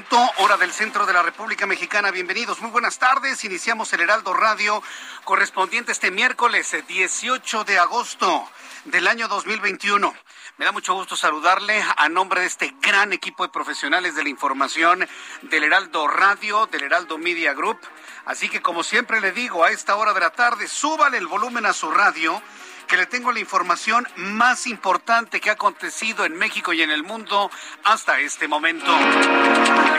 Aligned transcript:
Punto, 0.00 0.32
hora 0.38 0.56
del 0.56 0.72
centro 0.72 1.04
de 1.04 1.12
la 1.12 1.22
República 1.22 1.66
Mexicana. 1.66 2.10
Bienvenidos, 2.10 2.62
muy 2.62 2.70
buenas 2.70 2.98
tardes. 2.98 3.44
Iniciamos 3.44 3.92
el 3.92 4.00
Heraldo 4.00 4.32
Radio 4.32 4.82
correspondiente 5.24 5.92
este 5.92 6.10
miércoles 6.10 6.72
eh, 6.72 6.82
18 6.88 7.64
de 7.64 7.78
agosto 7.78 8.48
del 8.86 9.06
año 9.08 9.28
2021. 9.28 10.14
Me 10.56 10.64
da 10.64 10.72
mucho 10.72 10.94
gusto 10.94 11.16
saludarle 11.16 11.84
a 11.98 12.08
nombre 12.08 12.40
de 12.40 12.46
este 12.46 12.74
gran 12.80 13.12
equipo 13.12 13.42
de 13.42 13.50
profesionales 13.52 14.14
de 14.14 14.22
la 14.22 14.30
información 14.30 15.06
del 15.42 15.64
Heraldo 15.64 16.08
Radio, 16.08 16.66
del 16.66 16.84
Heraldo 16.84 17.18
Media 17.18 17.52
Group. 17.52 17.80
Así 18.24 18.48
que 18.48 18.62
como 18.62 18.82
siempre 18.82 19.20
le 19.20 19.32
digo, 19.32 19.64
a 19.64 19.70
esta 19.70 19.96
hora 19.96 20.14
de 20.14 20.20
la 20.20 20.30
tarde, 20.30 20.66
súbale 20.66 21.18
el 21.18 21.26
volumen 21.26 21.66
a 21.66 21.74
su 21.74 21.90
radio 21.90 22.40
que 22.90 22.96
le 22.96 23.06
tengo 23.06 23.30
la 23.30 23.38
información 23.38 24.04
más 24.16 24.66
importante 24.66 25.40
que 25.40 25.48
ha 25.48 25.52
acontecido 25.52 26.24
en 26.24 26.36
México 26.36 26.72
y 26.72 26.82
en 26.82 26.90
el 26.90 27.04
mundo 27.04 27.48
hasta 27.84 28.18
este 28.18 28.48
momento. 28.48 28.92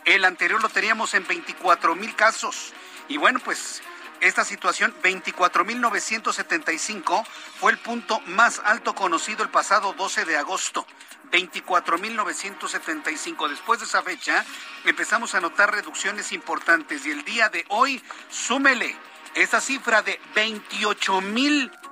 El 0.06 0.26
anterior 0.26 0.62
lo 0.62 0.70
teníamos 0.70 1.14
en 1.14 1.26
24 1.26 1.96
mil 1.96 2.16
casos. 2.16 2.74
Y 3.08 3.18
bueno, 3.18 3.40
pues 3.44 3.82
esta 4.24 4.44
situación, 4.46 4.96
24.975, 5.04 7.26
fue 7.60 7.74
el 7.74 7.78
punto 7.78 8.22
más 8.22 8.62
alto 8.64 8.96
conocido 8.96 9.44
el 9.44 9.50
pasado 9.50 9.94
12 9.94 10.26
de 10.26 10.38
agosto. 10.38 10.88
24.975. 11.32 13.50
Después 13.50 13.80
de 13.80 13.86
esa 13.86 14.04
fecha, 14.04 14.46
empezamos 14.86 15.36
a 15.36 15.42
notar 15.42 15.74
reducciones 15.74 16.32
importantes 16.32 17.06
y 17.06 17.12
el 17.12 17.24
día 17.24 17.50
de 17.50 17.66
hoy, 17.70 18.02
súmele 18.30 18.96
esa 19.36 19.62
cifra 19.62 20.02
de 20.02 20.20
28.000 20.36 21.83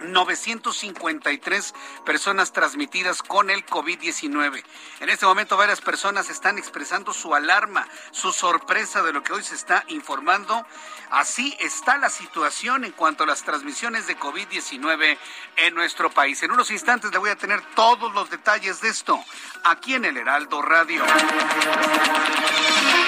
953 0.00 1.74
personas 2.04 2.52
transmitidas 2.52 3.22
con 3.22 3.50
el 3.50 3.64
COVID-19. 3.66 4.62
En 5.00 5.08
este 5.08 5.26
momento 5.26 5.56
varias 5.56 5.80
personas 5.80 6.30
están 6.30 6.58
expresando 6.58 7.12
su 7.12 7.34
alarma, 7.34 7.86
su 8.10 8.32
sorpresa 8.32 9.02
de 9.02 9.12
lo 9.12 9.22
que 9.22 9.32
hoy 9.32 9.42
se 9.42 9.54
está 9.54 9.84
informando. 9.88 10.66
Así 11.10 11.56
está 11.60 11.96
la 11.96 12.10
situación 12.10 12.84
en 12.84 12.92
cuanto 12.92 13.24
a 13.24 13.26
las 13.26 13.42
transmisiones 13.42 14.06
de 14.06 14.18
COVID-19 14.18 15.18
en 15.56 15.74
nuestro 15.74 16.10
país. 16.10 16.42
En 16.42 16.52
unos 16.52 16.70
instantes 16.70 17.10
le 17.10 17.18
voy 17.18 17.30
a 17.30 17.36
tener 17.36 17.60
todos 17.74 18.12
los 18.14 18.30
detalles 18.30 18.80
de 18.80 18.88
esto 18.88 19.22
aquí 19.64 19.94
en 19.94 20.04
el 20.04 20.16
Heraldo 20.16 20.62
Radio. 20.62 21.04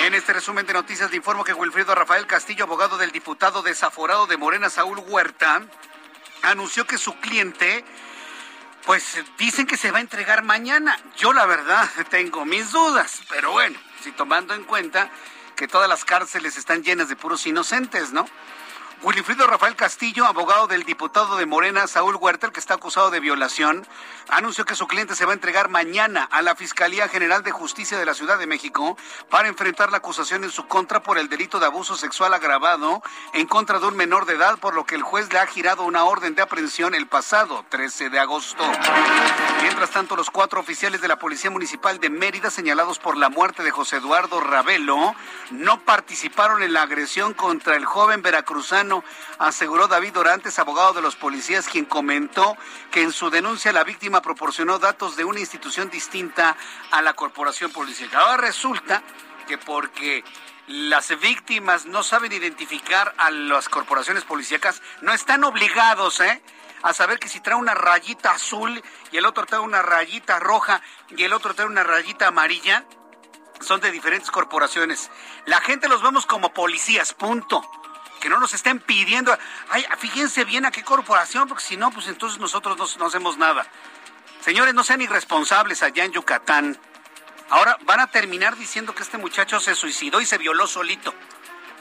En 0.05 0.15
este 0.15 0.33
resumen 0.33 0.67
de 0.67 0.73
noticias 0.73 1.11
le 1.11 1.17
informo 1.17 1.45
que 1.45 1.53
Wilfrido 1.53 1.95
Rafael 1.95 2.27
Castillo, 2.27 2.65
abogado 2.65 2.97
del 2.99 3.13
diputado 3.13 3.63
desaforado 3.63 4.27
de 4.27 4.37
Morena, 4.37 4.71
Saúl 4.71 4.99
Huerta, 5.07 5.63
anunció 6.43 6.87
que 6.87 6.99
su 6.99 7.15
cliente, 7.21 7.85
pues 8.87 9.23
dicen 9.39 9.67
que 9.67 9.77
se 9.77 9.91
va 9.91 9.99
a 9.99 10.01
entregar 10.01 10.43
mañana. 10.43 10.99
Yo 11.17 11.33
la 11.33 11.47
verdad 11.47 11.89
tengo 12.11 12.45
mis 12.45 12.73
dudas, 12.73 13.23
pero 13.29 13.53
bueno, 13.53 13.79
si 14.03 14.13
tomando 14.13 14.55
en 14.55 14.65
cuenta 14.65 15.11
que 15.57 15.69
todas 15.69 15.89
las 15.89 16.05
cárceles 16.05 16.57
están 16.57 16.83
llenas 16.83 17.09
de 17.09 17.17
puros 17.17 17.47
inocentes, 17.47 18.13
¿no? 18.13 18.27
Wilfrido 19.03 19.47
Rafael 19.47 19.77
Castillo, 19.77 20.27
abogado 20.27 20.67
del 20.67 20.85
diputado 20.85 21.39
de 21.39 21.47
Morena, 21.47 21.87
Saúl 21.87 22.17
Huerta, 22.17 22.47
el 22.47 22.53
que 22.53 22.61
está 22.61 22.75
acusado 22.75 23.11
de 23.11 23.19
violación, 23.19 23.87
anunció 24.29 24.67
que 24.67 24.75
su 24.75 24.87
cliente 24.87 25.17
se 25.17 25.25
va 25.25 25.33
a 25.33 25.35
entregar 25.35 25.71
mañana 25.71 26.29
a 26.31 26.43
la 26.43 26.55
Fiscalía 26.55 27.09
General 27.09 27.43
de 27.43 27.51
Justicia 27.51 27.99
de 27.99 28.05
la 28.05 28.13
Ciudad 28.13 28.39
de 28.39 28.47
México 28.47 28.99
para 29.31 29.49
enfrentar 29.49 29.91
la 29.91 29.99
acusación 29.99 30.45
en 30.45 30.51
su 30.51 30.67
contra 30.67 31.03
por 31.03 31.17
el 31.17 31.31
delito 31.31 31.59
de 31.59 31.65
abuso 31.65 31.97
sexual 31.97 32.35
agravado 32.35 33.03
en 33.33 33.47
contra 33.47 33.79
de 33.79 33.87
un 33.87 33.97
menor 33.97 34.27
de 34.27 34.35
edad, 34.35 34.59
por 34.59 34.75
lo 34.75 34.85
que 34.85 34.97
el 34.97 35.03
juez 35.03 35.33
le 35.33 35.39
ha 35.39 35.47
girado 35.47 35.85
una 35.85 36.05
orden 36.05 36.35
de 36.35 36.43
aprehensión 36.43 36.95
el 36.95 37.07
pasado 37.07 37.65
13 37.71 38.11
de 38.11 38.19
agosto. 38.19 38.71
Mientras 39.63 39.91
tanto, 39.93 40.15
los 40.15 40.31
cuatro 40.31 40.61
oficiales 40.61 41.01
de 41.01 41.09
la 41.09 41.19
Policía 41.19 41.51
Municipal 41.51 42.01
de 42.01 42.11
Mérida 42.11 42.51
señalados 42.51 42.99
por 42.99 43.17
la 43.17 43.31
muerte 43.31 43.63
de 43.63 43.71
José 43.71 43.97
Eduardo 43.97 44.41
Ravelo 44.41 45.15
no 45.53 45.81
participaron 45.81 46.63
en 46.63 46.75
la 46.75 46.83
agresión 46.83 47.33
contra 47.33 47.77
el 47.77 47.87
joven 47.87 48.21
veracruzano 48.21 48.90
aseguró 49.39 49.89
David 49.89 50.13
Dorantes, 50.13 50.59
abogado 50.59 50.93
de 50.93 51.03
los 51.03 51.17
policías, 51.17 51.69
quien 51.69 51.85
comentó 51.85 52.57
que 52.91 53.03
en 53.03 53.13
su 53.13 53.31
denuncia 53.31 53.73
la 53.73 53.85
víctima 53.85 54.23
proporcionó 54.23 54.79
datos 54.79 55.17
de 55.17 55.25
una 55.25 55.41
institución 55.41 55.91
distinta 55.91 56.57
a 56.91 57.03
la 57.03 57.15
corporación 57.15 57.71
policial. 57.73 58.11
Ahora 58.15 58.37
resulta 58.39 59.03
que 59.47 59.59
porque 59.59 60.25
las 60.67 61.19
víctimas 61.21 61.87
no 61.87 62.03
saben 62.03 62.33
identificar 62.33 63.15
a 63.19 63.31
las 63.31 63.69
corporaciones 63.69 64.25
policíacas, 64.25 64.83
no 65.01 65.13
están 65.13 65.45
obligados, 65.45 66.21
¿eh? 66.21 66.43
a 66.83 66.95
saber 66.95 67.19
que 67.19 67.29
si 67.29 67.41
trae 67.41 67.57
una 67.57 67.75
rayita 67.75 68.33
azul 68.33 68.83
y 69.13 69.17
el 69.17 69.27
otro 69.27 69.47
trae 69.47 69.61
una 69.61 69.83
rayita 69.83 70.39
roja 70.39 70.81
y 71.09 71.25
el 71.25 71.33
otro 71.33 71.55
trae 71.55 71.67
una 71.67 71.83
rayita 71.83 72.29
amarilla, 72.29 72.85
son 73.61 73.81
de 73.81 73.91
diferentes 73.91 74.31
corporaciones. 74.31 75.11
La 75.47 75.61
gente 75.61 75.89
los 75.89 76.03
vemos 76.03 76.27
como 76.27 76.53
policías, 76.53 77.13
punto. 77.13 77.69
Que 78.21 78.29
no 78.29 78.39
nos 78.39 78.55
estén 78.55 78.79
pidiendo, 78.79 79.37
ay, 79.71 79.85
fíjense 79.99 80.45
bien 80.45 80.67
a 80.67 80.71
qué 80.71 80.83
corporación, 80.83 81.49
porque 81.49 81.65
si 81.65 81.77
no, 81.77 81.91
pues 81.91 82.07
entonces 82.07 82.39
nosotros 82.39 82.77
no, 82.77 82.87
no 82.99 83.07
hacemos 83.07 83.39
nada. 83.39 83.67
Señores, 84.41 84.75
no 84.75 84.85
sean 84.85 85.01
irresponsables 85.01 85.83
allá 85.83 86.05
en 86.05 86.13
Yucatán. 86.13 86.79
Ahora 87.49 87.77
van 87.85 88.01
a 88.01 88.07
terminar 88.07 88.57
diciendo 88.57 88.95
que 88.95 89.03
este 89.03 89.19
muchacho 89.19 89.59
se 89.59 89.75
suicidó 89.75 90.21
y 90.21 90.27
se 90.27 90.39
violó 90.39 90.67
solito 90.67 91.15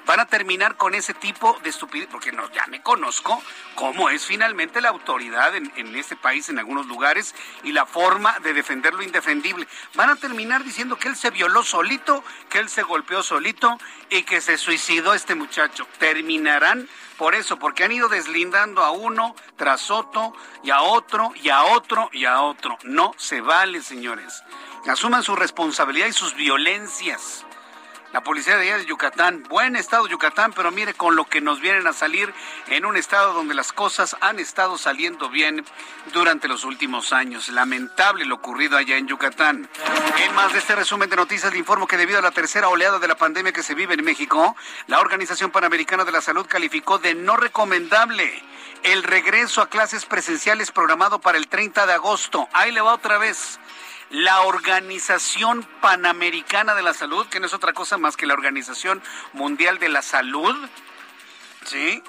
van 0.10 0.22
a 0.22 0.26
terminar 0.26 0.76
con 0.76 0.96
ese 0.96 1.14
tipo 1.14 1.60
de 1.62 1.70
estupidez, 1.70 2.08
porque 2.12 2.32
no, 2.32 2.52
ya 2.52 2.66
me 2.66 2.82
conozco 2.82 3.44
cómo 3.76 4.10
es 4.10 4.26
finalmente 4.26 4.82
la 4.82 4.90
autoridad 4.90 5.56
en, 5.56 5.72
en, 5.76 5.96
este 5.96 6.16
país 6.16 6.50
en 6.50 6.58
algunos 6.58 6.88
lugares 6.88 7.36
y 7.64 7.74
la 7.74 7.86
forma 7.86 8.36
de 8.40 8.54
defender 8.54 8.96
lo 8.96 9.04
indefendible. 9.04 9.68
Van 9.94 10.10
a 10.10 10.16
terminar 10.16 10.64
diciendo 10.64 10.98
que 10.98 11.10
él 11.10 11.16
se 11.16 11.30
violó 11.30 11.64
solito, 11.64 12.24
que 12.50 12.58
él 12.58 12.70
se 12.70 12.82
golpeó 12.82 13.22
solito 13.22 13.78
y 14.10 14.24
que 14.24 14.42
se 14.42 14.58
suicidó 14.58 15.14
este 15.14 15.36
muchacho. 15.36 15.88
Terminarán 16.00 16.90
por 17.20 17.36
eso, 17.36 17.60
porque 17.60 17.84
han 17.84 17.92
ido 17.92 18.10
deslindando 18.10 18.84
a 18.84 18.90
uno 18.90 19.36
tras 19.58 19.92
otro 19.92 20.34
y 20.64 20.72
a 20.72 20.82
otro 20.82 21.34
y 21.36 21.50
a 21.50 21.66
otro 21.66 22.10
y 22.14 22.26
a 22.26 22.42
otro. 22.42 22.80
No 22.82 23.14
se 23.18 23.42
vale, 23.42 23.84
señores. 23.84 24.42
Asuman 24.88 25.22
su 25.22 25.36
responsabilidad 25.36 26.08
y 26.08 26.14
sus 26.14 26.34
violencias 26.34 27.46
la 28.12 28.22
policía 28.22 28.58
de 28.58 28.64
allá 28.64 28.78
de 28.78 28.86
Yucatán, 28.86 29.44
buen 29.50 29.76
estado 29.76 30.08
Yucatán, 30.08 30.52
pero 30.54 30.72
mire 30.72 30.94
con 30.94 31.16
lo 31.16 31.26
que 31.26 31.42
nos 31.42 31.62
vienen 31.62 31.86
a 31.86 31.94
salir 31.94 32.34
en 32.68 32.86
un 32.86 32.98
estado 32.98 33.34
donde 33.34 33.54
las 33.54 33.72
cosas 33.72 34.16
han 34.22 34.40
estado 34.40 34.78
saliendo 34.78 35.30
bien 35.30 35.64
durante 36.12 36.48
los 36.48 36.64
últimos 36.64 37.14
años. 37.14 37.50
Lamentable 37.50 38.26
lo 38.26 38.36
ocurrido 38.36 38.78
allá 38.78 38.98
en 38.98 39.08
Yucatán. 39.08 39.70
En 40.24 40.36
más 40.36 40.54
de 40.54 40.60
este 40.60 40.76
resumen 40.76 41.10
de 41.10 41.16
noticias, 41.16 41.52
le 41.52 41.60
informo 41.60 41.88
que 41.88 41.98
debido 41.98 42.20
a 42.20 42.24
la 42.24 42.32
tercera 42.32 42.70
oleada 42.70 43.00
de 43.00 43.08
la 43.08 43.16
pandemia 43.16 43.52
que 43.52 43.64
se 43.64 43.76
vive 43.76 43.94
en 43.94 44.04
México, 44.04 44.56
la 44.88 45.00
Organización 45.00 45.52
Panamericana 45.52 46.04
de 46.04 46.12
la 46.12 46.22
Salud 46.22 46.48
calificó 46.48 46.98
de 46.98 47.14
no 47.14 47.38
recomendable 47.38 48.44
el 48.84 49.04
regreso 49.04 49.62
a 49.62 49.70
clases 49.70 50.06
presenciales 50.06 50.72
programado 50.72 51.20
para 51.20 51.38
el 51.38 51.48
30 51.48 51.86
de 51.86 51.94
agosto. 51.94 52.48
Ahí 52.54 52.72
le 52.72 52.82
va 52.82 52.94
otra 52.94 53.18
vez 53.18 53.60
la 54.10 54.42
Organización 54.42 55.68
Panamericana 55.82 56.76
de 56.76 56.82
la 56.82 56.94
Salud, 56.94 57.28
que 57.28 57.40
no 57.40 57.46
es 57.46 57.54
otra 57.54 57.74
cosa 57.74 57.98
más 57.98 58.18
que 58.18 58.26
la 58.26 58.34
Organización 58.34 59.02
Mundial 59.34 59.80
de 59.80 59.90
la 59.90 60.02
Salud, 60.02 60.56
¿sí? 61.66 62.02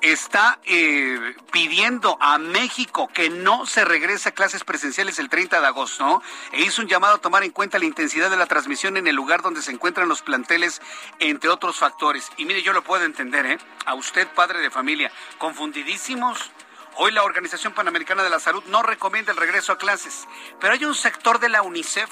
está 0.00 0.60
eh, 0.64 1.34
pidiendo 1.50 2.16
a 2.20 2.38
México 2.38 3.08
que 3.08 3.30
no 3.30 3.66
se 3.66 3.84
regrese 3.84 4.28
a 4.28 4.32
clases 4.32 4.64
presenciales 4.64 5.18
el 5.18 5.28
30 5.28 5.60
de 5.60 5.66
agosto 5.66 6.22
e 6.52 6.62
hizo 6.62 6.82
un 6.82 6.88
llamado 6.88 7.16
a 7.16 7.18
tomar 7.18 7.42
en 7.42 7.50
cuenta 7.50 7.78
la 7.78 7.84
intensidad 7.84 8.30
de 8.30 8.36
la 8.36 8.46
transmisión 8.46 8.96
en 8.96 9.06
el 9.08 9.16
lugar 9.16 9.42
donde 9.42 9.62
se 9.62 9.72
encuentran 9.72 10.08
los 10.08 10.22
planteles, 10.22 10.80
entre 11.18 11.50
otros 11.50 11.76
factores. 11.76 12.30
Y 12.36 12.44
mire, 12.44 12.62
yo 12.62 12.72
lo 12.72 12.84
puedo 12.84 13.04
entender, 13.04 13.46
¿eh? 13.46 13.58
A 13.86 13.94
usted, 13.94 14.28
padre 14.28 14.60
de 14.60 14.70
familia, 14.70 15.10
confundidísimos 15.38 16.52
Hoy 17.00 17.12
la 17.12 17.22
Organización 17.22 17.74
Panamericana 17.74 18.24
de 18.24 18.30
la 18.30 18.40
Salud 18.40 18.64
no 18.66 18.82
recomienda 18.82 19.30
el 19.30 19.38
regreso 19.38 19.70
a 19.70 19.78
clases, 19.78 20.26
pero 20.58 20.72
hay 20.72 20.84
un 20.84 20.96
sector 20.96 21.38
de 21.38 21.48
la 21.48 21.62
UNICEF 21.62 22.10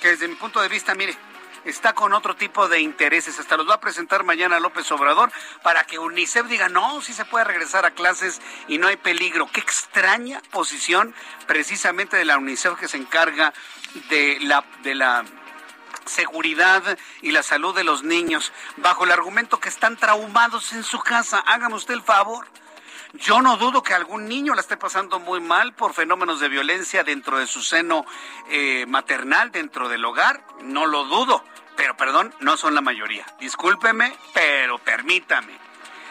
que 0.00 0.08
desde 0.08 0.26
mi 0.26 0.36
punto 0.36 0.62
de 0.62 0.68
vista, 0.68 0.94
mire, 0.94 1.14
está 1.66 1.92
con 1.92 2.14
otro 2.14 2.34
tipo 2.34 2.66
de 2.66 2.80
intereses. 2.80 3.38
Hasta 3.38 3.58
los 3.58 3.68
va 3.68 3.74
a 3.74 3.80
presentar 3.80 4.24
mañana 4.24 4.58
López 4.58 4.90
Obrador 4.90 5.30
para 5.62 5.84
que 5.84 5.98
UNICEF 5.98 6.46
diga, 6.46 6.70
no, 6.70 7.02
sí 7.02 7.12
se 7.12 7.26
puede 7.26 7.44
regresar 7.44 7.84
a 7.84 7.90
clases 7.90 8.40
y 8.68 8.78
no 8.78 8.88
hay 8.88 8.96
peligro. 8.96 9.50
Qué 9.52 9.60
extraña 9.60 10.40
posición 10.50 11.14
precisamente 11.46 12.16
de 12.16 12.24
la 12.24 12.38
UNICEF 12.38 12.78
que 12.78 12.88
se 12.88 12.96
encarga 12.96 13.52
de 14.08 14.38
la, 14.40 14.64
de 14.82 14.94
la 14.94 15.26
seguridad 16.06 16.98
y 17.20 17.32
la 17.32 17.42
salud 17.42 17.74
de 17.74 17.84
los 17.84 18.02
niños, 18.02 18.50
bajo 18.78 19.04
el 19.04 19.12
argumento 19.12 19.60
que 19.60 19.68
están 19.68 19.98
traumados 19.98 20.72
en 20.72 20.84
su 20.84 21.00
casa. 21.00 21.40
Hágame 21.40 21.74
usted 21.74 21.92
el 21.92 22.02
favor. 22.02 22.46
Yo 23.14 23.42
no 23.42 23.58
dudo 23.58 23.82
que 23.82 23.92
algún 23.92 24.26
niño 24.26 24.54
la 24.54 24.62
esté 24.62 24.78
pasando 24.78 25.20
muy 25.20 25.38
mal 25.38 25.74
por 25.74 25.92
fenómenos 25.92 26.40
de 26.40 26.48
violencia 26.48 27.04
dentro 27.04 27.36
de 27.36 27.46
su 27.46 27.62
seno 27.62 28.06
eh, 28.48 28.86
maternal, 28.86 29.52
dentro 29.52 29.90
del 29.90 30.02
hogar, 30.04 30.42
no 30.62 30.86
lo 30.86 31.04
dudo, 31.04 31.44
pero 31.76 31.94
perdón, 31.94 32.34
no 32.40 32.56
son 32.56 32.74
la 32.74 32.80
mayoría. 32.80 33.26
Discúlpeme, 33.38 34.16
pero 34.32 34.78
permítame. 34.78 35.52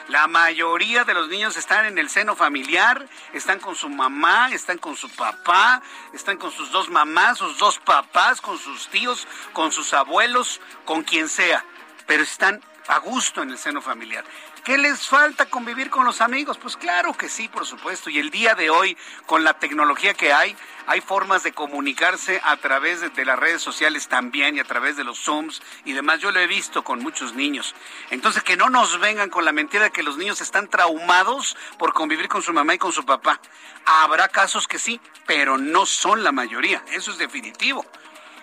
La 0.10 0.28
mayoría 0.28 1.04
de 1.04 1.16
los 1.16 1.28
niños 1.28 1.58
están 1.58 1.86
en 1.86 1.98
el 1.98 2.08
seno 2.08 2.36
familiar, 2.36 3.08
están 3.34 3.60
con 3.60 3.76
su 3.76 3.90
mamá, 3.90 4.50
están 4.52 4.78
con 4.78 4.96
su 4.96 5.10
papá, 5.10 5.82
están 6.14 6.38
con 6.38 6.52
sus 6.52 6.72
dos 6.72 6.90
mamás, 6.90 7.40
sus 7.40 7.58
dos 7.58 7.80
papás, 7.80 8.42
con 8.42 8.60
sus 8.60 8.90
tíos, 8.90 9.28
con 9.54 9.72
sus 9.72 9.94
abuelos, 9.96 10.62
con 10.86 11.02
quien 11.02 11.30
sea, 11.30 11.66
pero 12.06 12.22
están 12.22 12.62
a 12.88 13.00
gusto 13.00 13.42
en 13.42 13.52
el 13.52 13.58
seno 13.58 13.82
familiar. 13.82 14.26
¿Qué 14.64 14.78
les 14.78 15.08
falta 15.08 15.48
convivir 15.48 15.90
con 15.90 16.06
los 16.06 16.22
amigos? 16.22 16.60
Pues 16.60 16.78
claro 16.78 17.14
que 17.14 17.30
sí, 17.30 17.48
por 17.48 17.66
supuesto. 17.66 18.12
Y 18.12 18.20
el 18.20 18.30
día 18.30 18.54
de 18.54 18.70
hoy, 18.70 18.96
con 19.26 19.44
la 19.44 19.56
tecnología 19.56 20.14
que 20.14 20.34
hay, 20.34 20.56
hay 20.86 21.02
formas 21.02 21.42
de 21.42 21.52
comunicarse 21.52 22.40
a 22.44 22.58
través 22.58 23.02
de, 23.02 23.26
las 23.26 23.40
redes 23.40 23.64
sociales 23.64 24.08
también 24.08 24.56
y 24.56 24.60
a 24.60 24.64
través 24.64 24.98
de 24.98 25.04
los 25.04 25.18
Zooms 25.18 25.64
y 25.84 25.94
demás. 25.94 26.20
Yo 26.20 26.30
lo 26.30 26.40
he 26.40 26.46
visto 26.46 26.84
con 26.84 27.00
muchos 27.00 27.34
niños. 27.34 27.74
Entonces, 28.12 28.44
que 28.44 28.56
no 28.56 28.70
nos 28.70 29.00
vengan 29.00 29.32
con 29.32 29.46
la 29.46 29.52
mentira 29.52 29.86
de 29.86 29.92
que 29.92 30.04
los 30.04 30.18
niños 30.18 30.42
están 30.42 30.68
traumados 30.68 31.58
por 31.80 31.94
convivir 31.94 32.28
con 32.28 32.44
su 32.44 32.54
mamá 32.54 32.76
y 32.76 32.78
con 32.78 32.92
su 32.92 33.04
papá. 33.04 33.42
Habrá 33.88 34.28
casos 34.28 34.68
que 34.68 34.78
sí, 34.78 35.02
pero 35.26 35.58
no 35.58 35.88
son 35.88 36.24
la 36.24 36.32
mayoría. 36.32 36.84
Eso 36.92 37.10
es 37.10 37.18
definitivo. 37.18 37.84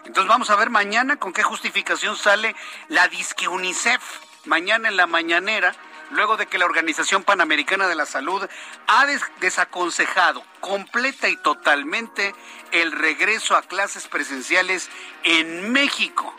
Entonces 0.05 0.29
vamos 0.29 0.51
a 0.51 0.57
ver 0.57 0.71
mañana 0.71 1.15
con 1.15 1.33
qué 1.33 1.45
justificación 1.45 2.17
sale 2.17 2.57
la 2.89 3.07
disque 3.07 3.47
UNICEF. 3.47 4.03
Mañana 4.47 4.89
en 4.89 4.97
la 4.97 5.07
mañanera 5.07 5.77
luego 6.11 6.37
de 6.37 6.47
que 6.47 6.59
la 6.59 6.65
Organización 6.65 7.23
Panamericana 7.23 7.89
de 7.89 7.95
la 7.95 8.07
Salud 8.07 8.49
ha 8.87 9.07
desaconsejado 9.41 10.45
completa 10.61 11.29
y 11.29 11.37
totalmente 11.37 12.35
el 12.73 12.93
regreso 12.93 13.57
a 13.57 13.63
clases 13.63 14.09
presenciales 14.09 14.89
en 15.25 15.73
México. 15.73 16.35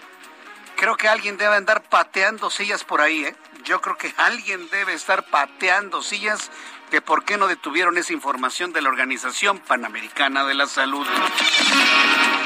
Creo 0.75 0.95
que 0.95 1.07
alguien 1.07 1.37
debe 1.37 1.55
andar 1.55 1.83
pateando 1.83 2.49
sillas 2.49 2.83
por 2.83 3.01
ahí, 3.01 3.25
¿eh? 3.25 3.35
Yo 3.63 3.81
creo 3.81 3.97
que 3.97 4.13
alguien 4.17 4.69
debe 4.69 4.93
estar 4.93 5.25
pateando 5.25 6.01
sillas 6.01 6.49
de 6.91 7.01
por 7.01 7.25
qué 7.25 7.37
no 7.37 7.47
detuvieron 7.47 7.97
esa 7.97 8.13
información 8.13 8.73
de 8.73 8.81
la 8.81 8.89
Organización 8.89 9.59
Panamericana 9.59 10.45
de 10.45 10.53
la 10.53 10.65
Salud. 10.65 11.05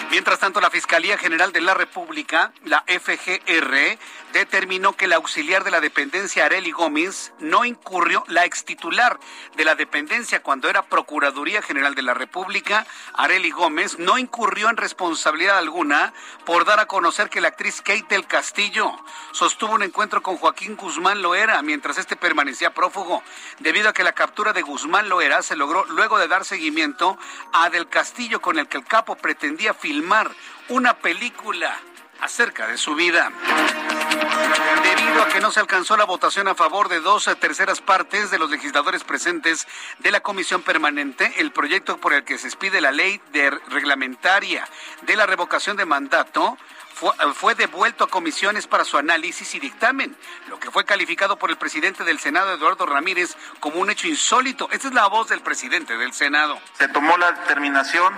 Mientras 0.10 0.40
tanto, 0.40 0.60
la 0.60 0.70
Fiscalía 0.70 1.18
General 1.18 1.52
de 1.52 1.62
la 1.62 1.74
República, 1.74 2.52
la 2.66 2.84
FGR, 2.88 3.98
determinó 4.34 4.94
que 4.94 5.06
el 5.06 5.14
auxiliar 5.14 5.64
de 5.64 5.72
la 5.72 5.80
dependencia, 5.80 6.46
Areli 6.46 6.72
Gómez, 6.72 7.32
no 7.40 7.64
incurrió, 7.64 8.24
la 8.28 8.46
extitular 8.46 9.20
de 9.56 9.64
la 9.64 9.76
dependencia 9.76 10.42
cuando 10.42 10.70
era 10.70 10.82
Procuraduría 10.82 11.62
General 11.62 11.94
de 11.94 12.02
la 12.02 12.16
República, 12.16 12.86
Areli 13.14 13.52
Gómez, 13.52 14.00
no 14.00 14.18
incurrió 14.18 14.70
en 14.70 14.78
responsabilidad 14.78 15.60
alguna 15.60 16.14
por 16.46 16.66
dar 16.66 16.80
a 16.80 16.88
conocer 16.88 17.30
que 17.30 17.42
la 17.42 17.50
actriz 17.50 17.82
Kate 17.82 18.08
del 18.10 18.26
Castillo 18.26 18.92
sostuvo 19.32 19.74
un 19.74 19.84
encuentro 19.84 20.24
con 20.24 20.38
Joaquín 20.38 20.76
Guzmán 20.76 21.22
Loera 21.22 21.62
mientras 21.62 22.00
este 22.00 22.16
permanecía 22.16 22.74
prófugo, 22.74 23.22
debido 23.60 23.90
a 23.90 23.94
que 23.94 24.04
la 24.04 24.14
captura 24.14 24.52
de 24.52 24.64
Guzmán 24.64 25.10
Loera 25.10 25.44
se 25.44 25.56
logró 25.56 25.86
luego 25.86 26.18
de 26.18 26.28
dar 26.28 26.44
seguimiento 26.44 27.20
a 27.54 27.70
Del 27.70 27.88
Castillo 27.88 28.42
con 28.42 28.58
el 28.58 28.68
que 28.68 28.78
el 28.78 28.86
capo 28.86 29.16
pretendía 29.16 29.76
filmar 29.76 30.32
una 30.70 30.98
película 30.98 31.80
acerca 32.24 32.68
de 32.68 32.78
su 32.78 32.96
vida. 32.96 33.32
Debido 34.82 35.22
a 35.22 35.28
que 35.28 35.42
no 35.42 35.52
se 35.52 35.60
alcanzó 35.60 35.98
la 35.98 36.06
votación 36.06 36.48
a 36.48 36.56
favor 36.56 36.88
de 36.88 37.02
dos 37.02 37.30
terceras 37.40 37.82
partes 37.82 38.32
de 38.32 38.40
los 38.40 38.50
legisladores 38.50 39.04
presentes 39.04 39.68
de 40.00 40.12
la 40.12 40.22
comisión 40.22 40.62
permanente, 40.62 41.34
el 41.38 41.52
proyecto 41.52 41.98
por 41.98 42.14
el 42.14 42.24
que 42.24 42.38
se 42.38 42.48
expide 42.48 42.80
la 42.80 42.92
ley 42.92 43.22
reglamentaria 43.68 44.68
de 45.02 45.16
la 45.16 45.26
revocación 45.26 45.76
de 45.76 45.86
mandato 45.86 46.58
fue, 47.34 47.56
devuelto 47.56 48.06
a 48.06 48.08
comisiones 48.08 48.68
para 48.68 48.86
su 48.86 48.98
análisis 48.98 49.56
y 49.56 49.60
dictamen, 49.60 50.16
lo 50.48 50.60
que 50.60 50.72
fue 50.72 50.86
calificado 50.86 51.38
por 51.38 51.50
el 51.50 51.58
presidente 51.58 52.06
del 52.06 52.20
Senado, 52.20 52.54
Eduardo 52.54 52.86
Ramírez, 52.86 53.36
como 53.60 53.80
un 53.80 53.90
hecho 53.90 54.08
insólito. 54.08 54.70
Esta 54.72 54.88
es 54.88 54.94
la 54.94 55.08
voz 55.08 55.28
del 55.28 55.42
presidente 55.42 55.98
del 55.98 56.14
Senado. 56.14 56.58
Se 56.78 56.88
tomó 56.88 57.18
la 57.18 57.34
determinación 57.34 58.14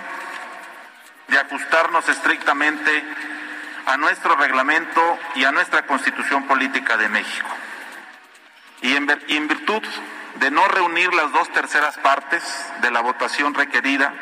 de 1.27 1.39
ajustarnos 1.39 2.07
estrictamente 2.07 3.03
a 3.85 3.97
nuestro 3.97 4.35
reglamento 4.35 5.19
y 5.35 5.43
a 5.43 5.51
nuestra 5.51 5.85
constitución 5.85 6.43
política 6.47 6.97
de 6.97 7.09
México. 7.09 7.49
Y 8.81 8.95
en, 8.95 9.47
virtud 9.47 9.83
de 10.39 10.51
no 10.51 10.67
reunir 10.67 11.13
las 11.13 11.31
dos 11.31 11.49
terceras 11.51 11.97
partes 11.97 12.43
de 12.81 12.91
la 12.91 13.01
votación 13.01 13.53
requerida 13.53 14.13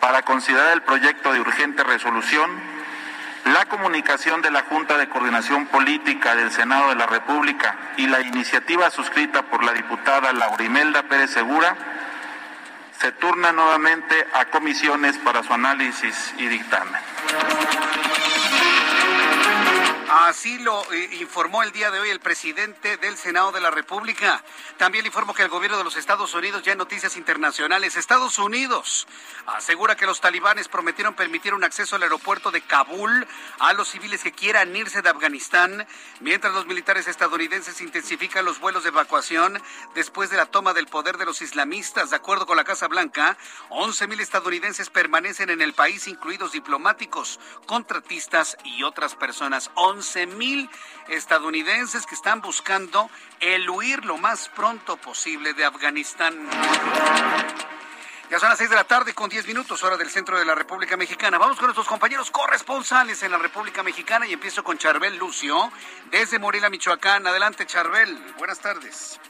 para 0.00 0.22
considerar 0.22 0.72
el 0.72 0.82
proyecto 0.82 1.32
de 1.32 1.40
urgente 1.40 1.84
resolución, 1.84 2.50
la 3.44 3.66
comunicación 3.66 4.42
de 4.42 4.50
la 4.50 4.62
Junta 4.62 4.98
de 4.98 5.08
Coordinación 5.08 5.66
Política 5.66 6.34
del 6.34 6.50
Senado 6.50 6.88
de 6.88 6.96
la 6.96 7.06
República 7.06 7.76
y 7.96 8.06
la 8.06 8.20
iniciativa 8.20 8.90
suscrita 8.90 9.42
por 9.42 9.62
la 9.62 9.72
diputada 9.72 10.32
Laurimelda 10.32 11.04
Pérez 11.04 11.30
Segura 11.30 11.76
se 12.98 13.12
turna 13.12 13.52
nuevamente 13.52 14.26
a 14.32 14.46
comisiones 14.46 15.18
para 15.18 15.42
su 15.42 15.52
análisis 15.52 16.34
y 16.38 16.46
dictamen. 16.46 17.00
Así 20.26 20.58
lo 20.58 20.82
eh, 20.92 21.08
informó 21.20 21.62
el 21.62 21.70
día 21.70 21.92
de 21.92 22.00
hoy 22.00 22.10
el 22.10 22.18
presidente 22.18 22.96
del 22.96 23.16
Senado 23.16 23.52
de 23.52 23.60
la 23.60 23.70
República. 23.70 24.42
También 24.76 25.04
le 25.04 25.12
que 25.36 25.42
el 25.42 25.48
gobierno 25.48 25.78
de 25.78 25.84
los 25.84 25.96
Estados 25.96 26.34
Unidos, 26.34 26.64
ya 26.64 26.72
en 26.72 26.78
noticias 26.78 27.16
internacionales, 27.16 27.96
Estados 27.96 28.36
Unidos 28.38 29.06
asegura 29.46 29.94
que 29.94 30.04
los 30.04 30.20
talibanes 30.20 30.66
prometieron 30.66 31.14
permitir 31.14 31.54
un 31.54 31.62
acceso 31.62 31.94
al 31.94 32.02
aeropuerto 32.02 32.50
de 32.50 32.60
Kabul 32.60 33.24
a 33.60 33.72
los 33.72 33.88
civiles 33.88 34.24
que 34.24 34.32
quieran 34.32 34.74
irse 34.74 35.00
de 35.00 35.10
Afganistán, 35.10 35.86
mientras 36.18 36.52
los 36.52 36.66
militares 36.66 37.06
estadounidenses 37.06 37.80
intensifican 37.80 38.44
los 38.44 38.58
vuelos 38.58 38.82
de 38.82 38.88
evacuación 38.88 39.62
después 39.94 40.28
de 40.30 40.38
la 40.38 40.46
toma 40.46 40.74
del 40.74 40.88
poder 40.88 41.18
de 41.18 41.26
los 41.26 41.40
islamistas. 41.40 42.10
De 42.10 42.16
acuerdo 42.16 42.46
con 42.46 42.56
la 42.56 42.64
Casa 42.64 42.88
Blanca, 42.88 43.36
11.000 43.70 44.20
estadounidenses 44.20 44.90
permanecen 44.90 45.50
en 45.50 45.62
el 45.62 45.72
país, 45.72 46.08
incluidos 46.08 46.50
diplomáticos, 46.50 47.38
contratistas 47.66 48.56
y 48.64 48.82
otras 48.82 49.14
personas. 49.14 49.70
11 49.76 50.15
mil 50.24 50.70
estadounidenses 51.08 52.06
que 52.06 52.14
están 52.14 52.40
buscando 52.40 53.10
el 53.40 53.68
huir 53.68 54.06
lo 54.06 54.16
más 54.16 54.48
pronto 54.48 54.96
posible 54.96 55.52
de 55.52 55.66
Afganistán. 55.66 56.48
Ya 58.30 58.40
son 58.40 58.48
las 58.48 58.58
6 58.58 58.70
de 58.70 58.76
la 58.76 58.84
tarde 58.84 59.14
con 59.14 59.28
10 59.28 59.46
minutos, 59.46 59.84
hora 59.84 59.96
del 59.96 60.10
centro 60.10 60.36
de 60.36 60.44
la 60.44 60.54
República 60.54 60.96
Mexicana. 60.96 61.38
Vamos 61.38 61.58
con 61.58 61.66
nuestros 61.66 61.86
compañeros 61.86 62.30
corresponsales 62.32 63.22
en 63.22 63.30
la 63.30 63.38
República 63.38 63.84
Mexicana 63.84 64.26
y 64.26 64.32
empiezo 64.32 64.64
con 64.64 64.78
Charbel 64.78 65.16
Lucio 65.16 65.70
desde 66.10 66.40
Morelia, 66.40 66.68
Michoacán. 66.68 67.24
Adelante, 67.26 67.66
Charbel. 67.66 68.18
Buenas 68.38 68.58
tardes. 68.58 69.20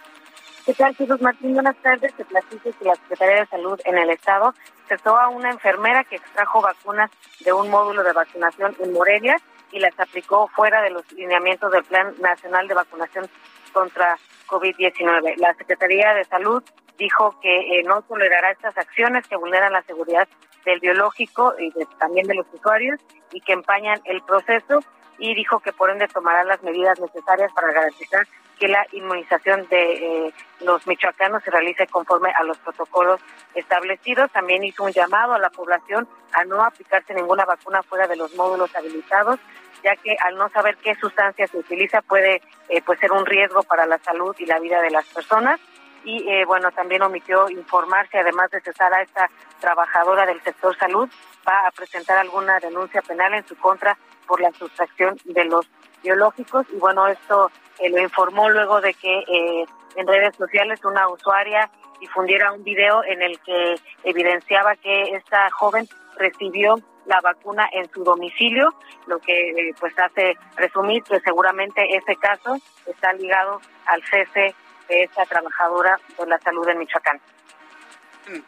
¿Qué 0.64 0.72
tal, 0.72 0.96
Jesús 0.96 1.20
Martín? 1.20 1.52
Buenas 1.52 1.76
tardes. 1.82 2.14
Te 2.14 2.24
platico 2.24 2.70
que 2.76 2.84
la 2.86 2.94
Secretaría 2.94 3.40
de 3.40 3.46
Salud 3.46 3.78
en 3.84 3.98
el 3.98 4.08
Estado 4.08 4.54
cesó 4.88 5.18
a 5.18 5.28
una 5.28 5.50
enfermera 5.50 6.02
que 6.04 6.16
extrajo 6.16 6.62
vacunas 6.62 7.10
de 7.40 7.52
un 7.52 7.68
módulo 7.68 8.02
de 8.02 8.12
vacunación 8.12 8.74
en 8.80 8.92
Morelia 8.94 9.36
y 9.72 9.78
las 9.78 9.98
aplicó 9.98 10.48
fuera 10.48 10.82
de 10.82 10.90
los 10.90 11.10
lineamientos 11.12 11.70
del 11.72 11.84
Plan 11.84 12.14
Nacional 12.20 12.68
de 12.68 12.74
Vacunación 12.74 13.28
contra 13.72 14.18
COVID-19. 14.46 15.36
La 15.36 15.54
Secretaría 15.54 16.14
de 16.14 16.24
Salud 16.24 16.62
dijo 16.98 17.38
que 17.40 17.78
eh, 17.78 17.82
no 17.84 18.02
tolerará 18.02 18.50
estas 18.50 18.76
acciones 18.78 19.26
que 19.28 19.36
vulneran 19.36 19.72
la 19.72 19.82
seguridad 19.82 20.28
del 20.64 20.80
biológico 20.80 21.54
y 21.58 21.72
también 21.98 22.26
de 22.26 22.34
los 22.34 22.46
usuarios 22.52 23.00
y 23.32 23.40
que 23.40 23.52
empañan 23.52 24.00
el 24.04 24.22
proceso 24.22 24.80
y 25.18 25.34
dijo 25.34 25.60
que 25.60 25.72
por 25.72 25.90
ende 25.90 26.08
tomará 26.08 26.44
las 26.44 26.62
medidas 26.62 26.98
necesarias 27.00 27.52
para 27.52 27.72
garantizar 27.72 28.26
que 28.58 28.68
la 28.68 28.86
inmunización 28.92 29.66
de 29.68 30.26
eh, 30.26 30.34
los 30.60 30.86
michoacanos 30.86 31.42
se 31.42 31.50
realice 31.50 31.86
conforme 31.86 32.32
a 32.36 32.42
los 32.44 32.58
protocolos 32.58 33.20
establecidos. 33.54 34.30
También 34.32 34.64
hizo 34.64 34.84
un 34.84 34.92
llamado 34.92 35.34
a 35.34 35.38
la 35.38 35.50
población 35.50 36.08
a 36.32 36.44
no 36.44 36.62
aplicarse 36.62 37.14
ninguna 37.14 37.44
vacuna 37.44 37.82
fuera 37.82 38.06
de 38.06 38.16
los 38.16 38.34
módulos 38.34 38.74
habilitados, 38.74 39.38
ya 39.82 39.94
que 39.96 40.16
al 40.24 40.36
no 40.36 40.48
saber 40.48 40.76
qué 40.78 40.94
sustancia 40.94 41.46
se 41.46 41.58
utiliza 41.58 42.00
puede 42.02 42.40
eh, 42.68 42.82
pues 42.84 42.98
ser 42.98 43.12
un 43.12 43.26
riesgo 43.26 43.62
para 43.62 43.86
la 43.86 43.98
salud 43.98 44.34
y 44.38 44.46
la 44.46 44.58
vida 44.58 44.80
de 44.80 44.90
las 44.90 45.06
personas. 45.06 45.60
Y 46.04 46.28
eh, 46.30 46.44
bueno, 46.44 46.70
también 46.70 47.02
omitió 47.02 47.50
informarse, 47.50 48.18
además 48.18 48.50
de 48.50 48.60
cesar 48.60 48.94
a 48.94 49.02
esta 49.02 49.28
trabajadora 49.60 50.24
del 50.24 50.40
sector 50.42 50.76
salud, 50.78 51.08
va 51.46 51.66
a 51.66 51.70
presentar 51.72 52.16
alguna 52.18 52.60
denuncia 52.60 53.02
penal 53.02 53.34
en 53.34 53.46
su 53.46 53.56
contra 53.56 53.98
por 54.26 54.40
la 54.40 54.52
sustracción 54.52 55.16
de 55.24 55.44
los 55.44 55.68
biológicos. 56.02 56.66
Y 56.72 56.76
bueno, 56.76 57.06
esto 57.08 57.50
eh, 57.78 57.90
lo 57.90 58.00
informó 58.00 58.48
luego 58.48 58.80
de 58.80 58.94
que 58.94 59.18
eh, 59.18 59.66
en 59.96 60.06
redes 60.06 60.36
sociales 60.36 60.84
una 60.84 61.08
usuaria 61.08 61.70
difundiera 62.00 62.52
un 62.52 62.62
video 62.62 63.02
en 63.04 63.22
el 63.22 63.38
que 63.40 63.76
evidenciaba 64.04 64.76
que 64.76 65.14
esta 65.14 65.50
joven 65.50 65.88
recibió 66.16 66.76
la 67.06 67.20
vacuna 67.20 67.68
en 67.72 67.88
su 67.90 68.02
domicilio, 68.02 68.74
lo 69.06 69.18
que 69.20 69.50
eh, 69.50 69.74
pues 69.78 69.96
hace 69.98 70.36
presumir 70.54 71.02
que 71.04 71.20
seguramente 71.20 71.96
ese 71.96 72.16
caso 72.16 72.58
está 72.86 73.12
ligado 73.12 73.60
al 73.86 74.02
cese 74.04 74.54
de 74.88 75.02
esta 75.04 75.24
trabajadora 75.26 75.98
de 76.18 76.26
la 76.26 76.38
salud 76.38 76.68
en 76.68 76.78
Michoacán. 76.78 77.20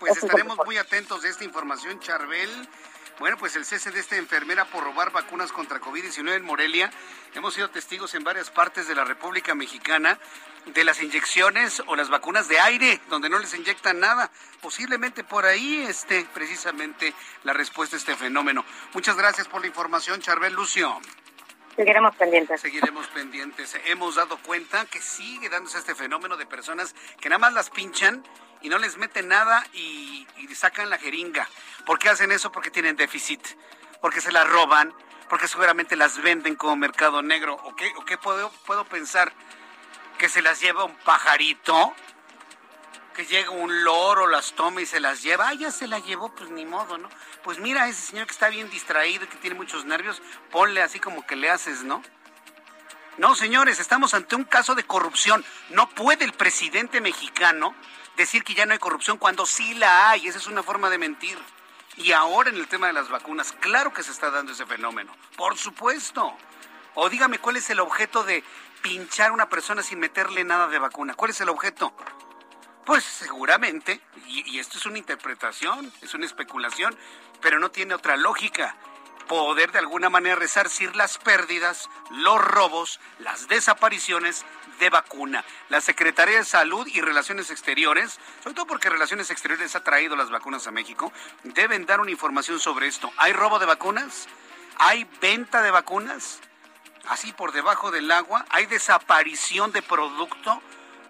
Pues 0.00 0.22
estaremos 0.22 0.58
muy 0.66 0.76
atentos 0.76 1.22
de 1.22 1.28
esta 1.28 1.44
información, 1.44 2.00
Charbel. 2.00 2.50
Bueno, 3.18 3.36
pues 3.36 3.56
el 3.56 3.64
cese 3.64 3.90
de 3.90 3.98
esta 3.98 4.16
enfermera 4.16 4.64
por 4.66 4.84
robar 4.84 5.10
vacunas 5.10 5.50
contra 5.50 5.80
COVID-19 5.80 6.36
en 6.36 6.44
Morelia. 6.44 6.88
Hemos 7.34 7.54
sido 7.54 7.68
testigos 7.68 8.14
en 8.14 8.22
varias 8.22 8.48
partes 8.50 8.86
de 8.86 8.94
la 8.94 9.04
República 9.04 9.56
Mexicana 9.56 10.20
de 10.66 10.84
las 10.84 11.02
inyecciones 11.02 11.82
o 11.86 11.96
las 11.96 12.10
vacunas 12.10 12.46
de 12.46 12.60
aire, 12.60 13.00
donde 13.08 13.28
no 13.28 13.40
les 13.40 13.54
inyectan 13.54 13.98
nada. 13.98 14.30
Posiblemente 14.60 15.24
por 15.24 15.46
ahí 15.46 15.84
esté 15.88 16.26
precisamente 16.32 17.12
la 17.42 17.52
respuesta 17.52 17.96
a 17.96 17.98
este 17.98 18.14
fenómeno. 18.14 18.64
Muchas 18.94 19.16
gracias 19.16 19.48
por 19.48 19.62
la 19.62 19.66
información, 19.66 20.20
Charbel 20.20 20.52
Lucio. 20.52 21.00
Seguiremos 21.74 22.14
pendientes. 22.14 22.60
Seguiremos 22.60 23.08
pendientes. 23.08 23.76
Hemos 23.86 24.14
dado 24.14 24.38
cuenta 24.38 24.86
que 24.86 25.00
sigue 25.00 25.48
dándose 25.48 25.78
este 25.78 25.96
fenómeno 25.96 26.36
de 26.36 26.46
personas 26.46 26.94
que 27.20 27.28
nada 27.28 27.40
más 27.40 27.52
las 27.52 27.70
pinchan 27.70 28.22
y 28.60 28.68
no 28.68 28.78
les 28.78 28.96
meten 28.96 29.28
nada 29.28 29.64
y, 29.72 30.26
sacan 30.54 30.90
la 30.90 30.98
jeringa. 30.98 31.48
¿Por 31.86 32.00
qué 32.00 32.08
hacen 32.08 32.32
eso? 32.32 32.50
Porque 32.50 32.72
tienen 32.72 32.96
déficit, 32.96 33.40
porque 34.00 34.20
se 34.20 34.32
las 34.32 34.48
roban, 34.48 34.92
porque 35.28 35.46
seguramente 35.46 35.94
las 35.94 36.20
venden 36.20 36.56
como 36.56 36.74
mercado 36.74 37.22
negro. 37.22 37.54
¿O 37.62 37.76
qué, 37.76 37.92
qué 38.06 38.18
puedo, 38.18 38.50
puedo 38.66 38.84
pensar? 38.84 39.32
¿Que 40.18 40.28
se 40.28 40.42
las 40.42 40.60
lleva 40.60 40.82
un 40.82 40.96
pajarito? 40.96 41.94
¿Que 43.14 43.24
llega 43.24 43.50
un 43.50 43.84
loro, 43.84 44.26
las 44.26 44.52
toma 44.54 44.80
y 44.80 44.86
se 44.86 44.98
las 44.98 45.22
lleva? 45.22 45.48
Ah, 45.48 45.54
ya 45.54 45.70
se 45.70 45.86
la 45.86 46.00
llevó, 46.00 46.34
pues 46.34 46.50
ni 46.50 46.66
modo, 46.66 46.98
¿no? 46.98 47.08
Pues 47.44 47.60
mira, 47.60 47.88
ese 47.88 48.02
señor 48.02 48.26
que 48.26 48.32
está 48.32 48.48
bien 48.48 48.68
distraído 48.70 49.28
que 49.28 49.36
tiene 49.36 49.54
muchos 49.54 49.84
nervios, 49.84 50.20
ponle 50.50 50.82
así 50.82 50.98
como 50.98 51.24
que 51.24 51.36
le 51.36 51.50
haces, 51.50 51.84
¿no? 51.84 52.02
No, 53.18 53.34
señores, 53.34 53.80
estamos 53.80 54.14
ante 54.14 54.36
un 54.36 54.44
caso 54.44 54.76
de 54.76 54.84
corrupción. 54.84 55.44
No 55.70 55.88
puede 55.88 56.24
el 56.24 56.32
presidente 56.32 57.00
mexicano 57.00 57.74
decir 58.16 58.44
que 58.44 58.54
ya 58.54 58.64
no 58.64 58.74
hay 58.74 58.78
corrupción 58.78 59.18
cuando 59.18 59.44
sí 59.44 59.74
la 59.74 60.10
hay. 60.10 60.28
Esa 60.28 60.38
es 60.38 60.46
una 60.46 60.62
forma 60.62 60.88
de 60.88 60.98
mentir. 60.98 61.36
Y 61.96 62.12
ahora 62.12 62.50
en 62.50 62.56
el 62.56 62.68
tema 62.68 62.86
de 62.86 62.92
las 62.92 63.08
vacunas, 63.08 63.52
claro 63.58 63.92
que 63.92 64.04
se 64.04 64.12
está 64.12 64.30
dando 64.30 64.52
ese 64.52 64.66
fenómeno. 64.66 65.12
Por 65.36 65.58
supuesto. 65.58 66.32
O 66.94 67.10
dígame 67.10 67.40
cuál 67.40 67.56
es 67.56 67.68
el 67.70 67.80
objeto 67.80 68.22
de 68.22 68.44
pinchar 68.82 69.30
a 69.30 69.32
una 69.32 69.48
persona 69.48 69.82
sin 69.82 69.98
meterle 69.98 70.44
nada 70.44 70.68
de 70.68 70.78
vacuna. 70.78 71.14
¿Cuál 71.14 71.32
es 71.32 71.40
el 71.40 71.48
objeto? 71.48 71.92
Pues 72.86 73.02
seguramente, 73.02 74.00
y, 74.28 74.48
y 74.48 74.60
esto 74.60 74.78
es 74.78 74.86
una 74.86 74.96
interpretación, 74.96 75.92
es 76.02 76.14
una 76.14 76.24
especulación, 76.24 76.96
pero 77.40 77.58
no 77.58 77.72
tiene 77.72 77.94
otra 77.94 78.16
lógica 78.16 78.76
poder 79.28 79.70
de 79.70 79.78
alguna 79.78 80.10
manera 80.10 80.34
resarcir 80.34 80.96
las 80.96 81.18
pérdidas, 81.18 81.88
los 82.10 82.40
robos, 82.40 82.98
las 83.20 83.46
desapariciones 83.46 84.44
de 84.80 84.90
vacuna. 84.90 85.44
La 85.68 85.80
Secretaría 85.80 86.38
de 86.38 86.44
Salud 86.44 86.86
y 86.88 87.00
Relaciones 87.00 87.50
Exteriores, 87.50 88.18
sobre 88.42 88.54
todo 88.54 88.66
porque 88.66 88.90
Relaciones 88.90 89.30
Exteriores 89.30 89.76
ha 89.76 89.84
traído 89.84 90.16
las 90.16 90.30
vacunas 90.30 90.66
a 90.66 90.72
México, 90.72 91.12
deben 91.44 91.86
dar 91.86 92.00
una 92.00 92.10
información 92.10 92.58
sobre 92.58 92.88
esto. 92.88 93.12
¿Hay 93.16 93.32
robo 93.32 93.60
de 93.60 93.66
vacunas? 93.66 94.26
¿Hay 94.78 95.08
venta 95.20 95.62
de 95.62 95.70
vacunas? 95.70 96.40
Así 97.08 97.32
por 97.32 97.52
debajo 97.52 97.90
del 97.90 98.10
agua, 98.10 98.44
¿hay 98.50 98.66
desaparición 98.66 99.72
de 99.72 99.82
producto? 99.82 100.60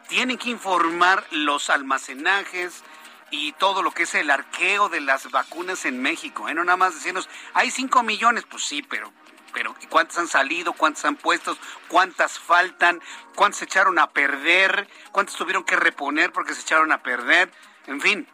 Tienen 0.08 0.38
que 0.38 0.50
informar 0.50 1.26
los 1.30 1.70
almacenajes, 1.70 2.82
y 3.30 3.52
todo 3.52 3.82
lo 3.82 3.90
que 3.90 4.04
es 4.04 4.14
el 4.14 4.30
arqueo 4.30 4.88
de 4.88 5.00
las 5.00 5.30
vacunas 5.30 5.84
en 5.84 6.00
México. 6.00 6.48
¿eh? 6.48 6.54
No 6.54 6.64
nada 6.64 6.76
más 6.76 6.94
decirnos, 6.94 7.28
hay 7.54 7.70
5 7.70 8.02
millones, 8.02 8.44
pues 8.48 8.64
sí, 8.64 8.82
pero, 8.82 9.12
pero 9.52 9.74
¿cuántas 9.88 10.18
han 10.18 10.28
salido? 10.28 10.72
¿Cuántas 10.72 11.04
han 11.04 11.16
puesto? 11.16 11.56
¿Cuántas 11.88 12.38
faltan? 12.38 13.00
¿Cuántas 13.34 13.58
se 13.58 13.64
echaron 13.66 13.98
a 13.98 14.10
perder? 14.10 14.88
¿Cuántas 15.12 15.36
tuvieron 15.36 15.64
que 15.64 15.76
reponer 15.76 16.32
porque 16.32 16.54
se 16.54 16.62
echaron 16.62 16.92
a 16.92 17.02
perder? 17.02 17.52
En 17.86 18.00
fin, 18.00 18.26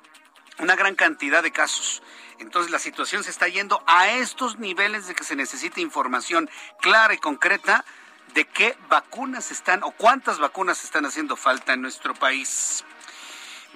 una 0.58 0.76
gran 0.76 0.94
cantidad 0.94 1.42
de 1.42 1.52
casos. 1.52 2.02
Entonces 2.38 2.70
la 2.70 2.78
situación 2.78 3.24
se 3.24 3.30
está 3.30 3.48
yendo 3.48 3.82
a 3.86 4.08
estos 4.08 4.58
niveles 4.58 5.06
de 5.06 5.14
que 5.14 5.24
se 5.24 5.36
necesita 5.36 5.80
información 5.80 6.50
clara 6.80 7.14
y 7.14 7.18
concreta 7.18 7.84
de 8.34 8.44
qué 8.46 8.76
vacunas 8.88 9.50
están 9.50 9.84
o 9.84 9.92
cuántas 9.92 10.38
vacunas 10.38 10.82
están 10.82 11.06
haciendo 11.06 11.36
falta 11.36 11.72
en 11.72 11.82
nuestro 11.82 12.14
país. 12.14 12.84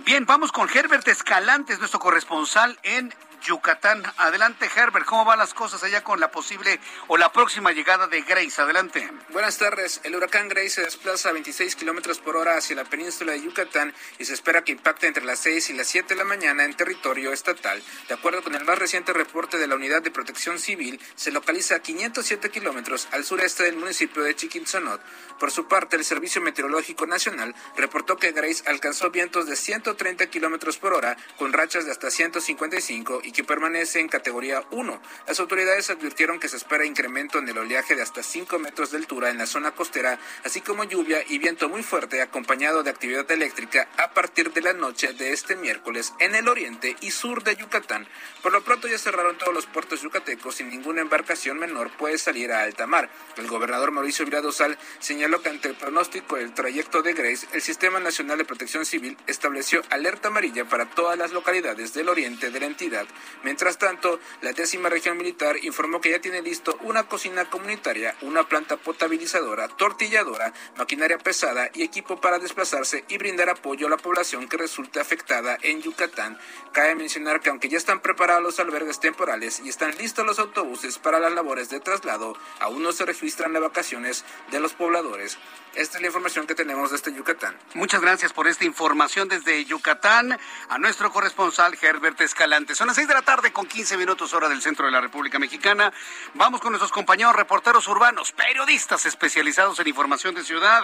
Bien, 0.05 0.25
vamos 0.27 0.53
con 0.53 0.69
Herbert 0.73 1.07
Escalante, 1.09 1.77
nuestro 1.79 2.01
corresponsal 2.01 2.79
en 2.83 3.13
Yucatán. 3.43 4.03
Adelante, 4.17 4.69
Herbert, 4.75 5.07
¿cómo 5.07 5.25
van 5.25 5.39
las 5.39 5.55
cosas 5.55 5.83
allá 5.83 6.03
con 6.03 6.21
la 6.21 6.31
posible 6.31 6.81
o 7.07 7.17
la 7.17 7.33
próxima 7.33 7.73
llegada 7.73 8.07
de 8.07 8.23
Grace? 8.23 8.61
Adelante. 8.61 9.11
Buenas 9.31 9.59
tardes. 9.59 10.01
El 10.05 10.17
huracán 10.17 10.49
Grace 10.49 10.71
se 10.71 10.83
desplaza 10.83 11.29
a 11.29 11.33
26 11.33 11.77
kilómetros 11.77 12.19
por 12.19 12.37
hora 12.37 12.57
hacia 12.57 12.77
la 12.77 12.85
península 12.85 13.33
de 13.33 13.43
Yucatán 13.43 13.95
y 14.19 14.25
se 14.25 14.35
espera 14.35 14.63
que 14.63 14.73
impacte 14.73 15.07
entre 15.07 15.25
las 15.25 15.39
6 15.41 15.71
y 15.71 15.73
las 15.75 15.87
7 15.89 16.15
de 16.15 16.19
la 16.19 16.25
mañana 16.25 16.65
en 16.65 16.75
territorio 16.75 17.33
estatal. 17.33 17.83
De 18.09 18.15
acuerdo 18.15 18.43
con 18.43 18.55
el 18.55 18.65
más 18.65 18.79
reciente 18.79 19.13
reporte 19.13 19.59
de 19.59 19.67
la 19.67 19.75
Unidad 19.75 20.03
de 20.03 20.11
Protección 20.11 20.59
Civil, 20.59 21.01
se 21.15 21.31
localiza 21.31 21.77
a 21.77 21.81
507 21.81 22.51
kilómetros 22.51 23.09
al 23.13 23.25
sureste 23.25 23.65
del 23.65 23.77
municipio 23.77 24.23
de 24.23 24.35
Chiquinzonot. 24.35 25.01
Por 25.39 25.51
su 25.51 25.69
parte, 25.69 25.97
el 25.97 26.05
Servicio 26.05 26.41
Meteorológico 26.41 27.07
Nacional 27.07 27.55
reportó 27.77 28.17
que 28.17 28.33
Grace 28.33 28.65
alcanzó 28.67 29.11
vientos 29.11 29.47
de 29.47 29.57
130 29.57 30.27
kilómetros 30.27 30.79
por 30.79 30.95
hora 30.95 31.17
con 31.37 31.53
rachas 31.53 31.85
de 31.85 31.93
hasta 31.93 32.11
155 32.11 33.21
y 33.23 33.28
que 33.33 33.45
permanece 33.45 34.01
en 34.01 34.09
categoría 34.09 34.65
1. 34.71 35.01
Las 35.27 35.41
autoridades 35.41 35.91
advirtieron 35.91 36.39
que 36.39 36.49
se 36.49 36.57
espera 36.57 36.85
incremento 36.85 37.39
en 37.39 37.49
el 37.49 37.59
oleaje 37.59 37.95
de 37.95 38.03
hasta 38.03 38.23
5 38.23 38.59
metros 38.59 38.91
de 38.91 38.99
altura 38.99 39.31
en 39.31 39.39
la 39.39 39.47
zona 39.47 39.73
costera, 39.73 40.19
así 40.45 40.61
como 40.61 40.85
lluvia 40.85 41.23
y 41.29 41.39
viento 41.39 41.69
muy 41.69 41.83
fuerte 41.83 42.23
acompañado 42.23 42.83
de 42.83 42.91
actividad 42.91 43.31
eléctrica 43.31 43.89
a 43.97 44.13
partir 44.13 44.53
de 44.53 44.63
la 44.63 44.73
noche 44.73 45.13
de 45.13 45.33
este 45.33 45.57
miércoles 45.57 46.13
en 46.21 46.35
el 46.35 46.49
oriente 46.49 46.97
y 47.01 47.11
sur 47.11 47.43
de 47.43 47.57
Yucatán. 47.57 48.07
Por 48.43 48.53
lo 48.53 48.63
pronto 48.63 48.89
ya 48.89 48.99
cerraron 48.99 49.39
todos 49.39 49.55
los 49.55 49.67
puertos 49.67 50.03
yucatecos 50.03 50.61
y 50.61 50.65
ninguna 50.65 51.01
embarcación 51.01 51.59
menor 51.59 51.91
puede 51.97 52.19
salir 52.19 52.53
a 52.53 52.63
alta 52.63 52.87
mar. 52.87 53.11
El 53.37 53.47
gobernador 53.47 53.91
Mauricio 53.91 54.25
Viradosal 54.25 54.79
señaló 54.99 55.43
que 55.43 55.49
ante 55.49 55.69
el 55.69 55.75
pronóstico 55.75 56.37
del 56.37 56.55
trayecto 56.55 57.03
de 57.03 57.15
Grace, 57.15 57.47
el 57.53 57.63
Sistema 57.63 58.01
Nacional 58.01 58.39
de 58.39 58.45
Protección 58.45 58.85
Civil 58.85 59.17
estableció 59.27 59.83
alerta 59.91 60.29
amarilla 60.29 60.65
para 60.65 60.91
todas 60.91 61.19
las 61.19 61.33
localidades 61.33 61.95
del 61.95 62.09
oriente 62.09 62.51
de 62.51 62.61
la 62.61 62.67
entidad. 62.67 63.07
Mientras 63.43 63.79
tanto, 63.79 64.21
la 64.43 64.53
décima 64.53 64.89
región 64.89 65.17
militar 65.17 65.57
informó 65.63 66.01
que 66.01 66.11
ya 66.11 66.21
tiene 66.21 66.43
listo 66.43 66.77
una 66.83 67.09
cocina 67.09 67.49
comunitaria, 67.51 68.17
una 68.23 68.49
planta 68.49 68.77
potabilizadora, 68.77 69.69
tortilladora, 69.69 70.53
maquinaria 70.77 71.19
pesada 71.19 71.71
y 71.75 71.83
equipo 71.83 72.21
para 72.21 72.39
desplazarse 72.39 73.05
y 73.09 73.19
brindar 73.19 73.51
apoyo 73.51 73.87
a 73.87 73.91
la 73.91 73.97
población 73.97 74.49
que 74.49 74.57
resulte 74.57 75.01
afectada 75.01 75.59
en 75.63 75.83
Yucatán. 75.83 76.39
Cabe 76.73 76.95
mencionar 76.95 77.41
que 77.41 77.51
aunque 77.51 77.69
ya 77.69 77.79
están 77.79 78.01
preparados 78.01 78.43
los 78.43 78.61
albergues 78.61 79.01
temporales 79.01 79.61
y 79.61 79.69
están 79.69 79.97
listos 79.99 80.27
los 80.27 80.39
autobuses 80.39 80.99
para 80.99 81.19
las 81.19 81.33
labores 81.33 81.71
de 81.71 81.81
traslado, 81.81 82.37
aún 82.61 82.83
no 82.83 82.93
se 82.93 83.05
registran 83.05 83.53
las 83.53 83.63
vacaciones 83.63 84.25
de 84.51 84.61
los 84.61 84.75
pobladores. 84.75 85.39
Esta 85.75 85.99
es 85.99 86.01
la 86.01 86.09
información 86.09 86.47
que 86.47 86.55
tenemos 86.55 86.91
desde 86.91 87.13
Yucatán. 87.15 87.57
Muchas 87.75 88.01
gracias 88.01 88.33
por 88.33 88.49
esta 88.49 88.65
información 88.65 89.29
desde 89.29 89.65
Yucatán 89.65 90.39
a 90.69 90.79
nuestro 90.79 91.13
corresponsal 91.13 91.79
Herbert 91.81 92.21
Escalante. 92.21 92.75
Son 92.75 92.87
las 92.87 92.97
6 92.97 93.08
de 93.09 93.15
la 93.15 93.23
tarde 93.23 93.53
con 93.53 93.67
15 93.67 93.97
minutos 93.97 94.35
hora 94.35 94.49
del 94.49 94.61
centro 94.61 94.85
de 94.85 94.93
la 94.93 95.01
República 95.01 95.39
Mexicana. 95.39 95.93
Vamos 96.35 96.61
con 96.61 96.71
nuestros 96.71 96.93
compañeros 96.93 97.35
reporteros 97.35 97.89
urbanos, 97.89 98.33
periodistas 98.33 99.07
especializados 99.07 99.81
en 99.81 99.89
información 99.89 100.35
de 100.35 100.45
ciudad. 100.45 100.83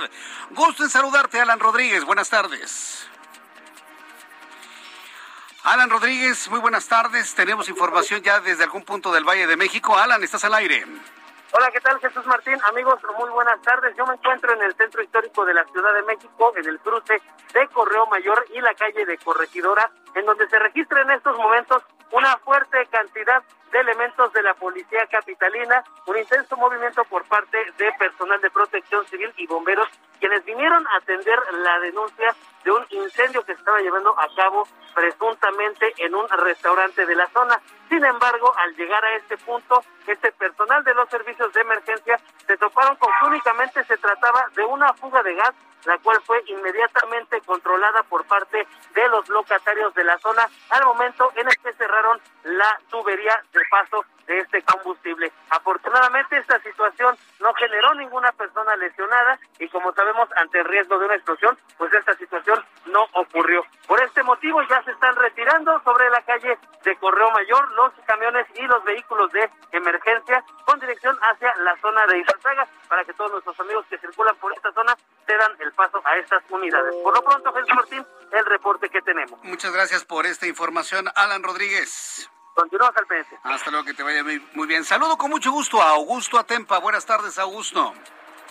Gusto 0.51 0.83
en 0.83 0.91
saludarte, 0.91 1.39
Alan 1.39 1.61
Rodríguez. 1.61 2.05
Buenas 2.05 2.31
tardes. 2.31 3.07
Alan 5.65 5.91
Rodríguez, 5.91 6.49
muy 6.49 6.61
buenas 6.61 6.89
tardes. 6.89 7.35
Tenemos 7.35 7.69
información 7.69 8.23
ya 8.23 8.41
desde 8.41 8.65
algún 8.65 8.85
punto 8.85 9.13
del 9.13 9.25
Valle 9.25 9.47
de 9.47 9.57
México. 9.57 9.97
Alan, 9.97 10.25
estás 10.25 10.45
al 10.45 10.55
aire. 10.55 10.85
Hola, 11.53 11.71
¿qué 11.71 11.81
tal 11.81 12.01
Jesús 12.01 12.27
Martín? 12.27 12.59
Amigos, 12.69 12.99
muy 13.17 13.31
buenas 13.31 13.63
tardes. 13.63 13.95
Yo 13.97 14.05
me 14.07 14.15
encuentro 14.15 14.53
en 14.55 14.63
el 14.63 14.75
centro 14.75 15.03
histórico 15.03 15.45
de 15.45 15.55
la 15.55 15.65
Ciudad 15.67 15.95
de 15.95 16.03
México, 16.03 16.53
en 16.57 16.67
el 16.67 16.81
cruce 16.81 17.23
de 17.53 17.69
Correo 17.69 18.07
Mayor 18.07 18.45
y 18.53 18.61
la 18.61 18.75
calle 18.75 19.07
de 19.07 19.17
Corregidora, 19.19 19.91
en 20.15 20.27
donde 20.27 20.49
se 20.49 20.59
registra 20.59 21.03
en 21.03 21.13
estos 21.13 21.37
momentos 21.37 21.85
una 22.15 22.37
fuerte 22.39 22.87
cantidad 22.93 23.43
de 23.73 23.81
elementos 23.81 24.33
de 24.33 24.43
la 24.43 24.55
policía 24.55 25.05
capitalina, 25.11 25.83
un 26.07 26.17
intenso 26.17 26.57
movimiento 26.57 27.03
por 27.07 27.25
parte 27.25 27.59
de 27.77 27.93
personal 27.99 28.41
de 28.41 28.51
protección 28.51 29.05
civil 29.07 29.33
y 29.37 29.49
bomberos, 29.49 29.89
quienes 30.21 30.45
vinieron 30.45 30.87
a 30.87 30.99
atender 30.99 31.37
la 31.55 31.81
denuncia 31.81 32.37
de 32.63 32.71
un 32.71 32.87
incendio 32.91 33.43
que 33.43 33.55
se 33.55 33.59
estaba 33.59 33.81
llevando 33.81 34.17
a 34.17 34.29
cabo 34.37 34.63
presuntamente 34.95 35.93
en 35.99 36.15
un 36.15 36.29
restaurante 36.29 37.05
de 37.05 37.17
la 37.17 37.27
zona. 37.31 37.61
Sin 37.89 38.05
embargo, 38.05 38.55
al 38.59 38.77
llegar 38.77 39.05
a 39.05 39.17
este 39.17 39.37
punto, 39.39 39.83
este 40.07 40.31
personal 40.31 40.85
de 40.85 40.95
los 40.95 41.09
servicios 41.09 41.53
de 41.53 41.63
emergencia 41.63 42.21
se 42.47 42.57
toparon 42.59 42.95
con 42.95 43.11
que 43.19 43.27
únicamente 43.27 43.83
se 43.85 43.97
trataba 43.97 44.47
de 44.55 44.65
una 44.65 44.93
fuga 44.95 45.21
de 45.25 45.35
gas 45.35 45.53
la 45.85 45.99
cual 45.99 46.21
fue 46.25 46.43
inmediatamente 46.47 47.41
controlada 47.43 48.03
por 48.05 48.25
parte 48.27 48.67
de 48.95 49.09
los 49.09 49.29
locatarios 49.29 49.95
de 49.95 50.05
la 50.05 50.19
zona 50.19 50.49
al 50.71 50.85
momento 50.85 51.31
en 51.37 51.49
el 51.49 51.57
que 51.59 51.73
cerraron 51.75 52.21
la 52.45 52.81
tubería 52.91 53.43
de 53.53 53.61
paso 53.71 54.05
de 54.27 54.39
este 54.39 54.63
combustible. 54.63 55.33
Afortunadamente 55.51 56.37
esta 56.37 56.59
situación 56.61 57.17
no 57.41 57.53
generó 57.55 57.95
ninguna 57.95 58.33
persona 58.33 58.75
lesionada 58.77 59.39
y 59.59 59.69
como 59.69 59.93
sabemos 59.93 60.29
ante 60.37 60.61
el 60.61 60.65
riesgo 60.65 60.99
de 60.99 61.07
una 61.07 61.15
explosión, 61.15 61.59
pues 61.77 61.93
esta 61.93 62.15
situación 62.17 62.65
no 62.87 63.07
ocurrió. 63.13 63.63
Por 63.87 64.01
este 64.03 64.23
motivo 64.23 64.63
ya 64.63 64.83
se 64.83 64.93
están 64.93 65.15
retirando 65.17 65.81
sobre 65.83 66.09
la 66.11 66.23
calle 66.23 66.59
de 66.85 66.97
Correo 66.97 67.31
Mayor 67.33 67.71
los 67.73 67.93
camiones 68.07 68.47
y 68.55 68.63
los 68.63 68.83
vehículos 68.85 69.31
de 69.33 69.51
emergencia 69.73 70.43
con 70.65 70.81
dirección 70.81 71.17
hacia 71.21 71.55
la 71.57 71.77
zona 71.81 72.07
de 72.07 72.19
Izalzaga 72.19 72.67
para 72.89 73.05
que 73.05 73.13
todos 73.15 73.33
nuestros 73.33 73.59
amigos 73.61 73.85
que 73.91 73.99
circulan 73.99 74.37
por 74.37 74.53
esta 74.53 74.73
zona 74.73 74.97
cedan 75.27 75.53
el 75.61 75.73
paso 75.75 76.01
a 76.05 76.17
estas 76.17 76.43
unidades. 76.51 76.95
Por 77.03 77.15
lo 77.15 77.23
pronto, 77.23 77.53
Jesús 77.53 77.75
Martín, 77.75 78.07
el 78.33 78.47
reporte 78.47 78.89
que 78.89 79.03
tenemos. 79.03 79.43
Muchas 79.43 79.73
gracias 79.73 80.05
por 80.05 80.27
esta 80.27 80.47
información, 80.47 81.07
Alan 81.15 81.43
Rodríguez. 81.43 82.31
Continuamos 82.55 82.97
al 82.97 83.07
pendiente. 83.07 83.37
Hasta 83.43 83.71
luego, 83.71 83.85
que 83.85 83.95
te 83.95 84.03
vaya 84.03 84.23
muy, 84.23 84.67
bien. 84.67 84.85
Saludo 84.85 85.17
con 85.19 85.31
mucho 85.31 85.51
gusto 85.51 85.83
a 85.83 85.91
Augusto 85.91 86.39
Atempa. 86.39 86.79
Buenas 86.79 87.05
tardes, 87.05 87.39
Augusto. 87.39 87.93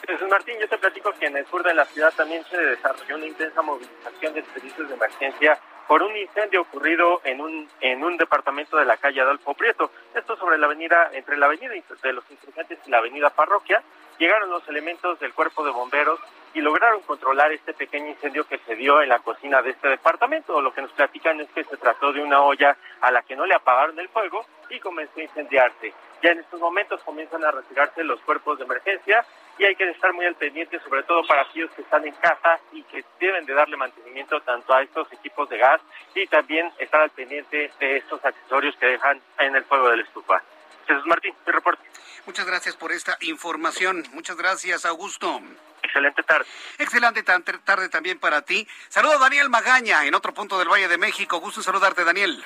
Jesús 0.06 0.28
Martín, 0.30 0.56
yo 0.60 0.68
te 0.68 0.78
platico 0.78 1.14
que 1.14 1.28
en 1.28 1.38
el 1.38 1.46
sur 1.48 1.64
de 1.64 1.74
la 1.74 1.86
ciudad 1.86 2.14
también 2.14 2.44
se 2.50 2.58
desarrolló 2.58 3.16
una 3.16 3.26
intensa 3.26 3.62
movilización 3.62 4.34
de 4.34 4.44
servicios 4.44 4.90
de 4.90 4.96
emergencia 4.96 5.58
por 5.88 6.04
un 6.04 6.16
incendio 6.18 6.62
ocurrido 6.62 7.22
en 7.24 7.40
un 7.40 7.70
en 7.80 8.04
un 8.04 8.18
departamento 8.18 8.76
de 8.76 8.86
la 8.86 8.98
calle 8.98 9.22
Adolfo 9.22 9.54
Prieto. 9.54 9.92
Esto 10.14 10.36
sobre 10.36 10.58
la 10.58 10.66
avenida 10.66 11.10
entre 11.14 11.38
la 11.38 11.46
avenida 11.46 11.74
de 12.02 12.14
los 12.14 12.30
Insurgentes 12.30 12.80
y 12.86 12.92
la 12.92 12.98
avenida 12.98 13.30
Parroquia. 13.30 13.82
Llegaron 14.20 14.50
los 14.50 14.68
elementos 14.68 15.20
del 15.20 15.34
cuerpo 15.34 15.64
de 15.64 15.72
bomberos 15.72 16.20
y 16.54 16.62
lograron 16.62 17.02
controlar 17.02 17.52
este 17.52 17.74
pequeño 17.74 18.10
incendio 18.10 18.48
que 18.48 18.60
se 18.60 18.76
dio 18.76 19.02
en 19.02 19.10
la 19.10 19.20
cocina 19.20 19.62
de 19.62 19.72
este 19.72 19.90
departamento. 19.90 20.62
Lo 20.62 20.74
que 20.74 20.82
nos 20.82 20.92
platican 20.92 21.40
es 21.42 21.50
que 21.50 21.64
se 21.64 21.78
trató 21.78 22.14
de 22.14 22.22
una 22.22 22.42
olla 22.42 22.78
a 23.02 23.12
la 23.12 23.24
que 23.24 23.36
no 23.36 23.46
le 23.46 23.56
apagaron 23.56 24.00
el 24.00 24.10
fuego 24.10 24.46
y 24.70 24.80
comenzó 24.80 25.20
a 25.20 25.24
incendiarse. 25.24 25.94
Ya 26.22 26.32
en 26.32 26.40
estos 26.40 26.60
momentos 26.60 27.02
comienzan 27.04 27.44
a 27.44 27.52
retirarse 27.52 28.04
los 28.04 28.20
cuerpos 28.22 28.58
de 28.58 28.66
emergencia 28.66 29.26
y 29.58 29.66
hay 29.66 29.76
que 29.76 29.90
estar 29.90 30.14
muy 30.14 30.26
al 30.26 30.36
pendiente, 30.36 30.80
sobre 30.80 31.04
todo 31.04 31.26
para 31.28 31.42
aquellos 31.42 31.72
que 31.72 31.82
están 31.82 32.06
en 32.06 32.14
casa 32.14 32.60
y 32.72 32.84
que 32.84 33.04
deben 33.20 33.46
de 33.46 33.54
darle 33.54 33.76
mantenimiento 33.76 34.40
tanto 34.42 34.74
a 34.74 34.82
estos 34.84 35.12
equipos 35.12 35.50
de 35.50 35.58
gas 35.58 35.82
y 36.16 36.26
también 36.28 36.72
estar 36.78 37.02
al 37.02 37.10
pendiente 37.10 37.72
de 37.80 37.98
estos 37.98 38.24
accesorios 38.24 38.76
que 38.78 38.86
dejan 38.86 39.20
en 39.40 39.56
el 39.56 39.66
fuego 39.66 39.90
de 39.90 39.98
la 39.98 40.04
estufa. 40.04 40.42
Jesús 40.88 41.06
Martín, 41.06 41.34
mi 41.46 41.52
reporte. 41.52 41.84
Muchas 42.26 42.46
gracias 42.46 42.76
por 42.76 42.92
esta 42.92 43.18
información. 43.22 44.04
Muchas 44.14 44.38
gracias, 44.38 44.86
Augusto. 44.86 45.42
Excelente 45.84 46.24
tarde. 46.24 46.46
Excelente 46.80 47.24
tarde 47.24 47.90
también 47.90 48.20
para 48.20 48.42
ti. 48.42 48.68
Saludo 48.90 49.14
a 49.14 49.20
Daniel 49.20 49.50
Magaña 49.50 50.06
en 50.06 50.16
otro 50.16 50.34
punto 50.34 50.58
del 50.58 50.70
Valle 50.70 50.88
de 50.88 50.98
México. 50.98 51.40
Gusto 51.40 51.62
saludarte, 51.62 52.04
Daniel. 52.04 52.44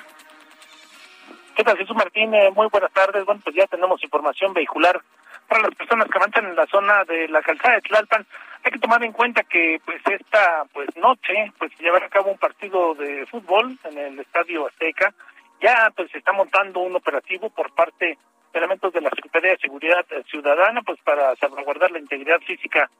¿Qué 1.56 1.64
tal, 1.64 1.78
Jesús 1.78 1.96
Martín? 1.96 2.34
Eh, 2.34 2.50
muy 2.50 2.68
buenas 2.68 2.92
tardes. 2.92 3.24
Bueno, 3.24 3.40
pues 3.42 3.56
ya 3.56 3.66
tenemos 3.66 4.02
información 4.02 4.52
vehicular 4.52 5.00
para 5.48 5.62
las 5.62 5.74
personas 5.74 6.08
que 6.08 6.18
avanzan 6.18 6.46
en 6.46 6.56
la 6.56 6.66
zona 6.66 7.04
de 7.04 7.28
la 7.28 7.42
calzada 7.42 7.76
de 7.76 7.80
Tlalpan. 7.80 8.26
Hay 8.64 8.72
que 8.72 8.78
tomar 8.78 9.02
en 9.02 9.12
cuenta 9.12 9.42
que 9.44 9.80
pues 9.84 10.00
esta 10.06 10.64
pues 10.72 10.88
noche 10.96 11.52
pues 11.58 11.72
llevará 11.78 12.06
a 12.06 12.10
cabo 12.10 12.30
un 12.30 12.38
partido 12.38 12.94
de 12.94 13.24
fútbol 13.26 13.78
en 13.84 13.98
el 13.98 14.18
Estadio 14.20 14.66
Azteca. 14.66 15.14
Ya 15.60 15.90
pues 15.96 16.10
se 16.10 16.18
está 16.18 16.32
montando 16.32 16.80
un 16.80 16.94
operativo 16.94 17.50
por 17.50 17.72
parte 17.72 18.18
de 18.52 18.58
elementos 18.58 18.92
de 18.92 19.00
la 19.00 19.10
Secretaría 19.10 19.52
de 19.52 19.58
Seguridad 19.58 20.04
Ciudadana 20.28 20.82
pues 20.82 21.00
para 21.02 21.34
salvaguardar 21.36 21.90
la 21.90 21.98
integridad 21.98 22.40
física 22.40 22.90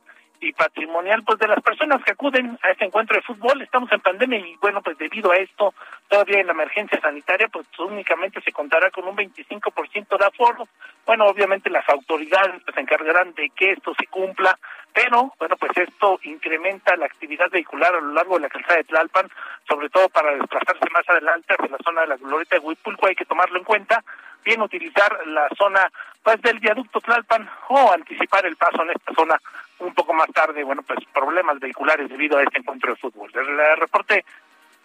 y 0.41 0.53
patrimonial 0.53 1.23
pues 1.25 1.39
de 1.39 1.49
las 1.49 1.61
personas 1.63 2.03
que 2.05 2.13
acuden 2.13 2.59
a 2.63 2.71
este 2.71 2.85
encuentro 2.85 3.17
de 3.17 3.23
fútbol. 3.23 3.61
Estamos 3.63 3.91
en 3.93 4.01
pandemia 4.01 4.39
y 4.39 4.57
bueno, 4.61 4.83
pues 4.83 4.97
debido 4.99 5.33
a 5.33 5.37
esto, 5.37 5.75
todavía 6.09 6.41
en 6.41 6.47
la 6.47 6.53
emergencia 6.53 7.01
sanitaria, 7.01 7.49
pues 7.49 7.67
únicamente 7.79 8.41
se 8.43 8.53
contará 8.53 8.91
con 8.91 9.07
un 9.07 9.17
25% 9.17 10.19
de 10.19 10.25
aforo. 10.25 10.69
Bueno, 11.07 11.27
obviamente 11.27 11.71
las 11.71 11.89
autoridades 11.89 12.63
pues, 12.65 12.75
se 12.75 12.81
encargarán 12.81 13.35
de 13.35 13.51
que 13.51 13.73
esto 13.73 13.95
se 13.99 14.07
cumpla, 14.07 14.59
pero 14.93 15.33
bueno, 15.39 15.57
pues 15.57 15.77
esto 15.77 16.19
incrementa 16.23 16.97
la 16.97 17.07
actividad 17.07 17.51
vehicular 17.51 17.95
a 17.95 18.01
lo 18.01 18.13
largo 18.13 18.37
de 18.37 18.43
la 18.43 18.49
calzada 18.49 18.77
de 18.77 18.85
Tlalpan, 18.85 19.31
sobre 19.69 19.89
todo 19.91 20.09
para 20.09 20.35
desplazarse 20.35 20.91
más 20.93 21.09
adelante 21.09 21.55
hacia 21.55 21.69
la 21.71 21.79
zona 21.85 22.01
de 22.03 22.09
la 22.09 22.17
Glorieta 22.17 22.57
de 22.57 22.67
Huipulco, 22.67 23.07
hay 23.07 23.15
que 23.15 23.25
tomarlo 23.25 23.59
en 23.59 23.65
cuenta, 23.65 24.05
bien 24.45 24.63
utilizar 24.63 25.27
la 25.27 25.49
zona 25.57 25.91
pues 26.23 26.41
del 26.43 26.59
viaducto 26.59 27.01
Tlalpan 27.01 27.49
o 27.69 27.93
anticipar 27.93 28.47
el 28.47 28.57
paso 28.57 28.83
en 28.83 28.91
esta 28.91 29.15
zona 29.15 29.41
un 29.81 29.95
poco 29.95 30.13
más 30.13 30.29
tarde, 30.33 30.65
bueno, 30.65 30.83
pues 30.83 30.99
problemas 31.13 31.59
vehiculares 31.61 32.09
debido 32.09 32.39
a 32.39 32.43
este 32.43 32.59
encuentro 32.59 32.93
de 32.93 32.97
fútbol. 33.01 33.31
El 33.35 33.81
reporte 33.81 34.25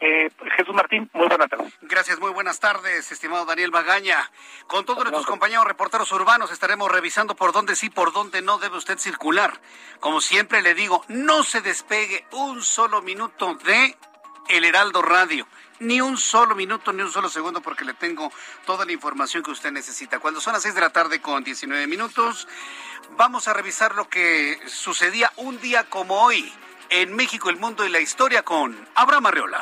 Eh, 0.05 0.29
Jesús 0.57 0.75
Martín, 0.75 1.09
muy 1.13 1.27
buenas 1.29 1.47
tardes. 1.47 1.71
Gracias, 1.81 2.19
muy 2.19 2.31
buenas 2.31 2.59
tardes, 2.59 3.09
estimado 3.09 3.45
Daniel 3.45 3.71
Magaña. 3.71 4.29
Con 4.67 4.83
todos 4.83 4.99
nuestros 5.03 5.25
compañeros 5.25 5.65
reporteros 5.65 6.11
urbanos 6.11 6.51
estaremos 6.51 6.91
revisando 6.91 7.35
por 7.37 7.53
dónde 7.53 7.77
sí, 7.77 7.89
por 7.89 8.11
dónde 8.11 8.41
no 8.41 8.57
debe 8.57 8.75
usted 8.75 8.97
circular. 8.97 9.61
Como 10.01 10.19
siempre 10.19 10.61
le 10.61 10.73
digo, 10.73 11.05
no 11.07 11.43
se 11.43 11.61
despegue 11.61 12.25
un 12.31 12.61
solo 12.61 13.01
minuto 13.01 13.55
de 13.63 13.95
El 14.47 14.65
Heraldo 14.65 15.01
Radio. 15.01 15.47
Ni 15.79 15.99
un 16.01 16.17
solo 16.17 16.55
minuto, 16.55 16.93
ni 16.93 17.01
un 17.01 17.11
solo 17.11 17.29
segundo, 17.29 17.61
porque 17.61 17.83
le 17.83 17.93
tengo 17.93 18.31
toda 18.65 18.85
la 18.85 18.91
información 18.91 19.43
que 19.43 19.51
usted 19.51 19.71
necesita. 19.71 20.19
Cuando 20.19 20.39
son 20.39 20.53
las 20.53 20.61
6 20.63 20.75
de 20.75 20.81
la 20.81 20.91
tarde 20.91 21.19
con 21.21 21.43
19 21.43 21.87
minutos, 21.87 22.47
vamos 23.17 23.47
a 23.47 23.53
revisar 23.53 23.95
lo 23.95 24.07
que 24.07 24.59
sucedía 24.67 25.31
un 25.37 25.59
día 25.59 25.89
como 25.89 26.21
hoy 26.21 26.53
en 26.89 27.15
México, 27.15 27.49
el 27.49 27.57
mundo 27.57 27.85
y 27.85 27.89
la 27.89 27.99
historia 27.99 28.43
con 28.43 28.87
Abraham 28.95 29.25
Arreola. 29.25 29.61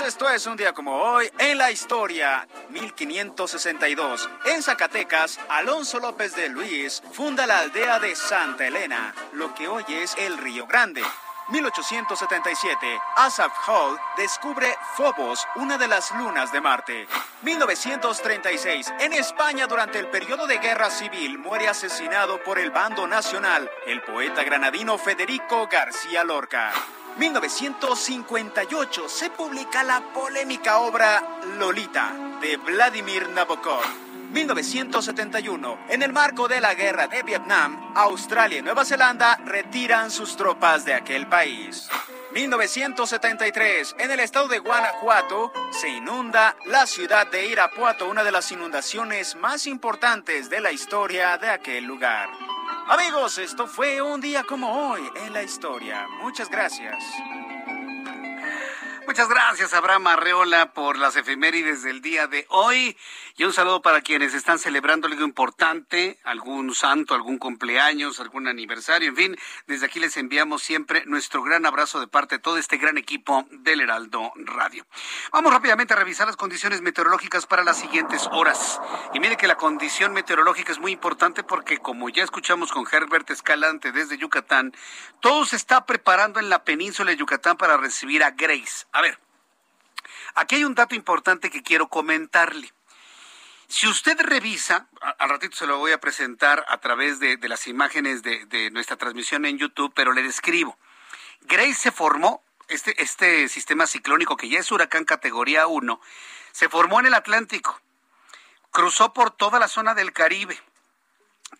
Amigos, 0.00 0.14
esto 0.14 0.30
es 0.30 0.46
un 0.46 0.56
día 0.56 0.72
como 0.72 0.96
hoy 0.96 1.30
en 1.38 1.58
la 1.58 1.70
historia. 1.70 2.48
1562. 2.70 4.30
En 4.46 4.62
Zacatecas, 4.62 5.38
Alonso 5.48 6.00
López 6.00 6.34
de 6.34 6.48
Luis 6.48 7.02
funda 7.12 7.46
la 7.46 7.58
aldea 7.58 7.98
de 7.98 8.14
Santa 8.16 8.66
Elena, 8.66 9.14
lo 9.32 9.54
que 9.54 9.68
hoy 9.68 9.84
es 9.88 10.14
el 10.16 10.38
Río 10.38 10.66
Grande. 10.66 11.02
1877, 11.48 13.00
Asaph 13.16 13.52
Hall 13.66 13.98
descubre 14.16 14.74
Phobos, 14.96 15.46
una 15.56 15.76
de 15.76 15.88
las 15.88 16.12
lunas 16.12 16.50
de 16.52 16.60
Marte. 16.60 17.06
1936, 17.42 18.92
en 19.00 19.12
España 19.12 19.66
durante 19.66 19.98
el 19.98 20.06
periodo 20.06 20.46
de 20.46 20.58
guerra 20.58 20.90
civil 20.90 21.38
muere 21.38 21.68
asesinado 21.68 22.42
por 22.42 22.58
el 22.58 22.70
bando 22.70 23.06
nacional 23.06 23.68
el 23.86 24.00
poeta 24.02 24.44
granadino 24.44 24.96
Federico 24.96 25.68
García 25.70 26.24
Lorca. 26.24 26.72
1958 27.18 29.08
se 29.08 29.30
publica 29.30 29.82
la 29.82 30.00
polémica 30.12 30.78
obra 30.78 31.40
Lolita 31.58 32.12
de 32.40 32.56
Vladimir 32.56 33.28
Nabokov. 33.30 33.82
1971. 34.32 35.86
En 35.88 36.02
el 36.02 36.12
marco 36.12 36.46
de 36.46 36.60
la 36.60 36.74
guerra 36.74 37.08
de 37.08 37.22
Vietnam, 37.22 37.92
Australia 37.96 38.58
y 38.58 38.62
Nueva 38.62 38.84
Zelanda 38.84 39.36
retiran 39.44 40.10
sus 40.10 40.36
tropas 40.36 40.84
de 40.84 40.94
aquel 40.94 41.26
país. 41.26 41.88
1973. 42.32 43.96
En 43.98 44.10
el 44.12 44.20
estado 44.20 44.46
de 44.46 44.60
Guanajuato 44.60 45.52
se 45.72 45.88
inunda 45.88 46.56
la 46.66 46.86
ciudad 46.86 47.28
de 47.28 47.46
Irapuato, 47.46 48.08
una 48.08 48.22
de 48.22 48.30
las 48.30 48.52
inundaciones 48.52 49.34
más 49.34 49.66
importantes 49.66 50.48
de 50.48 50.60
la 50.60 50.70
historia 50.70 51.36
de 51.38 51.50
aquel 51.50 51.84
lugar. 51.84 52.28
Amigos, 52.90 53.38
esto 53.38 53.68
fue 53.68 54.02
un 54.02 54.20
día 54.20 54.42
como 54.42 54.90
hoy 54.90 55.02
en 55.24 55.32
la 55.32 55.44
historia. 55.44 56.08
Muchas 56.20 56.50
gracias. 56.50 57.04
Muchas 59.06 59.28
gracias, 59.28 59.74
Abraham 59.74 60.06
Arreola, 60.08 60.72
por 60.72 60.96
las 60.96 61.16
efemérides 61.16 61.82
del 61.82 62.00
día 62.00 62.26
de 62.26 62.46
hoy. 62.48 62.96
Y 63.36 63.44
un 63.44 63.52
saludo 63.52 63.82
para 63.82 64.02
quienes 64.02 64.34
están 64.34 64.58
celebrando 64.58 65.08
algo 65.08 65.24
importante, 65.24 66.18
algún 66.24 66.74
santo, 66.74 67.14
algún 67.14 67.38
cumpleaños, 67.38 68.20
algún 68.20 68.46
aniversario. 68.46 69.08
En 69.08 69.16
fin, 69.16 69.36
desde 69.66 69.86
aquí 69.86 69.98
les 69.98 70.16
enviamos 70.16 70.62
siempre 70.62 71.04
nuestro 71.06 71.42
gran 71.42 71.66
abrazo 71.66 71.98
de 71.98 72.06
parte 72.06 72.36
de 72.36 72.38
todo 72.40 72.58
este 72.58 72.76
gran 72.76 72.98
equipo 72.98 73.46
del 73.50 73.80
Heraldo 73.80 74.32
Radio. 74.36 74.86
Vamos 75.32 75.52
rápidamente 75.52 75.94
a 75.94 75.96
revisar 75.96 76.26
las 76.26 76.36
condiciones 76.36 76.80
meteorológicas 76.80 77.46
para 77.46 77.64
las 77.64 77.78
siguientes 77.78 78.28
horas. 78.30 78.80
Y 79.14 79.20
mire 79.20 79.36
que 79.36 79.48
la 79.48 79.56
condición 79.56 80.12
meteorológica 80.12 80.72
es 80.72 80.78
muy 80.78 80.92
importante 80.92 81.42
porque, 81.42 81.78
como 81.78 82.08
ya 82.10 82.22
escuchamos 82.22 82.70
con 82.70 82.86
Herbert 82.90 83.30
Escalante 83.30 83.92
desde 83.92 84.18
Yucatán, 84.18 84.72
todo 85.20 85.46
se 85.46 85.56
está 85.56 85.86
preparando 85.86 86.38
en 86.38 86.48
la 86.48 86.64
península 86.64 87.10
de 87.10 87.16
Yucatán 87.16 87.56
para 87.56 87.76
recibir 87.76 88.22
a 88.22 88.30
Grace. 88.30 88.86
A 88.92 89.00
ver, 89.00 89.18
aquí 90.34 90.56
hay 90.56 90.64
un 90.64 90.74
dato 90.74 90.94
importante 90.94 91.50
que 91.50 91.62
quiero 91.62 91.88
comentarle. 91.88 92.72
Si 93.68 93.86
usted 93.86 94.20
revisa, 94.20 94.88
al 95.18 95.28
ratito 95.28 95.56
se 95.56 95.66
lo 95.66 95.78
voy 95.78 95.92
a 95.92 96.00
presentar 96.00 96.64
a 96.68 96.78
través 96.78 97.20
de, 97.20 97.38
las 97.42 97.68
imágenes 97.68 98.22
de, 98.22 98.70
nuestra 98.72 98.96
transmisión 98.96 99.46
en 99.46 99.58
YouTube, 99.58 99.92
pero 99.94 100.12
le 100.12 100.24
describo. 100.24 100.76
Grace 101.42 101.74
se 101.74 101.92
formó, 101.92 102.42
este, 102.66 103.00
este 103.00 103.48
sistema 103.48 103.86
ciclónico 103.86 104.36
que 104.36 104.48
ya 104.48 104.58
es 104.58 104.72
huracán 104.72 105.04
categoría 105.04 105.68
1, 105.68 106.00
se 106.50 106.68
formó 106.68 106.98
en 106.98 107.06
el 107.06 107.14
Atlántico, 107.14 107.80
cruzó 108.72 109.12
por 109.12 109.30
toda 109.30 109.60
la 109.60 109.68
zona 109.68 109.94
del 109.94 110.12
Caribe, 110.12 110.60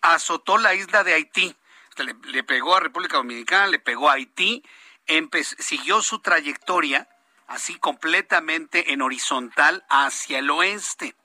azotó 0.01 0.57
la 0.57 0.73
isla 0.73 1.05
de 1.05 1.13
Haití, 1.13 1.55
le, 1.95 2.13
le 2.25 2.43
pegó 2.43 2.75
a 2.75 2.81
República 2.81 3.17
Dominicana, 3.17 3.67
le 3.67 3.79
pegó 3.79 4.09
a 4.09 4.13
Haití, 4.13 4.63
siguió 5.59 6.01
su 6.01 6.19
trayectoria 6.19 7.07
así 7.51 7.75
completamente 7.75 8.93
en 8.93 9.01
horizontal 9.01 9.83
hacia 9.89 10.39
el 10.39 10.49
oeste. 10.49 11.15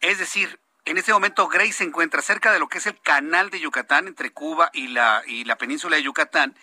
Es 0.00 0.18
decir, 0.18 0.58
en 0.84 0.98
este 0.98 1.12
momento 1.12 1.46
Grace 1.46 1.72
se 1.72 1.84
encuentra 1.84 2.20
cerca 2.20 2.52
de 2.52 2.58
lo 2.58 2.68
que 2.68 2.78
es 2.78 2.86
el 2.86 3.00
canal 3.00 3.50
de 3.50 3.60
Yucatán 3.60 4.08
entre 4.08 4.32
Cuba 4.32 4.70
y 4.72 4.88
la, 4.88 5.22
y 5.26 5.44
la 5.44 5.56
península 5.56 5.96
de 5.96 6.02
Yucatán. 6.02 6.56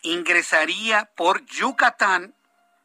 Ingresaría 0.00 1.10
por 1.16 1.44
Yucatán, 1.44 2.34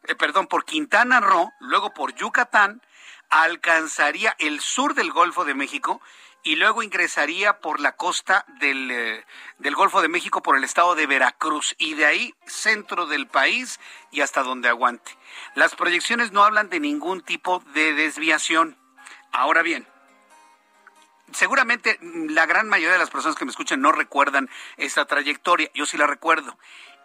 eh, 0.08 0.16
perdón, 0.16 0.48
por 0.48 0.66
Quintana 0.66 1.22
Roo, 1.22 1.54
luego 1.62 1.94
por 1.94 2.14
Yucatán, 2.16 2.82
alcanzaría 3.30 4.36
el 4.40 4.60
sur 4.60 4.94
del 4.94 5.12
Golfo 5.12 5.46
de 5.46 5.54
México 5.54 6.02
y 6.44 6.56
luego 6.56 6.84
ingresaría 6.84 7.60
por 7.60 7.80
la 7.80 7.94
costa 7.94 8.46
del, 8.60 8.90
eh, 8.90 9.26
del, 9.60 9.76
Golfo 9.76 10.02
de 10.02 10.08
México 10.08 10.42
por 10.42 10.58
el 10.58 10.64
estado 10.64 10.96
de 10.96 11.06
Veracruz 11.06 11.76
y 11.78 11.94
de 11.94 12.06
ahí 12.06 12.36
centro 12.46 13.06
del 13.06 13.28
país 13.28 13.80
y 14.12 14.22
hasta 14.22 14.44
donde 14.44 14.70
aguante. 14.70 15.16
Las 15.56 15.76
proyecciones 15.76 16.32
no 16.32 16.44
hablan 16.44 16.70
de 16.70 16.80
ningún 16.80 17.22
tipo 17.22 17.64
de 17.74 17.94
desviación. 17.94 18.78
Ahora 19.32 19.62
bien, 19.62 19.88
seguramente 21.32 22.00
la 22.02 22.46
gran 22.46 22.68
mayoría 22.68 22.94
de 22.94 23.00
las 23.00 23.10
personas 23.10 23.38
que 23.38 23.46
me 23.46 23.52
escuchan 23.52 23.82
no 23.82 23.92
recuerdan 23.92 24.50
esta 24.78 25.06
trayectoria. 25.06 25.70
Yo 25.74 25.86
sí 25.86 25.98
la 25.98 26.08
recuerdo. 26.08 26.58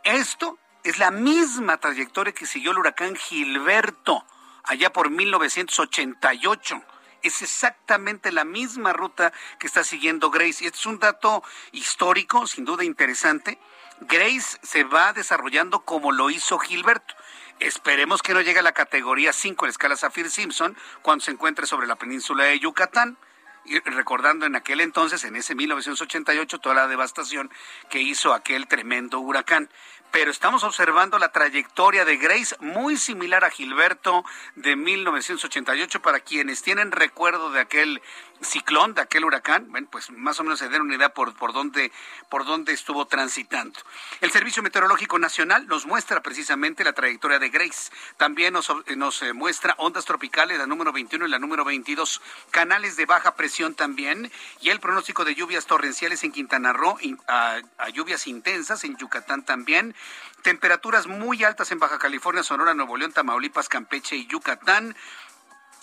Esto 0.02 0.58
es 0.82 0.98
la 0.98 1.10
misma 1.10 1.78
trayectoria 1.78 2.32
que 2.32 2.46
siguió 2.46 2.70
el 2.70 2.78
huracán 2.78 3.16
Gilberto 3.16 4.24
allá 4.64 4.92
por 4.92 5.10
1988. 5.10 6.82
Es 7.26 7.42
exactamente 7.42 8.30
la 8.30 8.44
misma 8.44 8.92
ruta 8.92 9.32
que 9.58 9.66
está 9.66 9.82
siguiendo 9.82 10.30
Grace. 10.30 10.62
Y 10.62 10.68
este 10.68 10.78
es 10.78 10.86
un 10.86 11.00
dato 11.00 11.42
histórico, 11.72 12.46
sin 12.46 12.64
duda 12.64 12.84
interesante. 12.84 13.58
Grace 14.02 14.58
se 14.62 14.84
va 14.84 15.12
desarrollando 15.12 15.80
como 15.80 16.12
lo 16.12 16.30
hizo 16.30 16.56
Gilberto. 16.58 17.14
Esperemos 17.58 18.22
que 18.22 18.32
no 18.32 18.42
llegue 18.42 18.60
a 18.60 18.62
la 18.62 18.72
categoría 18.72 19.32
5 19.32 19.64
en 19.64 19.68
la 19.68 19.70
escala 19.70 19.96
Saffir 19.96 20.30
Simpson 20.30 20.76
cuando 21.02 21.24
se 21.24 21.32
encuentre 21.32 21.66
sobre 21.66 21.88
la 21.88 21.96
península 21.96 22.44
de 22.44 22.60
Yucatán 22.60 23.18
y 23.64 23.80
recordando 23.80 24.46
en 24.46 24.54
aquel 24.54 24.80
entonces, 24.80 25.24
en 25.24 25.34
ese 25.34 25.56
1988, 25.56 26.60
toda 26.60 26.76
la 26.76 26.86
devastación 26.86 27.50
que 27.90 28.00
hizo 28.00 28.32
aquel 28.32 28.68
tremendo 28.68 29.18
huracán. 29.18 29.68
Pero 30.10 30.30
estamos 30.30 30.64
observando 30.64 31.18
la 31.18 31.30
trayectoria 31.30 32.04
de 32.04 32.16
Grace 32.16 32.56
muy 32.60 32.96
similar 32.96 33.44
a 33.44 33.50
Gilberto 33.50 34.24
de 34.54 34.74
1988 34.74 36.00
para 36.00 36.20
quienes 36.20 36.62
tienen 36.62 36.92
recuerdo 36.92 37.50
de 37.50 37.60
aquel 37.60 38.00
ciclón, 38.40 38.94
de 38.94 39.00
aquel 39.00 39.24
huracán, 39.24 39.66
bueno, 39.70 39.88
pues 39.90 40.10
más 40.10 40.38
o 40.40 40.44
menos 40.44 40.58
se 40.58 40.68
den 40.68 40.82
una 40.82 40.94
idea 40.94 41.08
por, 41.08 41.34
por, 41.34 41.52
dónde, 41.52 41.90
por 42.28 42.44
dónde 42.44 42.72
estuvo 42.72 43.06
transitando. 43.06 43.78
El 44.20 44.30
Servicio 44.30 44.62
Meteorológico 44.62 45.18
Nacional 45.18 45.66
nos 45.66 45.86
muestra 45.86 46.22
precisamente 46.22 46.84
la 46.84 46.92
trayectoria 46.92 47.38
de 47.38 47.48
Grace. 47.48 47.90
También 48.16 48.52
nos, 48.52 48.70
nos 48.96 49.22
eh, 49.22 49.32
muestra 49.32 49.74
ondas 49.78 50.04
tropicales, 50.04 50.58
la 50.58 50.66
número 50.66 50.92
21 50.92 51.26
y 51.26 51.30
la 51.30 51.38
número 51.38 51.64
22, 51.64 52.20
canales 52.50 52.96
de 52.96 53.06
baja 53.06 53.34
presión 53.34 53.74
también, 53.74 54.30
y 54.60 54.68
el 54.70 54.80
pronóstico 54.80 55.24
de 55.24 55.34
lluvias 55.34 55.66
torrenciales 55.66 56.22
en 56.24 56.32
Quintana 56.32 56.72
Roo, 56.72 56.98
a, 57.28 57.60
a 57.78 57.88
lluvias 57.88 58.26
intensas 58.26 58.84
en 58.84 58.96
Yucatán 58.96 59.44
también, 59.44 59.94
temperaturas 60.42 61.06
muy 61.06 61.42
altas 61.44 61.72
en 61.72 61.78
Baja 61.78 61.98
California, 61.98 62.42
Sonora, 62.42 62.74
Nuevo 62.74 62.96
León, 62.96 63.12
Tamaulipas, 63.12 63.68
Campeche 63.68 64.16
y 64.16 64.26
Yucatán 64.26 64.94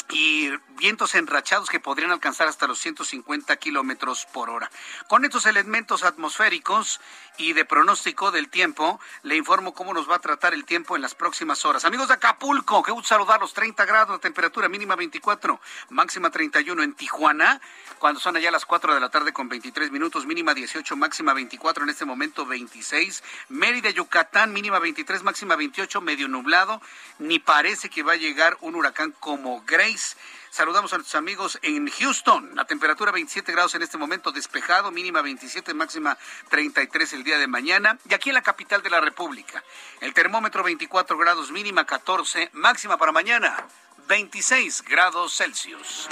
y 0.10 0.52
vientos 0.78 1.16
enrachados 1.16 1.70
que 1.70 1.80
podrían 1.80 2.12
alcanzar 2.12 2.48
hasta 2.48 2.68
los 2.68 2.80
150 2.80 3.56
kilómetros 3.58 4.28
por 4.32 4.50
hora. 4.50 4.70
Con 5.08 5.26
estos 5.26 5.46
elementos 5.46 6.04
atmosféricos 6.04 7.00
y 7.38 7.54
de 7.54 7.66
pronóstico 7.66 8.32
del 8.32 8.50
tiempo, 8.50 9.00
le 9.24 9.36
informo 9.36 9.74
cómo 9.74 9.94
nos 9.94 10.10
va 10.10 10.18
a 10.18 10.20
tratar 10.20 10.54
el 10.54 10.66
tiempo 10.66 10.96
en 10.96 11.02
las 11.02 11.16
próximas 11.16 11.66
horas. 11.66 11.86
Amigos 11.86 12.10
de 12.10 12.16
Acapulco, 12.16 12.84
que 12.84 12.92
gusto 12.92 13.10
saludarlos. 13.10 13.54
30 13.54 13.86
grados, 13.86 14.22
temperatura 14.22 14.70
mínima 14.70 14.96
24, 14.96 15.60
máxima 15.90 16.30
31 16.30 16.84
en 16.84 16.94
Tijuana, 16.94 17.62
cuando 18.00 18.20
son 18.20 18.36
allá 18.36 18.52
las 18.52 18.66
4 18.66 18.94
de 18.94 19.00
la 19.00 19.10
tarde 19.10 19.34
con 19.34 19.50
23 19.50 19.92
minutos, 19.92 20.26
mínima 20.26 20.54
18, 20.54 20.96
máxima 20.96 21.34
24, 21.34 21.84
en 21.84 21.90
este 21.90 22.06
momento 22.06 22.46
26. 22.46 23.24
Mérida, 23.50 23.90
Yucatán, 23.90 24.54
mínima 24.54 24.80
23, 24.80 25.24
máxima 25.24 25.56
28, 25.56 26.02
medio 26.02 26.28
nublado. 26.28 26.82
Ni 27.20 27.40
parece 27.40 27.90
que 27.90 28.04
va 28.04 28.14
a 28.14 28.18
llegar 28.18 28.58
un 28.62 28.76
huracán 28.76 29.14
como 29.20 29.64
Grace 29.66 29.93
26. 29.94 30.18
Saludamos 30.50 30.94
a 30.94 30.98
nuestros 30.98 31.16
amigos 31.16 31.60
en 31.62 31.90
Houston. 31.90 32.52
La 32.56 32.66
temperatura 32.66 33.12
27 33.12 33.52
grados 33.52 33.74
en 33.76 33.82
este 33.82 33.98
momento, 33.98 34.32
despejado, 34.32 34.92
mínima 34.92 35.22
27, 35.22 35.74
máxima 35.74 36.18
33 36.50 37.14
el 37.14 37.24
día 37.24 37.38
de 37.38 37.48
mañana. 37.48 37.98
Y 38.10 38.14
aquí 38.14 38.30
en 38.30 38.36
la 38.36 38.42
capital 38.42 38.82
de 38.84 38.90
la 38.90 39.02
República, 39.02 39.64
el 40.02 40.14
termómetro 40.14 40.64
24 40.64 41.18
grados, 41.18 41.52
mínima 41.52 41.86
14, 41.86 42.50
máxima 42.54 42.98
para 42.98 43.12
mañana 43.12 43.68
26 44.08 44.84
grados 44.84 45.36
Celsius. 45.36 46.10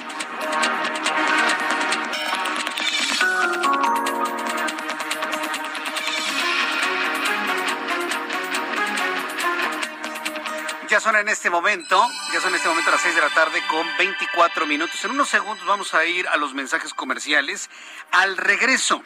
Ya 10.91 10.99
son 10.99 11.15
en 11.15 11.29
este 11.29 11.49
momento, 11.49 12.05
ya 12.33 12.41
son 12.41 12.49
en 12.49 12.55
este 12.57 12.67
momento 12.67 12.91
las 12.91 12.99
6 12.99 13.15
de 13.15 13.21
la 13.21 13.29
tarde 13.29 13.63
con 13.69 13.87
24 13.97 14.65
minutos. 14.65 15.05
En 15.05 15.11
unos 15.11 15.29
segundos 15.29 15.65
vamos 15.65 15.93
a 15.93 16.03
ir 16.03 16.27
a 16.27 16.35
los 16.35 16.53
mensajes 16.53 16.93
comerciales. 16.93 17.69
Al 18.11 18.35
regreso, 18.35 19.01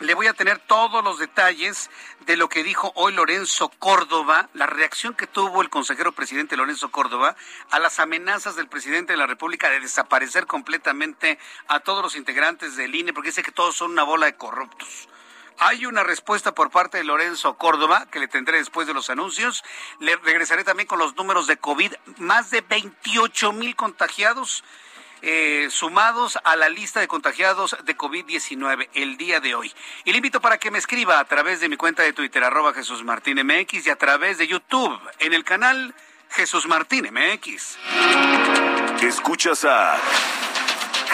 le 0.00 0.12
voy 0.12 0.26
a 0.26 0.34
tener 0.34 0.58
todos 0.58 1.02
los 1.02 1.18
detalles 1.18 1.88
de 2.26 2.36
lo 2.36 2.50
que 2.50 2.62
dijo 2.62 2.92
hoy 2.94 3.14
Lorenzo 3.14 3.70
Córdoba, 3.78 4.50
la 4.52 4.66
reacción 4.66 5.14
que 5.14 5.26
tuvo 5.26 5.62
el 5.62 5.70
consejero 5.70 6.12
presidente 6.12 6.58
Lorenzo 6.58 6.90
Córdoba 6.90 7.36
a 7.70 7.78
las 7.78 8.00
amenazas 8.00 8.54
del 8.54 8.68
presidente 8.68 9.14
de 9.14 9.16
la 9.16 9.26
República 9.26 9.70
de 9.70 9.80
desaparecer 9.80 10.46
completamente 10.46 11.38
a 11.68 11.80
todos 11.80 12.02
los 12.02 12.16
integrantes 12.16 12.76
del 12.76 12.94
INE, 12.94 13.14
porque 13.14 13.30
dice 13.30 13.42
que 13.42 13.50
todos 13.50 13.74
son 13.74 13.92
una 13.92 14.02
bola 14.02 14.26
de 14.26 14.36
corruptos. 14.36 15.08
Hay 15.60 15.86
una 15.86 16.04
respuesta 16.04 16.54
por 16.54 16.70
parte 16.70 16.98
de 16.98 17.04
Lorenzo 17.04 17.54
Córdoba 17.54 18.06
que 18.10 18.20
le 18.20 18.28
tendré 18.28 18.58
después 18.58 18.86
de 18.86 18.94
los 18.94 19.10
anuncios. 19.10 19.64
Le 19.98 20.14
regresaré 20.16 20.62
también 20.62 20.86
con 20.86 20.98
los 20.98 21.16
números 21.16 21.46
de 21.46 21.56
COVID. 21.56 21.92
Más 22.18 22.50
de 22.50 22.60
28 22.60 23.52
mil 23.52 23.74
contagiados 23.74 24.62
eh, 25.20 25.66
sumados 25.70 26.38
a 26.44 26.54
la 26.54 26.68
lista 26.68 27.00
de 27.00 27.08
contagiados 27.08 27.76
de 27.84 27.96
COVID-19 27.96 28.88
el 28.94 29.16
día 29.16 29.40
de 29.40 29.56
hoy. 29.56 29.72
Y 30.04 30.12
le 30.12 30.18
invito 30.18 30.40
para 30.40 30.58
que 30.58 30.70
me 30.70 30.78
escriba 30.78 31.18
a 31.18 31.24
través 31.24 31.58
de 31.60 31.68
mi 31.68 31.76
cuenta 31.76 32.04
de 32.04 32.12
Twitter, 32.12 32.44
arroba 32.44 32.72
Jesús 32.72 33.02
Martín 33.02 33.44
MX, 33.44 33.86
y 33.86 33.90
a 33.90 33.96
través 33.96 34.38
de 34.38 34.46
YouTube 34.46 35.00
en 35.18 35.34
el 35.34 35.42
canal 35.42 35.92
Jesús 36.30 36.68
Martín 36.68 37.08
MX. 37.12 37.78
Escuchas 39.02 39.64
a 39.64 39.98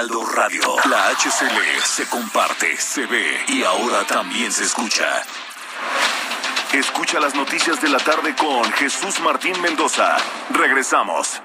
Heraldo 0.00 0.24
Radio. 0.24 0.62
La 0.88 1.10
HCL 1.10 1.82
se 1.84 2.08
comparte, 2.08 2.74
se 2.78 3.04
ve 3.04 3.44
y 3.48 3.62
ahora 3.64 4.02
también 4.06 4.50
se 4.50 4.64
escucha. 4.64 5.04
Escucha 6.72 7.20
las 7.20 7.34
noticias 7.34 7.82
de 7.82 7.90
la 7.90 7.98
tarde 7.98 8.34
con 8.34 8.64
Jesús 8.72 9.20
Martín 9.20 9.60
Mendoza. 9.60 10.16
Regresamos. 10.52 11.42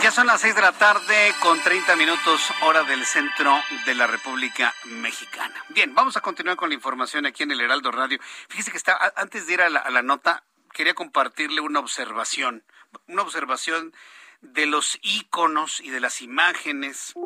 Ya 0.00 0.10
son 0.10 0.26
las 0.26 0.40
6 0.40 0.54
de 0.54 0.62
la 0.62 0.72
tarde 0.72 1.34
con 1.40 1.60
30 1.60 1.96
minutos 1.96 2.40
hora 2.62 2.84
del 2.84 3.04
centro 3.04 3.54
de 3.84 3.94
la 3.94 4.06
República 4.06 4.72
Mexicana. 4.86 5.54
Bien, 5.68 5.94
vamos 5.94 6.16
a 6.16 6.22
continuar 6.22 6.56
con 6.56 6.70
la 6.70 6.74
información 6.74 7.26
aquí 7.26 7.42
en 7.42 7.50
el 7.50 7.60
Heraldo 7.60 7.90
Radio. 7.90 8.18
Fíjese 8.48 8.70
que 8.70 8.78
está, 8.78 8.98
antes 9.14 9.46
de 9.46 9.52
ir 9.52 9.60
a 9.60 9.68
la, 9.68 9.80
a 9.80 9.90
la 9.90 10.00
nota, 10.00 10.44
quería 10.72 10.94
compartirle 10.94 11.60
una 11.60 11.80
observación, 11.80 12.64
una 13.06 13.22
observación 13.22 13.94
de 14.40 14.66
los 14.66 14.98
íconos 15.02 15.80
y 15.80 15.90
de 15.90 16.00
las 16.00 16.20
imágenes 16.20 17.16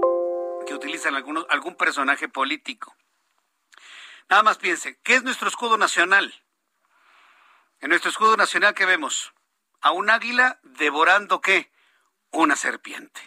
que 0.64 0.74
utilizan 0.74 1.14
algunos, 1.14 1.46
algún 1.48 1.74
personaje 1.74 2.28
político. 2.28 2.94
Nada 4.28 4.42
más 4.42 4.58
piense, 4.58 4.98
¿qué 5.02 5.14
es 5.14 5.22
nuestro 5.22 5.48
escudo 5.48 5.78
nacional? 5.78 6.34
En 7.80 7.90
nuestro 7.90 8.10
escudo 8.10 8.36
nacional, 8.36 8.74
¿qué 8.74 8.84
vemos? 8.84 9.32
A 9.80 9.92
un 9.92 10.10
águila 10.10 10.58
devorando 10.62 11.40
qué? 11.40 11.72
Una 12.30 12.56
serpiente. 12.56 13.20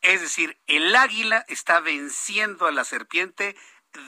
Es 0.00 0.20
decir, 0.20 0.58
el 0.66 0.94
águila 0.94 1.44
está 1.48 1.80
venciendo 1.80 2.66
a 2.66 2.72
la 2.72 2.84
serpiente 2.84 3.56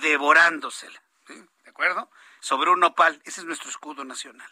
devorándosela. 0.00 1.02
¿De 1.26 1.70
acuerdo? 1.70 2.10
Sobre 2.40 2.70
un 2.70 2.80
nopal. 2.80 3.20
Ese 3.24 3.40
es 3.40 3.46
nuestro 3.46 3.70
escudo 3.70 4.04
nacional. 4.04 4.50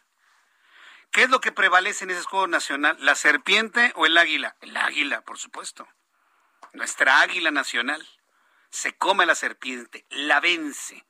¿Qué 1.11 1.23
es 1.23 1.31
lo 1.31 1.41
que 1.41 1.53
prevalece 1.53 2.05
en 2.05 2.11
ese 2.11 2.21
escudo 2.21 2.47
nacional? 2.47 2.97
¿La 3.01 3.15
serpiente 3.15 3.93
o 3.97 4.07
el 4.07 4.17
águila? 4.17 4.57
El 4.61 4.77
águila, 4.77 5.23
por 5.23 5.39
supuesto. 5.39 5.89
Nuestra 6.73 7.21
águila 7.21 7.51
nacional. 7.51 8.07
Se 8.71 8.97
come 8.97 9.25
la 9.25 9.35
serpiente, 9.35 10.05
la 10.11 10.41
vence. 10.41 11.07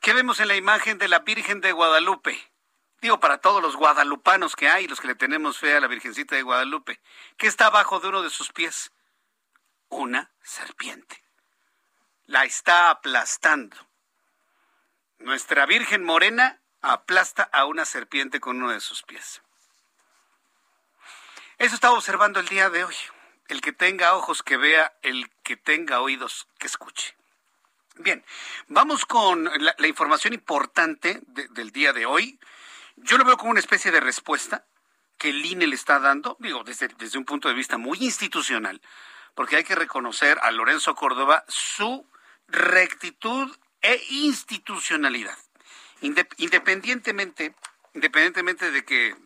¿Qué 0.00 0.12
vemos 0.12 0.40
en 0.40 0.48
la 0.48 0.56
imagen 0.56 0.98
de 0.98 1.08
la 1.08 1.20
Virgen 1.20 1.60
de 1.60 1.72
Guadalupe? 1.72 2.52
Digo, 3.00 3.20
para 3.20 3.38
todos 3.38 3.62
los 3.62 3.76
guadalupanos 3.76 4.56
que 4.56 4.68
hay, 4.68 4.88
los 4.88 5.00
que 5.00 5.06
le 5.06 5.14
tenemos 5.14 5.58
fe 5.58 5.76
a 5.76 5.80
la 5.80 5.86
Virgencita 5.86 6.34
de 6.34 6.42
Guadalupe. 6.42 7.00
¿Qué 7.36 7.46
está 7.46 7.66
abajo 7.66 8.00
de 8.00 8.08
uno 8.08 8.22
de 8.22 8.30
sus 8.30 8.52
pies? 8.52 8.92
Una 9.88 10.32
serpiente. 10.42 11.22
La 12.26 12.44
está 12.44 12.90
aplastando. 12.90 13.76
Nuestra 15.18 15.66
Virgen 15.66 16.04
Morena 16.04 16.60
aplasta 16.82 17.42
a 17.52 17.64
una 17.64 17.84
serpiente 17.84 18.40
con 18.40 18.56
uno 18.56 18.72
de 18.72 18.80
sus 18.80 19.02
pies. 19.02 19.42
Eso 21.58 21.74
estaba 21.74 21.94
observando 21.94 22.40
el 22.40 22.48
día 22.48 22.70
de 22.70 22.84
hoy. 22.84 22.94
El 23.48 23.60
que 23.60 23.72
tenga 23.72 24.14
ojos 24.14 24.42
que 24.42 24.56
vea, 24.56 24.92
el 25.02 25.30
que 25.42 25.56
tenga 25.56 26.00
oídos 26.00 26.46
que 26.58 26.66
escuche. 26.66 27.16
Bien, 27.96 28.24
vamos 28.68 29.04
con 29.06 29.44
la, 29.44 29.86
información 29.86 30.34
importante 30.34 31.20
de, 31.26 31.48
del 31.48 31.72
día 31.72 31.92
de 31.92 32.06
hoy. 32.06 32.38
Yo 32.96 33.18
lo 33.18 33.24
veo 33.24 33.36
como 33.36 33.50
una 33.50 33.60
especie 33.60 33.90
de 33.90 34.00
respuesta 34.00 34.64
que 35.16 35.30
el 35.30 35.44
INE 35.44 35.66
le 35.66 35.74
está 35.74 35.98
dando, 35.98 36.36
digo, 36.38 36.62
desde, 36.62 36.88
desde 36.88 37.18
un 37.18 37.24
punto 37.24 37.48
de 37.48 37.54
vista 37.54 37.76
muy 37.76 37.98
institucional, 38.00 38.80
porque 39.34 39.56
hay 39.56 39.64
que 39.64 39.74
reconocer 39.74 40.38
a 40.42 40.52
Lorenzo 40.52 40.94
Córdoba 40.94 41.44
su 41.48 42.08
rectitud 42.46 43.56
e 43.80 44.00
institucionalidad 44.10 45.36
independientemente, 46.00 47.54
independientemente 47.94 48.70
de 48.70 48.84
que 48.84 49.16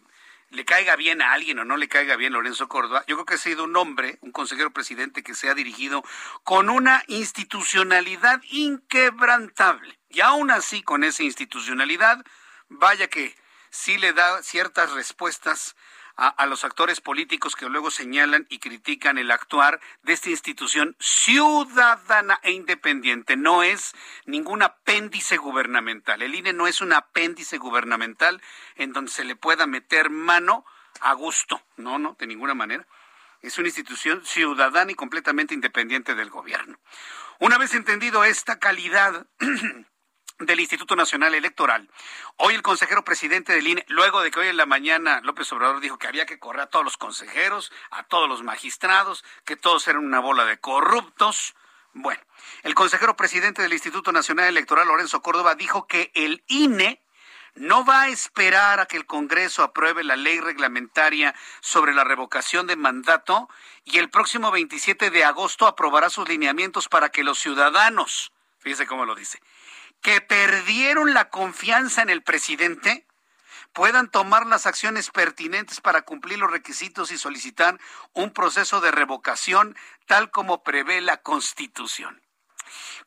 le 0.50 0.64
caiga 0.66 0.96
bien 0.96 1.22
a 1.22 1.32
alguien 1.32 1.58
o 1.58 1.64
no 1.64 1.76
le 1.76 1.88
caiga 1.88 2.16
bien 2.16 2.34
Lorenzo 2.34 2.68
Córdoba, 2.68 3.04
yo 3.06 3.16
creo 3.16 3.24
que 3.24 3.34
ha 3.34 3.38
sido 3.38 3.64
un 3.64 3.74
hombre, 3.76 4.18
un 4.20 4.32
consejero 4.32 4.70
presidente 4.70 5.22
que 5.22 5.34
se 5.34 5.48
ha 5.48 5.54
dirigido 5.54 6.04
con 6.44 6.68
una 6.68 7.02
institucionalidad 7.08 8.42
inquebrantable. 8.50 9.98
Y 10.10 10.20
aún 10.20 10.50
así, 10.50 10.82
con 10.82 11.04
esa 11.04 11.22
institucionalidad, 11.22 12.22
vaya 12.68 13.08
que 13.08 13.34
sí 13.70 13.96
le 13.96 14.12
da 14.12 14.42
ciertas 14.42 14.92
respuestas 14.92 15.74
a, 16.16 16.46
los 16.46 16.64
actores 16.64 17.00
políticos 17.00 17.56
que 17.56 17.68
luego 17.68 17.90
señalan 17.90 18.46
y 18.50 18.58
critican 18.58 19.18
el 19.18 19.30
actuar 19.30 19.80
de 20.02 20.12
esta 20.12 20.30
institución 20.30 20.96
ciudadana 21.00 22.38
e 22.42 22.52
independiente. 22.52 23.36
No 23.36 23.62
es 23.62 23.94
ningún 24.26 24.62
apéndice 24.62 25.36
gubernamental. 25.36 26.22
El 26.22 26.34
INE 26.34 26.52
no 26.52 26.66
es 26.66 26.80
un 26.80 26.92
apéndice 26.92 27.58
gubernamental 27.58 28.40
en 28.76 28.92
donde 28.92 29.10
se 29.10 29.24
le 29.24 29.36
pueda 29.36 29.66
meter 29.66 30.10
mano 30.10 30.64
a 31.00 31.14
gusto. 31.14 31.62
No, 31.76 31.98
no, 31.98 32.16
de 32.18 32.26
ninguna 32.26 32.54
manera. 32.54 32.86
Es 33.40 33.58
una 33.58 33.68
institución 33.68 34.24
ciudadana 34.24 34.92
y 34.92 34.94
completamente 34.94 35.54
independiente 35.54 36.14
del 36.14 36.30
gobierno. 36.30 36.78
Una 37.40 37.58
vez 37.58 37.74
entendido 37.74 38.22
esta 38.22 38.60
calidad 38.60 39.26
del 40.46 40.60
Instituto 40.60 40.96
Nacional 40.96 41.34
Electoral. 41.34 41.88
Hoy 42.36 42.54
el 42.54 42.62
consejero 42.62 43.04
presidente 43.04 43.52
del 43.52 43.66
INE, 43.66 43.84
luego 43.88 44.22
de 44.22 44.30
que 44.30 44.40
hoy 44.40 44.48
en 44.48 44.56
la 44.56 44.66
mañana 44.66 45.20
López 45.22 45.52
Obrador 45.52 45.80
dijo 45.80 45.98
que 45.98 46.06
había 46.06 46.26
que 46.26 46.38
correr 46.38 46.62
a 46.62 46.66
todos 46.66 46.84
los 46.84 46.96
consejeros, 46.96 47.72
a 47.90 48.04
todos 48.04 48.28
los 48.28 48.42
magistrados, 48.42 49.24
que 49.44 49.56
todos 49.56 49.86
eran 49.88 50.04
una 50.04 50.20
bola 50.20 50.44
de 50.44 50.58
corruptos. 50.58 51.54
Bueno, 51.92 52.22
el 52.62 52.74
consejero 52.74 53.16
presidente 53.16 53.62
del 53.62 53.72
Instituto 53.72 54.12
Nacional 54.12 54.48
Electoral, 54.48 54.88
Lorenzo 54.88 55.22
Córdoba, 55.22 55.54
dijo 55.54 55.86
que 55.86 56.10
el 56.14 56.42
INE 56.48 57.02
no 57.54 57.84
va 57.84 58.02
a 58.02 58.08
esperar 58.08 58.80
a 58.80 58.86
que 58.86 58.96
el 58.96 59.06
Congreso 59.06 59.62
apruebe 59.62 60.04
la 60.04 60.16
ley 60.16 60.40
reglamentaria 60.40 61.34
sobre 61.60 61.94
la 61.94 62.04
revocación 62.04 62.66
de 62.66 62.76
mandato 62.76 63.48
y 63.84 63.98
el 63.98 64.08
próximo 64.08 64.50
27 64.50 65.10
de 65.10 65.24
agosto 65.24 65.66
aprobará 65.66 66.08
sus 66.08 66.28
lineamientos 66.28 66.88
para 66.88 67.10
que 67.10 67.24
los 67.24 67.38
ciudadanos, 67.38 68.32
fíjese 68.58 68.86
cómo 68.86 69.04
lo 69.04 69.14
dice, 69.14 69.40
que 70.02 70.20
perdieron 70.20 71.14
la 71.14 71.30
confianza 71.30 72.02
en 72.02 72.10
el 72.10 72.22
presidente 72.22 73.06
puedan 73.72 74.10
tomar 74.10 74.46
las 74.46 74.66
acciones 74.66 75.10
pertinentes 75.10 75.80
para 75.80 76.02
cumplir 76.02 76.38
los 76.38 76.50
requisitos 76.50 77.10
y 77.10 77.16
solicitar 77.16 77.78
un 78.12 78.30
proceso 78.32 78.80
de 78.80 78.90
revocación 78.90 79.74
tal 80.06 80.30
como 80.30 80.62
prevé 80.62 81.00
la 81.00 81.18
Constitución. 81.18 82.20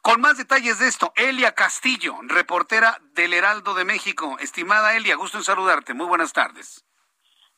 Con 0.01 0.21
más 0.21 0.38
detalles 0.38 0.79
de 0.79 0.88
esto, 0.88 1.12
Elia 1.15 1.53
Castillo, 1.53 2.15
reportera 2.23 2.99
del 3.13 3.34
Heraldo 3.34 3.73
de 3.73 3.86
México. 3.86 4.38
Estimada 4.39 4.95
Elia, 4.95 5.15
gusto 5.15 5.38
en 5.38 5.43
saludarte. 5.43 5.93
Muy 5.93 6.05
buenas 6.05 6.34
tardes. 6.34 6.86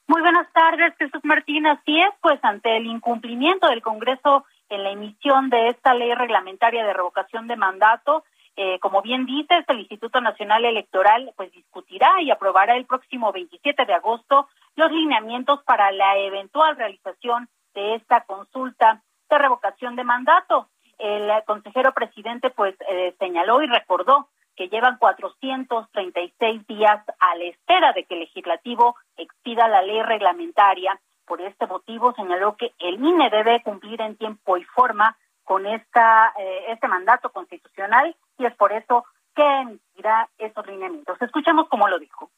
Muy 0.07 0.21
buenas 0.21 0.51
tardes, 0.53 0.93
Jesús 0.97 1.19
Martín. 1.23 1.67
Así 1.67 1.99
es, 1.99 2.13
pues 2.21 2.39
ante 2.43 2.77
el 2.77 2.85
incumplimiento 2.85 3.67
del 3.67 3.81
Congreso 3.81 4.45
en 4.69 4.83
la 4.83 4.91
emisión 4.91 5.49
de 5.49 5.69
esta 5.69 5.93
ley 5.93 6.13
reglamentaria 6.13 6.85
de 6.85 6.93
revocación 6.93 7.47
de 7.47 7.57
mandato, 7.57 8.23
eh, 8.59 8.79
como 8.79 9.03
bien 9.03 9.27
dices, 9.27 9.63
el 9.67 9.81
Instituto 9.81 10.19
Nacional 10.19 10.65
Electoral 10.65 11.31
pues 11.35 11.51
discutirá 11.51 12.19
y 12.23 12.31
aprobará 12.31 12.75
el 12.75 12.87
próximo 12.87 13.31
27 13.31 13.85
de 13.85 13.93
agosto 13.93 14.49
los 14.75 14.91
lineamientos 14.91 15.61
para 15.63 15.91
la 15.91 16.17
eventual 16.17 16.75
realización 16.75 17.47
de 17.75 17.93
esta 17.93 18.21
consulta 18.21 19.03
de 19.29 19.37
revocación 19.37 19.95
de 19.95 20.03
mandato. 20.03 20.69
El 20.97 21.29
consejero 21.45 21.93
presidente 21.93 22.49
pues 22.49 22.75
eh, 22.89 23.15
señaló 23.19 23.61
y 23.61 23.67
recordó 23.67 24.29
que 24.55 24.69
llevan 24.69 24.97
436 24.97 26.65
días 26.65 27.05
a 27.19 27.35
la 27.35 27.43
espera 27.43 27.93
de 27.93 28.05
que 28.05 28.15
el 28.15 28.21
legislativo 28.21 28.95
expida 29.17 29.67
la 29.67 29.83
ley 29.83 30.01
reglamentaria. 30.01 30.99
Por 31.27 31.41
este 31.41 31.67
motivo 31.67 32.15
señaló 32.15 32.55
que 32.57 32.73
el 32.79 32.95
INE 32.95 33.29
debe 33.29 33.61
cumplir 33.61 34.01
en 34.01 34.17
tiempo 34.17 34.57
y 34.57 34.63
forma 34.63 35.15
con 35.47 35.65
esta 35.65 36.33
eh, 36.37 36.65
este 36.73 36.89
mandato 36.89 37.31
constitucional 37.31 38.13
y 38.37 38.45
es 38.45 38.53
por 38.55 38.73
eso 38.73 39.05
que 39.33 39.61
emitirá 39.61 40.29
esos 40.37 40.67
lineamientos. 40.67 41.21
Escuchemos 41.21 41.69
cómo 41.69 41.87
lo 41.87 41.97
dijo. 41.97 42.29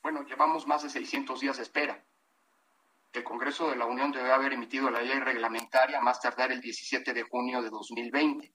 Bueno, 0.00 0.22
llevamos 0.22 0.64
más 0.64 0.84
de 0.84 0.90
600 0.90 1.40
días 1.40 1.56
de 1.56 1.64
espera. 1.64 2.00
El 3.12 3.24
Congreso 3.24 3.68
de 3.68 3.74
la 3.74 3.86
Unión 3.86 4.12
debe 4.12 4.30
haber 4.30 4.52
emitido 4.52 4.88
la 4.90 5.00
ley 5.00 5.18
reglamentaria 5.18 6.00
más 6.00 6.20
tardar 6.20 6.52
el 6.52 6.60
17 6.60 7.12
de 7.12 7.22
junio 7.24 7.62
de 7.62 7.70
2020. 7.70 8.54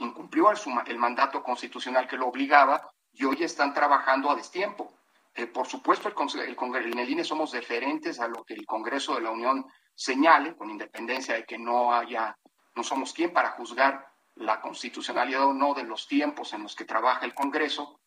Incumplió 0.00 0.50
el, 0.50 0.58
el 0.86 0.98
mandato 0.98 1.42
constitucional 1.42 2.06
que 2.06 2.18
lo 2.18 2.26
obligaba 2.26 2.92
y 3.10 3.24
hoy 3.24 3.42
están 3.42 3.72
trabajando 3.72 4.30
a 4.30 4.34
destiempo. 4.34 4.92
Eh, 5.34 5.46
por 5.46 5.66
supuesto, 5.66 6.08
el, 6.08 6.40
el, 6.40 6.92
en 6.92 6.98
el 6.98 7.08
INE 7.08 7.24
somos 7.24 7.52
deferentes 7.52 8.20
a 8.20 8.28
lo 8.28 8.44
que 8.44 8.52
el 8.52 8.66
Congreso 8.66 9.14
de 9.14 9.22
la 9.22 9.30
Unión 9.30 9.64
señale, 9.94 10.54
con 10.56 10.68
independencia 10.68 11.36
de 11.36 11.44
que 11.44 11.56
no 11.56 11.94
haya, 11.94 12.36
no 12.74 12.82
somos 12.82 13.12
quien 13.12 13.32
para 13.32 13.50
juzgar 13.50 14.06
la 14.36 14.60
constitucionalidad 14.60 15.46
o 15.46 15.52
no 15.52 15.74
de 15.74 15.84
los 15.84 16.08
tiempos 16.08 16.52
en 16.52 16.62
los 16.62 16.74
que 16.74 16.84
trabaja 16.84 17.24
el 17.24 17.34
Congreso. 17.34 18.00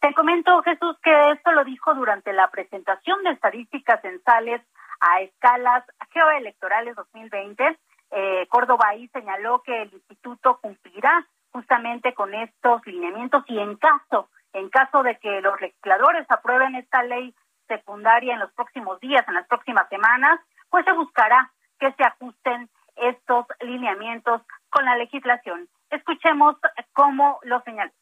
Te 0.00 0.12
comento, 0.14 0.62
Jesús, 0.62 0.96
que 1.02 1.30
esto 1.32 1.52
lo 1.52 1.64
dijo 1.64 1.94
durante 1.94 2.32
la 2.32 2.50
presentación 2.50 3.22
de 3.22 3.30
estadísticas 3.30 4.00
censales 4.02 4.62
a 5.00 5.20
escalas 5.20 5.84
geoelectorales 6.10 6.94
2020. 6.96 7.78
Eh, 8.10 8.46
Córdoba 8.48 8.88
ahí 8.88 9.08
señaló 9.08 9.62
que 9.62 9.82
el 9.82 9.92
instituto 9.92 10.58
cumplirá 10.60 11.26
justamente 11.50 12.14
con 12.14 12.34
estos 12.34 12.86
lineamientos 12.86 13.42
y 13.48 13.58
en 13.58 13.76
caso, 13.76 14.28
en 14.52 14.68
caso 14.68 15.02
de 15.02 15.18
que 15.18 15.40
los 15.40 15.60
legisladores 15.60 16.26
aprueben 16.28 16.76
esta 16.76 17.02
ley 17.02 17.34
secundaria 17.66 18.34
en 18.34 18.40
los 18.40 18.52
próximos 18.52 19.00
días, 19.00 19.26
en 19.26 19.34
las 19.34 19.46
próximas 19.46 19.88
semanas, 19.88 20.38
pues 20.70 20.84
se 20.84 20.92
buscará 20.92 21.52
que 21.78 21.92
se 21.92 22.04
ajusten 22.04 22.70
estos 22.96 23.46
lineamientos 23.60 24.42
con 24.70 24.84
la 24.84 24.96
legislación. 24.96 25.68
Escuchemos 25.90 26.56
cómo 26.92 27.38
lo 27.42 27.60
señaló. 27.62 27.92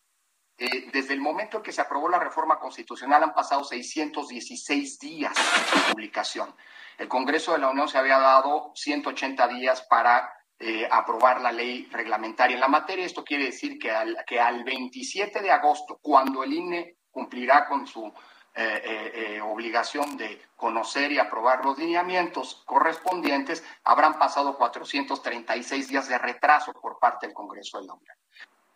Eh, 0.57 0.89
desde 0.93 1.15
el 1.15 1.21
momento 1.21 1.57
en 1.57 1.63
que 1.65 1.73
se 1.73 1.81
aprobó 1.81 2.09
la 2.09 2.21
reforma 2.21 2.61
constitucional 2.61 3.25
han 3.25 3.35
pasado 3.35 3.65
616 3.65 5.01
días 5.01 5.35
de 5.35 5.93
publicación. 5.93 6.55
El 6.97 7.09
Congreso 7.09 7.53
de 7.53 7.59
la 7.59 7.71
Unión 7.71 7.89
se 7.89 7.99
había 7.99 8.19
dado 8.19 8.71
180 8.75 9.49
días 9.49 9.83
para 9.91 10.33
eh, 10.61 10.89
aprobar 10.89 11.41
la 11.41 11.51
ley 11.51 11.89
reglamentaria 11.91 12.55
en 12.55 12.61
la 12.61 12.69
materia. 12.69 13.05
Esto 13.05 13.25
quiere 13.25 13.47
decir 13.47 13.79
que 13.79 13.91
al, 13.91 14.17
que 14.25 14.39
al 14.39 14.63
27 14.63 15.43
de 15.43 15.51
agosto, 15.51 15.99
cuando 16.01 16.45
el 16.45 16.53
INE 16.53 16.99
cumplirá 17.11 17.67
con 17.67 17.85
su 17.89 18.13
eh, 18.57 18.83
eh, 18.85 19.13
eh, 19.15 19.41
obligación 19.41 20.17
de 20.17 20.41
conocer 20.55 21.11
y 21.11 21.19
aprobar 21.19 21.65
los 21.65 21.77
lineamientos 21.77 22.63
correspondientes, 22.67 23.67
habrán 23.83 24.17
pasado 24.17 24.57
436 24.57 25.89
días 25.89 26.09
de 26.09 26.19
retraso 26.19 26.73
por 26.73 27.01
parte 27.01 27.27
del 27.27 27.35
Congreso 27.35 27.81
de 27.81 27.89
la 27.89 27.95
Unión. 27.95 28.17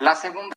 La 0.00 0.16
segunda. 0.16 0.52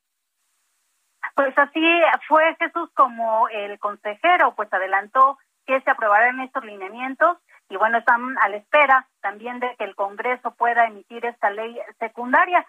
Pues 1.36 1.55
así 1.55 2.01
fue 2.27 2.55
Jesús 2.57 2.89
como 2.95 3.47
el 3.49 3.77
consejero, 3.77 4.55
pues 4.55 4.73
adelantó 4.73 5.38
que 5.67 5.79
se 5.81 5.91
aprobarán 5.91 6.39
estos 6.39 6.65
lineamientos 6.65 7.38
y 7.69 7.77
bueno, 7.77 7.99
están 7.99 8.36
a 8.41 8.49
la 8.49 8.57
espera 8.57 9.07
también 9.21 9.60
de 9.60 9.75
que 9.75 9.84
el 9.84 9.95
Congreso 9.95 10.49
pueda 10.55 10.88
emitir 10.88 11.27
esta 11.27 11.51
ley 11.51 11.79
secundaria 11.99 12.65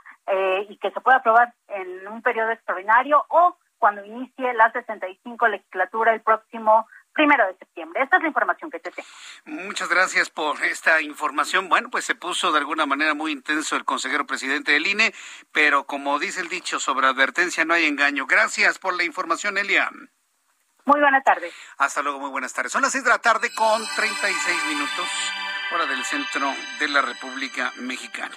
y 0.69 0.77
que 0.77 0.91
se 0.91 1.01
pueda 1.01 1.17
aprobar 1.17 1.55
en 1.69 2.07
un 2.07 2.21
periodo 2.21 2.51
extraordinario 2.51 3.25
o 3.31 3.57
cuando 3.83 4.05
inicie 4.05 4.55
la 4.55 4.71
65 4.71 5.49
legislatura 5.49 6.15
el 6.15 6.21
próximo 6.21 6.87
primero 7.13 7.45
de 7.49 7.57
septiembre. 7.59 8.01
Esta 8.01 8.19
es 8.19 8.23
la 8.23 8.29
información 8.29 8.71
que 8.71 8.79
te 8.79 8.93
tengo. 8.93 9.09
Muchas 9.45 9.89
gracias 9.89 10.31
por 10.31 10.63
esta 10.63 11.01
información. 11.01 11.69
Bueno, 11.69 11.91
pues 11.91 12.05
se 12.05 12.15
puso 12.15 12.53
de 12.53 12.61
alguna 12.61 12.87
manera 12.87 13.15
muy 13.15 13.33
intenso 13.33 13.75
el 13.75 13.85
consejero 13.85 14.25
presidente 14.25 14.71
del 14.71 14.87
INE, 14.87 15.13
pero 15.51 15.83
como 15.83 16.21
dice 16.21 16.43
el 16.43 16.49
dicho, 16.49 16.79
sobre 16.79 17.09
advertencia 17.09 17.65
no 17.65 17.75
hay 17.75 17.87
engaño. 17.87 18.25
Gracias 18.27 18.79
por 18.79 18.97
la 18.97 19.03
información, 19.03 19.59
Elia. 19.59 19.91
Muy 20.85 21.01
buenas 21.01 21.25
tardes. 21.25 21.53
Hasta 21.79 22.03
luego, 22.03 22.21
muy 22.21 22.31
buenas 22.31 22.55
tardes. 22.55 22.71
Son 22.71 22.83
las 22.83 22.93
6 22.93 23.03
de 23.03 23.11
la 23.11 23.19
tarde 23.19 23.53
con 23.53 23.85
36 23.97 24.67
minutos, 24.69 25.09
hora 25.75 25.87
del 25.87 26.05
centro 26.05 26.55
de 26.79 26.87
la 26.87 27.03
República 27.03 27.73
Mexicana. 27.79 28.37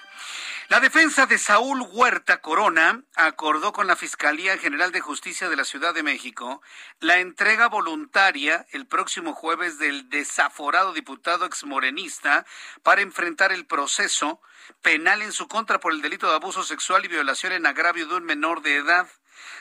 La 0.67 0.79
defensa 0.79 1.27
de 1.27 1.37
Saúl 1.37 1.85
Huerta 1.91 2.41
Corona 2.41 3.03
acordó 3.15 3.71
con 3.71 3.85
la 3.85 3.95
Fiscalía 3.95 4.57
General 4.57 4.91
de 4.91 4.99
Justicia 4.99 5.47
de 5.47 5.55
la 5.55 5.63
Ciudad 5.63 5.93
de 5.93 6.01
México 6.01 6.63
la 6.99 7.19
entrega 7.19 7.67
voluntaria 7.67 8.65
el 8.71 8.87
próximo 8.87 9.33
jueves 9.33 9.77
del 9.77 10.09
desaforado 10.09 10.91
diputado 10.93 11.45
exmorenista 11.45 12.47
para 12.81 13.01
enfrentar 13.01 13.51
el 13.51 13.67
proceso 13.67 14.41
penal 14.81 15.21
en 15.21 15.33
su 15.33 15.47
contra 15.47 15.79
por 15.79 15.93
el 15.93 16.01
delito 16.01 16.27
de 16.27 16.35
abuso 16.35 16.63
sexual 16.63 17.05
y 17.05 17.09
violación 17.09 17.53
en 17.53 17.67
agravio 17.67 18.07
de 18.07 18.15
un 18.15 18.23
menor 18.23 18.63
de 18.63 18.77
edad 18.77 19.07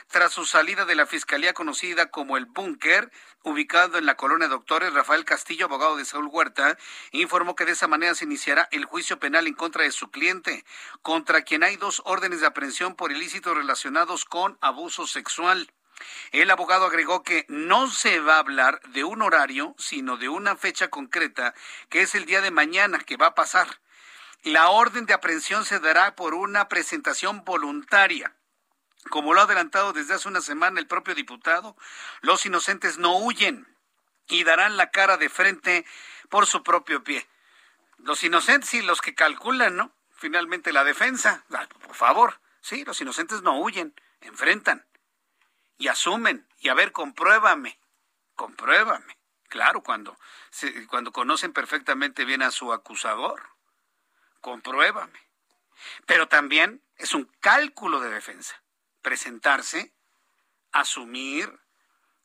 tras 0.07 0.33
su 0.33 0.45
salida 0.45 0.85
de 0.85 0.95
la 0.95 1.05
fiscalía 1.05 1.53
conocida 1.53 2.11
como 2.11 2.37
el 2.37 2.45
Búnker, 2.45 3.11
ubicado 3.43 3.97
en 3.97 4.05
la 4.05 4.15
colonia 4.15 4.47
Doctores, 4.47 4.93
Rafael 4.93 5.25
Castillo, 5.25 5.65
abogado 5.65 5.97
de 5.97 6.05
Saúl 6.05 6.27
Huerta, 6.27 6.77
informó 7.11 7.55
que 7.55 7.65
de 7.65 7.73
esa 7.73 7.87
manera 7.87 8.15
se 8.15 8.25
iniciará 8.25 8.67
el 8.71 8.85
juicio 8.85 9.19
penal 9.19 9.47
en 9.47 9.53
contra 9.53 9.83
de 9.83 9.91
su 9.91 10.09
cliente, 10.11 10.65
contra 11.01 11.43
quien 11.43 11.63
hay 11.63 11.75
dos 11.75 12.01
órdenes 12.05 12.41
de 12.41 12.47
aprehensión 12.47 12.95
por 12.95 13.11
ilícitos 13.11 13.55
relacionados 13.55 14.25
con 14.25 14.57
abuso 14.61 15.07
sexual. 15.07 15.71
El 16.31 16.51
abogado 16.51 16.85
agregó 16.85 17.23
que 17.23 17.45
no 17.47 17.89
se 17.89 18.19
va 18.19 18.35
a 18.35 18.39
hablar 18.39 18.81
de 18.89 19.03
un 19.03 19.21
horario, 19.21 19.75
sino 19.77 20.17
de 20.17 20.29
una 20.29 20.55
fecha 20.57 20.89
concreta, 20.89 21.53
que 21.89 22.01
es 22.01 22.15
el 22.15 22.25
día 22.25 22.41
de 22.41 22.51
mañana 22.51 22.99
que 22.99 23.17
va 23.17 23.27
a 23.27 23.35
pasar. 23.35 23.79
La 24.43 24.69
orden 24.69 25.05
de 25.05 25.13
aprehensión 25.13 25.65
se 25.65 25.79
dará 25.79 26.15
por 26.15 26.33
una 26.33 26.67
presentación 26.67 27.43
voluntaria. 27.43 28.34
Como 29.09 29.33
lo 29.33 29.41
ha 29.41 29.43
adelantado 29.43 29.93
desde 29.93 30.15
hace 30.15 30.27
una 30.27 30.41
semana 30.41 30.79
el 30.79 30.87
propio 30.87 31.13
diputado, 31.13 31.75
los 32.21 32.45
inocentes 32.45 32.97
no 32.97 33.17
huyen 33.17 33.67
y 34.27 34.43
darán 34.43 34.77
la 34.77 34.89
cara 34.89 35.17
de 35.17 35.29
frente 35.29 35.85
por 36.29 36.47
su 36.47 36.63
propio 36.63 37.03
pie. 37.03 37.27
Los 37.99 38.23
inocentes 38.23 38.73
y 38.73 38.81
los 38.81 39.01
que 39.01 39.13
calculan, 39.13 39.75
¿no? 39.75 39.91
Finalmente 40.17 40.73
la 40.73 40.83
defensa, 40.83 41.45
por 41.83 41.95
favor, 41.95 42.39
sí, 42.61 42.83
los 42.83 42.99
inocentes 42.99 43.41
no 43.41 43.59
huyen, 43.59 43.93
enfrentan 44.21 44.85
y 45.77 45.87
asumen 45.87 46.47
y 46.59 46.69
a 46.69 46.73
ver, 46.73 46.91
compruébame, 46.91 47.79
compruébame. 48.35 49.17
Claro, 49.49 49.83
cuando, 49.83 50.17
cuando 50.89 51.11
conocen 51.11 51.53
perfectamente 51.53 52.25
bien 52.25 52.41
a 52.41 52.51
su 52.51 52.73
acusador, 52.73 53.49
compruébame. 54.41 55.19
Pero 56.07 56.27
también 56.27 56.81
es 56.97 57.13
un 57.13 57.25
cálculo 57.39 57.99
de 57.99 58.09
defensa 58.09 58.64
presentarse, 59.05 59.93
asumir, 60.71 61.59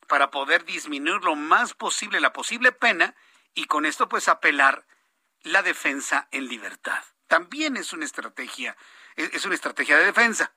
para 0.07 0.31
poder 0.31 0.65
disminuir 0.65 1.23
lo 1.23 1.35
más 1.35 1.75
posible 1.75 2.19
la 2.19 2.33
posible 2.33 2.71
pena 2.71 3.15
y 3.53 3.65
con 3.65 3.85
esto 3.85 4.09
pues 4.09 4.27
apelar 4.27 4.87
la 5.43 5.61
defensa 5.61 6.27
en 6.31 6.47
libertad. 6.47 7.03
También 7.27 7.77
es 7.77 7.93
una 7.93 8.03
estrategia, 8.03 8.75
es 9.15 9.45
una 9.45 9.53
estrategia 9.53 9.95
de 9.95 10.05
defensa. 10.05 10.53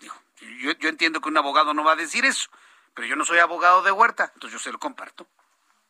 yo, 0.00 0.72
yo 0.78 0.88
entiendo 0.88 1.20
que 1.20 1.28
un 1.28 1.36
abogado 1.36 1.74
no 1.74 1.82
va 1.82 1.92
a 1.92 1.96
decir 1.96 2.24
eso, 2.24 2.48
pero 2.94 3.08
yo 3.08 3.16
no 3.16 3.24
soy 3.24 3.40
abogado 3.40 3.82
de 3.82 3.90
Huerta, 3.90 4.30
entonces 4.32 4.52
yo 4.52 4.62
se 4.62 4.70
lo 4.70 4.78
comparto. 4.78 5.28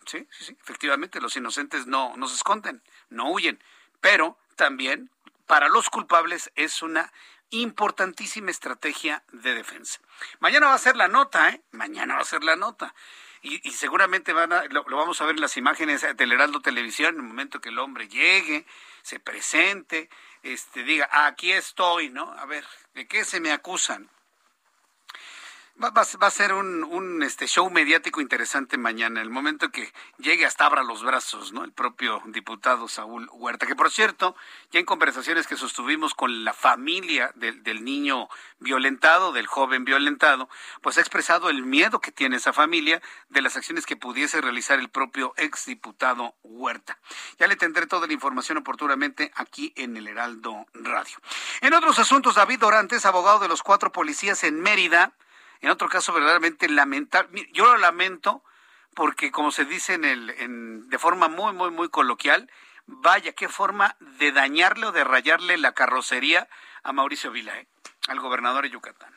Sí, 0.07 0.27
sí, 0.31 0.46
sí, 0.46 0.57
efectivamente 0.62 1.20
los 1.20 1.37
inocentes 1.37 1.87
no, 1.87 2.16
no 2.16 2.27
se 2.27 2.37
esconden, 2.37 2.83
no 3.11 3.31
huyen, 3.31 3.62
pero 4.01 4.38
también 4.57 5.11
para 5.46 5.68
los 5.68 5.90
culpables 5.90 6.51
es 6.55 6.81
una 6.81 7.12
importantísima 7.51 8.51
estrategia 8.51 9.25
de 9.33 9.55
defensa. 9.55 10.01
Mañana 10.40 10.67
va 10.67 10.75
a 10.75 10.79
ser 10.79 10.97
la 10.97 11.09
nota, 11.09 11.51
¿eh? 11.51 11.63
Mañana 11.73 12.15
va 12.15 12.21
a 12.21 12.25
ser 12.25 12.42
la 12.44 12.57
nota. 12.57 12.94
Y, 13.42 13.71
seguramente 13.71 14.33
van 14.33 14.53
a, 14.53 14.65
lo, 14.65 14.83
vamos 14.85 15.21
a 15.21 15.25
ver 15.25 15.37
en 15.37 15.40
las 15.40 15.57
imágenes 15.57 16.05
del 16.17 16.33
Heraldo 16.33 16.61
Televisión, 16.61 17.15
en 17.15 17.21
el 17.21 17.27
momento 17.27 17.61
que 17.61 17.69
el 17.69 17.79
hombre 17.79 18.09
llegue, 18.09 18.67
se 19.03 19.21
presente, 19.21 20.11
este, 20.42 20.83
diga, 20.83 21.09
aquí 21.13 21.53
estoy, 21.53 22.11
¿no? 22.11 22.33
A 22.33 22.47
ver, 22.47 22.65
¿de 22.94 23.07
qué 23.07 23.25
se 23.25 23.38
me 23.38 23.53
acusan? 23.53 24.11
Va, 25.83 25.90
va, 25.90 26.27
a 26.27 26.31
ser 26.31 26.54
un, 26.54 26.85
un, 26.85 27.22
este 27.22 27.46
show 27.46 27.68
mediático 27.68 28.22
interesante 28.22 28.79
mañana, 28.79 29.20
el 29.20 29.29
momento 29.29 29.70
que 29.70 29.92
llegue 30.16 30.46
hasta 30.46 30.64
abra 30.64 30.83
los 30.83 31.02
brazos, 31.02 31.52
¿no? 31.52 31.64
El 31.64 31.72
propio 31.72 32.22
diputado 32.29 32.88
Saúl 32.88 33.29
Huerta, 33.35 33.66
que 33.66 33.77
por 33.77 33.90
cierto, 33.90 34.35
ya 34.72 34.81
en 34.81 34.87
conversaciones 34.87 35.46
que 35.46 35.54
sostuvimos 35.56 36.14
con 36.14 36.44
la 36.44 36.54
familia 36.54 37.31
del, 37.35 37.62
del 37.62 37.85
niño 37.85 38.31
violentado, 38.58 39.33
del 39.33 39.46
joven 39.46 39.85
violentado, 39.85 40.48
pues 40.81 40.96
ha 40.96 41.02
expresado 41.02 41.50
el 41.50 41.62
miedo 41.62 42.00
que 42.00 42.10
tiene 42.10 42.37
esa 42.37 42.54
familia 42.54 43.02
de 43.29 43.42
las 43.42 43.58
acciones 43.58 43.85
que 43.85 43.96
pudiese 43.96 44.40
realizar 44.40 44.79
el 44.79 44.88
propio 44.88 45.35
exdiputado 45.37 46.37
Huerta. 46.42 46.98
Ya 47.38 47.48
le 47.48 47.56
tendré 47.56 47.87
toda 47.87 48.06
la 48.06 48.14
información 48.14 48.56
oportunamente 48.56 49.31
aquí 49.35 49.74
en 49.77 49.98
el 49.98 50.08
Heraldo 50.08 50.64
Radio. 50.72 51.18
En 51.60 51.74
otros 51.74 51.98
asuntos, 51.98 52.37
David 52.37 52.60
Dorantes, 52.60 53.04
abogado 53.04 53.40
de 53.40 53.48
los 53.48 53.62
cuatro 53.62 53.92
policías 53.92 54.42
en 54.42 54.62
Mérida, 54.62 55.12
en 55.61 55.71
otro 55.71 55.88
caso 55.88 56.13
verdaderamente 56.13 56.69
lamentable. 56.69 57.48
Yo 57.52 57.67
lo 57.67 57.77
lamento 57.79 58.42
porque, 58.94 59.31
como 59.31 59.50
se 59.50 59.65
dice 59.65 59.94
en 59.94 60.04
el, 60.04 60.31
en, 60.31 60.88
de 60.88 60.98
forma 60.98 61.29
muy, 61.29 61.52
muy, 61.52 61.71
muy 61.71 61.88
coloquial, 61.88 62.50
vaya, 62.87 63.33
qué 63.33 63.48
forma 63.48 63.96
de 64.00 64.33
dañarle 64.33 64.87
o 64.87 64.92
de 64.92 65.04
rayarle 65.04 65.59
la 65.59 65.73
carrocería 65.73 66.48
a 66.83 66.92
Mauricio 66.92 67.31
Vila, 67.31 67.59
¿eh? 67.59 67.67
al 68.09 68.21
gobernador 68.21 68.65
de 68.65 68.71
Yucatán. 68.71 69.15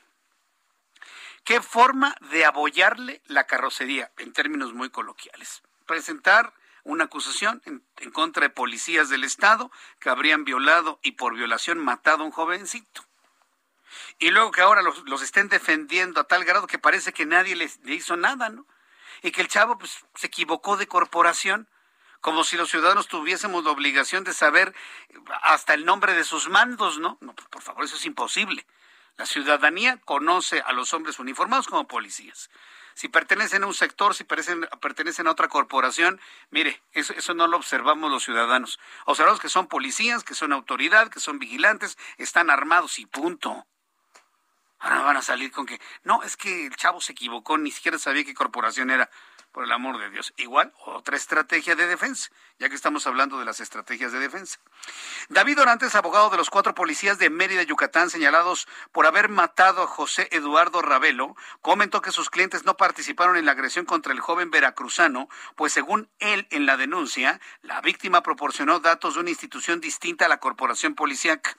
Qué 1.46 1.62
forma 1.62 2.16
de 2.32 2.46
abollarle 2.46 3.22
la 3.28 3.46
carrocería, 3.46 4.12
en 4.18 4.34
términos 4.34 4.74
muy 4.74 4.90
coloquiales. 4.90 5.64
Presentar 5.86 6.54
una 6.84 7.06
acusación 7.06 7.62
en, 7.66 7.84
en, 7.98 8.12
contra 8.12 8.44
de 8.44 8.50
policías 8.50 9.10
del 9.10 9.24
Estado 9.24 9.72
que 10.00 10.10
habrían 10.10 10.44
violado 10.44 11.00
y 11.04 11.14
por 11.14 11.36
violación 11.36 11.80
matado 11.80 12.24
a 12.24 12.26
un 12.26 12.32
jovencito 12.32 13.09
y 14.18 14.32
luego 14.32 14.52
que 14.52 14.62
ahora 14.62 14.82
los, 14.82 15.22
estén 15.22 15.50
defendiendo 15.50 16.22
a 16.22 16.24
tal 16.26 16.46
grado 16.46 16.68
que 16.68 16.80
parece 16.80 17.14
que 17.14 17.26
nadie 17.26 17.56
les, 17.56 17.80
le 17.84 17.96
hizo 17.96 18.18
nada, 18.18 18.50
¿no? 18.50 18.66
Y 19.22 19.32
que 19.32 19.42
el 19.42 19.48
chavo 19.48 19.78
pues, 19.78 20.06
se 20.16 20.28
equivocó 20.28 20.78
de 20.78 20.88
corporación, 20.88 21.70
como 22.22 22.44
si 22.44 22.58
los 22.58 22.70
ciudadanos 22.70 23.08
tuviésemos 23.08 23.64
la 23.64 23.72
obligación 23.72 24.24
de 24.24 24.34
saber 24.34 24.76
hasta 25.42 25.74
el 25.74 25.86
nombre 25.86 26.14
de 26.14 26.24
sus 26.24 26.50
mandos, 26.50 27.00
¿no? 27.00 27.18
No, 27.22 27.34
por 27.36 27.62
favor, 27.62 27.84
eso 27.84 27.96
es 27.96 28.06
imposible. 28.06 28.66
La 29.18 29.26
ciudadanía 29.26 29.98
conoce 29.98 30.62
a 30.62 30.72
los 30.72 30.94
hombres 30.94 31.20
uniformados 31.20 31.68
como 31.68 31.88
policías. 31.88 32.50
Si 33.00 33.08
pertenecen 33.08 33.64
a 33.64 33.68
un 33.68 33.74
sector, 33.74 34.14
si 34.14 34.26
pertenecen, 34.26 35.28
a 35.28 35.32
otra 35.32 35.48
corporación, 35.48 36.20
mire, 36.50 36.82
eso, 36.92 37.14
eso 37.14 37.34
no 37.34 37.48
lo 37.48 37.58
observamos 37.58 38.12
los 38.12 38.24
ciudadanos. 38.24 38.80
Observamos 39.06 39.40
que 39.40 39.48
son 39.48 39.68
policías, 39.68 40.24
que 40.24 40.36
son 40.36 40.52
autoridad, 40.52 41.10
que 41.10 41.20
son 41.20 41.40
vigilantes, 41.40 41.98
están 42.18 42.50
armados 42.50 43.00
y 43.00 43.06
punto. 43.06 43.66
Ahora 44.80 45.02
van 45.02 45.18
a 45.18 45.22
salir 45.22 45.52
con 45.52 45.66
que, 45.66 45.80
no, 46.04 46.24
es 46.24 46.38
que 46.38 46.68
el 46.68 46.76
chavo 46.76 47.02
se 47.02 47.12
equivocó, 47.12 47.58
ni 47.58 47.72
siquiera 47.72 48.00
sabía 48.00 48.24
qué 48.24 48.34
corporación 48.34 48.90
era. 48.90 49.10
Por 49.52 49.64
el 49.64 49.72
amor 49.72 49.98
de 49.98 50.12
Dios. 50.12 50.32
Igual, 50.38 50.72
otra 50.86 51.18
estrategia 51.18 51.76
de 51.76 51.88
defensa, 51.88 52.30
ya 52.60 52.70
que 52.70 52.76
estamos 52.76 53.08
hablando 53.08 53.40
de 53.40 53.46
las 53.46 53.60
estrategias 53.60 54.12
de 54.12 54.20
defensa. 54.20 54.60
David 55.30 55.60
Orantes, 55.60 55.96
abogado 55.96 56.30
de 56.30 56.38
los 56.38 56.52
cuatro 56.52 56.76
policías 56.76 57.18
de 57.18 57.32
Mérida, 57.32 57.64
Yucatán, 57.64 58.12
señalados 58.12 58.68
por 58.92 59.08
haber 59.08 59.28
matado 59.28 59.82
a 59.82 59.88
José 59.88 60.28
Eduardo 60.32 60.84
Ravelo, 60.84 61.36
comentó 61.62 62.04
que 62.04 62.12
sus 62.12 62.30
clientes 62.30 62.64
no 62.64 62.78
participaron 62.78 63.38
en 63.38 63.46
la 63.48 63.54
agresión 63.54 63.88
contra 63.88 64.14
el 64.14 64.20
joven 64.20 64.52
veracruzano, 64.52 65.30
pues 65.56 65.74
según 65.74 66.12
él 66.20 66.48
en 66.52 66.68
la 66.68 66.78
denuncia, 66.78 67.42
la 67.64 67.82
víctima 67.82 68.22
proporcionó 68.22 68.80
datos 68.80 69.16
de 69.16 69.22
una 69.22 69.32
institución 69.32 69.82
distinta 69.82 70.26
a 70.26 70.30
la 70.30 70.40
corporación 70.40 70.94
policíaca. 70.94 71.58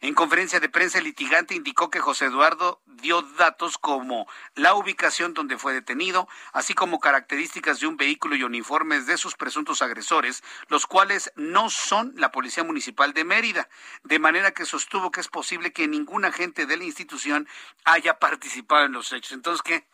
En 0.00 0.14
conferencia 0.14 0.60
de 0.60 0.68
prensa, 0.68 0.98
el 0.98 1.04
litigante 1.04 1.54
indicó 1.54 1.90
que 1.90 2.00
José 2.00 2.26
Eduardo 2.26 2.80
dio 2.86 3.22
datos 3.22 3.78
como 3.78 4.26
la 4.54 4.74
ubicación 4.74 5.34
donde 5.34 5.58
fue 5.58 5.72
detenido, 5.72 6.28
así 6.52 6.74
como 6.74 7.00
características 7.00 7.80
de 7.80 7.86
un 7.86 7.96
vehículo 7.96 8.36
y 8.36 8.42
uniformes 8.42 9.06
de 9.06 9.16
sus 9.16 9.34
presuntos 9.34 9.82
agresores, 9.82 10.42
los 10.68 10.86
cuales 10.86 11.32
no 11.36 11.70
son 11.70 12.12
la 12.16 12.32
Policía 12.32 12.64
Municipal 12.64 13.12
de 13.12 13.24
Mérida, 13.24 13.68
de 14.04 14.18
manera 14.18 14.52
que 14.52 14.64
sostuvo 14.64 15.10
que 15.10 15.20
es 15.20 15.28
posible 15.28 15.72
que 15.72 15.88
ningún 15.88 16.24
agente 16.24 16.66
de 16.66 16.76
la 16.76 16.84
institución 16.84 17.48
haya 17.84 18.18
participado 18.18 18.84
en 18.84 18.92
los 18.92 19.12
hechos. 19.12 19.32
Entonces, 19.32 19.62
¿qué? 19.62 19.86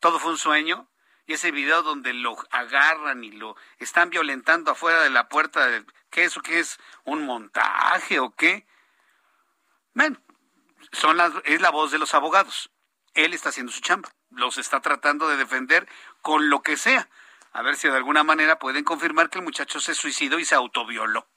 ¿Todo 0.00 0.18
fue 0.18 0.32
un 0.32 0.38
sueño? 0.38 0.88
y 1.26 1.34
ese 1.34 1.50
video 1.50 1.82
donde 1.82 2.12
lo 2.12 2.36
agarran 2.50 3.24
y 3.24 3.30
lo 3.30 3.56
están 3.78 4.10
violentando 4.10 4.72
afuera 4.72 5.02
de 5.02 5.10
la 5.10 5.28
puerta, 5.28 5.66
de, 5.66 5.84
¿qué 6.10 6.24
eso 6.24 6.42
qué 6.42 6.58
es? 6.58 6.78
¿Un 7.04 7.24
montaje 7.24 8.18
o 8.18 8.34
qué? 8.34 8.66
Bueno, 9.94 10.16
son 10.92 11.18
es 11.44 11.60
la 11.60 11.70
voz 11.70 11.90
de 11.90 11.98
los 11.98 12.14
abogados. 12.14 12.70
Él 13.14 13.34
está 13.34 13.50
haciendo 13.50 13.72
su 13.72 13.80
chamba. 13.80 14.10
Los 14.30 14.56
está 14.56 14.80
tratando 14.80 15.28
de 15.28 15.36
defender 15.36 15.86
con 16.22 16.48
lo 16.48 16.62
que 16.62 16.76
sea. 16.76 17.08
A 17.52 17.60
ver 17.62 17.76
si 17.76 17.88
de 17.88 17.96
alguna 17.96 18.24
manera 18.24 18.58
pueden 18.58 18.84
confirmar 18.84 19.28
que 19.28 19.38
el 19.38 19.44
muchacho 19.44 19.80
se 19.80 19.94
suicidó 19.94 20.38
y 20.38 20.46
se 20.46 20.54
autovioló. 20.54 21.28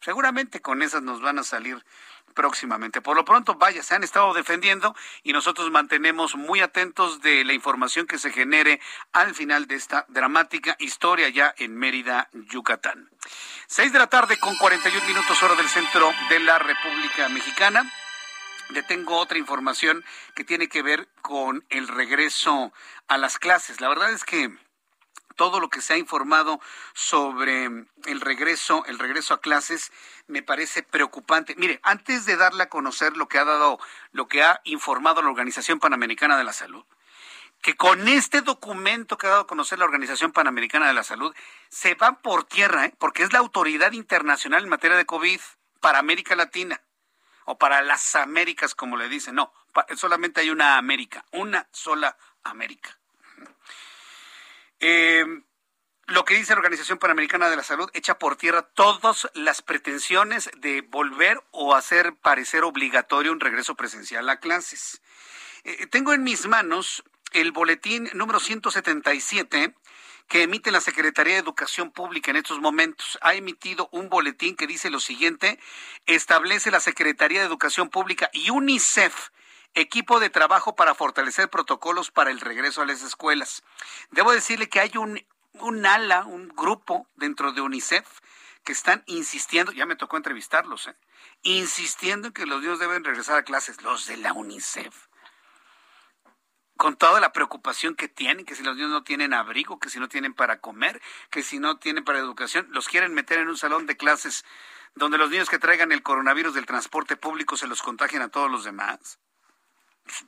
Seguramente 0.00 0.60
con 0.62 0.82
esas 0.82 1.02
nos 1.02 1.20
van 1.20 1.40
a 1.40 1.42
salir 1.42 1.84
próximamente. 2.36 3.00
Por 3.00 3.16
lo 3.16 3.24
pronto, 3.24 3.56
vaya, 3.56 3.82
se 3.82 3.96
han 3.96 4.04
estado 4.04 4.32
defendiendo 4.34 4.94
y 5.24 5.32
nosotros 5.32 5.72
mantenemos 5.72 6.36
muy 6.36 6.60
atentos 6.60 7.20
de 7.22 7.44
la 7.44 7.54
información 7.54 8.06
que 8.06 8.18
se 8.18 8.30
genere 8.30 8.78
al 9.12 9.34
final 9.34 9.66
de 9.66 9.74
esta 9.74 10.04
dramática 10.08 10.76
historia 10.78 11.28
ya 11.30 11.52
en 11.58 11.74
Mérida, 11.76 12.28
Yucatán. 12.32 13.10
Seis 13.66 13.92
de 13.92 13.98
la 13.98 14.06
tarde 14.06 14.38
con 14.38 14.56
41 14.56 15.04
minutos 15.08 15.42
hora 15.42 15.56
del 15.56 15.68
centro 15.68 16.12
de 16.28 16.38
la 16.38 16.60
República 16.60 17.28
Mexicana. 17.30 17.90
Le 18.68 18.82
tengo 18.82 19.16
otra 19.16 19.38
información 19.38 20.04
que 20.34 20.44
tiene 20.44 20.68
que 20.68 20.82
ver 20.82 21.08
con 21.22 21.64
el 21.70 21.88
regreso 21.88 22.72
a 23.08 23.16
las 23.16 23.38
clases. 23.38 23.80
La 23.80 23.88
verdad 23.88 24.12
es 24.12 24.24
que 24.24 24.56
todo 25.36 25.60
lo 25.60 25.68
que 25.68 25.80
se 25.80 25.94
ha 25.94 25.98
informado 25.98 26.60
sobre 26.94 27.66
el 27.66 28.20
regreso, 28.20 28.84
el 28.86 28.98
regreso 28.98 29.34
a 29.34 29.40
clases, 29.40 29.92
me 30.26 30.42
parece 30.42 30.82
preocupante. 30.82 31.54
Mire, 31.56 31.78
antes 31.82 32.26
de 32.26 32.36
darle 32.36 32.64
a 32.64 32.68
conocer 32.68 33.16
lo 33.16 33.28
que 33.28 33.38
ha 33.38 33.44
dado, 33.44 33.78
lo 34.12 34.26
que 34.26 34.42
ha 34.42 34.60
informado 34.64 35.22
la 35.22 35.28
Organización 35.28 35.78
Panamericana 35.78 36.36
de 36.36 36.44
la 36.44 36.52
Salud, 36.52 36.84
que 37.62 37.76
con 37.76 38.08
este 38.08 38.42
documento 38.42 39.16
que 39.18 39.26
ha 39.26 39.30
dado 39.30 39.42
a 39.42 39.46
conocer 39.46 39.78
la 39.78 39.84
Organización 39.84 40.32
Panamericana 40.32 40.88
de 40.88 40.94
la 40.94 41.04
Salud, 41.04 41.34
se 41.68 41.94
van 41.94 42.16
por 42.16 42.44
tierra, 42.44 42.86
¿eh? 42.86 42.94
porque 42.98 43.22
es 43.22 43.32
la 43.32 43.38
autoridad 43.38 43.92
internacional 43.92 44.64
en 44.64 44.68
materia 44.70 44.96
de 44.96 45.06
COVID 45.06 45.40
para 45.80 45.98
América 45.98 46.36
Latina, 46.36 46.80
o 47.44 47.58
para 47.58 47.82
las 47.82 48.14
Américas, 48.16 48.74
como 48.74 48.96
le 48.96 49.08
dicen. 49.08 49.34
No, 49.34 49.52
solamente 49.96 50.40
hay 50.40 50.50
una 50.50 50.76
América, 50.78 51.24
una 51.32 51.68
sola 51.70 52.16
América. 52.42 52.98
Eh, 54.80 55.24
lo 56.08 56.24
que 56.24 56.36
dice 56.36 56.52
la 56.52 56.60
Organización 56.60 56.98
Panamericana 56.98 57.50
de 57.50 57.56
la 57.56 57.64
Salud 57.64 57.90
echa 57.92 58.18
por 58.18 58.36
tierra 58.36 58.62
todas 58.62 59.28
las 59.34 59.60
pretensiones 59.60 60.50
de 60.56 60.82
volver 60.82 61.42
o 61.50 61.74
hacer 61.74 62.14
parecer 62.14 62.62
obligatorio 62.62 63.32
un 63.32 63.40
regreso 63.40 63.74
presencial 63.74 64.28
a 64.28 64.38
clases. 64.38 65.02
Eh, 65.64 65.86
tengo 65.88 66.12
en 66.12 66.22
mis 66.22 66.46
manos 66.46 67.02
el 67.32 67.50
boletín 67.50 68.08
número 68.14 68.38
177 68.38 69.74
que 70.28 70.42
emite 70.42 70.70
la 70.70 70.80
Secretaría 70.80 71.34
de 71.34 71.40
Educación 71.40 71.90
Pública 71.90 72.30
en 72.30 72.36
estos 72.36 72.60
momentos. 72.60 73.18
Ha 73.20 73.34
emitido 73.34 73.88
un 73.90 74.08
boletín 74.08 74.54
que 74.54 74.66
dice 74.66 74.90
lo 74.90 75.00
siguiente, 75.00 75.58
establece 76.06 76.70
la 76.70 76.80
Secretaría 76.80 77.40
de 77.40 77.46
Educación 77.46 77.90
Pública 77.90 78.30
y 78.32 78.50
UNICEF 78.50 79.30
equipo 79.74 80.20
de 80.20 80.30
trabajo 80.30 80.74
para 80.74 80.94
fortalecer 80.94 81.50
protocolos 81.50 82.10
para 82.10 82.30
el 82.30 82.40
regreso 82.40 82.82
a 82.82 82.86
las 82.86 83.02
escuelas. 83.02 83.62
Debo 84.10 84.32
decirle 84.32 84.68
que 84.68 84.80
hay 84.80 84.96
un, 84.96 85.24
un 85.54 85.86
ala, 85.86 86.24
un 86.24 86.48
grupo 86.48 87.08
dentro 87.16 87.52
de 87.52 87.60
UNICEF 87.60 88.06
que 88.64 88.72
están 88.72 89.04
insistiendo, 89.06 89.70
ya 89.72 89.86
me 89.86 89.94
tocó 89.94 90.16
entrevistarlos, 90.16 90.88
¿eh? 90.88 90.96
insistiendo 91.42 92.28
en 92.28 92.34
que 92.34 92.46
los 92.46 92.60
niños 92.60 92.80
deben 92.80 93.04
regresar 93.04 93.38
a 93.38 93.44
clases, 93.44 93.80
los 93.82 94.06
de 94.06 94.16
la 94.16 94.32
UNICEF. 94.32 95.06
Con 96.76 96.96
toda 96.96 97.20
la 97.20 97.32
preocupación 97.32 97.94
que 97.94 98.08
tienen, 98.08 98.44
que 98.44 98.56
si 98.56 98.64
los 98.64 98.74
niños 98.74 98.90
no 98.90 99.04
tienen 99.04 99.32
abrigo, 99.32 99.78
que 99.78 99.88
si 99.88 100.00
no 100.00 100.08
tienen 100.08 100.34
para 100.34 100.60
comer, 100.60 101.00
que 101.30 101.42
si 101.42 101.58
no 101.58 101.78
tienen 101.78 102.04
para 102.04 102.18
educación, 102.18 102.66
los 102.70 102.88
quieren 102.88 103.14
meter 103.14 103.38
en 103.38 103.48
un 103.48 103.56
salón 103.56 103.86
de 103.86 103.96
clases 103.96 104.44
donde 104.96 105.16
los 105.16 105.30
niños 105.30 105.48
que 105.48 105.58
traigan 105.58 105.92
el 105.92 106.02
coronavirus 106.02 106.52
del 106.54 106.66
transporte 106.66 107.16
público 107.16 107.56
se 107.56 107.68
los 107.68 107.82
contagien 107.82 108.20
a 108.20 108.28
todos 108.28 108.50
los 108.50 108.64
demás 108.64 109.20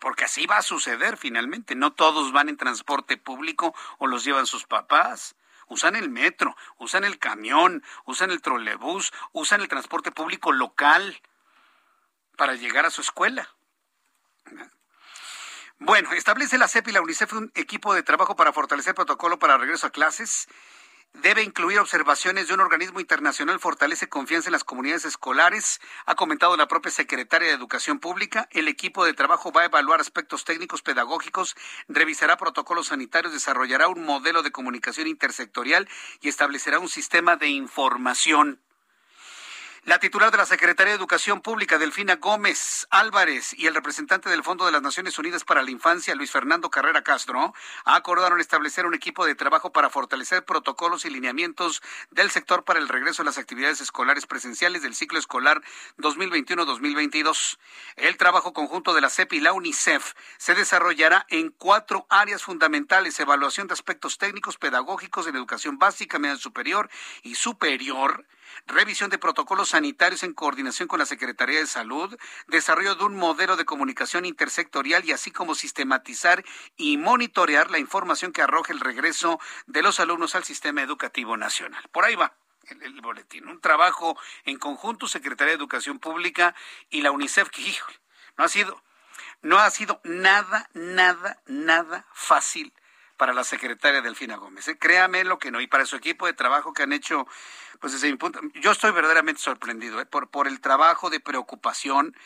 porque 0.01 0.25
así 0.25 0.47
va 0.47 0.59
a 0.59 0.63
suceder 0.63 1.17
finalmente. 1.17 1.75
No 1.75 1.93
todos 1.93 2.33
van 2.33 2.49
en 2.49 2.57
transporte 2.57 3.17
público 3.17 3.75
o 3.99 4.07
los 4.07 4.25
llevan 4.25 4.47
sus 4.47 4.65
papás. 4.65 5.37
Usan 5.69 5.97
el 5.97 6.09
metro, 6.09 6.57
usan 6.79 7.05
el 7.05 7.19
camión, 7.19 7.85
usan 8.07 8.31
el 8.31 8.41
trolebús, 8.41 9.13
usan 9.33 9.61
el 9.61 9.69
transporte 9.69 10.11
público 10.11 10.53
local. 10.53 11.21
para 12.37 12.55
llegar 12.55 12.87
a 12.87 12.91
su 12.91 13.01
escuela. 13.01 13.49
Bueno, 15.81 16.13
establece 16.13 16.57
la 16.57 16.69
CEP 16.69 16.89
y 16.89 16.93
la 16.93 17.03
UNICEF 17.03 17.33
un 17.33 17.53
equipo 17.57 17.95
de 17.95 18.05
trabajo 18.05 18.37
para 18.37 18.53
fortalecer 18.53 18.95
protocolo 18.95 19.41
para 19.41 19.59
regreso 19.59 19.89
a 19.89 19.91
clases 19.91 20.49
debe 21.15 21.43
incluir 21.43 21.79
observaciones 21.79 22.49
de 22.49 22.55
un 22.55 22.61
organismo 22.61 23.01
internacional, 23.01 23.61
fortalece 23.61 24.09
confianza 24.09 24.49
en 24.49 24.53
las 24.53 24.65
comunidades 24.65 25.05
escolares, 25.05 25.81
ha 26.07 26.15
comentado 26.15 26.57
la 26.57 26.69
propia 26.69 26.91
secretaria 26.91 27.49
de 27.49 27.55
Educación 27.55 27.99
Pública. 27.99 28.49
El 28.51 28.69
equipo 28.69 29.05
de 29.05 29.15
trabajo 29.15 29.53
va 29.53 29.63
a 29.63 29.67
evaluar 29.67 30.01
aspectos 30.01 30.45
técnicos 30.45 30.83
pedagógicos, 30.83 31.57
revisará 31.89 32.37
protocolos 32.37 32.89
sanitarios, 32.89 33.33
desarrollará 33.33 33.89
un 33.89 34.05
modelo 34.05 34.43
de 34.43 34.53
comunicación 34.53 35.07
intersectorial 35.07 35.89
y 36.21 36.29
establecerá 36.29 36.79
un 36.79 36.89
sistema 36.89 37.37
de 37.37 37.49
información. 37.49 38.61
La 39.85 40.01
titular 40.01 40.33
de 40.33 40.37
la 40.39 40.45
Secretaría 40.45 40.93
de 40.93 40.99
Educación 40.99 41.41
Pública, 41.41 41.79
Delfina 41.79 42.17
Gómez 42.17 42.89
Álvarez, 42.91 43.55
y 43.57 43.69
el 43.69 43.75
representante 43.77 44.29
del 44.29 44.43
Fondo 44.43 44.67
de 44.67 44.73
las 44.73 44.83
Naciones 44.83 45.19
Unidas 45.19 45.45
para 45.45 45.63
la 45.63 45.71
Infancia, 45.71 46.17
Luis 46.17 46.33
Fernando 46.33 46.69
Carrera 46.69 47.03
Castro, 47.03 47.55
acordaron 47.85 48.41
establecer 48.41 48.87
un 48.87 48.95
equipo 48.95 49.25
de 49.25 49.37
trabajo 49.37 49.71
para 49.71 49.89
fortalecer 49.89 50.45
protocolos 50.45 51.05
y 51.05 51.11
lineamientos 51.11 51.81
del 52.11 52.31
sector 52.31 52.65
para 52.65 52.81
el 52.81 52.89
regreso 52.89 53.23
a 53.23 53.25
las 53.25 53.39
actividades 53.39 53.81
escolares 53.81 54.27
presenciales 54.27 54.83
del 54.83 54.97
ciclo 54.97 55.19
escolar 55.19 55.63
2021-2022. 55.99 57.59
El 57.97 58.17
trabajo 58.17 58.53
conjunto 58.53 58.95
de 58.95 59.01
la 59.01 59.11
CEP 59.11 59.35
y 59.35 59.41
la 59.41 59.53
UNICEF 59.53 60.15
se 60.39 60.57
desarrollará 60.57 61.25
en 61.31 61.51
cuatro 61.51 62.07
áreas 62.11 62.43
fundamentales, 62.43 63.19
evaluación 63.21 63.69
de 63.69 63.75
aspectos 63.75 64.19
técnicos, 64.19 64.59
pedagógicos 64.59 65.29
en 65.29 65.37
educación 65.37 65.79
básica, 65.79 66.19
media 66.19 66.37
superior 66.37 66.91
y 67.23 67.37
superior, 67.37 68.27
revisión 68.67 69.11
de 69.11 69.19
protocolos 69.19 69.71
sanitarios 69.71 70.23
en 70.23 70.35
coordinación 70.35 70.89
con 70.89 70.99
la 70.99 71.07
Secretaría 71.07 71.61
de 71.61 71.67
Salud, 71.67 72.17
desarrollo 72.47 72.95
de 72.95 73.05
un 73.05 73.17
modelo 73.17 73.57
de 73.57 73.65
comunicación 73.65 74.25
intersectorial 74.25 75.05
y 75.05 75.13
así 75.13 75.31
como 75.31 75.55
sistematizar 75.55 76.45
y 76.77 76.97
monitorear 76.97 77.71
la 77.71 77.79
información 77.79 78.33
que 78.33 78.43
arroje 78.43 78.73
el 78.73 78.81
regreso 78.81 79.41
de 79.67 79.83
los 79.83 80.01
alumnos 80.01 80.35
al 80.35 80.45
sistema 80.45 80.83
educativo 80.83 81.37
nacional. 81.37 81.83
Por 81.93 82.05
ahí 82.05 82.15
va. 82.15 82.35
El, 82.69 83.01
boletín, 83.01 83.49
un 83.49 83.63
trabajo 83.63 84.19
en 84.45 84.59
conjunto 84.59 85.09
Secretaría 85.09 85.53
de 85.53 85.57
Educación 85.57 85.99
Pública 85.99 86.55
y 86.91 87.01
la 87.01 87.11
UNICEF 87.13 87.49
que 87.49 87.63
no 88.37 88.45
ha 88.45 88.49
sido 88.49 88.83
no 89.41 89.59
ha 89.59 89.71
sido 89.71 90.01
nada, 90.05 90.69
nada, 90.75 91.41
nada 91.47 92.07
fácil 92.13 92.75
para 93.19 93.35
la 93.35 93.45
secretaria 93.45 94.01
Delfina 94.01 94.37
Gómez. 94.37 94.69
¿eh? 94.69 94.79
Créame 94.79 95.25
lo 95.25 95.39
que 95.39 95.51
no. 95.51 95.61
Y 95.61 95.67
para 95.67 95.85
su 95.85 95.97
equipo 95.97 96.25
de 96.25 96.33
trabajo 96.33 96.73
que 96.73 96.85
han 96.85 96.93
hecho, 96.95 97.27
pues 97.81 97.93
desde 97.93 98.11
mi 98.11 98.17
punto, 98.17 98.41
yo 98.55 98.71
estoy 98.71 98.93
verdaderamente 98.93 99.43
sorprendido 99.43 100.01
¿eh? 100.01 100.07
por, 100.07 100.31
por 100.31 100.49
el 100.49 100.61
trabajo 100.61 101.11
de 101.11 101.21
preocupación. 101.21 102.17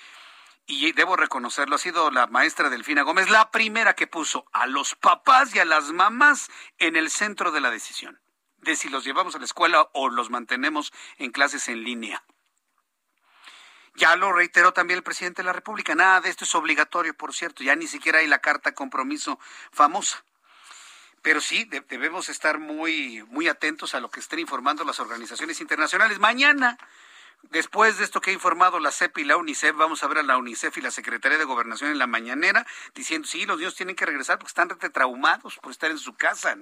Y 0.64 0.92
debo 0.92 1.16
reconocerlo, 1.16 1.74
ha 1.74 1.78
sido 1.78 2.12
la 2.12 2.28
maestra 2.28 2.70
Delfina 2.70 3.02
Gómez 3.02 3.28
la 3.28 3.50
primera 3.50 3.94
que 3.94 4.06
puso 4.06 4.44
a 4.52 4.68
los 4.68 4.94
papás 4.94 5.52
y 5.56 5.58
a 5.58 5.64
las 5.64 5.90
mamás 5.90 6.50
en 6.78 6.94
el 6.94 7.10
centro 7.10 7.50
de 7.50 7.60
la 7.60 7.72
decisión, 7.72 8.20
de 8.58 8.76
si 8.76 8.88
los 8.88 9.02
llevamos 9.02 9.34
a 9.34 9.40
la 9.40 9.44
escuela 9.44 9.88
o 9.92 10.08
los 10.08 10.30
mantenemos 10.30 10.92
en 11.18 11.32
clases 11.32 11.66
en 11.66 11.82
línea. 11.82 12.22
Ya 13.96 14.14
lo 14.14 14.32
reiteró 14.32 14.72
también 14.72 14.98
el 14.98 15.02
presidente 15.02 15.42
de 15.42 15.46
la 15.46 15.52
República. 15.52 15.96
Nada 15.96 16.20
de 16.20 16.30
esto 16.30 16.44
es 16.44 16.54
obligatorio, 16.54 17.12
por 17.14 17.34
cierto. 17.34 17.64
Ya 17.64 17.74
ni 17.74 17.88
siquiera 17.88 18.20
hay 18.20 18.28
la 18.28 18.38
carta 18.38 18.72
compromiso 18.72 19.40
famosa. 19.72 20.24
Pero 21.22 21.40
sí, 21.40 21.68
debemos 21.88 22.28
estar 22.28 22.58
muy, 22.58 23.22
muy 23.28 23.46
atentos 23.46 23.94
a 23.94 24.00
lo 24.00 24.10
que 24.10 24.18
estén 24.18 24.40
informando 24.40 24.84
las 24.84 24.98
organizaciones 24.98 25.60
internacionales. 25.60 26.18
Mañana, 26.18 26.76
después 27.50 27.98
de 27.98 28.04
esto 28.04 28.20
que 28.20 28.30
ha 28.30 28.34
informado 28.34 28.80
la 28.80 28.90
CEP 28.90 29.18
y 29.18 29.24
la 29.24 29.36
UNICEF, 29.36 29.76
vamos 29.76 30.02
a 30.02 30.08
ver 30.08 30.18
a 30.18 30.22
la 30.24 30.36
UNICEF 30.36 30.76
y 30.78 30.80
la 30.80 30.90
Secretaría 30.90 31.38
de 31.38 31.44
Gobernación 31.44 31.92
en 31.92 31.98
la 31.98 32.08
mañanera 32.08 32.66
diciendo, 32.94 33.28
sí, 33.28 33.46
los 33.46 33.58
niños 33.58 33.76
tienen 33.76 33.94
que 33.94 34.04
regresar 34.04 34.38
porque 34.38 34.48
están 34.48 34.68
traumados 34.92 35.58
por 35.58 35.70
estar 35.70 35.92
en 35.92 35.98
su 35.98 36.14
casa. 36.14 36.56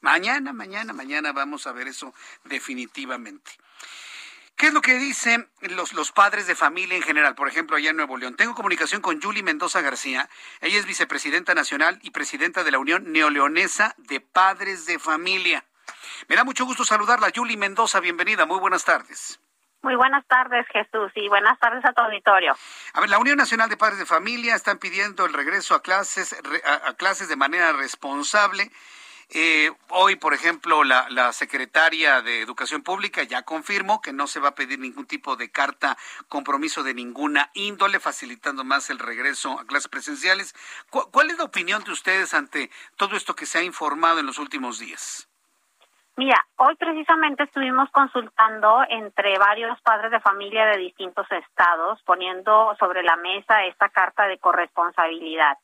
Mañana, 0.00 0.54
mañana, 0.54 0.94
mañana 0.94 1.32
vamos 1.32 1.66
a 1.66 1.72
ver 1.72 1.88
eso 1.88 2.14
definitivamente. 2.44 3.52
¿Qué 4.58 4.66
es 4.66 4.74
lo 4.74 4.80
que 4.80 4.94
dicen 4.94 5.48
los, 5.60 5.92
los 5.92 6.10
padres 6.10 6.48
de 6.48 6.56
familia 6.56 6.96
en 6.96 7.02
general? 7.04 7.36
Por 7.36 7.46
ejemplo, 7.46 7.76
allá 7.76 7.90
en 7.90 7.96
Nuevo 7.96 8.16
León. 8.16 8.34
Tengo 8.34 8.56
comunicación 8.56 9.00
con 9.00 9.22
Julie 9.22 9.44
Mendoza 9.44 9.82
García. 9.82 10.28
Ella 10.60 10.80
es 10.80 10.84
vicepresidenta 10.84 11.54
nacional 11.54 12.00
y 12.02 12.10
presidenta 12.10 12.64
de 12.64 12.72
la 12.72 12.80
Unión 12.80 13.12
Neoleonesa 13.12 13.94
de 13.98 14.20
Padres 14.20 14.84
de 14.84 14.98
Familia. 14.98 15.64
Me 16.26 16.34
da 16.34 16.42
mucho 16.42 16.64
gusto 16.64 16.84
saludarla. 16.84 17.30
Julie 17.32 17.56
Mendoza, 17.56 18.00
bienvenida. 18.00 18.46
Muy 18.46 18.58
buenas 18.58 18.84
tardes. 18.84 19.40
Muy 19.82 19.94
buenas 19.94 20.26
tardes, 20.26 20.66
Jesús, 20.72 21.12
y 21.14 21.28
buenas 21.28 21.56
tardes 21.60 21.84
a 21.84 21.92
tu 21.92 22.02
auditorio. 22.02 22.56
A 22.94 23.00
ver, 23.00 23.10
la 23.10 23.20
Unión 23.20 23.38
Nacional 23.38 23.70
de 23.70 23.76
Padres 23.76 24.00
de 24.00 24.06
Familia 24.06 24.56
están 24.56 24.78
pidiendo 24.78 25.24
el 25.24 25.34
regreso 25.34 25.76
a 25.76 25.82
clases, 25.82 26.34
a 26.84 26.94
clases 26.94 27.28
de 27.28 27.36
manera 27.36 27.72
responsable 27.74 28.72
eh, 29.30 29.70
hoy, 29.90 30.16
por 30.16 30.32
ejemplo, 30.32 30.84
la, 30.84 31.32
secretaria 31.32 32.22
de 32.22 32.40
Educación 32.40 32.82
Pública 32.82 33.22
ya 33.22 33.42
confirmó 33.42 34.00
que 34.00 34.12
no 34.12 34.26
se 34.26 34.40
va 34.40 34.50
a 34.50 34.54
pedir 34.54 34.78
ningún 34.78 35.06
tipo 35.06 35.36
de 35.36 35.50
carta 35.50 35.96
compromiso 36.28 36.82
de 36.82 36.94
ninguna 36.94 37.50
índole, 37.52 38.00
facilitando 38.00 38.64
más 38.64 38.88
el 38.88 38.98
regreso 38.98 39.60
a 39.60 39.66
clases 39.66 39.88
presenciales. 39.88 40.54
¿Cuál 40.90 41.30
es 41.30 41.38
la 41.38 41.44
opinión 41.44 41.84
de 41.84 41.92
ustedes 41.92 42.32
ante 42.32 42.70
todo 42.96 43.16
esto 43.16 43.34
que 43.34 43.46
se 43.46 43.58
ha 43.58 43.62
informado 43.62 44.20
en 44.20 44.26
los 44.26 44.38
últimos 44.38 44.78
días? 44.78 45.28
Mira, 46.16 46.44
hoy 46.56 46.74
precisamente 46.76 47.44
estuvimos 47.44 47.88
consultando 47.90 48.82
entre 48.88 49.38
varios 49.38 49.80
padres 49.82 50.10
de 50.10 50.18
familia 50.18 50.66
de 50.66 50.78
distintos 50.78 51.30
estados, 51.30 52.02
poniendo 52.02 52.74
sobre 52.80 53.04
la 53.04 53.16
mesa 53.16 53.64
esta 53.66 53.88
carta 53.90 54.26
de 54.26 54.38
corresponsabilidad. 54.38 55.58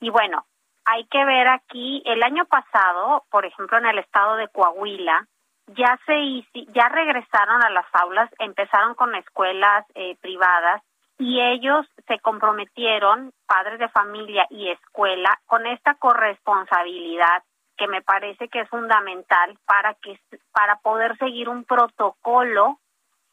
Y 0.00 0.08
bueno, 0.08 0.46
hay 0.84 1.04
que 1.06 1.24
ver 1.24 1.48
aquí, 1.48 2.02
el 2.06 2.22
año 2.22 2.44
pasado, 2.46 3.24
por 3.30 3.44
ejemplo, 3.44 3.78
en 3.78 3.86
el 3.86 3.98
estado 3.98 4.36
de 4.36 4.48
Coahuila, 4.48 5.26
ya 5.68 5.98
se 6.06 6.44
ya 6.72 6.88
regresaron 6.88 7.62
a 7.62 7.70
las 7.70 7.86
aulas, 7.92 8.30
empezaron 8.38 8.94
con 8.94 9.14
escuelas 9.14 9.86
eh, 9.94 10.16
privadas 10.20 10.82
y 11.18 11.40
ellos 11.40 11.86
se 12.08 12.18
comprometieron, 12.18 13.32
padres 13.46 13.78
de 13.78 13.88
familia 13.88 14.46
y 14.50 14.70
escuela, 14.70 15.40
con 15.46 15.66
esta 15.66 15.94
corresponsabilidad 15.94 17.44
que 17.76 17.86
me 17.86 18.02
parece 18.02 18.48
que 18.48 18.60
es 18.60 18.68
fundamental 18.68 19.56
para 19.64 19.94
que 19.94 20.18
para 20.52 20.76
poder 20.76 21.16
seguir 21.18 21.48
un 21.48 21.64
protocolo 21.64 22.78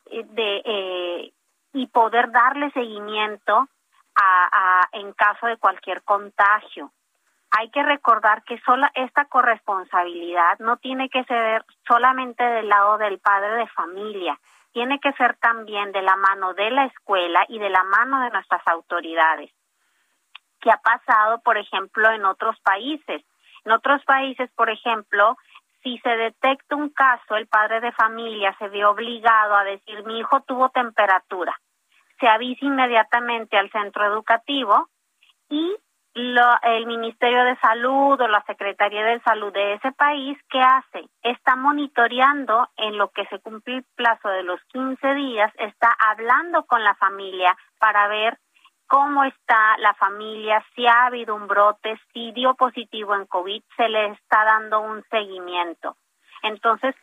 eh, 0.05 0.23
de 0.23 0.61
eh, 0.65 1.33
y 1.73 1.87
poder 1.87 2.31
darle 2.31 2.71
seguimiento 2.71 3.67
a, 4.15 4.49
a 4.51 4.89
en 4.93 5.13
caso 5.13 5.47
de 5.47 5.57
cualquier 5.57 6.03
contagio 6.03 6.91
hay 7.51 7.69
que 7.71 7.83
recordar 7.83 8.43
que 8.43 8.59
sola 8.61 8.91
esta 8.93 9.25
corresponsabilidad 9.25 10.59
no 10.59 10.77
tiene 10.77 11.09
que 11.09 11.23
ser 11.25 11.65
solamente 11.87 12.43
del 12.43 12.69
lado 12.69 12.97
del 12.97 13.19
padre 13.19 13.55
de 13.55 13.67
familia, 13.67 14.39
tiene 14.71 14.99
que 14.99 15.13
ser 15.13 15.35
también 15.37 15.91
de 15.91 16.01
la 16.01 16.15
mano 16.15 16.53
de 16.53 16.69
la 16.69 16.85
escuela 16.85 17.45
y 17.47 17.57
de 17.57 17.69
la 17.69 17.83
mano 17.83 18.21
de 18.21 18.29
nuestras 18.29 18.65
autoridades. 18.67 19.51
¿Qué 20.61 20.71
ha 20.71 20.77
pasado, 20.77 21.39
por 21.41 21.57
ejemplo, 21.57 22.11
en 22.11 22.25
otros 22.25 22.59
países? 22.61 23.23
En 23.65 23.71
otros 23.71 24.03
países, 24.05 24.49
por 24.51 24.69
ejemplo, 24.69 25.37
si 25.81 25.97
se 25.99 26.09
detecta 26.09 26.75
un 26.75 26.89
caso, 26.89 27.35
el 27.35 27.47
padre 27.47 27.79
de 27.81 27.91
familia 27.93 28.55
se 28.59 28.67
ve 28.67 28.85
obligado 28.85 29.55
a 29.55 29.63
decir 29.63 30.03
mi 30.05 30.19
hijo 30.19 30.41
tuvo 30.41 30.69
temperatura. 30.69 31.57
Se 32.19 32.27
avisa 32.27 32.65
inmediatamente 32.65 33.57
al 33.57 33.71
centro 33.71 34.05
educativo 34.05 34.89
y 35.49 35.75
el 36.15 36.85
Ministerio 36.85 37.43
de 37.43 37.57
Salud 37.57 38.19
o 38.19 38.27
la 38.27 38.43
Secretaría 38.43 39.03
de 39.05 39.21
Salud 39.21 39.53
de 39.53 39.73
ese 39.73 39.91
país, 39.91 40.37
¿qué 40.49 40.59
hace? 40.59 41.07
Está 41.21 41.55
monitoreando 41.55 42.67
en 42.77 42.97
lo 42.97 43.09
que 43.09 43.25
se 43.27 43.39
cumple 43.39 43.77
el 43.77 43.85
plazo 43.95 44.29
de 44.29 44.43
los 44.43 44.59
15 44.65 45.13
días, 45.13 45.53
está 45.57 45.95
hablando 45.99 46.65
con 46.65 46.83
la 46.83 46.95
familia 46.95 47.55
para 47.79 48.07
ver 48.07 48.37
cómo 48.87 49.23
está 49.23 49.77
la 49.77 49.93
familia, 49.93 50.65
si 50.75 50.87
ha 50.87 51.05
habido 51.05 51.35
un 51.35 51.47
brote, 51.47 51.99
si 52.11 52.31
dio 52.31 52.55
positivo 52.55 53.15
en 53.15 53.27
COVID, 53.27 53.61
se 53.77 53.87
le 53.87 54.07
está 54.07 54.43
dando 54.43 54.79
un 54.79 55.03
seguimiento. 55.11 55.95
Entonces, 56.41 56.95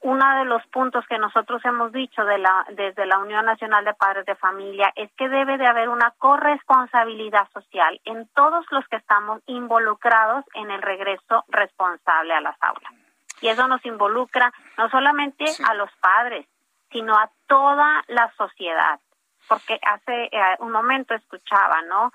uno 0.00 0.38
de 0.38 0.44
los 0.44 0.64
puntos 0.68 1.04
que 1.08 1.18
nosotros 1.18 1.64
hemos 1.64 1.92
dicho 1.92 2.24
de 2.24 2.38
la, 2.38 2.66
desde 2.70 3.06
la 3.06 3.18
Unión 3.18 3.44
Nacional 3.44 3.84
de 3.84 3.94
Padres 3.94 4.26
de 4.26 4.36
Familia 4.36 4.92
es 4.94 5.10
que 5.16 5.28
debe 5.28 5.58
de 5.58 5.66
haber 5.66 5.88
una 5.88 6.12
corresponsabilidad 6.18 7.48
social 7.52 8.00
en 8.04 8.28
todos 8.28 8.64
los 8.70 8.86
que 8.88 8.96
estamos 8.96 9.42
involucrados 9.46 10.44
en 10.54 10.70
el 10.70 10.82
regreso 10.82 11.44
responsable 11.48 12.34
a 12.34 12.40
las 12.40 12.56
aulas. 12.62 12.92
Y 13.40 13.48
eso 13.48 13.66
nos 13.68 13.84
involucra 13.84 14.52
no 14.78 14.88
solamente 14.90 15.44
a 15.66 15.74
los 15.74 15.90
padres, 16.00 16.46
sino 16.90 17.14
a 17.14 17.30
toda 17.46 18.04
la 18.08 18.32
sociedad. 18.36 19.00
Porque 19.48 19.78
hace 19.82 20.24
eh, 20.24 20.56
un 20.58 20.72
momento 20.72 21.14
escuchaba, 21.14 21.80
¿no? 21.82 22.12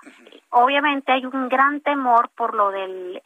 Obviamente 0.50 1.12
hay 1.12 1.24
un 1.24 1.48
gran 1.48 1.80
temor 1.80 2.28
por 2.36 2.54
lo 2.54 2.70
del, 2.70 3.22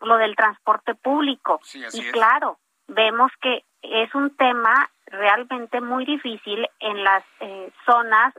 lo 0.00 0.16
del 0.16 0.34
transporte 0.34 0.94
público. 0.94 1.60
y 1.74 2.10
claro, 2.10 2.58
vemos 2.94 3.30
que 3.40 3.64
es 3.82 4.14
un 4.14 4.34
tema 4.36 4.90
realmente 5.06 5.80
muy 5.80 6.06
difícil 6.06 6.66
en 6.80 7.04
las 7.04 7.22
eh, 7.40 7.70
zonas 7.84 8.32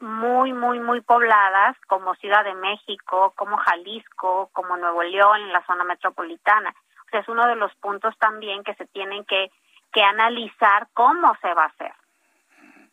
muy, 0.00 0.52
muy, 0.52 0.78
muy 0.80 1.00
pobladas 1.00 1.76
como 1.86 2.14
Ciudad 2.16 2.44
de 2.44 2.54
México, 2.54 3.32
como 3.36 3.56
Jalisco, 3.56 4.50
como 4.52 4.76
Nuevo 4.76 5.02
León, 5.02 5.40
en 5.40 5.52
la 5.52 5.64
zona 5.64 5.84
metropolitana. 5.84 6.74
O 7.06 7.10
sea, 7.10 7.20
es 7.20 7.28
uno 7.28 7.46
de 7.46 7.56
los 7.56 7.74
puntos 7.76 8.16
también 8.18 8.62
que 8.62 8.74
se 8.74 8.86
tienen 8.86 9.24
que, 9.24 9.50
que 9.92 10.02
analizar 10.02 10.88
cómo 10.92 11.34
se 11.40 11.54
va 11.54 11.64
a 11.64 11.68
hacer. 11.68 11.92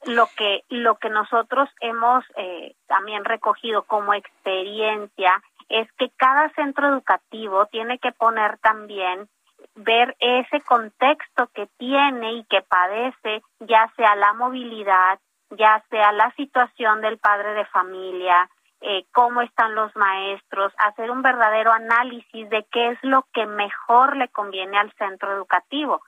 Lo 0.05 0.27
que, 0.37 0.63
lo 0.69 0.95
que 0.95 1.09
nosotros 1.09 1.67
hemos 1.81 2.23
eh, 2.37 2.75
también 2.87 3.25
recogido 3.25 3.83
como 3.83 4.13
experiencia 4.13 5.41
es 5.67 5.91
que 5.93 6.09
cada 6.15 6.49
centro 6.49 6.87
educativo 6.87 7.65
tiene 7.65 7.97
que 7.97 8.11
poner 8.11 8.59
también 8.59 9.27
ver 9.75 10.15
ese 10.19 10.61
contexto 10.61 11.47
que 11.53 11.67
tiene 11.77 12.33
y 12.33 12.43
que 12.45 12.61
padece, 12.61 13.43
ya 13.59 13.91
sea 13.95 14.15
la 14.15 14.33
movilidad, 14.33 15.19
ya 15.51 15.83
sea 15.89 16.11
la 16.11 16.31
situación 16.35 17.01
del 17.01 17.17
padre 17.17 17.53
de 17.53 17.65
familia, 17.65 18.49
eh, 18.81 19.05
cómo 19.11 19.41
están 19.41 19.75
los 19.75 19.95
maestros, 19.95 20.73
hacer 20.77 21.11
un 21.11 21.21
verdadero 21.21 21.71
análisis 21.71 22.49
de 22.49 22.65
qué 22.71 22.91
es 22.91 22.99
lo 23.03 23.27
que 23.33 23.45
mejor 23.45 24.15
le 24.15 24.27
conviene 24.29 24.77
al 24.77 24.91
centro 24.93 25.33
educativo. 25.33 26.01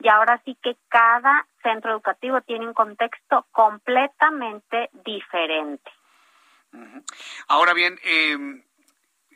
Y 0.00 0.08
ahora 0.08 0.40
sí 0.44 0.56
que 0.62 0.76
cada 0.88 1.46
centro 1.62 1.92
educativo 1.92 2.40
tiene 2.42 2.66
un 2.66 2.74
contexto 2.74 3.46
completamente 3.52 4.90
diferente. 5.04 5.90
Ahora 7.48 7.72
bien, 7.72 7.98
eh, 8.04 8.36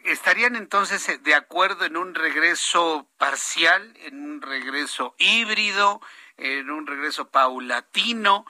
¿Estarían 0.05 0.57
entonces 0.57 1.09
eh, 1.09 1.19
de 1.19 1.35
acuerdo 1.35 1.85
en 1.85 1.97
un 1.97 2.15
regreso 2.15 3.09
parcial, 3.19 3.95
en 4.03 4.23
un 4.23 4.43
regreso 4.43 5.15
híbrido, 5.19 6.01
en 6.37 6.71
un 6.71 6.87
regreso 6.87 7.29
paulatino? 7.29 8.47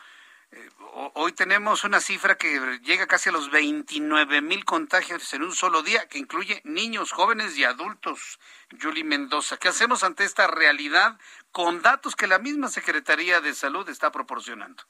Eh, 0.51 0.69
hoy 1.15 1.33
tenemos 1.33 1.85
una 1.85 2.01
cifra 2.01 2.37
que 2.37 2.79
llega 2.83 3.07
casi 3.07 3.29
a 3.29 3.33
los 3.33 3.51
29 3.51 4.41
mil 4.41 4.65
contagios 4.65 5.33
en 5.35 5.43
un 5.43 5.53
solo 5.53 5.83
día, 5.83 6.09
que 6.09 6.19
incluye 6.19 6.61
niños, 6.65 7.13
jóvenes 7.13 7.59
y 7.59 7.65
adultos. 7.65 8.39
Julie 8.81 9.05
Mendoza, 9.05 9.57
¿qué 9.59 9.69
hacemos 9.69 10.05
ante 10.05 10.25
esta 10.25 10.47
realidad 10.47 11.19
con 11.53 11.83
datos 11.83 12.17
que 12.17 12.27
la 12.27 12.39
misma 12.39 12.69
Secretaría 12.69 13.41
de 13.41 13.53
Salud 13.53 13.89
está 13.89 14.11
proporcionando? 14.11 14.83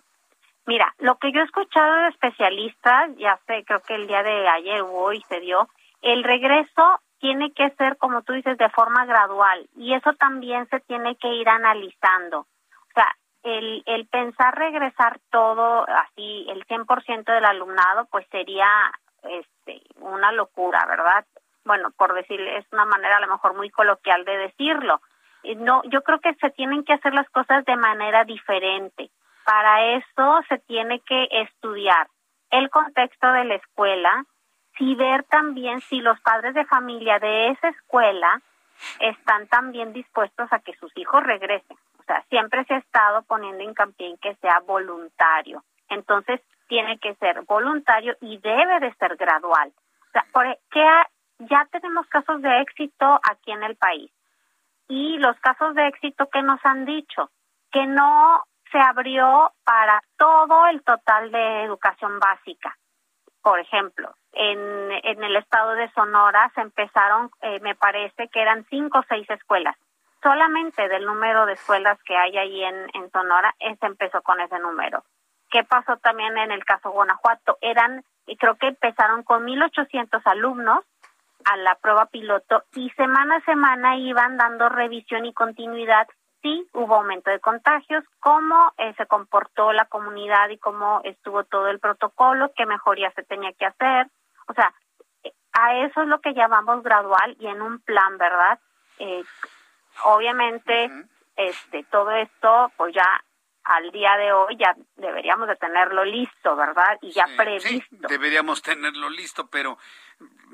Mira, 0.67 0.95
lo 0.99 1.17
que 1.17 1.33
yo 1.33 1.41
he 1.41 1.45
escuchado 1.45 1.95
de 2.03 2.09
especialistas, 2.09 3.17
ya 3.17 3.41
sé, 3.47 3.65
creo 3.67 3.81
que 3.81 3.95
el 3.95 4.07
día 4.07 4.23
de 4.23 4.47
ayer 4.49 4.83
o 4.83 4.93
hoy 4.93 5.25
se 5.29 5.41
dio, 5.41 5.67
el 6.03 6.25
regreso 6.25 7.01
tiene 7.19 7.53
que 7.53 7.71
ser, 7.71 7.97
como 7.97 8.23
tú 8.23 8.33
dices, 8.33 8.57
de 8.59 8.69
forma 8.71 9.05
gradual 9.05 9.69
y 9.77 9.95
eso 9.95 10.13
también 10.15 10.69
se 10.69 10.81
tiene 10.81 11.17
que 11.17 11.29
ir 11.29 11.49
analizando. 11.49 12.41
O 12.41 12.93
sea, 12.95 13.15
el, 13.43 13.83
el 13.87 14.07
pensar 14.07 14.57
regresar 14.57 15.19
todo 15.31 15.87
así, 15.89 16.47
el 16.49 16.65
100% 16.67 17.25
del 17.25 17.45
alumnado, 17.45 18.07
pues 18.11 18.27
sería 18.31 18.69
este, 19.23 19.83
una 19.97 20.33
locura, 20.33 20.85
¿verdad? 20.87 21.25
Bueno, 21.65 21.91
por 21.97 22.15
decirle, 22.15 22.59
es 22.59 22.67
una 22.73 22.85
manera 22.85 23.17
a 23.17 23.21
lo 23.21 23.29
mejor 23.29 23.55
muy 23.55 23.71
coloquial 23.71 24.25
de 24.25 24.37
decirlo. 24.39 25.01
No, 25.57 25.83
yo 25.85 26.03
creo 26.03 26.21
que 26.21 26.35
se 26.35 26.51
tienen 26.51 26.85
que 26.85 26.95
hacer 26.95 27.15
las 27.15 27.29
cosas 27.31 27.65
de 27.65 27.77
manera 27.77 28.25
diferente. 28.25 29.11
Para 29.45 29.97
eso 29.97 30.41
se 30.49 30.59
tiene 30.59 31.01
que 31.01 31.29
estudiar 31.31 32.09
el 32.51 32.71
contexto 32.71 33.33
de 33.33 33.45
la 33.45 33.55
escuela, 33.55 34.25
y 34.79 34.95
ver 34.95 35.25
también 35.25 35.81
si 35.83 36.01
los 36.01 36.19
padres 36.21 36.55
de 36.55 36.65
familia 36.65 37.19
de 37.19 37.51
esa 37.51 37.69
escuela 37.69 38.41
están 39.01 39.49
también 39.49 39.93
dispuestos 39.93 40.53
a 40.53 40.61
que 40.61 40.75
sus 40.77 40.97
hijos 40.97 41.23
regresen. 41.23 41.77
O 41.99 42.03
sea, 42.05 42.23
siempre 42.29 42.65
se 42.65 42.75
ha 42.75 42.79
estado 42.79 43.23
poniendo 43.23 43.63
hincapié 43.63 44.09
en 44.09 44.19
que 44.19 44.35
sea 44.37 44.61
voluntario. 44.61 45.65
Entonces, 45.89 46.41
tiene 46.69 46.99
que 46.99 47.15
ser 47.17 47.43
voluntario 47.43 48.17
y 48.21 48.39
debe 48.39 48.81
de 48.81 48.95
ser 48.95 49.17
gradual. 49.17 49.73
O 50.09 50.11
sea, 50.13 50.25
porque 50.33 50.85
ya 51.39 51.67
tenemos 51.71 52.07
casos 52.09 52.41
de 52.43 52.61
éxito 52.61 53.21
aquí 53.29 53.51
en 53.51 53.63
el 53.63 53.77
país. 53.77 54.11
Y 54.89 55.19
los 55.19 55.39
casos 55.41 55.75
de 55.75 55.87
éxito 55.89 56.29
que 56.31 56.43
nos 56.43 56.61
han 56.65 56.85
dicho, 56.85 57.31
que 57.73 57.87
no 57.87 58.45
se 58.71 58.79
abrió 58.79 59.53
para 59.65 60.03
todo 60.17 60.67
el 60.67 60.83
total 60.83 61.31
de 61.31 61.65
educación 61.65 62.19
básica. 62.19 62.77
Por 63.43 63.61
ejemplo, 63.61 64.15
en, 64.33 64.93
en 65.03 65.23
el 65.25 65.37
estado 65.37 65.73
de 65.73 65.91
Sonora 65.93 66.51
se 66.55 66.61
empezaron, 66.61 67.31
eh, 67.43 67.61
me 67.61 67.75
parece 67.75 68.29
que 68.29 68.41
eran 68.41 68.67
cinco 68.71 68.99
o 68.99 69.05
seis 69.09 69.29
escuelas. 69.31 69.77
Solamente 70.23 70.89
del 70.89 71.05
número 71.05 71.47
de 71.47 71.53
escuelas 71.53 71.99
que 72.05 72.17
hay 72.17 72.37
ahí 72.37 72.65
en, 72.65 72.91
en 72.95 73.11
Sonora, 73.11 73.55
se 73.59 73.87
empezó 73.87 74.21
con 74.23 74.41
ese 74.41 74.59
número. 74.59 75.05
¿Qué 75.51 75.65
pasó 75.65 75.97
también 75.97 76.37
en 76.37 76.51
el 76.51 76.65
caso 76.65 76.91
Guanajuato? 76.91 77.57
Eran, 77.61 78.05
y 78.27 78.37
creo 78.37 78.57
que 78.57 78.69
empezaron 78.69 79.23
con 79.23 79.47
1.800 79.47 80.21
alumnos 80.25 80.81
a 81.45 81.57
la 81.57 81.77
prueba 81.77 82.07
piloto 82.07 82.65
y 82.75 82.91
semana 82.91 83.37
a 83.37 83.45
semana 83.45 83.97
iban 83.97 84.37
dando 84.37 84.69
revisión 84.69 85.25
y 85.25 85.33
continuidad 85.33 86.07
sí 86.43 86.69
hubo 86.73 86.97
aumento 86.97 87.31
de 87.31 87.41
contagios, 87.41 88.05
cómo 88.21 88.73
eh, 88.79 88.95
se 88.97 89.07
comportó 89.07 89.73
la 89.73 89.87
comunidad 89.87 90.49
y 90.51 90.59
cómo 90.59 91.01
estuvo 91.05 91.45
todo 91.45 91.69
el 91.69 91.81
protocolo, 91.81 92.53
qué 92.57 92.67
mejoría 92.67 93.11
se 93.13 93.23
tenía 93.23 93.53
que 93.53 93.67
hacer. 93.67 94.09
O 94.49 94.55
sea, 94.55 94.75
a 95.53 95.77
eso 95.85 96.03
es 96.03 96.09
lo 96.09 96.21
que 96.21 96.35
llamamos 96.35 96.83
gradual 96.83 97.37
y 97.39 97.47
en 97.47 97.63
un 97.63 97.81
plan, 97.81 98.19
¿verdad? 98.19 98.59
Eh, 98.99 99.25
obviamente, 100.05 100.91
este, 101.37 101.85
todo 101.85 102.11
esto, 102.11 102.73
pues 102.77 102.95
ya 102.95 103.25
al 103.65 103.91
día 103.93 104.17
de 104.17 104.33
hoy 104.33 104.57
ya 104.57 104.75
deberíamos 104.97 105.47
de 105.49 105.57
tenerlo 105.57 106.05
listo, 106.05 106.57
¿verdad? 106.57 106.99
Y 107.03 107.13
ya 107.13 107.27
previsto. 107.37 108.09
deberíamos 108.09 108.63
tenerlo 108.63 109.11
listo, 109.11 109.47
pero 109.49 109.79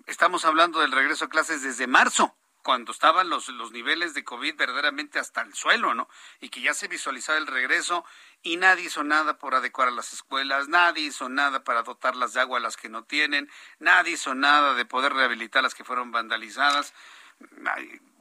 estamos 0.07 0.45
hablando 0.45 0.80
del 0.80 0.92
regreso 0.92 1.26
a 1.26 1.28
clases 1.28 1.62
desde 1.62 1.86
marzo 1.86 2.34
cuando 2.64 2.92
estaban 2.92 3.28
los, 3.28 3.48
los 3.50 3.72
niveles 3.72 4.14
de 4.14 4.24
COVID 4.24 4.56
verdaderamente 4.56 5.18
hasta 5.18 5.42
el 5.42 5.52
suelo, 5.54 5.94
¿no? 5.94 6.08
Y 6.40 6.48
que 6.48 6.62
ya 6.62 6.72
se 6.72 6.88
visualizaba 6.88 7.36
el 7.38 7.46
regreso 7.46 8.06
y 8.42 8.56
nadie 8.56 8.86
hizo 8.86 9.04
nada 9.04 9.38
por 9.38 9.54
adecuar 9.54 9.88
a 9.88 9.90
las 9.90 10.14
escuelas, 10.14 10.66
nadie 10.68 11.04
hizo 11.04 11.28
nada 11.28 11.62
para 11.62 11.82
dotarlas 11.82 12.32
de 12.32 12.40
agua 12.40 12.58
a 12.58 12.62
las 12.62 12.78
que 12.78 12.88
no 12.88 13.04
tienen, 13.04 13.50
nadie 13.78 14.14
hizo 14.14 14.34
nada 14.34 14.72
de 14.74 14.86
poder 14.86 15.12
rehabilitar 15.12 15.62
las 15.62 15.74
que 15.74 15.84
fueron 15.84 16.10
vandalizadas 16.10 16.94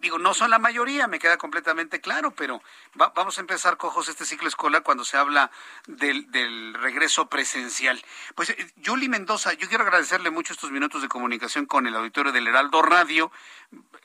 digo, 0.03 0.19
no 0.19 0.33
son 0.33 0.51
la 0.51 0.59
mayoría, 0.59 1.07
me 1.07 1.17
queda 1.17 1.37
completamente 1.37 2.01
claro, 2.01 2.31
pero 2.31 2.61
vamos 2.93 3.37
a 3.37 3.41
empezar, 3.41 3.77
cojos, 3.77 4.09
este 4.09 4.25
ciclo 4.25 4.49
escolar 4.49 4.83
cuando 4.83 5.05
se 5.05 5.15
habla 5.15 5.49
del, 5.87 6.29
del 6.29 6.73
regreso 6.73 7.29
presencial. 7.29 8.03
Pues, 8.35 8.49
eh, 8.49 8.73
Julie 8.85 9.07
Mendoza, 9.07 9.53
yo 9.53 9.69
quiero 9.69 9.85
agradecerle 9.85 10.29
mucho 10.29 10.51
estos 10.51 10.71
minutos 10.71 11.01
de 11.01 11.07
comunicación 11.07 11.65
con 11.65 11.87
el 11.87 11.95
auditorio 11.95 12.33
del 12.33 12.47
Heraldo 12.47 12.81
Radio. 12.81 13.31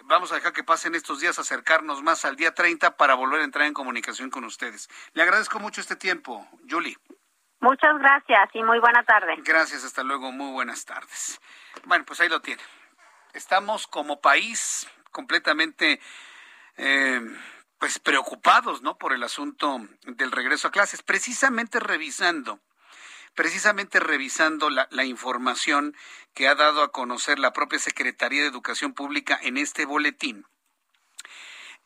Vamos 0.04 0.30
a 0.30 0.36
dejar 0.36 0.52
que 0.52 0.62
pasen 0.62 0.94
estos 0.94 1.18
días, 1.18 1.36
acercarnos 1.40 2.00
más 2.04 2.24
al 2.24 2.36
día 2.36 2.54
30 2.54 2.96
para 2.96 3.14
volver 3.14 3.40
a 3.40 3.44
entrar 3.44 3.66
en 3.66 3.74
comunicación 3.74 4.30
con 4.30 4.44
ustedes. 4.44 4.88
Le 5.14 5.22
agradezco 5.24 5.58
mucho 5.58 5.80
este 5.80 5.96
tiempo, 5.96 6.46
Julie. 6.70 6.96
Muchas 7.60 7.98
gracias 7.98 8.50
y 8.54 8.62
muy 8.62 8.78
buena 8.78 9.02
tarde. 9.02 9.34
Gracias, 9.38 9.82
hasta 9.82 10.04
luego, 10.04 10.30
muy 10.30 10.52
buenas 10.52 10.84
tardes. 10.84 11.40
Bueno, 11.86 12.04
pues 12.04 12.20
ahí 12.20 12.28
lo 12.28 12.40
tiene. 12.40 12.62
Estamos 13.32 13.88
como 13.88 14.20
país 14.20 14.88
completamente 15.10 16.00
eh, 16.76 17.20
pues 17.78 17.98
preocupados 17.98 18.82
¿no? 18.82 18.98
por 18.98 19.12
el 19.12 19.22
asunto 19.22 19.80
del 20.02 20.32
regreso 20.32 20.68
a 20.68 20.72
clases, 20.72 21.02
precisamente 21.02 21.80
revisando 21.80 22.60
precisamente 23.34 24.00
revisando 24.00 24.68
la, 24.68 25.04
información 25.04 25.94
que 26.34 26.48
ha 26.48 26.56
dado 26.56 26.82
a 26.82 26.90
conocer 26.90 27.38
la 27.38 27.52
propia 27.52 27.78
Secretaría 27.78 28.42
de 28.42 28.48
Educación 28.48 28.94
Pública 28.94 29.38
en 29.40 29.56
este 29.58 29.84
boletín. 29.84 30.44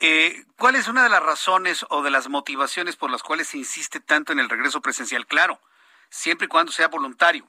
Eh, 0.01 0.47
¿Cuál 0.57 0.77
es 0.77 0.89
una 0.89 1.03
de 1.03 1.11
las 1.11 1.23
razones 1.23 1.85
o 1.91 2.03
de 2.03 2.11
las 2.11 2.31
motivaciones 2.31 2.97
por 2.97 3.11
las 3.11 3.23
cuales 3.23 3.49
se 3.49 3.59
insiste 3.59 4.01
tanto 4.01 4.33
en 4.33 4.39
el 4.39 4.49
regreso 4.49 4.81
presencial? 4.81 5.27
Claro, 5.27 5.61
siempre 6.09 6.47
y 6.47 6.49
cuando 6.49 6.73
sea 6.73 6.89
voluntario 6.89 7.47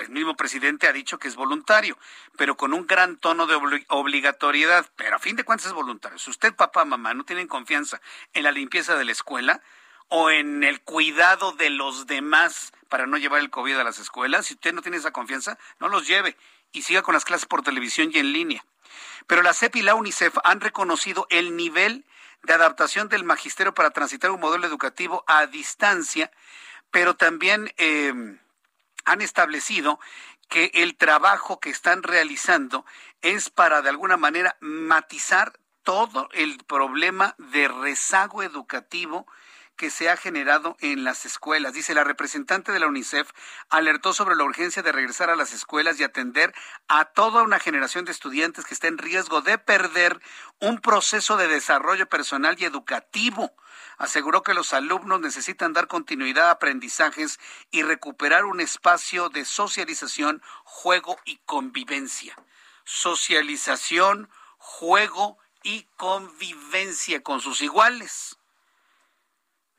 el 0.00 0.10
mismo 0.10 0.36
presidente 0.36 0.86
ha 0.88 0.92
dicho 0.92 1.18
que 1.18 1.28
es 1.28 1.36
voluntario, 1.36 1.98
pero 2.36 2.56
con 2.56 2.72
un 2.72 2.86
gran 2.86 3.16
tono 3.16 3.46
de 3.46 3.56
obligatoriedad. 3.88 4.86
Pero 4.96 5.16
a 5.16 5.18
fin 5.18 5.36
de 5.36 5.44
cuentas 5.44 5.66
es 5.66 5.72
voluntario. 5.72 6.18
Si 6.18 6.30
usted, 6.30 6.54
papá, 6.54 6.84
mamá, 6.84 7.14
no 7.14 7.24
tienen 7.24 7.48
confianza 7.48 8.00
en 8.32 8.44
la 8.44 8.52
limpieza 8.52 8.96
de 8.96 9.04
la 9.04 9.12
escuela 9.12 9.60
o 10.08 10.30
en 10.30 10.64
el 10.64 10.80
cuidado 10.80 11.52
de 11.52 11.70
los 11.70 12.06
demás 12.06 12.72
para 12.88 13.06
no 13.06 13.18
llevar 13.18 13.40
el 13.40 13.50
COVID 13.50 13.76
a 13.76 13.84
las 13.84 13.98
escuelas, 13.98 14.46
si 14.46 14.54
usted 14.54 14.72
no 14.72 14.82
tiene 14.82 14.96
esa 14.96 15.10
confianza, 15.10 15.58
no 15.80 15.88
los 15.88 16.06
lleve 16.06 16.36
y 16.72 16.82
siga 16.82 17.02
con 17.02 17.14
las 17.14 17.24
clases 17.24 17.46
por 17.46 17.62
televisión 17.62 18.10
y 18.12 18.18
en 18.18 18.32
línea. 18.32 18.64
Pero 19.26 19.42
la 19.42 19.52
CEP 19.52 19.76
y 19.76 19.82
la 19.82 19.94
UNICEF 19.94 20.36
han 20.44 20.60
reconocido 20.60 21.26
el 21.28 21.56
nivel 21.56 22.04
de 22.42 22.54
adaptación 22.54 23.08
del 23.08 23.24
magisterio 23.24 23.74
para 23.74 23.90
transitar 23.90 24.30
un 24.30 24.40
modelo 24.40 24.66
educativo 24.66 25.24
a 25.26 25.46
distancia, 25.46 26.30
pero 26.90 27.14
también... 27.14 27.72
Eh, 27.76 28.38
han 29.08 29.22
establecido 29.22 29.98
que 30.48 30.70
el 30.74 30.96
trabajo 30.96 31.60
que 31.60 31.70
están 31.70 32.02
realizando 32.02 32.84
es 33.20 33.50
para 33.50 33.82
de 33.82 33.90
alguna 33.90 34.16
manera 34.16 34.56
matizar 34.60 35.58
todo 35.82 36.28
el 36.32 36.58
problema 36.64 37.34
de 37.38 37.68
rezago 37.68 38.42
educativo 38.42 39.26
que 39.76 39.90
se 39.90 40.10
ha 40.10 40.16
generado 40.16 40.76
en 40.80 41.04
las 41.04 41.24
escuelas. 41.24 41.72
Dice 41.72 41.94
la 41.94 42.04
representante 42.04 42.72
de 42.72 42.80
la 42.80 42.88
UNICEF 42.88 43.30
alertó 43.70 44.12
sobre 44.12 44.34
la 44.34 44.44
urgencia 44.44 44.82
de 44.82 44.92
regresar 44.92 45.30
a 45.30 45.36
las 45.36 45.52
escuelas 45.52 45.98
y 45.98 46.04
atender 46.04 46.52
a 46.88 47.06
toda 47.06 47.42
una 47.42 47.60
generación 47.60 48.04
de 48.04 48.12
estudiantes 48.12 48.64
que 48.64 48.74
está 48.74 48.88
en 48.88 48.98
riesgo 48.98 49.40
de 49.40 49.56
perder 49.56 50.20
un 50.60 50.80
proceso 50.80 51.36
de 51.36 51.46
desarrollo 51.46 52.08
personal 52.08 52.56
y 52.58 52.64
educativo. 52.64 53.52
Aseguró 53.98 54.44
que 54.44 54.54
los 54.54 54.72
alumnos 54.72 55.20
necesitan 55.20 55.72
dar 55.72 55.88
continuidad 55.88 56.48
a 56.48 56.52
aprendizajes 56.52 57.40
y 57.72 57.82
recuperar 57.82 58.44
un 58.44 58.60
espacio 58.60 59.28
de 59.28 59.44
socialización, 59.44 60.40
juego 60.64 61.18
y 61.24 61.38
convivencia. 61.38 62.36
Socialización, 62.84 64.30
juego 64.56 65.38
y 65.64 65.82
convivencia 65.96 67.22
con 67.22 67.40
sus 67.40 67.60
iguales. 67.60 68.38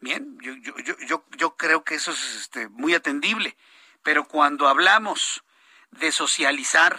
Bien, 0.01 0.38
yo, 0.41 0.53
yo, 0.55 0.74
yo, 1.07 1.24
yo 1.38 1.55
creo 1.55 1.84
que 1.84 1.95
eso 1.95 2.11
es 2.11 2.36
este, 2.36 2.67
muy 2.70 2.93
atendible, 2.93 3.57
pero 4.03 4.26
cuando 4.26 4.67
hablamos 4.67 5.43
de 5.91 6.11
socializar, 6.11 6.97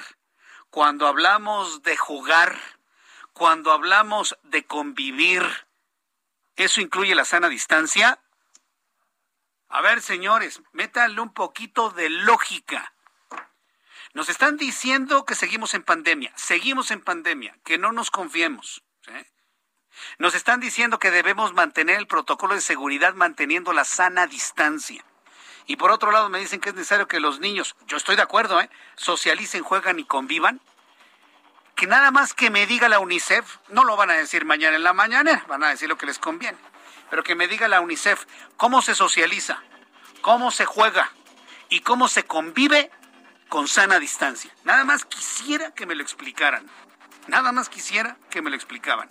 cuando 0.71 1.07
hablamos 1.07 1.83
de 1.83 1.97
jugar, 1.97 2.59
cuando 3.33 3.73
hablamos 3.73 4.39
de 4.43 4.65
convivir, 4.65 5.43
¿eso 6.65 6.81
incluye 6.81 7.15
la 7.15 7.25
sana 7.25 7.49
distancia? 7.49 8.21
A 9.69 9.81
ver, 9.81 10.03
señores, 10.03 10.61
métanle 10.73 11.21
un 11.21 11.33
poquito 11.33 11.91
de 11.91 12.11
lógica. 12.11 12.93
Nos 14.13 14.29
están 14.29 14.57
diciendo 14.57 15.25
que 15.25 15.37
seguimos 15.37 15.75
en 15.75 15.85
pandemia, 15.85 16.33
seguimos 16.37 16.91
en 16.91 17.01
pandemia, 17.01 17.57
que 17.65 17.79
no 17.79 17.93
nos 17.93 18.11
confiemos. 18.11 18.83
Nos 20.19 20.35
están 20.35 20.61
diciendo 20.61 20.99
que 20.99 21.11
debemos 21.11 21.53
mantener 21.55 21.99
el 21.99 22.07
protocolo 22.07 22.55
de 22.55 22.61
seguridad 22.61 23.15
manteniendo 23.15 23.73
la 23.73 23.85
sana 23.85 24.27
distancia. 24.27 25.05
Y 25.67 25.77
por 25.77 25.93
otro 25.93 26.11
lado 26.11 26.29
me 26.29 26.41
dicen 26.41 26.61
que 26.61 26.71
es 26.71 26.75
necesario 26.75 27.07
que 27.07 27.21
los 27.21 27.39
niños, 27.39 27.77
yo 27.87 27.97
estoy 27.97 28.17
de 28.17 28.23
acuerdo, 28.23 28.61
¿eh? 28.61 28.69
socialicen, 28.97 29.63
juegan 29.63 30.01
y 30.01 30.05
convivan. 30.05 30.61
Que 31.81 31.87
nada 31.87 32.11
más 32.11 32.35
que 32.35 32.51
me 32.51 32.67
diga 32.67 32.91
la 32.91 32.99
UNICEF, 32.99 33.57
no 33.71 33.85
lo 33.85 33.97
van 33.97 34.11
a 34.11 34.13
decir 34.13 34.45
mañana 34.45 34.77
en 34.77 34.83
la 34.83 34.93
mañana, 34.93 35.47
van 35.49 35.65
a 35.65 35.71
decir 35.71 35.89
lo 35.89 35.97
que 35.97 36.05
les 36.05 36.19
conviene. 36.19 36.59
Pero 37.09 37.23
que 37.23 37.35
me 37.35 37.49
diga 37.49 37.69
la 37.69 37.81
UNICEF 37.81 38.27
cómo 38.59 38.83
se 38.83 38.95
socializa, 38.95 39.63
cómo 40.21 40.51
se 40.51 40.67
juega 40.67 41.11
y 41.71 41.81
cómo 41.81 42.09
se 42.09 42.25
convive 42.25 42.91
con 43.49 43.67
sana 43.67 43.99
distancia. 43.99 44.55
Nada 44.63 44.85
más 44.85 45.07
quisiera 45.07 45.71
que 45.71 45.87
me 45.87 45.95
lo 45.95 46.03
explicaran. 46.03 46.67
Nada 47.29 47.51
más 47.51 47.71
quisiera 47.71 48.19
que 48.29 48.43
me 48.43 48.51
lo 48.51 48.57
explicaban 48.57 49.09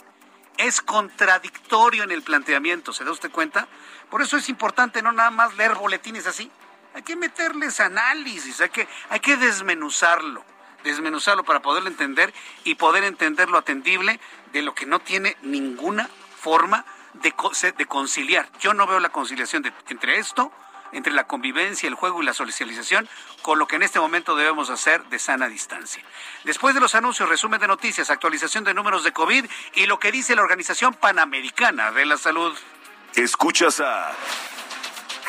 es 0.57 0.81
contradictorio 0.81 2.03
en 2.03 2.11
el 2.11 2.21
planteamiento, 2.21 2.91
¿se 2.91 3.05
da 3.05 3.11
usted 3.11 3.31
cuenta? 3.31 3.69
Por 4.09 4.21
eso 4.21 4.35
es 4.35 4.49
importante 4.49 5.01
no 5.01 5.13
nada 5.13 5.31
más 5.31 5.55
leer 5.55 5.73
boletines 5.73 6.27
así, 6.27 6.51
hay 6.93 7.01
que 7.01 7.15
meterles 7.15 7.79
análisis, 7.79 8.59
hay 8.59 8.67
que, 8.67 8.85
hay 9.09 9.21
que 9.21 9.37
desmenuzarlo, 9.37 10.43
desmenuzarlo 10.83 11.43
para 11.43 11.61
poderlo 11.61 11.89
entender 11.89 12.33
y 12.63 12.75
poder 12.75 13.03
entender 13.03 13.49
lo 13.49 13.57
atendible 13.57 14.19
de 14.53 14.61
lo 14.61 14.73
que 14.73 14.85
no 14.85 14.99
tiene 14.99 15.37
ninguna 15.41 16.09
forma 16.39 16.85
de, 17.13 17.33
de 17.77 17.85
conciliar. 17.85 18.49
Yo 18.59 18.73
no 18.73 18.87
veo 18.87 18.99
la 18.99 19.09
conciliación 19.09 19.63
entre 19.89 20.17
esto 20.17 20.51
entre 20.91 21.13
la 21.13 21.25
convivencia, 21.25 21.87
el 21.87 21.95
juego 21.95 22.21
y 22.21 22.25
la 22.25 22.33
socialización, 22.33 23.07
con 23.41 23.59
lo 23.59 23.67
que 23.67 23.75
en 23.75 23.83
este 23.83 23.99
momento 23.99 24.35
debemos 24.35 24.69
hacer 24.69 25.03
de 25.05 25.19
sana 25.19 25.47
distancia. 25.47 26.03
Después 26.43 26.73
de 26.73 26.81
los 26.81 26.95
anuncios, 26.95 27.29
resumen 27.29 27.59
de 27.59 27.67
noticias, 27.67 28.09
actualización 28.09 28.63
de 28.63 28.73
números 28.73 29.03
de 29.03 29.11
COVID 29.11 29.45
y 29.75 29.85
lo 29.85 29.99
que 29.99 30.11
dice 30.11 30.35
la 30.35 30.41
Organización 30.41 30.93
Panamericana 30.93 31.91
de 31.91 32.05
la 32.05 32.17
Salud. 32.17 32.57
Escuchas 33.15 33.79
a 33.79 34.11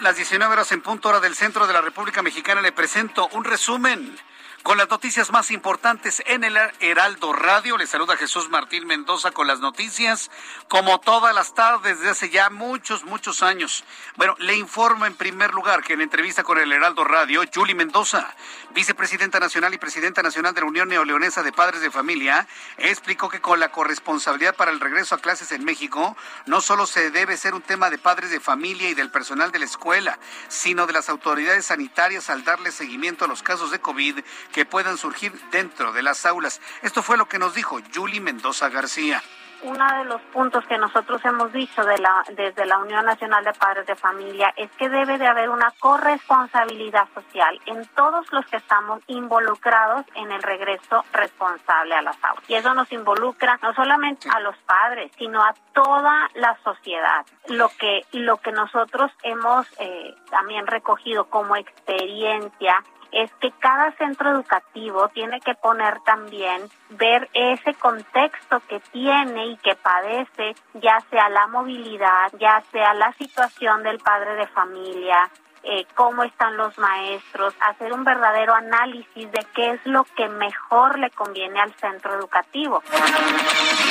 Las 0.00 0.16
19 0.16 0.52
horas 0.52 0.72
en 0.72 0.82
punto 0.82 1.08
hora 1.08 1.20
del 1.20 1.34
centro 1.34 1.66
de 1.66 1.72
la 1.72 1.80
República 1.80 2.22
Mexicana, 2.22 2.60
le 2.60 2.72
presento 2.72 3.28
un 3.32 3.44
resumen 3.44 4.16
con 4.62 4.76
las 4.76 4.88
noticias 4.88 5.30
más 5.30 5.50
importantes 5.50 6.22
en 6.26 6.44
el 6.44 6.56
Heraldo 6.80 7.32
Radio. 7.32 7.76
Le 7.76 7.86
saluda 7.86 8.16
Jesús 8.16 8.48
Martín 8.48 8.86
Mendoza 8.86 9.30
con 9.30 9.46
las 9.46 9.60
noticias, 9.60 10.30
como 10.68 11.00
todas 11.00 11.34
las 11.34 11.54
tardes 11.54 11.98
desde 11.98 12.10
hace 12.10 12.30
ya 12.30 12.50
muchos, 12.50 13.04
muchos 13.04 13.42
años. 13.42 13.84
Bueno, 14.16 14.34
le 14.38 14.56
informo 14.56 15.06
en 15.06 15.14
primer 15.14 15.54
lugar 15.54 15.82
que 15.82 15.94
en 15.94 16.00
entrevista 16.00 16.44
con 16.44 16.58
el 16.58 16.72
Heraldo 16.72 17.04
Radio, 17.04 17.42
Julie 17.52 17.74
Mendoza, 17.74 18.34
vicepresidenta 18.74 19.40
nacional 19.40 19.72
y 19.74 19.78
presidenta 19.78 20.22
nacional 20.22 20.54
de 20.54 20.60
la 20.60 20.66
Unión 20.66 20.88
Neoleonesa 20.88 21.42
de 21.42 21.52
Padres 21.52 21.80
de 21.80 21.90
Familia, 21.90 22.46
explicó 22.76 23.28
que 23.28 23.40
con 23.40 23.60
la 23.60 23.70
corresponsabilidad 23.70 24.54
para 24.54 24.70
el 24.70 24.80
regreso 24.80 25.14
a 25.14 25.18
clases 25.18 25.52
en 25.52 25.64
México, 25.64 26.16
no 26.46 26.60
solo 26.60 26.86
se 26.86 27.10
debe 27.10 27.36
ser 27.36 27.54
un 27.54 27.62
tema 27.62 27.90
de 27.90 27.98
padres 27.98 28.30
de 28.30 28.40
familia 28.40 28.90
y 28.90 28.94
del 28.94 29.10
personal 29.10 29.52
de 29.52 29.60
la 29.60 29.64
escuela, 29.64 30.18
sino 30.48 30.86
de 30.86 30.92
las 30.92 31.08
autoridades 31.08 31.66
sanitarias 31.66 32.30
al 32.30 32.44
darle 32.44 32.72
seguimiento 32.72 33.24
a 33.24 33.28
los 33.28 33.42
casos 33.42 33.70
de 33.70 33.80
COVID 33.80 34.18
que 34.52 34.66
puedan 34.66 34.96
surgir 34.96 35.32
dentro 35.50 35.92
de 35.92 36.02
las 36.02 36.26
aulas. 36.26 36.60
Esto 36.82 37.02
fue 37.02 37.16
lo 37.16 37.28
que 37.28 37.38
nos 37.38 37.54
dijo 37.54 37.78
Julie 37.94 38.20
Mendoza 38.20 38.68
García 38.68 39.22
uno 39.62 39.86
de 39.98 40.04
los 40.04 40.20
puntos 40.32 40.64
que 40.66 40.78
nosotros 40.78 41.24
hemos 41.24 41.52
dicho 41.52 41.84
de 41.84 41.98
la, 41.98 42.24
desde 42.36 42.64
la 42.66 42.78
Unión 42.78 43.04
Nacional 43.04 43.44
de 43.44 43.52
Padres 43.52 43.86
de 43.86 43.96
Familia 43.96 44.52
es 44.56 44.70
que 44.72 44.88
debe 44.88 45.18
de 45.18 45.26
haber 45.26 45.50
una 45.50 45.72
corresponsabilidad 45.80 47.08
social 47.14 47.60
en 47.66 47.84
todos 47.96 48.30
los 48.32 48.46
que 48.46 48.58
estamos 48.58 49.00
involucrados 49.08 50.04
en 50.14 50.30
el 50.30 50.42
regreso 50.42 51.04
responsable 51.12 51.94
a 51.94 52.02
las 52.02 52.16
aulas. 52.22 52.44
Y 52.48 52.54
eso 52.54 52.74
nos 52.74 52.90
involucra 52.92 53.58
no 53.62 53.74
solamente 53.74 54.28
a 54.30 54.40
los 54.40 54.56
padres, 54.58 55.10
sino 55.18 55.42
a 55.42 55.54
toda 55.72 56.28
la 56.34 56.56
sociedad. 56.62 57.26
Lo 57.48 57.68
que, 57.70 58.04
lo 58.12 58.36
que 58.38 58.52
nosotros 58.52 59.10
hemos 59.22 59.66
eh, 59.78 60.14
también 60.30 60.66
recogido 60.66 61.28
como 61.28 61.56
experiencia 61.56 62.84
es 63.12 63.32
que 63.34 63.50
cada 63.58 63.92
centro 63.92 64.30
educativo 64.30 65.08
tiene 65.08 65.40
que 65.40 65.54
poner 65.54 66.00
también, 66.00 66.62
ver 66.90 67.28
ese 67.32 67.74
contexto 67.74 68.60
que 68.68 68.80
tiene 68.92 69.46
y 69.48 69.56
que 69.58 69.74
padece, 69.76 70.54
ya 70.74 71.00
sea 71.10 71.28
la 71.28 71.46
movilidad, 71.46 72.32
ya 72.38 72.62
sea 72.70 72.94
la 72.94 73.12
situación 73.14 73.82
del 73.82 73.98
padre 73.98 74.34
de 74.34 74.46
familia, 74.48 75.30
eh, 75.62 75.86
cómo 75.94 76.22
están 76.24 76.56
los 76.56 76.76
maestros, 76.78 77.54
hacer 77.60 77.92
un 77.92 78.04
verdadero 78.04 78.54
análisis 78.54 79.30
de 79.30 79.46
qué 79.54 79.72
es 79.72 79.80
lo 79.84 80.04
que 80.16 80.28
mejor 80.28 80.98
le 80.98 81.10
conviene 81.10 81.60
al 81.60 81.74
centro 81.74 82.14
educativo. 82.14 82.82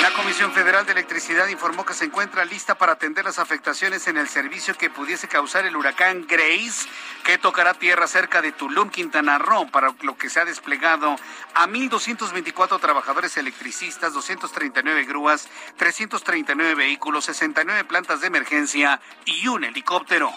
La 0.02 0.12
Comisión 0.12 0.52
Federal 0.52 0.86
de 0.86 0.94
Electricidad 0.94 1.48
informó 1.48 1.86
que 1.86 1.94
se 1.94 2.06
encuentra 2.06 2.46
lista 2.46 2.76
para 2.76 2.94
atender 2.94 3.26
las 3.26 3.40
afectaciones 3.40 4.08
en 4.08 4.18
el 4.18 4.28
servicio 4.28 4.76
que 4.76 4.90
pudiese 4.90 5.28
causar 5.28 5.66
el 5.66 5.76
huracán 5.76 6.26
Grace, 6.28 6.88
que 7.24 7.38
tocará 7.38 7.74
tierra 7.74 8.08
cerca 8.08 8.42
de 8.42 8.52
Tulum, 8.52 8.90
Quintana 8.90 9.38
Roo, 9.38 9.68
para 9.70 9.94
lo 10.02 10.18
que 10.18 10.30
se 10.30 10.40
ha 10.40 10.46
desplegado 10.46 11.16
a 11.54 11.68
1.224 11.68 12.80
trabajadores 12.80 13.38
electricistas, 13.38 14.14
239 14.14 15.06
grúas, 15.06 15.50
339 15.78 16.76
vehículos, 16.76 17.26
69 17.26 17.84
plantas 17.86 18.22
de 18.22 18.28
emergencia 18.28 19.00
y 19.26 19.48
un 19.48 19.64
helicóptero. 19.64 20.32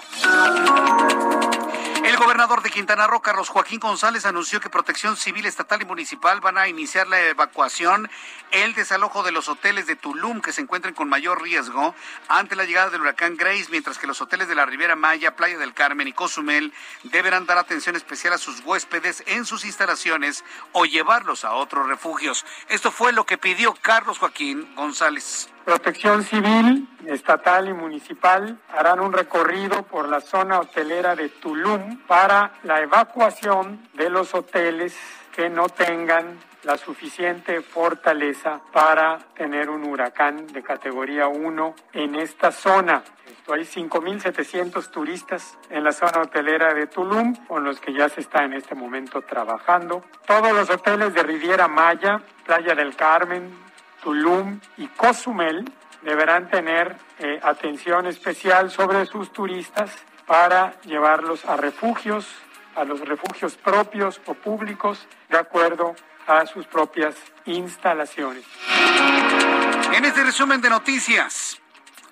El 2.11 2.17
gobernador 2.17 2.61
de 2.61 2.71
Quintana 2.71 3.07
Roo, 3.07 3.23
Carlos 3.23 3.51
Joaquín 3.51 3.79
González, 3.79 4.27
anunció 4.27 4.61
que 4.61 4.69
Protección 4.69 5.17
Civil 5.17 5.47
Estatal 5.47 5.81
y 5.81 5.85
Municipal 5.85 6.41
van 6.41 6.59
a 6.59 6.67
iniciar 6.67 7.07
la 7.07 7.21
evacuación, 7.21 8.11
el 8.51 8.75
desalojo 8.75 9.23
de 9.23 9.31
los 9.31 9.49
hoteles 9.49 9.87
de 9.87 9.95
Tulum 9.95 10.41
que 10.41 10.53
se 10.53 10.61
encuentren 10.61 10.93
con 10.93 11.09
mayor 11.09 11.41
riesgo 11.41 11.95
ante 12.27 12.57
la 12.57 12.65
llegada 12.65 12.91
del 12.91 13.03
huracán 13.03 13.37
Grace, 13.37 13.69
mientras 13.71 13.97
que 13.97 14.09
los 14.09 14.21
hoteles 14.21 14.49
de 14.49 14.57
la 14.57 14.67
Riviera 14.67 14.97
Maya, 14.97 15.37
Playa 15.37 15.57
del 15.57 15.73
Carmen 15.73 16.09
y 16.09 16.13
Cozumel 16.13 16.73
deberán 17.05 17.47
dar 17.47 17.59
atención 17.59 17.95
especial 17.95 18.33
a 18.33 18.39
sus 18.39 18.59
huéspedes 18.65 19.23
en 19.29 19.47
sus 19.47 19.65
instalaciones 19.65 20.45
o 20.73 20.87
llevarlos 20.87 21.45
a 21.45 21.53
otros 21.53 21.87
refugios. 21.87 22.45
Esto 22.69 22.91
fue 22.91 23.13
lo 23.13 23.25
que 23.25 23.39
pidió 23.39 23.73
Carlos 23.83 24.19
Joaquín 24.19 24.75
González. 24.75 25.49
Protección 25.65 26.23
Civil, 26.25 26.89
estatal 27.07 27.69
y 27.69 27.73
municipal 27.73 28.59
harán 28.77 29.01
un 29.01 29.13
recorrido 29.13 29.83
por 29.83 30.09
la 30.09 30.21
zona 30.21 30.59
hotelera 30.59 31.15
de 31.15 31.29
Tulum 31.29 31.99
para 32.07 32.53
la 32.65 32.81
evacuación 32.81 33.89
de 33.95 34.11
los 34.11 34.35
hoteles 34.35 34.97
que 35.35 35.49
no 35.49 35.69
tengan 35.69 36.39
la 36.65 36.77
suficiente 36.77 37.61
fortaleza 37.63 38.61
para 38.73 39.19
tener 39.35 39.71
un 39.71 39.85
huracán 39.85 40.47
de 40.49 40.63
categoría 40.63 41.29
1 41.29 41.75
en 41.93 42.15
esta 42.17 42.53
zona. 42.53 43.03
Hay 43.49 43.63
5.700 43.63 44.91
turistas 44.91 45.59
en 45.71 45.83
la 45.83 45.93
zona 45.93 46.21
hotelera 46.21 46.73
de 46.75 46.87
Tulum, 46.87 47.35
con 47.47 47.65
los 47.65 47.81
que 47.81 47.93
ya 47.93 48.09
se 48.09 48.21
está 48.21 48.45
en 48.45 48.53
este 48.53 48.75
momento 48.75 49.23
trabajando. 49.23 50.05
Todos 50.27 50.53
los 50.53 50.71
hoteles 50.71 51.15
de 51.15 51.23
Riviera 51.23 51.67
Maya, 51.67 52.21
Playa 52.45 52.75
del 52.75 52.95
Carmen, 52.95 53.70
Tulum 54.03 54.61
y 54.77 54.89
Cozumel 54.89 55.65
deberán 56.03 56.49
tener 56.49 56.97
eh, 57.19 57.41
atención 57.43 58.07
especial 58.07 58.71
sobre 58.71 59.07
sus 59.07 59.33
turistas 59.33 59.91
para 60.27 60.81
llevarlos 60.83 61.45
a 61.45 61.57
refugios, 61.57 62.27
a 62.77 62.85
los 62.85 63.01
refugios 63.01 63.57
propios 63.57 64.21
o 64.27 64.35
públicos, 64.35 65.07
de 65.29 65.39
acuerdo 65.39 65.95
a 66.27 66.47
sus 66.47 66.67
propias 66.67 67.17
instalaciones. 67.45 68.45
En 69.93 70.05
este 70.05 70.23
resumen 70.23 70.61
de 70.61 70.71
noticias, 70.71 71.61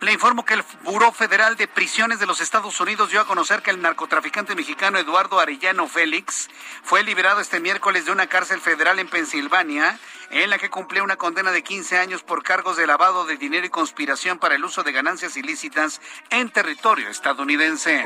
le 0.00 0.12
informo 0.12 0.44
que 0.44 0.54
el 0.54 0.62
Buró 0.84 1.10
Federal 1.10 1.56
de 1.56 1.66
Prisiones 1.66 2.20
de 2.20 2.26
los 2.26 2.40
Estados 2.40 2.78
Unidos 2.80 3.10
dio 3.10 3.20
a 3.20 3.26
conocer 3.26 3.62
que 3.62 3.70
el 3.70 3.82
narcotraficante 3.82 4.54
mexicano 4.54 4.98
Eduardo 4.98 5.40
Arellano 5.40 5.88
Félix 5.88 6.48
fue 6.84 7.02
liberado 7.02 7.40
este 7.40 7.58
miércoles 7.58 8.04
de 8.04 8.12
una 8.12 8.28
cárcel 8.28 8.60
federal 8.60 8.98
en 9.00 9.08
Pensilvania 9.08 9.98
en 10.30 10.50
la 10.50 10.58
que 10.58 10.70
cumplió 10.70 11.02
una 11.04 11.16
condena 11.16 11.52
de 11.52 11.62
15 11.62 11.98
años 11.98 12.22
por 12.22 12.42
cargos 12.42 12.76
de 12.76 12.86
lavado 12.86 13.24
de 13.24 13.36
dinero 13.36 13.66
y 13.66 13.70
conspiración 13.70 14.38
para 14.38 14.54
el 14.54 14.64
uso 14.64 14.82
de 14.82 14.92
ganancias 14.92 15.36
ilícitas 15.36 16.00
en 16.30 16.50
territorio 16.50 17.08
estadounidense. 17.08 18.04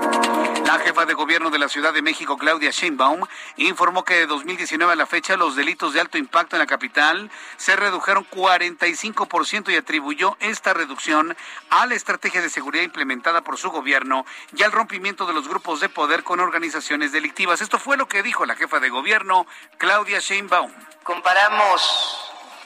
La 0.64 0.78
jefa 0.78 1.04
de 1.04 1.14
gobierno 1.14 1.50
de 1.50 1.58
la 1.58 1.68
Ciudad 1.68 1.92
de 1.92 2.02
México, 2.02 2.38
Claudia 2.38 2.70
Sheinbaum, 2.70 3.26
informó 3.56 4.04
que 4.04 4.14
de 4.14 4.26
2019 4.26 4.92
a 4.92 4.96
la 4.96 5.06
fecha 5.06 5.36
los 5.36 5.56
delitos 5.56 5.92
de 5.94 6.00
alto 6.00 6.18
impacto 6.18 6.56
en 6.56 6.60
la 6.60 6.66
capital 6.66 7.30
se 7.56 7.76
redujeron 7.76 8.26
45% 8.30 9.72
y 9.72 9.76
atribuyó 9.76 10.36
esta 10.40 10.72
reducción 10.74 11.36
a 11.70 11.86
la 11.86 11.94
estrategia 11.94 12.40
de 12.40 12.50
seguridad 12.50 12.84
implementada 12.84 13.42
por 13.42 13.58
su 13.58 13.70
gobierno 13.70 14.24
y 14.56 14.62
al 14.62 14.72
rompimiento 14.72 15.26
de 15.26 15.34
los 15.34 15.48
grupos 15.48 15.80
de 15.80 15.88
poder 15.88 16.22
con 16.22 16.40
organizaciones 16.40 17.12
delictivas. 17.12 17.60
Esto 17.60 17.78
fue 17.78 17.96
lo 17.96 18.06
que 18.06 18.22
dijo 18.22 18.46
la 18.46 18.54
jefa 18.54 18.80
de 18.80 18.90
gobierno, 18.90 19.46
Claudia 19.78 20.20
Sheinbaum. 20.20 20.72
Comparamos 21.02 22.11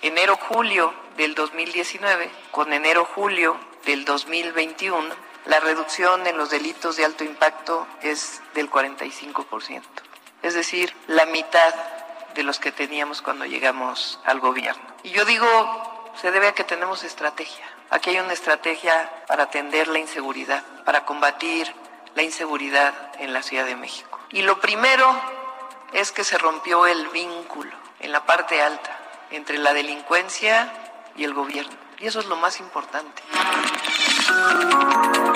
enero-julio 0.06 0.94
del 1.16 1.34
2019 1.34 2.30
con 2.50 2.72
enero-julio 2.72 3.58
del 3.84 4.04
2021, 4.04 5.14
la 5.46 5.60
reducción 5.60 6.26
en 6.26 6.36
los 6.36 6.50
delitos 6.50 6.96
de 6.96 7.04
alto 7.04 7.24
impacto 7.24 7.86
es 8.02 8.42
del 8.54 8.70
45%, 8.70 9.82
es 10.42 10.54
decir, 10.54 10.94
la 11.06 11.26
mitad 11.26 11.74
de 12.34 12.42
los 12.42 12.58
que 12.58 12.72
teníamos 12.72 13.22
cuando 13.22 13.46
llegamos 13.46 14.20
al 14.24 14.40
gobierno. 14.40 14.82
Y 15.02 15.10
yo 15.10 15.24
digo, 15.24 16.12
se 16.20 16.30
debe 16.30 16.48
a 16.48 16.52
que 16.52 16.64
tenemos 16.64 17.02
estrategia. 17.02 17.64
Aquí 17.90 18.10
hay 18.10 18.18
una 18.18 18.32
estrategia 18.32 19.24
para 19.26 19.44
atender 19.44 19.88
la 19.88 19.98
inseguridad, 19.98 20.62
para 20.84 21.04
combatir 21.04 21.72
la 22.14 22.22
inseguridad 22.22 22.94
en 23.18 23.32
la 23.32 23.42
Ciudad 23.42 23.64
de 23.64 23.76
México. 23.76 24.18
Y 24.30 24.42
lo 24.42 24.60
primero 24.60 25.08
es 25.92 26.12
que 26.12 26.24
se 26.24 26.38
rompió 26.38 26.86
el 26.86 27.08
vínculo 27.08 27.72
en 28.00 28.12
la 28.12 28.26
parte 28.26 28.60
alta 28.60 29.05
entre 29.30 29.58
la 29.58 29.72
delincuencia 29.72 30.72
y 31.16 31.24
el 31.24 31.34
gobierno. 31.34 31.74
Y 31.98 32.06
eso 32.06 32.20
es 32.20 32.26
lo 32.26 32.36
más 32.36 32.60
importante. 32.60 33.22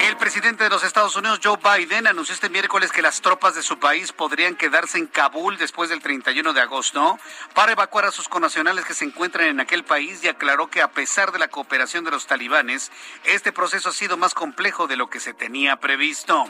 El 0.01 0.17
presidente 0.17 0.65
de 0.65 0.71
los 0.71 0.83
Estados 0.83 1.15
Unidos, 1.17 1.41
Joe 1.43 1.59
Biden, 1.59 2.07
anunció 2.07 2.35
este 2.35 2.49
miércoles 2.49 2.93
que 2.93 3.03
las 3.03 3.21
tropas 3.21 3.55
de 3.55 3.63
su 3.63 3.79
país 3.79 4.13
podrían 4.13 4.55
quedarse 4.55 4.99
en 4.99 5.07
Kabul 5.07 5.57
después 5.59 5.91
del 5.91 6.01
31 6.01 6.53
de 6.53 6.61
agosto 6.61 7.19
para 7.55 7.73
evacuar 7.73 8.05
a 8.05 8.11
sus 8.11 8.29
connacionales 8.29 8.85
que 8.85 8.95
se 8.95 9.05
encuentran 9.05 9.49
en 9.49 9.61
aquel 9.61 9.85
país 9.85 10.23
y 10.23 10.29
aclaró 10.29 10.69
que 10.69 10.83
a 10.83 10.91
pesar 10.91 11.33
de 11.33 11.39
la 11.39 11.49
cooperación 11.49 12.05
de 12.05 12.11
los 12.11 12.27
talibanes, 12.27 12.91
este 13.25 13.53
proceso 13.53 13.91
ha 13.91 13.93
sido 13.93 14.17
más 14.17 14.35
complejo 14.35 14.87
de 14.87 14.97
lo 14.97 15.11
que 15.11 15.21
se 15.21 15.35
tenía 15.35 15.77
previsto. 15.77 16.45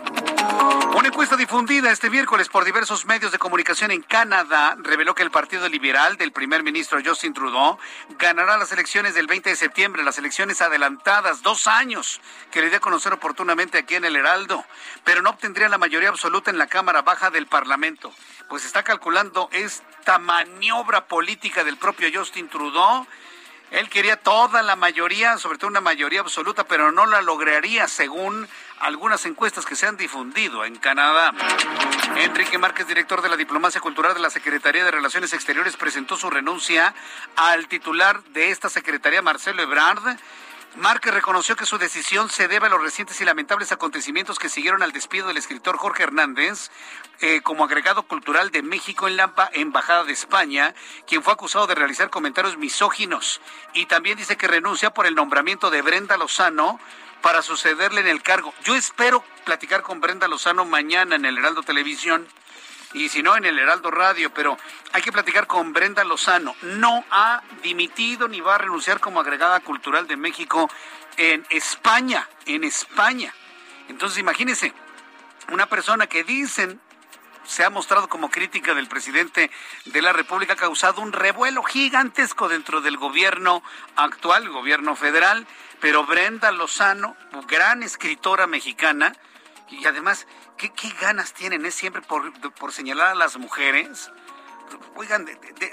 Una 0.95 1.09
encuesta 1.09 1.37
difundida 1.37 1.91
este 1.91 2.11
miércoles 2.11 2.49
por 2.49 2.65
diversos 2.65 3.07
medios 3.07 3.33
de 3.33 3.39
comunicación 3.39 3.91
en 3.91 4.03
Canadá 4.03 4.77
reveló 4.79 5.15
que 5.15 5.23
el 5.23 5.31
Partido 5.31 5.69
Liberal 5.69 6.17
del 6.17 6.33
primer 6.33 6.63
ministro 6.63 7.01
Justin 7.05 7.35
Trudeau 7.35 7.79
ganará 8.19 8.59
las 8.59 8.73
elecciones 8.73 9.15
del 9.15 9.27
20 9.27 9.51
de 9.51 9.57
septiembre, 9.57 10.03
las 10.03 10.19
elecciones 10.19 10.61
adelantadas, 10.61 11.43
dos 11.43 11.67
años 11.67 12.21
que 12.51 12.61
le 12.61 12.69
dio 12.69 12.79
a 12.79 12.81
conocer 12.81 13.13
oportunamente 13.13 13.79
aquí 13.79 13.95
en 13.95 14.05
el 14.05 14.17
Heraldo, 14.17 14.65
pero 15.05 15.23
no 15.23 15.31
obtendría 15.31 15.69
la 15.69 15.79
mayoría 15.79 16.09
absoluta 16.09 16.51
en 16.51 16.59
la 16.59 16.67
Cámara 16.67 17.03
Baja 17.03 17.31
del 17.31 17.47
Parlamento. 17.47 18.13
Pues 18.49 18.65
está 18.65 18.83
calculando 18.83 19.49
esta 19.53 20.19
maniobra 20.19 21.07
política 21.07 21.65
del 21.65 21.77
propio 21.77 22.09
Justin 22.13 22.49
Trudeau. 22.49 23.07
Él 23.71 23.89
quería 23.89 24.17
toda 24.17 24.63
la 24.63 24.75
mayoría, 24.75 25.39
sobre 25.39 25.59
todo 25.59 25.69
una 25.69 25.81
mayoría 25.81 26.21
absoluta, 26.21 26.65
pero 26.65 26.91
no 26.91 27.07
la 27.07 27.23
lograría 27.23 27.87
según 27.87 28.49
algunas 28.81 29.25
encuestas 29.27 29.65
que 29.65 29.77
se 29.77 29.87
han 29.87 29.97
difundido 29.97 30.65
en 30.65 30.77
Canadá. 30.77 31.33
Enrique 32.17 32.59
Márquez, 32.59 32.89
director 32.89 33.23
de 33.23 33.29
la 33.29 33.37
Diplomacia 33.37 33.81
Cultural 33.81 34.15
de 34.15 34.21
la 34.21 34.31
Secretaría 34.31 34.85
de 34.85 34.91
Relaciones 34.91 35.33
Exteriores, 35.33 35.77
presentó 35.77 36.17
su 36.17 36.31
renuncia 36.31 36.95
al 37.37 37.69
titular 37.69 38.25
de 38.25 38.51
esta 38.51 38.69
Secretaría, 38.69 39.23
Marcelo 39.23 39.63
Ebrard. 39.63 40.17
Márquez 40.77 41.13
reconoció 41.13 41.57
que 41.57 41.67
su 41.67 41.79
decisión 41.79 42.31
se 42.31 42.47
debe 42.47 42.67
a 42.67 42.71
los 42.71 42.81
recientes 42.81 43.21
y 43.21 43.25
lamentables 43.25 43.73
acontecimientos 43.73 44.39
que 44.39 44.49
siguieron 44.49 44.83
al 44.83 44.93
despido 44.93 45.27
del 45.27 45.37
escritor 45.37 45.77
Jorge 45.77 46.05
Hernández 46.05 46.71
eh, 47.21 47.41
como 47.43 47.65
agregado 47.65 48.05
cultural 48.05 48.51
de 48.51 48.63
México 48.63 49.09
en 49.09 49.17
la 49.17 49.35
Embajada 49.53 50.05
de 50.05 50.13
España, 50.13 50.75
quien 51.09 51.25
fue 51.25 51.33
acusado 51.33 51.67
de 51.67 51.75
realizar 51.75 52.09
comentarios 52.09 52.57
misóginos. 52.57 53.41
Y 53.75 53.87
también 53.87 54.17
dice 54.17 54.37
que 54.37 54.47
renuncia 54.47 54.91
por 54.91 55.07
el 55.07 55.17
nombramiento 55.17 55.71
de 55.71 55.83
Brenda 55.83 56.17
Lozano 56.17 56.79
para 57.21 57.43
sucederle 57.43 58.01
en 58.01 58.09
el 58.09 58.23
cargo. 58.23 58.55
Yo 58.65 58.77
espero 58.77 59.25
platicar 59.45 59.83
con 59.83 60.01
Brenda 60.01 60.29
Lozano 60.29 60.65
mañana 60.65 61.17
en 61.17 61.25
el 61.25 61.37
Heraldo 61.37 61.63
Televisión 61.63 62.29
y 62.93 63.09
si 63.09 63.23
no 63.23 63.37
en 63.37 63.45
el 63.45 63.59
Heraldo 63.59 63.91
Radio, 63.91 64.33
pero 64.33 64.57
hay 64.93 65.03
que 65.03 65.13
platicar 65.13 65.47
con 65.47 65.73
Brenda 65.73 66.05
Lozano. 66.05 66.55
No 66.63 67.05
ha 67.11 67.43
dimitido 67.63 68.29
ni 68.29 68.41
va 68.41 68.57
a 68.57 68.59
renunciar 68.59 69.01
como 69.01 69.21
agregada 69.21 69.61
cultural 69.61 70.07
de 70.07 70.17
México 70.17 70.71
en 71.17 71.47
España, 71.51 72.29
en 72.47 72.65
España. 72.65 73.33
Entonces 73.89 74.19
imagínense, 74.19 74.73
una 75.51 75.67
persona 75.67 76.07
que 76.07 76.25
dicen 76.25 76.81
se 77.45 77.65
ha 77.65 77.71
mostrado 77.71 78.09
como 78.09 78.31
crítica 78.31 78.75
del 78.75 78.87
presidente 78.87 79.51
de 79.87 80.03
la 80.03 80.13
República, 80.13 80.53
ha 80.53 80.57
causado 80.57 81.01
un 81.01 81.13
revuelo 81.13 81.65
gigantesco 81.65 82.49
dentro 82.49 82.81
del 82.81 82.97
gobierno 82.97 83.63
actual, 83.97 84.49
gobierno 84.49 84.95
federal, 84.95 85.47
pero 85.81 86.05
Brenda 86.05 86.53
Lozano, 86.53 87.17
gran 87.49 87.83
escritora 87.83 88.47
mexicana, 88.47 89.15
y 89.71 89.87
además, 89.87 90.27
¿qué, 90.57 90.71
ganas 91.01 91.33
tienen? 91.33 91.65
Es 91.65 91.75
siempre 91.75 92.03
por, 92.03 92.73
señalar 92.73 93.09
a 93.09 93.15
las 93.15 93.37
mujeres. 93.37 94.11
Oigan, 94.95 95.27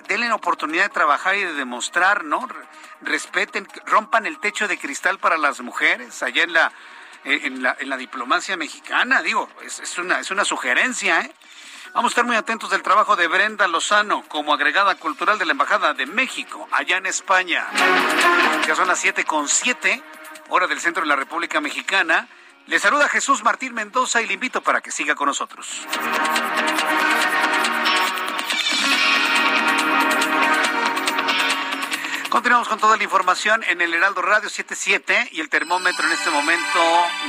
denle 0.08 0.28
la 0.28 0.36
oportunidad 0.36 0.84
de 0.84 0.90
trabajar 0.90 1.36
y 1.36 1.44
de 1.44 1.54
demostrar, 1.54 2.24
¿no? 2.24 2.48
Respeten, 3.02 3.68
rompan 3.86 4.26
el 4.26 4.40
techo 4.40 4.68
de 4.68 4.78
cristal 4.78 5.20
para 5.20 5.38
las 5.38 5.62
mujeres 5.62 6.24
allá 6.24 6.44
en 6.44 6.54
la, 6.54 6.72
eh, 7.24 7.42
en 7.44 7.62
la, 7.62 7.76
en 7.80 7.90
la 7.90 7.98
diplomacia 7.98 8.58
mexicana. 8.58 9.22
Digo, 9.22 9.50
es, 9.64 9.80
es, 9.80 9.98
una, 9.98 10.20
es 10.20 10.32
una 10.32 10.46
sugerencia, 10.46 11.22
¿eh? 11.22 11.34
Vamos 11.94 12.12
a 12.12 12.14
estar 12.14 12.26
muy 12.26 12.36
atentos 12.36 12.70
del 12.70 12.84
trabajo 12.84 13.16
de 13.16 13.28
Brenda 13.28 13.68
Lozano 13.68 14.24
como 14.28 14.54
agregada 14.54 14.96
cultural 14.96 15.40
de 15.40 15.46
la 15.46 15.54
Embajada 15.54 15.94
de 15.94 16.06
México, 16.06 16.68
allá 16.72 16.98
en 16.98 17.08
España. 17.08 17.68
Ya 18.68 18.76
son 18.76 18.88
las 18.88 19.00
7 19.00 19.24
con 19.24 19.48
7, 19.48 20.04
hora 20.50 20.68
del 20.68 20.80
centro 20.80 21.02
de 21.02 21.10
la 21.10 21.16
República 21.16 21.60
Mexicana. 21.60 22.28
Le 22.68 22.80
saluda 22.80 23.08
Jesús 23.08 23.44
Martín 23.46 23.74
Mendoza 23.74 24.22
y 24.22 24.28
le 24.28 24.34
invito 24.34 24.62
para 24.62 24.82
que 24.82 24.92
siga 24.92 25.16
con 25.16 25.28
nosotros. 25.28 25.88
Continuamos 32.38 32.68
con 32.68 32.78
toda 32.78 32.98
la 32.98 33.04
información 33.04 33.64
en 33.64 33.82
el 33.82 33.96
Heraldo 33.96 34.22
Radio 34.22 34.48
77 34.48 35.30
y 35.32 35.42
el 35.42 35.50
termómetro 35.50 36.06
en 36.06 36.12
este 36.12 36.30
momento 36.30 36.80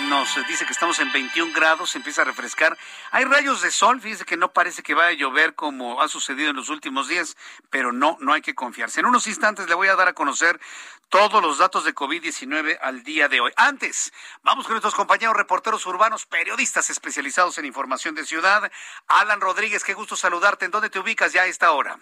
nos 0.01 0.37
dice 0.47 0.67
que 0.67 0.73
estamos 0.73 0.99
en 0.99 1.11
21 1.11 1.55
grados, 1.55 1.97
empieza 1.97 2.21
a 2.21 2.25
refrescar. 2.27 2.77
Hay 3.11 3.25
rayos 3.25 3.63
de 3.63 3.71
sol, 3.71 4.03
fíjese 4.03 4.27
que 4.27 4.37
no 4.37 4.53
parece 4.53 4.83
que 4.83 4.93
vaya 4.93 5.09
a 5.09 5.13
llover 5.13 5.55
como 5.55 6.03
ha 6.03 6.09
sucedido 6.09 6.51
en 6.51 6.57
los 6.57 6.69
últimos 6.69 7.09
días, 7.09 7.39
pero 7.71 7.91
no, 7.91 8.19
no 8.21 8.35
hay 8.35 8.43
que 8.43 8.55
confiarse. 8.55 9.01
En 9.01 9.07
unos 9.07 9.27
instantes 9.27 9.67
le 9.67 9.75
voy 9.75 9.89
a 9.89 9.97
dar 9.97 10.09
a 10.09 10.13
conocer 10.13 10.61
todos 11.09 11.43
los 11.43 11.57
datos 11.57 11.85
de 11.85 11.95
COVID-19 11.95 12.77
al 12.83 13.03
día 13.03 13.31
de 13.31 13.41
hoy. 13.41 13.53
Antes, 13.57 14.13
vamos 14.43 14.67
con 14.67 14.75
nuestros 14.75 14.95
compañeros 14.95 15.35
reporteros 15.35 15.87
urbanos, 15.87 16.27
periodistas 16.27 16.91
especializados 16.91 17.57
en 17.57 17.65
información 17.65 18.15
de 18.15 18.27
ciudad. 18.27 18.71
Alan 19.07 19.41
Rodríguez, 19.41 19.85
qué 19.85 19.95
gusto 19.95 20.17
saludarte. 20.17 20.67
¿En 20.67 20.71
dónde 20.71 20.91
te 20.91 20.99
ubicas 20.99 21.33
ya 21.33 21.45
a 21.45 21.47
esta 21.47 21.73
hora? 21.73 21.99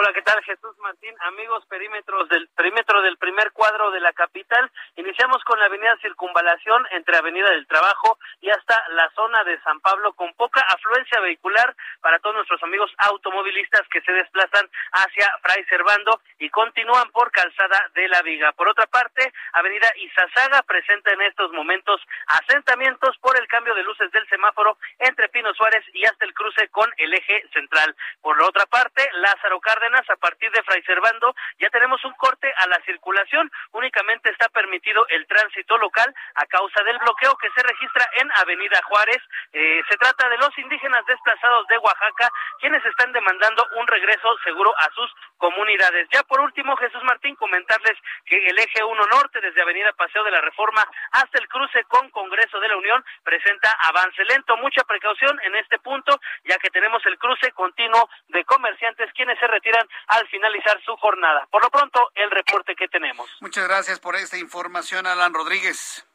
Hola, 0.00 0.12
¿qué 0.14 0.22
tal? 0.22 0.40
Jesús 0.44 0.78
Martín, 0.78 1.12
amigos 1.22 1.66
perímetros 1.66 2.28
del 2.28 2.46
perímetro 2.54 3.02
del 3.02 3.16
primer 3.16 3.50
cuadro 3.50 3.90
de 3.90 3.98
la 3.98 4.12
capital. 4.12 4.70
Iniciamos 4.94 5.42
con 5.42 5.58
la 5.58 5.66
avenida 5.66 5.98
Circunvalación 6.00 6.86
entre 6.92 7.16
Avenida 7.16 7.50
del 7.50 7.66
Trabajo 7.66 8.16
y 8.40 8.48
hasta 8.48 8.80
la 8.90 9.10
zona 9.16 9.42
de 9.42 9.60
San 9.62 9.80
Pablo 9.80 10.12
con 10.12 10.32
poca 10.34 10.60
afluencia 10.60 11.18
vehicular 11.18 11.74
para 12.00 12.20
todos 12.20 12.36
nuestros 12.36 12.62
amigos 12.62 12.92
automovilistas 13.10 13.88
que 13.90 14.00
se 14.02 14.12
desplazan 14.12 14.70
hacia 14.92 15.36
Fray 15.42 15.64
Servando 15.64 16.20
y 16.38 16.48
continúan 16.50 17.10
por 17.10 17.32
Calzada 17.32 17.90
de 17.96 18.06
la 18.06 18.22
Viga. 18.22 18.52
Por 18.52 18.68
otra 18.68 18.86
parte, 18.86 19.32
Avenida 19.54 19.88
Izazaga 19.96 20.62
presenta 20.62 21.10
en 21.10 21.22
estos 21.22 21.50
momentos 21.50 22.00
asentamientos 22.28 23.18
por 23.18 23.36
el 23.36 23.48
cambio 23.48 23.74
de 23.74 23.82
luces 23.82 24.12
del 24.12 24.28
semáforo 24.28 24.78
entre 25.00 25.28
Pino 25.30 25.52
Suárez 25.54 25.84
y 25.92 26.04
hasta 26.04 26.24
el 26.24 26.34
cruce 26.34 26.68
con 26.68 26.88
el 26.98 27.12
eje 27.14 27.42
central. 27.52 27.96
Por 28.22 28.40
la 28.40 28.46
otra 28.46 28.64
parte, 28.66 29.02
Lázaro 29.14 29.58
Cárdenas 29.58 29.87
a 29.88 30.16
partir 30.16 30.50
de 30.50 30.62
Fray 30.64 30.82
Servando, 30.82 31.34
ya 31.58 31.70
tenemos 31.70 32.04
un 32.04 32.12
corte 32.14 32.52
a 32.58 32.66
la 32.66 32.78
circulación. 32.84 33.50
Únicamente 33.72 34.28
está 34.28 34.48
permitido 34.50 35.06
el 35.08 35.26
tránsito 35.26 35.78
local 35.78 36.14
a 36.34 36.44
causa 36.44 36.82
del 36.84 36.98
bloqueo 36.98 37.36
que 37.36 37.48
se 37.56 37.62
registra 37.62 38.06
en 38.16 38.30
Avenida 38.36 38.80
Juárez. 38.84 39.16
Eh, 39.52 39.80
se 39.88 39.96
trata 39.96 40.28
de 40.28 40.36
los 40.36 40.56
indígenas 40.58 41.06
desplazados 41.06 41.66
de 41.68 41.78
Oaxaca, 41.78 42.30
quienes 42.60 42.84
están 42.84 43.12
demandando 43.12 43.66
un 43.76 43.86
regreso 43.86 44.36
seguro 44.44 44.74
a 44.76 44.90
sus 44.94 45.10
comunidades. 45.38 46.06
Ya 46.12 46.22
por 46.24 46.40
último, 46.40 46.76
Jesús 46.76 47.02
Martín, 47.04 47.34
comentarles 47.36 47.96
que 48.26 48.36
el 48.46 48.58
eje 48.58 48.84
1 48.84 49.02
Norte, 49.06 49.40
desde 49.40 49.62
Avenida 49.62 49.92
Paseo 49.94 50.22
de 50.22 50.32
la 50.32 50.42
Reforma 50.42 50.86
hasta 51.12 51.38
el 51.38 51.48
cruce 51.48 51.82
con 51.84 52.10
Congreso 52.10 52.60
de 52.60 52.68
la 52.68 52.76
Unión, 52.76 53.02
presenta 53.24 53.72
avance 53.84 54.22
lento. 54.24 54.56
Mucha 54.58 54.84
precaución 54.84 55.40
en 55.44 55.54
este 55.56 55.78
punto, 55.78 56.20
ya 56.44 56.58
que 56.58 56.68
tenemos 56.68 57.04
el 57.06 57.18
cruce 57.18 57.52
continuo 57.52 58.10
de 58.28 58.44
comerciantes 58.44 59.10
quienes 59.14 59.38
se 59.38 59.46
retiran 59.46 59.77
al 60.06 60.26
finalizar 60.28 60.80
su 60.84 60.96
jornada. 60.96 61.46
Por 61.50 61.62
lo 61.62 61.70
pronto, 61.70 62.10
el 62.14 62.30
reporte 62.30 62.74
que 62.74 62.88
tenemos. 62.88 63.28
Muchas 63.40 63.66
gracias 63.66 64.00
por 64.00 64.16
esta 64.16 64.38
información, 64.38 65.06
Alan 65.06 65.34
Rodríguez. 65.34 66.06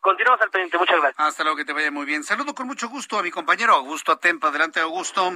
Continuamos 0.00 0.40
al 0.40 0.50
pendiente, 0.50 0.78
muchas 0.78 1.00
gracias. 1.00 1.18
Hasta 1.18 1.42
luego, 1.42 1.56
que 1.56 1.64
te 1.64 1.72
vaya 1.72 1.90
muy 1.90 2.06
bien. 2.06 2.22
Saludo 2.22 2.54
con 2.54 2.66
mucho 2.66 2.88
gusto 2.88 3.18
a 3.18 3.22
mi 3.22 3.30
compañero 3.30 3.74
Augusto 3.74 4.12
Atempa. 4.12 4.48
Adelante, 4.48 4.80
Augusto. 4.80 5.32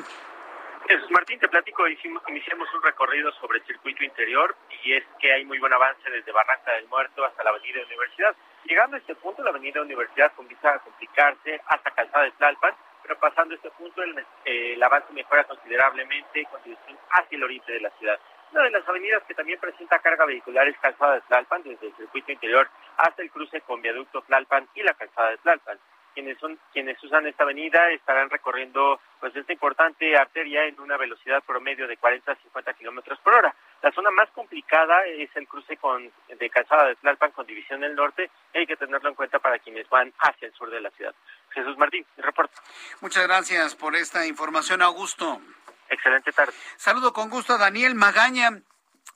Jesús 0.91 1.11
Martín, 1.11 1.39
te 1.39 1.49
platico, 1.49 1.87
iniciamos 1.87 2.68
un 2.74 2.83
recorrido 2.83 3.31
sobre 3.41 3.59
el 3.59 3.64
circuito 3.64 4.03
interior 4.03 4.57
y 4.83 4.95
es 4.95 5.05
que 5.20 5.33
hay 5.33 5.45
muy 5.45 5.59
buen 5.61 5.72
avance 5.72 6.09
desde 6.11 6.33
Barranca 6.33 6.72
del 6.72 6.89
Muerto 6.89 7.24
hasta 7.24 7.45
la 7.45 7.51
Avenida 7.51 7.85
Universidad. 7.87 8.35
Llegando 8.64 8.97
a 8.97 8.99
este 8.99 9.14
punto, 9.14 9.43
la 9.45 9.51
Avenida 9.51 9.83
Universidad 9.83 10.33
comienza 10.35 10.74
a 10.74 10.78
complicarse 10.81 11.61
hasta 11.66 11.91
Calzada 11.93 12.24
de 12.24 12.33
Tlalpan, 12.33 12.74
pero 13.03 13.19
pasando 13.19 13.55
este 13.55 13.71
punto 13.71 14.03
el, 14.03 14.19
eh, 14.45 14.75
el 14.75 14.83
avance 14.83 15.13
mejora 15.13 15.45
considerablemente 15.45 16.45
con 16.51 16.63
dirección 16.63 16.99
hacia 17.11 17.37
el 17.37 17.45
oriente 17.45 17.73
de 17.73 17.81
la 17.81 17.91
ciudad. 17.91 18.19
Una 18.53 18.63
de 18.63 18.71
las 18.71 18.89
avenidas 18.89 19.23
que 19.29 19.35
también 19.35 19.61
presenta 19.61 20.01
carga 20.01 20.25
vehicular 20.25 20.67
es 20.67 20.77
Calzada 20.79 21.15
de 21.15 21.21
Tlalpan, 21.23 21.63
desde 21.63 21.87
el 21.87 21.95
circuito 21.95 22.33
interior 22.33 22.69
hasta 22.97 23.23
el 23.23 23.31
cruce 23.31 23.61
con 23.61 23.81
Viaducto 23.81 24.23
Tlalpan 24.23 24.69
y 24.75 24.83
la 24.83 24.95
Calzada 24.95 25.31
de 25.31 25.39
Tlalpan. 25.39 25.79
Quienes, 26.13 26.39
son, 26.39 26.59
quienes 26.73 27.01
usan 27.05 27.29
esta 27.29 27.45
avenida 27.45 27.89
estarán 27.93 28.29
recorriendo 28.29 29.01
pues 29.21 29.35
esta 29.37 29.53
importante 29.53 30.17
arteria 30.17 30.65
en 30.65 30.81
una 30.81 30.97
velocidad 30.97 31.45
promedio 31.45 31.87
de 31.87 31.97
40 31.97 32.33
a 32.33 32.35
50 32.35 32.75
kilómetros 32.75 33.21
por 33.21 33.35
hora. 33.35 33.55
La 33.83 33.93
zona 33.93 34.11
más 34.11 34.29
complicada 34.31 35.07
es 35.07 35.31
el 35.37 35.47
cruce 35.47 35.77
con, 35.77 36.11
de 36.29 36.51
Calzada 36.51 36.89
de 36.89 36.97
Tlalpan 36.97 37.31
con 37.31 37.47
División 37.47 37.81
del 37.83 37.95
Norte 37.95 38.29
hay 38.53 38.67
que 38.67 38.77
tenerlo 38.77 39.09
en 39.09 39.15
cuenta 39.15 39.39
para 39.39 39.59
quienes 39.59 39.89
van 39.89 40.13
hacia 40.19 40.49
el 40.49 40.55
sur 40.55 40.71
de 40.71 40.81
la 40.81 40.91
ciudad. 40.91 41.15
Jesús 41.51 41.77
Martín, 41.79 42.05
reporte. 42.17 42.55
Muchas 43.01 43.27
gracias 43.27 43.75
por 43.75 43.97
esta 43.97 44.27
información, 44.27 44.83
Augusto. 44.83 45.41
Excelente 45.89 46.33
tarde. 46.33 46.53
Saludo 46.77 47.13
con 47.13 47.31
gusto 47.31 47.55
a 47.55 47.59
Daniel 47.59 47.95
Magaña. 47.95 48.51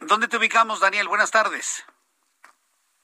¿Dónde 0.00 0.28
te 0.28 0.36
ubicamos, 0.36 0.80
Daniel? 0.80 1.08
Buenas 1.08 1.30
tardes. 1.30 1.86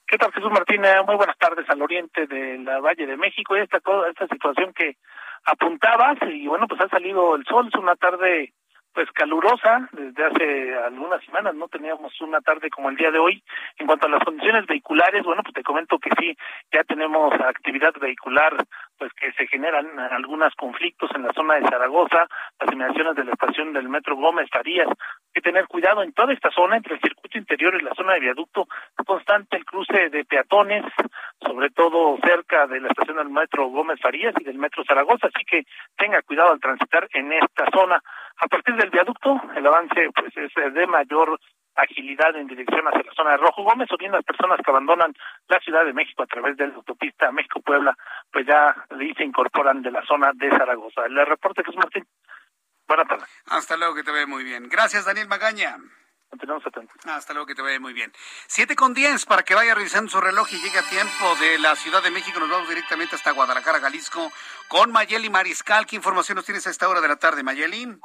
¿Qué 0.06 0.18
tal, 0.18 0.32
Jesús 0.32 0.50
Martín? 0.50 0.82
Muy 1.06 1.14
buenas 1.14 1.38
tardes 1.38 1.68
al 1.70 1.80
oriente 1.82 2.26
de 2.26 2.58
la 2.58 2.80
Valle 2.80 3.06
de 3.06 3.16
México. 3.16 3.56
Y 3.56 3.60
esta, 3.60 3.78
esta 4.08 4.26
situación 4.26 4.72
que 4.74 4.96
apuntabas, 5.44 6.18
y 6.22 6.48
bueno, 6.48 6.66
pues 6.66 6.80
ha 6.80 6.88
salido 6.88 7.36
el 7.36 7.44
sol. 7.46 7.68
Es 7.68 7.78
una 7.78 7.94
tarde 7.94 8.52
pues 8.92 9.10
calurosa 9.12 9.88
desde 9.92 10.24
hace 10.24 10.74
algunas 10.84 11.24
semanas 11.24 11.54
no 11.54 11.68
teníamos 11.68 12.18
una 12.20 12.40
tarde 12.40 12.70
como 12.70 12.90
el 12.90 12.96
día 12.96 13.10
de 13.10 13.18
hoy. 13.18 13.42
En 13.78 13.86
cuanto 13.86 14.06
a 14.06 14.10
las 14.10 14.24
condiciones 14.24 14.66
vehiculares 14.66 15.24
bueno 15.24 15.42
pues 15.42 15.54
te 15.54 15.62
comento 15.62 15.98
que 15.98 16.10
sí 16.18 16.36
ya 16.72 16.84
tenemos 16.84 17.32
actividad 17.34 17.92
vehicular 18.00 18.56
pues 18.98 19.12
que 19.14 19.32
se 19.32 19.46
generan 19.46 19.98
algunos 19.98 20.54
conflictos 20.54 21.10
en 21.14 21.22
la 21.22 21.32
zona 21.32 21.54
de 21.54 21.68
Zaragoza 21.68 22.26
las 22.60 22.72
inmediaciones 22.72 23.16
de 23.16 23.24
la 23.24 23.32
estación 23.32 23.72
del 23.72 23.88
metro 23.88 24.16
Gómez 24.16 24.48
Farías. 24.50 24.88
Hay 24.88 25.32
que 25.34 25.40
tener 25.40 25.66
cuidado 25.66 26.02
en 26.02 26.12
toda 26.12 26.32
esta 26.32 26.50
zona 26.50 26.76
entre 26.76 26.94
el 26.94 27.00
circuito 27.00 27.38
interior 27.38 27.74
y 27.74 27.84
la 27.84 27.94
zona 27.94 28.14
de 28.14 28.20
viaducto 28.20 28.66
constante 29.06 29.56
el 29.56 29.64
cruce 29.64 30.10
de 30.10 30.24
peatones 30.24 30.84
sobre 31.40 31.70
todo 31.70 32.18
cerca 32.22 32.66
de 32.66 32.80
la 32.80 32.88
estación 32.88 33.16
del 33.16 33.30
metro 33.30 33.68
Gómez 33.68 33.98
Farías 34.00 34.34
y 34.38 34.44
del 34.44 34.58
metro 34.58 34.84
Zaragoza. 34.84 35.28
Así 35.28 35.44
que 35.44 35.64
tenga 35.96 36.22
cuidado 36.22 36.52
al 36.52 36.60
transitar 36.60 37.08
en 37.12 37.32
esta 37.32 37.66
zona 37.72 38.02
a 38.40 38.48
partir 38.48 38.74
del 38.74 38.90
viaducto, 38.90 39.40
el 39.54 39.66
avance 39.66 40.10
pues 40.14 40.32
es 40.36 40.74
de 40.74 40.86
mayor 40.86 41.38
agilidad 41.76 42.34
en 42.36 42.46
dirección 42.46 42.86
hacia 42.86 43.02
la 43.02 43.14
zona 43.14 43.30
de 43.32 43.36
Rojo 43.38 43.62
Gómez 43.62 43.88
o 43.92 43.96
bien 43.96 44.12
las 44.12 44.24
personas 44.24 44.58
que 44.64 44.70
abandonan 44.70 45.14
la 45.48 45.60
Ciudad 45.60 45.84
de 45.84 45.92
México 45.92 46.22
a 46.22 46.26
través 46.26 46.56
de 46.56 46.66
la 46.66 46.74
autopista 46.74 47.30
México-Puebla, 47.32 47.96
pues 48.32 48.46
ya 48.46 48.74
se 49.16 49.24
incorporan 49.24 49.82
de 49.82 49.90
la 49.90 50.04
zona 50.06 50.32
de 50.34 50.50
Zaragoza. 50.50 51.06
El 51.06 51.26
reporte 51.26 51.62
que 51.62 51.70
es 51.70 51.76
Martín. 51.76 52.06
Buenas 52.88 53.06
tardes. 53.06 53.28
Hasta 53.46 53.76
luego, 53.76 53.94
que 53.94 54.02
te 54.02 54.10
ve 54.10 54.26
muy 54.26 54.42
bien. 54.42 54.68
Gracias, 54.68 55.04
Daniel 55.04 55.28
Magaña. 55.28 55.76
Continuamos 56.28 56.66
atentos. 56.66 56.96
Hasta 57.06 57.32
luego, 57.32 57.46
que 57.46 57.54
te 57.54 57.62
vaya 57.62 57.78
muy 57.78 57.92
bien. 57.92 58.12
Siete 58.46 58.74
con 58.74 58.94
diez, 58.94 59.26
para 59.26 59.42
que 59.42 59.54
vaya 59.54 59.74
revisando 59.74 60.10
su 60.10 60.20
reloj 60.20 60.48
y 60.52 60.60
llegue 60.60 60.78
a 60.78 60.88
tiempo 60.88 61.34
de 61.40 61.58
la 61.58 61.76
Ciudad 61.76 62.02
de 62.02 62.10
México. 62.10 62.40
Nos 62.40 62.50
vamos 62.50 62.68
directamente 62.68 63.16
hasta 63.16 63.32
Guadalajara, 63.32 63.80
Jalisco, 63.80 64.30
con 64.68 64.90
Mayeli 64.92 65.30
Mariscal. 65.30 65.86
¿Qué 65.86 65.96
información 65.96 66.36
nos 66.36 66.44
tienes 66.44 66.66
a 66.66 66.70
esta 66.70 66.88
hora 66.88 67.00
de 67.00 67.08
la 67.08 67.16
tarde, 67.16 67.42
Mayeli? 67.42 67.96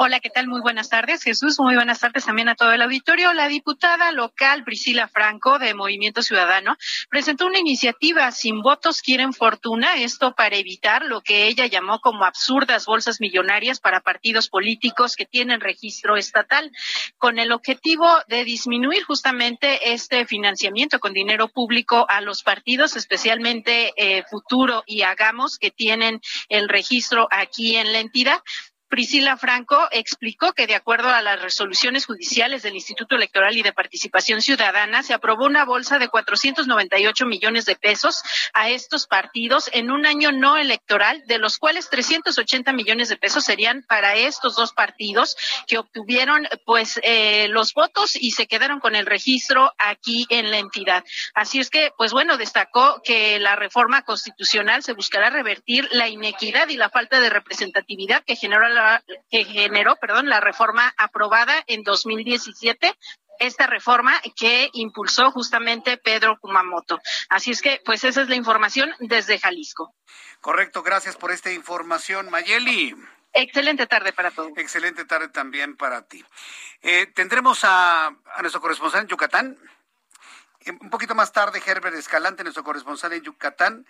Hola, 0.00 0.18
¿qué 0.18 0.30
tal? 0.30 0.48
Muy 0.48 0.60
buenas 0.62 0.88
tardes, 0.88 1.22
Jesús. 1.22 1.60
Muy 1.60 1.76
buenas 1.76 2.00
tardes 2.00 2.24
también 2.24 2.48
a 2.48 2.56
todo 2.56 2.72
el 2.72 2.82
auditorio. 2.82 3.32
La 3.32 3.46
diputada 3.46 4.10
local 4.10 4.64
Priscila 4.64 5.06
Franco 5.06 5.60
de 5.60 5.74
Movimiento 5.74 6.22
Ciudadano 6.22 6.76
presentó 7.08 7.46
una 7.46 7.60
iniciativa 7.60 8.32
Sin 8.32 8.62
votos 8.62 9.00
quieren 9.00 9.32
fortuna, 9.32 9.94
esto 9.94 10.34
para 10.34 10.56
evitar 10.56 11.04
lo 11.04 11.20
que 11.20 11.46
ella 11.46 11.66
llamó 11.66 12.00
como 12.00 12.24
absurdas 12.24 12.86
bolsas 12.86 13.20
millonarias 13.20 13.78
para 13.78 14.00
partidos 14.00 14.48
políticos 14.48 15.14
que 15.14 15.24
tienen 15.24 15.60
registro 15.60 16.16
estatal, 16.16 16.72
con 17.16 17.38
el 17.38 17.52
objetivo 17.52 18.08
de 18.26 18.42
disminuir 18.42 19.04
justamente 19.04 19.92
este 19.92 20.26
financiamiento 20.26 20.98
con 20.98 21.12
dinero 21.12 21.46
público 21.46 22.06
a 22.08 22.20
los 22.20 22.42
partidos, 22.42 22.96
especialmente 22.96 23.92
eh, 23.96 24.24
Futuro 24.28 24.82
y 24.84 25.02
Hagamos, 25.02 25.58
que 25.58 25.70
tienen 25.70 26.20
el 26.48 26.68
registro 26.68 27.28
aquí 27.30 27.76
en 27.76 27.92
la 27.92 28.00
entidad. 28.00 28.42
Priscila 28.90 29.36
Franco 29.36 29.88
explicó 29.92 30.52
que 30.52 30.66
de 30.66 30.74
acuerdo 30.74 31.10
a 31.10 31.22
las 31.22 31.40
resoluciones 31.40 32.06
judiciales 32.06 32.62
del 32.62 32.74
Instituto 32.74 33.14
Electoral 33.14 33.56
y 33.56 33.62
de 33.62 33.72
Participación 33.72 34.42
Ciudadana, 34.42 35.04
se 35.04 35.14
aprobó 35.14 35.46
una 35.46 35.64
bolsa 35.64 36.00
de 36.00 36.08
498 36.08 37.24
millones 37.24 37.66
de 37.66 37.76
pesos 37.76 38.22
a 38.52 38.68
estos 38.68 39.06
partidos 39.06 39.70
en 39.72 39.92
un 39.92 40.06
año 40.06 40.32
no 40.32 40.56
electoral, 40.56 41.22
de 41.26 41.38
los 41.38 41.58
cuales 41.58 41.88
380 41.88 42.72
millones 42.72 43.08
de 43.08 43.16
pesos 43.16 43.44
serían 43.44 43.84
para 43.86 44.16
estos 44.16 44.56
dos 44.56 44.72
partidos 44.72 45.36
que 45.68 45.78
obtuvieron 45.78 46.48
pues 46.66 46.98
eh, 47.04 47.46
los 47.48 47.72
votos 47.72 48.16
y 48.16 48.32
se 48.32 48.48
quedaron 48.48 48.80
con 48.80 48.96
el 48.96 49.06
registro 49.06 49.72
aquí 49.78 50.26
en 50.30 50.50
la 50.50 50.58
entidad. 50.58 51.04
Así 51.34 51.60
es 51.60 51.70
que, 51.70 51.92
pues 51.96 52.12
bueno, 52.12 52.36
destacó 52.36 53.00
que 53.04 53.38
la 53.38 53.54
reforma 53.54 54.02
constitucional 54.02 54.82
se 54.82 54.94
buscará 54.94 55.30
revertir 55.30 55.88
la 55.92 56.08
inequidad 56.08 56.68
y 56.68 56.76
la 56.76 56.90
falta 56.90 57.20
de 57.20 57.30
representatividad 57.30 58.24
que 58.24 58.34
generó 58.34 58.68
la 58.68 58.79
que 59.30 59.44
generó, 59.44 59.96
perdón, 59.96 60.28
la 60.28 60.40
reforma 60.40 60.92
aprobada 60.96 61.62
en 61.66 61.82
2017 61.82 62.96
esta 63.40 63.66
reforma 63.66 64.20
que 64.36 64.70
impulsó 64.74 65.32
justamente 65.32 65.96
Pedro 65.96 66.38
Kumamoto. 66.38 67.00
Así 67.30 67.50
es 67.50 67.62
que, 67.62 67.80
pues 67.84 68.04
esa 68.04 68.22
es 68.22 68.28
la 68.28 68.36
información 68.36 68.94
desde 69.00 69.38
Jalisco. 69.38 69.94
Correcto, 70.40 70.82
gracias 70.82 71.16
por 71.16 71.32
esta 71.32 71.50
información, 71.50 72.30
Mayeli. 72.30 72.94
Excelente 73.32 73.86
tarde 73.86 74.12
para 74.12 74.30
todos. 74.30 74.52
Excelente 74.56 75.04
tarde 75.04 75.28
también 75.28 75.76
para 75.76 76.06
ti. 76.06 76.24
Eh, 76.82 77.06
tendremos 77.14 77.64
a, 77.64 78.06
a, 78.06 78.40
nuestro 78.40 78.60
corresponsal 78.60 79.02
en 79.02 79.08
Yucatán. 79.08 79.58
Eh, 80.60 80.72
un 80.72 80.90
poquito 80.90 81.14
más 81.14 81.32
tarde, 81.32 81.62
Herbert 81.64 81.96
Escalante, 81.96 82.42
nuestro 82.42 82.64
corresponsal 82.64 83.12
en 83.12 83.22
Yucatán, 83.22 83.86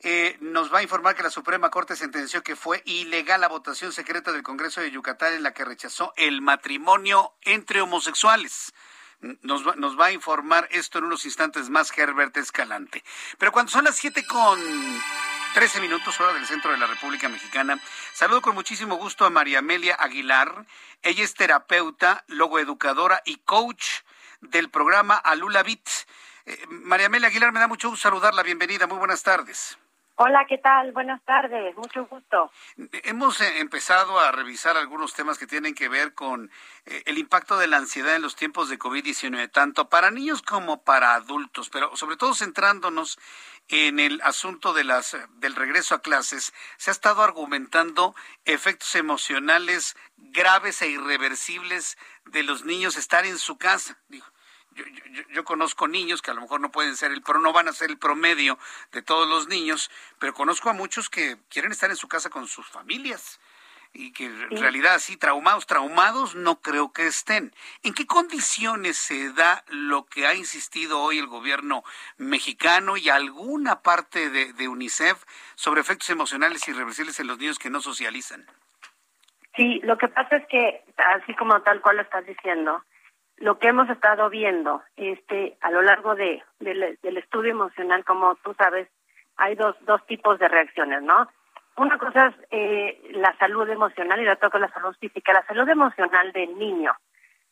eh, 0.00 0.36
nos 0.40 0.72
va 0.72 0.78
a 0.78 0.82
informar 0.82 1.16
que 1.16 1.24
la 1.24 1.30
Suprema 1.30 1.70
Corte 1.70 1.96
sentenció 1.96 2.42
que 2.42 2.54
fue 2.54 2.82
ilegal 2.84 3.40
la 3.40 3.48
votación 3.48 3.92
secreta 3.92 4.30
del 4.30 4.44
Congreso 4.44 4.80
de 4.80 4.92
Yucatán 4.92 5.34
en 5.34 5.42
la 5.42 5.52
que 5.52 5.64
rechazó 5.64 6.12
el 6.16 6.40
matrimonio 6.40 7.34
entre 7.42 7.80
homosexuales. 7.80 8.72
Nos 9.42 9.66
va, 9.66 10.06
a 10.06 10.12
informar 10.12 10.68
esto 10.70 10.98
en 10.98 11.04
unos 11.04 11.24
instantes 11.24 11.68
más 11.70 11.96
Herbert 11.96 12.36
Escalante. 12.36 13.02
Pero 13.36 13.50
cuando 13.50 13.72
son 13.72 13.84
las 13.84 13.96
siete 13.96 14.24
con 14.24 14.60
13 15.54 15.80
minutos 15.80 16.20
hora 16.20 16.32
del 16.34 16.46
centro 16.46 16.70
de 16.70 16.78
la 16.78 16.86
República 16.86 17.28
Mexicana. 17.28 17.80
Saludo 18.12 18.40
con 18.42 18.54
muchísimo 18.54 18.94
gusto 18.94 19.24
a 19.24 19.30
María 19.30 19.58
Amelia 19.58 19.96
Aguilar. 19.96 20.66
Ella 21.02 21.24
es 21.24 21.34
terapeuta, 21.34 22.22
logoeducadora 22.28 23.22
y 23.24 23.38
coach 23.38 24.02
del 24.40 24.70
programa 24.70 25.16
Alula 25.16 25.64
Bit. 25.64 25.88
Eh, 26.46 26.66
María 26.68 27.06
Amelia 27.06 27.26
Aguilar, 27.26 27.50
me 27.50 27.58
da 27.58 27.66
mucho 27.66 27.90
gusto 27.90 28.04
saludarla. 28.04 28.44
Bienvenida, 28.44 28.86
muy 28.86 28.98
buenas 28.98 29.24
tardes. 29.24 29.78
Hola, 30.20 30.46
¿qué 30.48 30.58
tal? 30.58 30.90
Buenas 30.90 31.22
tardes, 31.22 31.76
mucho 31.76 32.04
gusto. 32.06 32.50
Hemos 33.04 33.40
eh, 33.40 33.60
empezado 33.60 34.18
a 34.18 34.32
revisar 34.32 34.76
algunos 34.76 35.14
temas 35.14 35.38
que 35.38 35.46
tienen 35.46 35.76
que 35.76 35.88
ver 35.88 36.12
con 36.12 36.50
eh, 36.86 37.04
el 37.06 37.18
impacto 37.18 37.56
de 37.56 37.68
la 37.68 37.76
ansiedad 37.76 38.16
en 38.16 38.22
los 38.22 38.34
tiempos 38.34 38.68
de 38.68 38.80
COVID-19, 38.80 39.48
tanto 39.52 39.88
para 39.88 40.10
niños 40.10 40.42
como 40.42 40.82
para 40.82 41.14
adultos, 41.14 41.70
pero 41.70 41.94
sobre 41.96 42.16
todo 42.16 42.34
centrándonos 42.34 43.16
en 43.68 44.00
el 44.00 44.20
asunto 44.22 44.72
de 44.72 44.82
las, 44.82 45.16
del 45.36 45.54
regreso 45.54 45.94
a 45.94 46.02
clases, 46.02 46.52
se 46.78 46.90
ha 46.90 46.92
estado 46.92 47.22
argumentando 47.22 48.16
efectos 48.44 48.96
emocionales 48.96 49.96
graves 50.16 50.82
e 50.82 50.88
irreversibles 50.88 51.96
de 52.24 52.42
los 52.42 52.64
niños 52.64 52.96
estar 52.96 53.24
en 53.24 53.38
su 53.38 53.56
casa. 53.56 53.96
Yo, 54.78 54.84
yo, 55.12 55.22
yo, 55.30 55.44
conozco 55.44 55.88
niños 55.88 56.22
que 56.22 56.30
a 56.30 56.34
lo 56.34 56.40
mejor 56.40 56.60
no 56.60 56.70
pueden 56.70 56.96
ser 56.96 57.12
el 57.12 57.22
pero 57.22 57.40
no 57.40 57.52
van 57.52 57.68
a 57.68 57.72
ser 57.72 57.90
el 57.90 57.98
promedio 57.98 58.58
de 58.92 59.02
todos 59.02 59.28
los 59.28 59.48
niños, 59.48 59.90
pero 60.18 60.34
conozco 60.34 60.70
a 60.70 60.72
muchos 60.72 61.10
que 61.10 61.36
quieren 61.48 61.72
estar 61.72 61.90
en 61.90 61.96
su 61.96 62.08
casa 62.08 62.30
con 62.30 62.46
sus 62.46 62.66
familias 62.68 63.40
y 63.92 64.12
que 64.12 64.26
en 64.26 64.60
realidad 64.60 64.94
así 64.94 65.16
traumados, 65.16 65.66
traumados 65.66 66.34
no 66.34 66.60
creo 66.60 66.92
que 66.92 67.06
estén. 67.06 67.52
¿En 67.82 67.94
qué 67.94 68.06
condiciones 68.06 68.96
se 68.96 69.32
da 69.32 69.64
lo 69.68 70.06
que 70.06 70.26
ha 70.26 70.34
insistido 70.34 71.00
hoy 71.00 71.18
el 71.18 71.26
gobierno 71.26 71.82
mexicano 72.16 72.96
y 72.96 73.08
alguna 73.08 73.80
parte 73.80 74.30
de, 74.30 74.52
de 74.52 74.68
UNICEF 74.68 75.24
sobre 75.54 75.80
efectos 75.80 76.10
emocionales 76.10 76.68
irreversibles 76.68 77.18
en 77.18 77.26
los 77.26 77.38
niños 77.38 77.58
que 77.58 77.70
no 77.70 77.80
socializan? 77.80 78.46
Sí, 79.56 79.80
lo 79.82 79.98
que 79.98 80.06
pasa 80.06 80.36
es 80.36 80.46
que, 80.46 80.84
así 80.96 81.34
como 81.34 81.60
tal 81.62 81.80
cual 81.80 81.96
lo 81.96 82.02
estás 82.02 82.24
diciendo, 82.24 82.84
lo 83.40 83.58
que 83.58 83.68
hemos 83.68 83.88
estado 83.88 84.30
viendo 84.30 84.82
este 84.96 85.56
a 85.60 85.70
lo 85.70 85.82
largo 85.82 86.14
de, 86.14 86.42
de, 86.58 86.98
del 87.02 87.16
estudio 87.16 87.52
emocional, 87.52 88.04
como 88.04 88.34
tú 88.36 88.54
sabes, 88.54 88.88
hay 89.36 89.54
dos, 89.54 89.76
dos 89.82 90.04
tipos 90.06 90.38
de 90.38 90.48
reacciones, 90.48 91.02
¿no? 91.02 91.28
Una 91.76 91.96
cosa 91.96 92.26
es 92.26 92.34
eh, 92.50 93.10
la 93.12 93.36
salud 93.38 93.68
emocional 93.68 94.20
y 94.20 94.24
la 94.24 94.32
otra 94.32 94.50
es 94.52 94.60
la 94.60 94.72
salud 94.72 94.96
física. 94.98 95.32
La 95.32 95.46
salud 95.46 95.68
emocional 95.68 96.32
del 96.32 96.58
niño, 96.58 96.92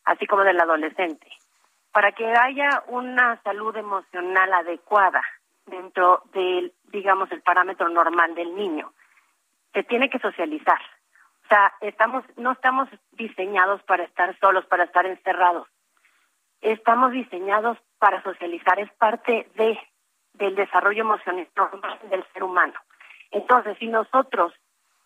así 0.05 0.27
como 0.27 0.43
del 0.43 0.61
adolescente. 0.61 1.29
Para 1.93 2.11
que 2.11 2.27
haya 2.27 2.83
una 2.89 3.41
salud 3.43 3.77
emocional 3.77 4.53
adecuada 4.53 5.23
dentro 5.67 6.25
del, 6.33 6.73
digamos, 6.91 7.31
el 7.31 7.43
parámetro 7.43 7.89
normal 7.89 8.35
del 8.35 8.57
niño, 8.57 8.93
se 9.73 9.85
tiene 9.85 10.11
que 10.11 10.19
socializar. 10.19 10.81
O 11.45 11.49
sea, 11.49 11.73
estamos, 11.81 12.25
no 12.37 12.51
estamos 12.51 12.89
diseñados 13.13 13.81
para 13.85 14.03
estar 14.03 14.37
solos, 14.41 14.67
para 14.67 14.85
estar 14.85 15.07
encerrados 15.07 15.69
estamos 16.73 17.13
diseñados 17.13 17.79
para 17.99 18.23
socializar, 18.23 18.79
es 18.79 18.93
parte 18.95 19.49
de 19.55 19.79
del 20.39 20.55
desarrollo 20.55 21.03
emocional 21.03 21.49
del 22.11 22.25
ser 22.33 22.43
humano. 22.43 22.75
Entonces, 23.31 23.77
si 23.79 23.87
nosotros 23.89 24.53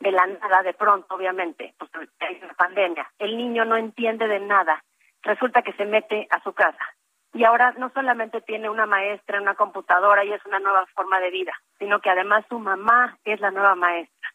de 0.01 0.13
la 0.13 0.27
nada, 0.27 0.63
de 0.63 0.75
pronto, 0.75 1.15
obviamente, 1.15 1.75
pues 1.79 1.91
hay 2.21 2.41
una 2.43 2.55
pandemia, 2.55 3.11
el 3.19 3.37
niño 3.37 3.65
no 3.65 3.77
entiende 3.77 4.29
de 4.29 4.41
nada, 4.41 4.83
resulta 5.23 5.63
que 5.63 5.75
se 5.75 5.85
mete 5.85 6.27
a 6.31 6.43
su 6.43 6.53
casa. 6.53 6.85
Y 7.33 7.45
ahora 7.45 7.73
no 7.79 7.91
solamente 7.91 8.41
tiene 8.41 8.69
una 8.69 8.87
maestra, 8.87 9.41
una 9.41 9.55
computadora 9.55 10.25
y 10.25 10.33
es 10.33 10.45
una 10.47 10.59
nueva 10.59 10.87
forma 10.95 11.21
de 11.21 11.31
vida, 11.31 11.53
sino 11.79 12.01
que 12.01 12.11
además 12.11 12.45
su 12.49 12.59
mamá 12.59 13.19
es 13.25 13.41
la 13.41 13.51
nueva 13.51 13.75
maestra. 13.77 14.31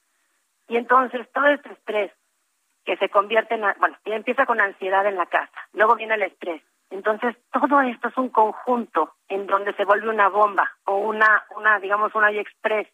Y 0.68 0.78
entonces 0.78 1.30
todo 1.34 1.48
este 1.48 1.74
estrés 1.74 2.12
que 2.86 2.96
se 2.98 3.10
convierte 3.10 3.56
en, 3.56 3.66
bueno, 3.80 3.98
empieza 4.06 4.46
con 4.46 4.62
ansiedad 4.62 5.06
en 5.08 5.18
la 5.18 5.26
casa, 5.26 5.68
luego 5.74 5.96
viene 5.96 6.14
el 6.14 6.22
estrés, 6.22 6.62
entonces, 6.90 7.36
todo 7.52 7.82
esto 7.82 8.08
es 8.10 8.18
un 8.18 8.30
conjunto 8.30 9.14
en 9.28 9.48
donde 9.48 9.74
se 9.74 9.86
vuelve 9.86 10.10
una 10.10 10.30
bomba 10.30 10.72
o 10.86 10.98
una, 10.98 11.46
una 11.56 11.80
digamos, 11.80 12.14
una 12.16 12.32
express, 12.32 12.88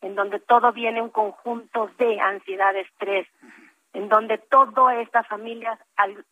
en 0.00 0.14
donde 0.14 0.40
todo 0.40 0.72
viene 0.72 1.02
un 1.02 1.10
conjunto 1.10 1.90
de 1.98 2.20
ansiedad, 2.20 2.74
estrés, 2.76 3.26
en 3.92 4.08
donde 4.08 4.38
toda 4.38 5.00
esta 5.00 5.24
familia, 5.24 5.78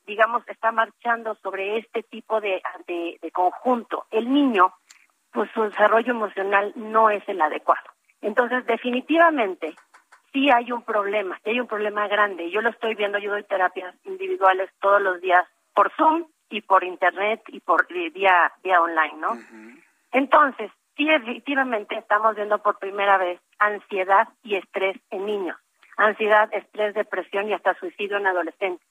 digamos, 0.06 0.46
está 0.48 0.72
marchando 0.72 1.34
sobre 1.36 1.78
este 1.78 2.02
tipo 2.02 2.40
de, 2.40 2.62
de, 2.86 3.30
conjunto. 3.32 4.06
El 4.10 4.32
niño, 4.32 4.74
pues 5.32 5.50
su 5.52 5.62
desarrollo 5.62 6.12
emocional 6.12 6.72
no 6.76 7.10
es 7.10 7.26
el 7.28 7.40
adecuado. 7.40 7.88
Entonces, 8.20 8.66
definitivamente, 8.66 9.74
sí 10.32 10.50
hay 10.50 10.70
un 10.70 10.82
problema, 10.82 11.40
hay 11.44 11.58
un 11.60 11.66
problema 11.66 12.06
grande. 12.08 12.50
Yo 12.50 12.60
lo 12.60 12.70
estoy 12.70 12.94
viendo, 12.94 13.18
yo 13.18 13.30
doy 13.30 13.42
terapias 13.44 13.94
individuales 14.04 14.70
todos 14.80 15.00
los 15.00 15.20
días 15.20 15.44
por 15.74 15.90
Zoom 15.96 16.26
y 16.50 16.60
por 16.62 16.84
internet 16.84 17.42
y 17.48 17.60
por 17.60 17.86
vía 17.88 18.52
vía 18.62 18.80
online, 18.80 19.14
¿no? 19.18 19.38
Entonces, 20.12 20.70
sí 20.96 21.08
efectivamente 21.10 21.96
estamos 21.96 22.36
viendo 22.36 22.58
por 22.58 22.78
primera 22.78 23.18
vez 23.18 23.40
ansiedad 23.58 24.28
y 24.42 24.56
estrés 24.56 24.96
en 25.10 25.26
niños, 25.26 25.56
ansiedad, 25.96 26.48
estrés, 26.52 26.94
depresión 26.94 27.48
y 27.48 27.52
hasta 27.52 27.74
suicidio 27.74 28.16
en 28.16 28.26
adolescentes. 28.26 28.86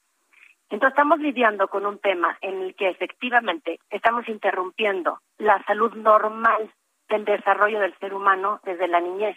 Entonces 0.68 0.94
estamos 0.94 1.20
lidiando 1.20 1.68
con 1.68 1.86
un 1.86 1.98
tema 1.98 2.36
en 2.40 2.62
el 2.62 2.74
que 2.74 2.88
efectivamente 2.88 3.78
estamos 3.90 4.28
interrumpiendo 4.28 5.20
la 5.38 5.62
salud 5.64 5.94
normal 5.94 6.72
del 7.08 7.24
desarrollo 7.24 7.78
del 7.78 7.96
ser 7.98 8.12
humano 8.12 8.60
desde 8.64 8.88
la 8.88 9.00
niñez. 9.00 9.36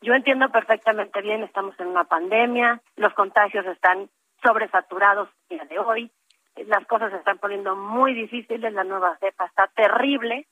Yo 0.00 0.14
entiendo 0.14 0.50
perfectamente 0.50 1.22
bien, 1.22 1.42
estamos 1.42 1.78
en 1.80 1.88
una 1.88 2.04
pandemia, 2.04 2.80
los 2.96 3.12
contagios 3.14 3.66
están 3.66 4.08
sobresaturados 4.44 5.28
el 5.48 5.58
día 5.58 5.66
de 5.66 5.78
hoy, 5.78 6.12
las 6.56 6.86
cosas 6.86 7.10
se 7.10 7.18
están 7.18 7.38
poniendo 7.38 7.74
muy 7.76 8.14
difíciles, 8.14 8.72
la 8.72 8.84
nueva 8.84 9.16
cepa 9.18 9.46
está 9.46 9.66
terrible, 9.74 10.46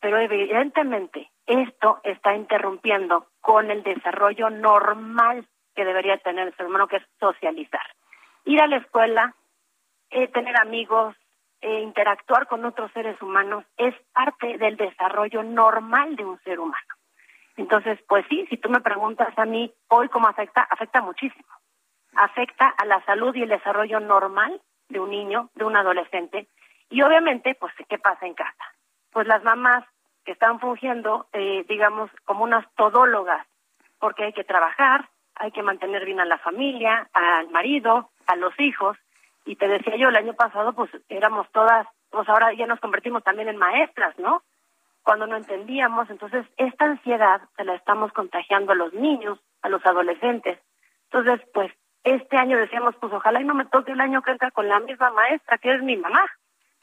pero 0.00 0.18
evidentemente 0.18 1.30
esto 1.46 2.00
está 2.04 2.34
interrumpiendo 2.34 3.26
con 3.40 3.70
el 3.70 3.82
desarrollo 3.82 4.48
normal 4.50 5.46
que 5.74 5.84
debería 5.84 6.18
tener 6.18 6.48
el 6.48 6.56
ser 6.56 6.66
humano, 6.66 6.88
que 6.88 6.96
es 6.96 7.04
socializar. 7.18 7.82
Ir 8.44 8.60
a 8.62 8.66
la 8.66 8.76
escuela, 8.76 9.34
eh, 10.10 10.28
tener 10.28 10.56
amigos, 10.60 11.16
eh, 11.60 11.80
interactuar 11.80 12.46
con 12.46 12.64
otros 12.64 12.90
seres 12.92 13.20
humanos, 13.20 13.64
es 13.76 13.94
parte 14.12 14.56
del 14.58 14.76
desarrollo 14.76 15.42
normal 15.42 16.16
de 16.16 16.24
un 16.24 16.40
ser 16.40 16.58
humano. 16.58 16.94
Entonces, 17.56 17.98
pues 18.08 18.24
sí, 18.30 18.46
si 18.48 18.56
tú 18.56 18.70
me 18.70 18.80
preguntas 18.80 19.36
a 19.36 19.44
mí 19.44 19.72
hoy 19.88 20.08
cómo 20.08 20.28
afecta, 20.28 20.62
afecta 20.62 21.02
muchísimo. 21.02 21.48
Afecta 22.14 22.68
a 22.68 22.86
la 22.86 23.04
salud 23.04 23.34
y 23.34 23.42
el 23.42 23.50
desarrollo 23.50 24.00
normal 24.00 24.60
de 24.90 25.00
un 25.00 25.10
niño, 25.10 25.48
de 25.54 25.64
un 25.64 25.76
adolescente. 25.76 26.48
Y 26.90 27.02
obviamente, 27.02 27.54
pues, 27.54 27.72
¿qué 27.88 27.98
pasa 27.98 28.26
en 28.26 28.34
casa? 28.34 28.64
Pues 29.12 29.26
las 29.26 29.42
mamás 29.42 29.84
que 30.24 30.32
están 30.32 30.60
fungiendo, 30.60 31.26
eh, 31.32 31.64
digamos, 31.68 32.10
como 32.24 32.44
unas 32.44 32.66
todólogas, 32.74 33.46
porque 33.98 34.24
hay 34.24 34.32
que 34.32 34.44
trabajar, 34.44 35.08
hay 35.34 35.52
que 35.52 35.62
mantener 35.62 36.04
bien 36.04 36.20
a 36.20 36.24
la 36.24 36.38
familia, 36.38 37.08
al 37.12 37.48
marido, 37.50 38.10
a 38.26 38.36
los 38.36 38.58
hijos. 38.60 38.96
Y 39.44 39.56
te 39.56 39.68
decía 39.68 39.96
yo, 39.96 40.08
el 40.08 40.16
año 40.16 40.34
pasado, 40.34 40.72
pues 40.74 40.90
éramos 41.08 41.50
todas, 41.52 41.86
pues 42.10 42.28
ahora 42.28 42.52
ya 42.52 42.66
nos 42.66 42.80
convertimos 42.80 43.24
también 43.24 43.48
en 43.48 43.56
maestras, 43.56 44.18
¿no? 44.18 44.42
Cuando 45.02 45.26
no 45.26 45.36
entendíamos, 45.36 46.10
entonces 46.10 46.44
esta 46.58 46.84
ansiedad 46.84 47.40
se 47.56 47.64
la 47.64 47.74
estamos 47.74 48.12
contagiando 48.12 48.72
a 48.72 48.76
los 48.76 48.92
niños, 48.92 49.38
a 49.62 49.68
los 49.70 49.84
adolescentes. 49.86 50.58
Entonces, 51.10 51.40
pues 51.54 51.72
este 52.04 52.36
año 52.36 52.58
decíamos, 52.58 52.94
pues 52.96 53.12
ojalá 53.12 53.40
y 53.40 53.44
no 53.44 53.54
me 53.54 53.66
toque 53.66 53.92
el 53.92 54.00
año 54.00 54.22
que 54.22 54.30
entra 54.30 54.50
con 54.50 54.68
la 54.68 54.80
misma 54.80 55.10
maestra, 55.10 55.58
que 55.58 55.74
es 55.74 55.82
mi 55.82 55.96
mamá. 55.96 56.24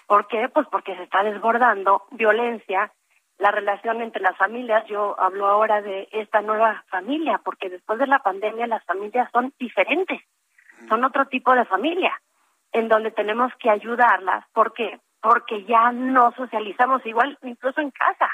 ¿Por 0.05 0.27
qué? 0.27 0.47
Pues 0.49 0.67
porque 0.71 0.95
se 0.95 1.03
está 1.03 1.23
desbordando 1.23 2.03
violencia, 2.11 2.91
la 3.37 3.51
relación 3.51 4.01
entre 4.01 4.21
las 4.21 4.37
familias. 4.37 4.85
Yo 4.87 5.19
hablo 5.19 5.47
ahora 5.47 5.81
de 5.81 6.07
esta 6.11 6.41
nueva 6.41 6.83
familia, 6.89 7.41
porque 7.43 7.69
después 7.69 7.99
de 7.99 8.07
la 8.07 8.19
pandemia 8.19 8.67
las 8.67 8.83
familias 8.85 9.29
son 9.31 9.53
diferentes, 9.59 10.21
son 10.87 11.03
otro 11.03 11.25
tipo 11.27 11.53
de 11.53 11.65
familia, 11.65 12.13
en 12.71 12.87
donde 12.87 13.11
tenemos 13.11 13.51
que 13.59 13.69
ayudarlas. 13.69 14.45
¿Por 14.53 14.73
qué? 14.73 14.99
Porque 15.21 15.65
ya 15.65 15.91
no 15.91 16.31
socializamos 16.33 17.05
igual, 17.05 17.37
incluso 17.41 17.81
en 17.81 17.91
casa. 17.91 18.29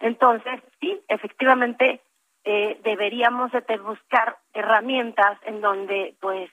Entonces, 0.00 0.60
sí, 0.80 1.00
efectivamente, 1.08 2.02
eh, 2.48 2.80
deberíamos 2.84 3.50
de 3.50 3.78
buscar 3.78 4.38
herramientas 4.54 5.36
en 5.42 5.60
donde, 5.60 6.16
pues, 6.20 6.48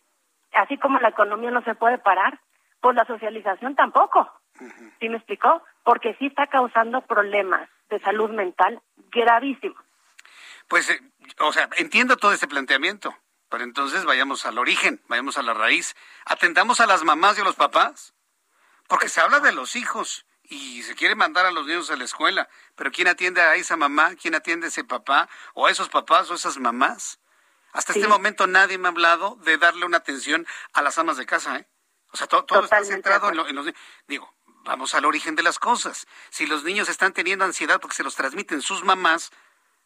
así 0.54 0.76
como 0.80 1.00
la 1.00 1.10
economía 1.10 1.52
no 1.52 1.64
se 1.64 1.76
puede 1.76 2.00
parar, 2.00 2.40
pues 2.82 2.96
la 2.96 3.06
socialización 3.06 3.76
tampoco. 3.76 4.28
¿Sí 5.00 5.08
me 5.08 5.18
explicó? 5.18 5.64
Porque 5.84 6.16
sí 6.16 6.26
está 6.26 6.48
causando 6.48 7.02
problemas 7.02 7.70
de 7.92 8.00
salud 8.00 8.32
mental 8.32 8.82
gravísimos. 9.12 9.78
Pues, 10.68 10.90
eh, 10.90 11.00
o 11.40 11.54
sea, 11.54 11.70
entiendo 11.78 12.18
todo 12.18 12.34
ese 12.34 12.48
planteamiento, 12.48 13.16
pero 13.50 13.64
entonces 13.64 14.04
vayamos 14.04 14.48
al 14.48 14.58
origen, 14.58 15.00
vayamos 15.08 15.38
a 15.38 15.44
la 15.44 15.54
raíz. 15.54 15.96
Atendamos 16.26 16.82
a 16.82 16.88
las 16.88 17.04
mamás 17.04 17.38
y 17.38 17.42
a 17.42 17.44
los 17.44 17.56
papás, 17.56 18.16
porque 18.88 19.10
se 19.10 19.22
habla 19.22 19.40
de 19.42 19.52
los 19.52 19.76
hijos 19.76 20.26
y 20.44 20.84
se 20.84 20.96
quiere 20.96 21.16
mandar 21.16 21.46
a 21.46 21.52
los 21.52 21.66
niños 21.66 21.90
a 21.90 21.96
la 21.96 22.04
escuela, 22.04 22.50
pero 22.76 22.92
¿quién 22.92 23.08
atiende 23.08 23.42
a 23.42 23.56
esa 23.56 23.78
mamá? 23.78 24.16
¿Quién 24.16 24.36
atiende 24.36 24.68
a 24.68 24.70
ese 24.70 24.84
papá? 24.84 25.30
¿O 25.54 25.68
a 25.68 25.72
esos 25.72 25.90
papás 25.90 26.30
o 26.30 26.36
esas 26.36 26.58
mamás? 26.58 27.20
Hasta 27.72 27.94
este 27.94 28.08
momento 28.08 28.46
nadie 28.46 28.78
me 28.78 28.88
ha 28.88 28.92
hablado 28.92 29.38
de 29.44 29.58
darle 29.58 29.86
una 29.86 29.98
atención 29.98 30.46
a 30.74 30.82
las 30.82 30.98
amas 31.00 31.18
de 31.18 31.26
casa, 31.26 31.58
¿eh? 31.58 31.68
O 32.12 32.18
sea, 32.18 32.28
todo, 32.28 32.46
está 32.64 32.84
centrado 32.84 33.30
en, 33.30 33.40
en, 33.40 33.56
los... 33.56 33.66
Digo, 34.08 34.32
vamos 34.46 34.94
al 34.94 35.06
origen 35.06 35.36
de 35.36 35.42
las 35.42 35.58
cosas. 35.58 36.06
Si 36.30 36.46
los 36.46 36.64
niños 36.64 36.88
están 36.88 37.14
teniendo 37.14 37.44
ansiedad 37.44 37.82
porque 37.82 37.96
se 37.96 38.04
los 38.04 38.16
transmiten 38.16 38.62
sus 38.62 38.84
mamás, 38.84 39.32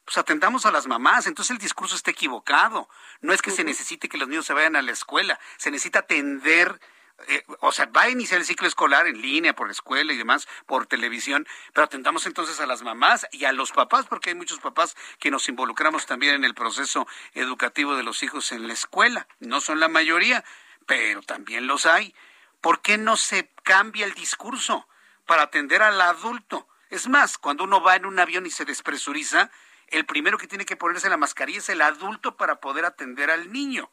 pues 0.04 0.18
atendamos 0.18 0.66
a 0.66 0.72
las 0.72 0.88
mamás. 0.88 1.28
Entonces 1.28 1.52
el 1.52 1.58
discurso 1.58 1.96
está 1.96 2.12
equivocado. 2.12 2.90
No 3.22 3.32
es 3.32 3.42
que 3.42 3.52
se 3.52 3.64
necesite 3.64 4.10
que 4.10 4.18
los 4.18 4.28
niños 4.28 4.46
se 4.46 4.54
vayan 4.54 4.76
a 4.76 4.82
la 4.82 4.92
escuela, 4.92 5.40
se 5.58 5.72
necesita 5.72 6.00
atender 6.00 6.82
eh, 7.28 7.44
o 7.62 7.72
sea, 7.72 7.88
va 7.88 8.04
a 8.04 8.10
iniciar 8.10 8.40
el 8.40 8.46
ciclo 8.46 8.68
escolar 8.68 9.08
en 9.08 9.22
línea, 9.22 9.56
por 9.56 9.68
la 9.68 9.72
escuela 9.72 10.14
y 10.14 10.18
demás, 10.18 10.48
por 10.66 10.86
televisión, 10.86 11.48
pero 11.74 11.86
atendamos 11.86 12.26
entonces 12.28 12.60
a 12.60 12.68
las 12.68 12.84
mamás 12.84 13.28
y 13.32 13.46
a 13.46 13.52
los 13.52 13.72
papás, 13.72 14.06
porque 14.06 14.30
hay 14.30 14.36
muchos 14.36 14.60
papás 14.60 14.96
que 15.20 15.32
nos 15.32 15.50
involucramos 15.50 16.06
también 16.06 16.36
en 16.36 16.44
el 16.46 16.54
proceso 16.54 17.08
educativo 17.34 17.96
de 17.96 18.04
los 18.04 18.22
hijos 18.22 18.52
en 18.52 18.68
la 18.68 18.74
escuela. 18.74 19.28
No 19.40 19.62
son 19.62 19.80
la 19.80 19.88
mayoría, 19.88 20.44
pero 20.86 21.22
también 21.24 21.68
los 21.68 21.86
hay. 21.86 22.14
¿Por 22.62 22.82
qué 22.82 22.98
no 22.98 23.18
se 23.18 23.52
cambia 23.64 24.06
el 24.06 24.14
discurso 24.14 24.88
para 25.26 25.44
atender 25.44 25.82
al 25.82 26.00
adulto? 26.00 26.68
Es 26.90 27.08
más, 27.08 27.38
cuando 27.38 27.64
uno 27.64 27.82
va 27.82 27.96
en 27.96 28.06
un 28.06 28.20
avión 28.20 28.46
y 28.46 28.52
se 28.52 28.64
despresuriza, 28.64 29.52
el 29.90 30.06
primero 30.06 30.38
que 30.38 30.48
tiene 30.48 30.66
que 30.66 30.76
ponerse 30.76 31.10
la 31.10 31.18
mascarilla 31.18 31.60
es 31.60 31.70
el 31.70 31.82
adulto 31.82 32.36
para 32.36 32.56
poder 32.56 32.86
atender 32.86 33.32
al 33.32 33.52
niño. 33.52 33.90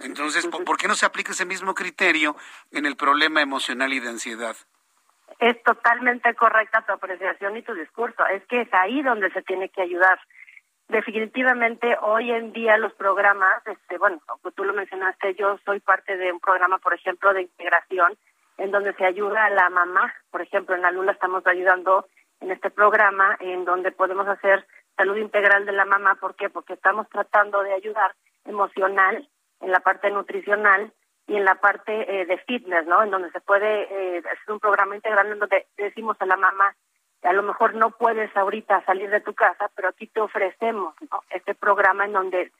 Entonces, 0.00 0.46
¿por 0.46 0.76
qué 0.76 0.88
no 0.88 0.94
se 0.94 1.06
aplica 1.06 1.32
ese 1.32 1.46
mismo 1.46 1.74
criterio 1.74 2.36
en 2.70 2.86
el 2.86 2.96
problema 2.96 3.40
emocional 3.40 3.92
y 3.92 4.00
de 4.00 4.08
ansiedad? 4.08 4.56
Es 5.38 5.62
totalmente 5.62 6.34
correcta 6.34 6.84
tu 6.86 6.92
apreciación 6.92 7.56
y 7.56 7.62
tu 7.62 7.74
discurso. 7.74 8.24
Es 8.26 8.44
que 8.46 8.62
es 8.62 8.74
ahí 8.74 9.02
donde 9.02 9.30
se 9.30 9.42
tiene 9.42 9.70
que 9.70 9.82
ayudar. 9.82 10.20
Definitivamente 10.88 11.96
hoy 12.02 12.30
en 12.30 12.52
día 12.52 12.76
los 12.76 12.92
programas, 12.94 13.66
este, 13.66 13.96
bueno, 13.96 14.20
tú 14.54 14.64
lo 14.64 14.74
mencionaste, 14.74 15.34
yo 15.34 15.58
soy 15.64 15.80
parte 15.80 16.16
de 16.16 16.32
un 16.32 16.40
programa, 16.40 16.78
por 16.78 16.92
ejemplo, 16.92 17.32
de 17.32 17.42
integración, 17.42 18.16
en 18.58 18.70
donde 18.70 18.92
se 18.94 19.04
ayuda 19.06 19.46
a 19.46 19.50
la 19.50 19.70
mamá. 19.70 20.12
Por 20.30 20.42
ejemplo, 20.42 20.74
en 20.74 20.82
la 20.82 20.90
Lula 20.90 21.12
estamos 21.12 21.46
ayudando 21.46 22.06
en 22.40 22.50
este 22.50 22.70
programa, 22.70 23.36
en 23.40 23.64
donde 23.64 23.90
podemos 23.92 24.28
hacer 24.28 24.66
salud 24.96 25.16
integral 25.16 25.66
de 25.66 25.72
la 25.72 25.84
mamá. 25.84 26.16
¿Por 26.16 26.34
qué? 26.34 26.50
Porque 26.50 26.74
estamos 26.74 27.08
tratando 27.08 27.62
de 27.62 27.72
ayudar 27.72 28.14
emocional, 28.44 29.28
en 29.60 29.70
la 29.70 29.80
parte 29.80 30.10
nutricional 30.10 30.92
y 31.26 31.36
en 31.36 31.44
la 31.44 31.54
parte 31.54 31.92
eh, 31.92 32.26
de 32.26 32.38
fitness, 32.38 32.86
¿no? 32.86 33.02
En 33.02 33.10
donde 33.10 33.30
se 33.30 33.40
puede 33.40 33.82
eh, 33.82 34.18
hacer 34.18 34.52
un 34.52 34.60
programa 34.60 34.96
integral 34.96 35.28
en 35.28 35.38
donde 35.38 35.66
decimos 35.76 36.16
a 36.20 36.26
la 36.26 36.36
mamá, 36.36 36.74
a 37.22 37.32
lo 37.32 37.42
mejor 37.42 37.74
no 37.74 37.90
puedes 37.90 38.36
ahorita 38.36 38.84
salir 38.84 39.08
de 39.08 39.20
tu 39.20 39.32
casa, 39.32 39.70
pero 39.76 39.88
aquí 39.88 40.08
te 40.08 40.20
ofrecemos 40.20 40.94
este 41.30 41.54
programa 41.54 42.04
en 42.04 42.12
donde 42.12 42.52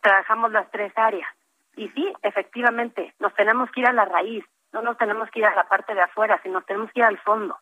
trabajamos 0.00 0.52
las 0.52 0.70
tres 0.70 0.92
áreas. 0.96 1.28
Y 1.76 1.88
sí, 1.88 2.12
efectivamente, 2.22 3.12
nos 3.18 3.34
tenemos 3.34 3.70
que 3.72 3.80
ir 3.80 3.88
a 3.88 3.92
la 3.92 4.04
raíz, 4.04 4.44
no 4.72 4.82
nos 4.82 4.96
tenemos 4.96 5.28
que 5.30 5.40
ir 5.40 5.46
a 5.46 5.54
la 5.56 5.64
parte 5.64 5.94
de 5.94 6.02
afuera, 6.02 6.38
sino 6.42 6.54
nos 6.54 6.66
tenemos 6.66 6.92
que 6.92 7.00
ir 7.00 7.06
al 7.06 7.18
fondo. 7.18 7.58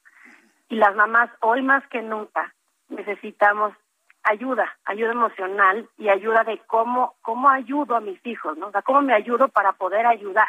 Y 0.68 0.76
las 0.76 0.94
mamás, 0.94 1.30
hoy 1.40 1.62
más 1.62 1.86
que 1.88 2.02
nunca, 2.02 2.52
necesitamos 2.88 3.74
ayuda, 4.22 4.76
ayuda 4.84 5.12
emocional 5.12 5.88
y 5.98 6.08
ayuda 6.08 6.44
de 6.44 6.58
cómo, 6.66 7.14
cómo 7.22 7.48
ayudo 7.50 7.96
a 7.96 8.00
mis 8.00 8.24
hijos, 8.26 8.56
¿no? 8.56 8.68
O 8.68 8.70
sea, 8.70 8.82
cómo 8.82 9.02
me 9.02 9.14
ayudo 9.14 9.48
para 9.48 9.72
poder 9.72 10.06
ayudar. 10.06 10.48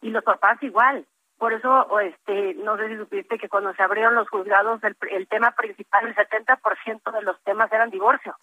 Y 0.00 0.10
los 0.10 0.24
papás 0.24 0.62
igual. 0.62 1.06
Por 1.38 1.52
eso, 1.52 2.00
este, 2.00 2.54
no 2.54 2.76
sé 2.76 2.88
si 2.88 2.96
supiste 2.96 3.38
que 3.38 3.48
cuando 3.48 3.72
se 3.74 3.82
abrieron 3.82 4.16
los 4.16 4.28
juzgados, 4.28 4.82
el, 4.82 4.96
el 5.10 5.28
tema 5.28 5.52
principal, 5.52 6.06
el 6.06 6.16
70% 6.16 7.12
de 7.12 7.22
los 7.22 7.40
temas 7.44 7.72
eran 7.72 7.90
divorcio. 7.90 8.34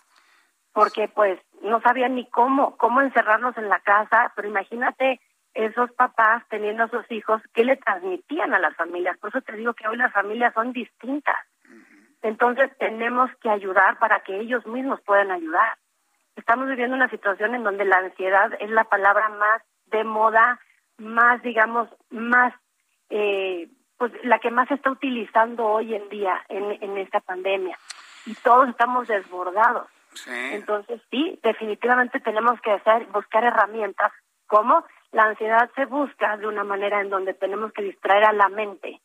Porque, 0.71 1.09
pues, 1.09 1.39
no 1.61 1.81
sabían 1.81 2.15
ni 2.15 2.29
cómo, 2.29 2.77
cómo 2.77 3.01
encerrarnos 3.01 3.57
en 3.57 3.67
la 3.67 3.79
casa, 3.79 4.31
pero 4.35 4.47
imagínate 4.47 5.19
esos 5.53 5.91
papás 5.93 6.43
teniendo 6.49 6.83
a 6.83 6.89
sus 6.89 7.09
hijos, 7.11 7.41
¿qué 7.53 7.63
le 7.63 7.77
transmitían 7.77 8.53
a 8.53 8.59
las 8.59 8.75
familias? 8.75 9.17
Por 9.17 9.29
eso 9.29 9.41
te 9.41 9.53
digo 9.53 9.73
que 9.73 9.87
hoy 9.87 9.97
las 9.97 10.11
familias 10.13 10.53
son 10.53 10.73
distintas 10.73 11.35
entonces 12.25 12.71
tenemos 12.79 13.29
que 13.39 13.51
ayudar 13.51 13.99
para 13.99 14.21
que 14.21 14.39
ellos 14.39 14.65
mismos 14.65 14.99
puedan 15.01 15.29
ayudar. 15.29 15.77
Estamos 16.35 16.67
viviendo 16.67 16.95
una 16.95 17.07
situación 17.09 17.53
en 17.53 17.63
donde 17.63 17.85
la 17.85 17.97
ansiedad 17.97 18.51
es 18.59 18.71
la 18.71 18.83
palabra 18.85 19.29
más 19.29 19.61
de 19.85 20.03
moda, 20.03 20.59
más, 20.97 21.43
digamos, 21.43 21.87
más, 22.09 22.51
eh, 23.11 23.69
pues 23.97 24.11
la 24.23 24.39
que 24.39 24.49
más 24.49 24.67
se 24.69 24.73
está 24.73 24.89
utilizando 24.89 25.67
hoy 25.67 25.93
en 25.93 26.09
día 26.09 26.43
en, 26.49 26.81
en 26.81 26.97
esta 26.97 27.19
pandemia. 27.19 27.77
Y 28.25 28.33
todos 28.33 28.69
estamos 28.69 29.07
desbordados. 29.07 29.87
Entonces, 30.27 31.01
sí, 31.11 31.39
definitivamente 31.43 32.19
tenemos 32.21 32.59
que 32.61 32.71
hacer, 32.71 33.05
buscar 33.07 33.43
herramientas. 33.43 34.11
como 34.47 34.83
La 35.11 35.25
ansiedad 35.25 35.69
se 35.75 35.85
busca 35.85 36.37
de 36.37 36.47
una 36.47 36.63
manera 36.63 37.01
en 37.01 37.11
donde 37.11 37.35
tenemos 37.35 37.71
que 37.71 37.83
distraer 37.83 38.25
a 38.25 38.33
la 38.33 38.49
mente 38.49 38.99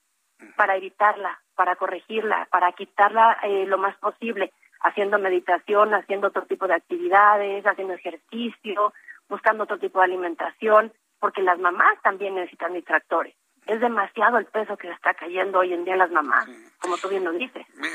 para 0.56 0.76
evitarla, 0.76 1.38
para 1.60 1.76
corregirla, 1.76 2.48
para 2.50 2.72
quitarla 2.72 3.36
eh, 3.42 3.66
lo 3.66 3.76
más 3.76 3.94
posible, 3.98 4.50
haciendo 4.80 5.18
meditación, 5.18 5.92
haciendo 5.92 6.28
otro 6.28 6.46
tipo 6.46 6.66
de 6.66 6.72
actividades, 6.72 7.66
haciendo 7.66 7.92
ejercicio, 7.92 8.94
buscando 9.28 9.64
otro 9.64 9.78
tipo 9.78 9.98
de 9.98 10.06
alimentación, 10.06 10.90
porque 11.18 11.42
las 11.42 11.58
mamás 11.58 12.00
también 12.02 12.34
necesitan 12.34 12.72
distractores. 12.72 13.34
Es 13.66 13.78
demasiado 13.78 14.38
el 14.38 14.46
peso 14.46 14.78
que 14.78 14.90
está 14.90 15.12
cayendo 15.12 15.58
hoy 15.58 15.74
en 15.74 15.84
día 15.84 15.92
en 15.92 15.98
las 15.98 16.10
mamás, 16.10 16.48
como 16.78 16.96
tú 16.96 17.10
bien 17.10 17.24
lo 17.24 17.32
dices. 17.32 17.66
Eh, 17.68 17.88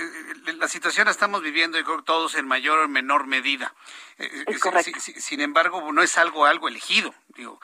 eh, 0.46 0.54
la 0.60 0.68
situación 0.68 1.06
la 1.06 1.12
estamos 1.12 1.42
viviendo, 1.42 1.80
y 1.80 1.84
creo 1.84 1.98
que 1.98 2.04
todos 2.04 2.36
en 2.36 2.48
mayor 2.48 2.78
o 2.78 2.88
menor 2.88 3.26
medida. 3.26 3.74
sin 5.18 5.42
embargo, 5.42 5.92
no 5.92 6.04
es 6.04 6.20
algo, 6.20 6.46
algo 6.46 6.68
elegido. 6.68 7.16
Digo, 7.30 7.60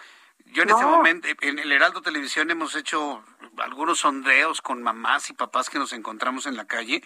yo 0.48 0.64
en 0.64 0.72
este 0.72 0.84
momento, 0.84 1.28
en 1.42 1.60
el 1.60 1.72
Heraldo 1.72 2.02
Televisión 2.02 2.50
hemos 2.50 2.76
hecho 2.76 3.24
algunos 3.58 4.00
sondeos 4.00 4.62
con 4.62 4.82
mamás 4.82 5.30
y 5.30 5.34
papás 5.34 5.70
que 5.70 5.80
nos 5.80 5.94
encontramos 5.94 6.46
en 6.46 6.56
la 6.56 6.68
calle 6.68 7.04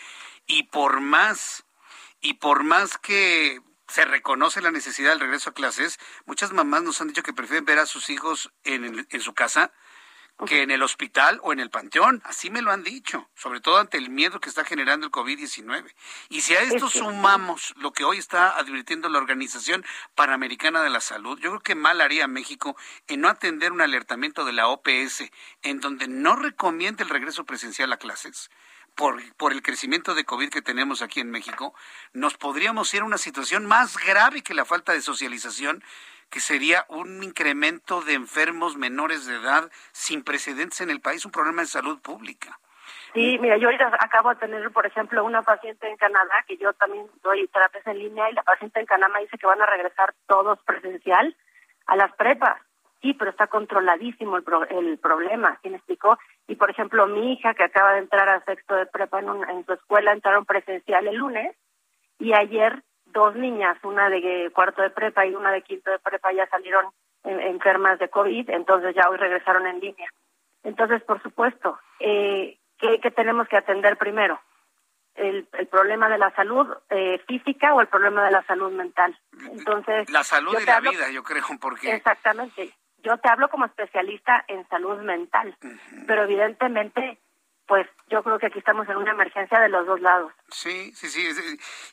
y 0.48 0.64
por 0.64 1.02
más, 1.02 1.66
y 2.22 2.36
por 2.36 2.64
más 2.64 2.98
que 2.98 3.62
se 3.88 4.06
reconoce 4.06 4.62
la 4.62 4.72
necesidad 4.72 5.12
del 5.12 5.20
regreso 5.20 5.52
a 5.52 5.54
clases, 5.54 6.00
muchas 6.26 6.52
mamás 6.52 6.84
nos 6.84 7.02
han 7.02 7.08
dicho 7.08 7.24
que 7.24 7.34
prefieren 7.34 7.66
ver 7.66 7.80
a 7.80 7.86
sus 7.86 8.10
hijos 8.10 8.52
en, 8.64 9.08
en 9.10 9.22
su 9.22 9.34
casa 9.34 9.72
que 10.46 10.64
en 10.64 10.72
el 10.72 10.84
hospital 10.84 11.40
o 11.44 11.54
en 11.54 11.60
el 11.60 11.70
panteón. 11.70 12.22
Así 12.26 12.50
me 12.50 12.62
lo 12.62 12.72
han 12.72 12.84
dicho, 12.84 13.30
sobre 13.36 13.62
todo 13.62 13.78
ante 13.78 13.98
el 13.98 14.10
miedo 14.10 14.42
que 14.42 14.50
está 14.50 14.66
generando 14.66 15.08
el 15.08 15.12
COVID-19. 15.12 15.94
Y 16.30 16.42
si 16.42 16.56
a 16.56 16.62
esto 16.62 16.90
sumamos 16.90 17.74
lo 17.78 17.94
que 17.94 18.04
hoy 18.04 18.18
está 18.18 18.58
advirtiendo 18.58 19.08
la 19.08 19.20
Organización 19.20 19.86
Panamericana 20.14 20.82
de 20.82 20.90
la 20.90 21.00
Salud, 21.00 21.40
yo 21.40 21.52
creo 21.52 21.62
que 21.62 21.76
mal 21.76 22.02
haría 22.02 22.28
México 22.28 22.76
en 23.08 23.22
no 23.22 23.30
atender 23.30 23.72
un 23.72 23.82
alertamiento 23.82 24.44
de 24.44 24.54
la 24.54 24.68
OPS 24.68 25.24
en 25.62 25.80
donde 25.80 26.08
no 26.08 26.36
recomienda 26.36 27.04
el 27.04 27.10
regreso 27.10 27.46
presencial 27.46 27.94
a 27.94 27.98
clases. 27.98 28.50
Por, 28.94 29.22
por 29.36 29.52
el 29.52 29.62
crecimiento 29.62 30.16
de 30.16 30.24
COVID 30.24 30.50
que 30.50 30.62
tenemos 30.62 31.02
aquí 31.02 31.20
en 31.20 31.30
México, 31.30 31.74
nos 32.14 32.38
podríamos 32.38 32.94
ir 32.94 33.02
a 33.02 33.06
una 33.06 33.18
situación 33.18 33.66
más 33.66 33.98
grave 33.98 34.42
que 34.42 34.54
la 34.54 34.64
falta 34.64 34.94
de 34.94 35.02
socialización 35.02 35.84
que 36.30 36.40
sería 36.40 36.86
un 36.90 37.24
incremento 37.24 38.02
de 38.02 38.14
enfermos 38.14 38.76
menores 38.78 39.26
de 39.26 39.36
edad 39.36 39.70
sin 39.92 40.24
precedentes 40.24 40.82
en 40.82 40.90
el 40.90 41.02
país, 41.02 41.26
un 41.26 41.32
problema 41.32 41.62
de 41.62 41.68
salud 41.68 42.00
pública. 42.02 42.60
Sí, 43.14 43.38
mira, 43.40 43.56
yo 43.58 43.68
ahorita 43.68 43.98
acabo 44.00 44.30
de 44.30 44.36
tener, 44.36 44.70
por 44.72 44.86
ejemplo, 44.86 45.24
una 45.24 45.42
paciente 45.42 45.90
en 45.90 45.96
Canadá, 45.96 46.44
que 46.46 46.58
yo 46.58 46.74
también 46.74 47.08
doy 47.24 47.48
terapias 47.48 47.88
en 47.88 48.00
línea, 48.00 48.30
y 48.30 48.34
la 48.34 48.44
paciente 48.44 48.82
en 48.82 48.86
Canadá 48.86 49.20
dice 49.20 49.38
que 49.38 49.48
van 49.48 49.62
a 49.62 49.66
regresar 49.66 50.14
todos 50.28 50.60
presencial 50.64 51.36
a 51.86 51.96
las 51.96 52.14
prepas. 52.16 52.62
Sí, 53.02 53.14
pero 53.14 53.32
está 53.32 53.48
controladísimo 53.48 54.38
el, 54.38 54.44
el 54.70 54.98
problema, 54.98 55.58
¿sí 55.62 55.70
me 55.70 55.78
explicó? 55.78 56.18
Y, 56.48 56.56
por 56.56 56.70
ejemplo, 56.70 57.08
mi 57.08 57.34
hija, 57.34 57.54
que 57.54 57.64
acaba 57.64 57.94
de 57.94 58.00
entrar 58.00 58.28
a 58.28 58.44
sexto 58.44 58.76
de 58.76 58.86
prepa 58.88 59.20
en, 59.20 59.30
en 59.50 59.66
su 59.66 59.74
escuela, 59.74 60.12
entraron 60.12 60.46
presencial 60.46 61.08
el 61.08 61.16
lunes, 61.16 61.56
y 62.20 62.34
ayer 62.34 62.84
dos 63.16 63.36
niñas, 63.36 63.78
una 63.84 64.10
de 64.10 64.52
cuarto 64.54 64.82
de 64.82 64.90
prepa 64.92 65.26
y 65.26 65.34
una 65.34 65.52
de 65.52 65.62
quinto 65.62 65.90
de 65.90 66.00
prepa 66.00 66.34
ya 66.34 66.46
salieron 66.48 66.86
enfermas 67.24 67.98
de 67.98 68.10
COVID, 68.10 68.52
entonces 68.52 68.94
ya 68.94 69.10
hoy 69.10 69.18
regresaron 69.18 69.66
en 69.66 69.80
línea. 69.80 70.10
Entonces, 70.64 71.02
por 71.04 71.22
supuesto, 71.24 71.80
eh, 72.00 72.60
¿qué, 72.78 73.00
tenemos 73.12 73.48
que 73.48 73.58
atender 73.58 73.98
primero? 73.98 74.40
el, 75.16 75.48
el 75.54 75.68
problema 75.68 76.10
de 76.10 76.18
la 76.18 76.30
salud 76.36 76.68
eh, 76.90 77.20
física 77.26 77.74
o 77.74 77.80
el 77.80 77.88
problema 77.88 78.26
de 78.26 78.32
la 78.32 78.44
salud 78.44 78.70
mental. 78.74 79.18
Entonces, 79.50 80.10
la 80.10 80.26
salud 80.26 80.58
y 80.62 80.66
la 80.66 80.82
vida, 80.82 81.10
yo 81.10 81.24
creo, 81.24 81.46
porque 81.60 81.96
exactamente. 81.96 82.74
Yo 82.98 83.18
te 83.18 83.30
hablo 83.30 83.50
como 83.50 83.66
especialista 83.66 84.44
en 84.48 84.68
salud 84.68 85.00
mental, 85.04 85.56
pero 86.06 86.24
evidentemente, 86.24 87.20
pues 87.68 87.88
yo 88.10 88.24
creo 88.24 88.38
que 88.40 88.48
aquí 88.48 88.60
estamos 88.60 88.88
en 88.90 88.98
una 88.98 89.12
emergencia 89.12 89.60
de 89.60 89.70
los 89.70 89.86
dos 89.86 90.00
lados. 90.02 90.32
Sí, 90.50 90.92
sí, 90.96 91.10
sí, 91.10 91.28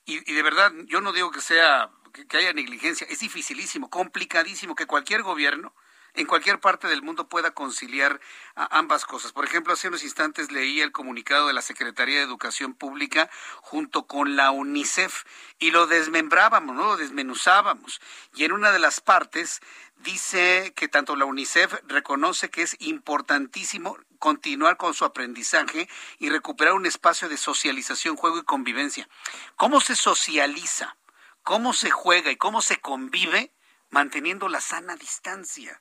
y, 0.04 0.30
y 0.30 0.34
de 0.34 0.42
verdad, 0.42 0.70
yo 0.86 1.00
no 1.00 1.12
digo 1.12 1.30
que 1.30 1.40
sea 1.40 1.90
que 2.12 2.36
haya 2.36 2.52
negligencia, 2.52 3.06
es 3.08 3.20
dificilísimo, 3.20 3.88
complicadísimo 3.88 4.74
que 4.74 4.86
cualquier 4.86 5.22
gobierno 5.22 5.72
en 6.14 6.26
cualquier 6.26 6.60
parte 6.60 6.88
del 6.88 7.02
mundo 7.02 7.28
pueda 7.28 7.52
conciliar 7.52 8.20
ambas 8.54 9.04
cosas. 9.06 9.32
Por 9.32 9.44
ejemplo, 9.44 9.72
hace 9.72 9.88
unos 9.88 10.04
instantes 10.04 10.52
leí 10.52 10.80
el 10.80 10.92
comunicado 10.92 11.46
de 11.46 11.54
la 11.54 11.62
Secretaría 11.62 12.18
de 12.18 12.24
Educación 12.24 12.74
Pública 12.74 13.30
junto 13.62 14.06
con 14.06 14.36
la 14.36 14.50
UNICEF 14.50 15.24
y 15.58 15.70
lo 15.70 15.86
desmembrábamos, 15.86 16.76
¿no? 16.76 16.84
lo 16.84 16.96
desmenuzábamos. 16.96 18.00
Y 18.34 18.44
en 18.44 18.52
una 18.52 18.72
de 18.72 18.78
las 18.78 19.00
partes 19.00 19.60
dice 19.96 20.72
que 20.76 20.88
tanto 20.88 21.16
la 21.16 21.24
UNICEF 21.24 21.74
reconoce 21.86 22.50
que 22.50 22.62
es 22.62 22.76
importantísimo 22.80 23.96
continuar 24.18 24.76
con 24.76 24.94
su 24.94 25.04
aprendizaje 25.04 25.88
y 26.18 26.28
recuperar 26.28 26.74
un 26.74 26.86
espacio 26.86 27.28
de 27.28 27.36
socialización, 27.36 28.16
juego 28.16 28.38
y 28.38 28.44
convivencia. 28.44 29.08
¿Cómo 29.56 29.80
se 29.80 29.96
socializa? 29.96 30.96
¿Cómo 31.42 31.72
se 31.72 31.90
juega 31.90 32.30
y 32.30 32.36
cómo 32.36 32.62
se 32.62 32.80
convive 32.80 33.52
manteniendo 33.90 34.48
la 34.48 34.60
sana 34.60 34.94
distancia? 34.94 35.80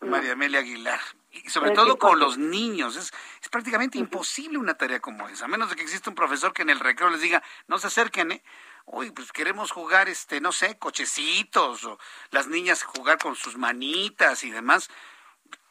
María 0.00 0.32
Amelia 0.32 0.60
Aguilar. 0.60 1.00
Y 1.30 1.48
sobre 1.50 1.72
todo 1.72 1.98
con 1.98 2.18
los 2.18 2.38
niños. 2.38 2.96
Es, 2.96 3.12
es 3.42 3.48
prácticamente 3.48 3.98
imposible 3.98 4.58
una 4.58 4.74
tarea 4.74 5.00
como 5.00 5.28
esa, 5.28 5.46
a 5.46 5.48
menos 5.48 5.70
de 5.70 5.76
que 5.76 5.82
exista 5.82 6.10
un 6.10 6.16
profesor 6.16 6.52
que 6.52 6.62
en 6.62 6.70
el 6.70 6.80
recreo 6.80 7.10
les 7.10 7.20
diga, 7.20 7.42
no 7.66 7.78
se 7.78 7.88
acerquen, 7.88 8.32
¿eh? 8.32 8.42
Uy, 8.86 9.10
pues 9.10 9.32
queremos 9.32 9.70
jugar, 9.72 10.08
este, 10.08 10.40
no 10.40 10.52
sé, 10.52 10.78
cochecitos, 10.78 11.84
o 11.84 11.98
las 12.30 12.48
niñas 12.48 12.82
jugar 12.82 13.18
con 13.18 13.34
sus 13.34 13.56
manitas 13.56 14.44
y 14.44 14.50
demás. 14.50 14.90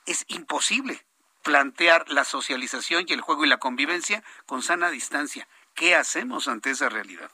Es 0.06 0.26
imposible 0.28 1.06
plantear 1.44 2.10
la 2.10 2.24
socialización 2.24 3.06
y 3.08 3.14
el 3.14 3.22
juego 3.22 3.46
y 3.46 3.50
la 3.50 3.58
convivencia 3.58 4.24
con 4.46 4.64
sana 4.64 4.90
distancia. 4.90 5.48
¿Qué 5.76 5.96
hacemos 5.96 6.48
ante 6.48 6.72
esa 6.72 6.90
realidad? 6.90 7.30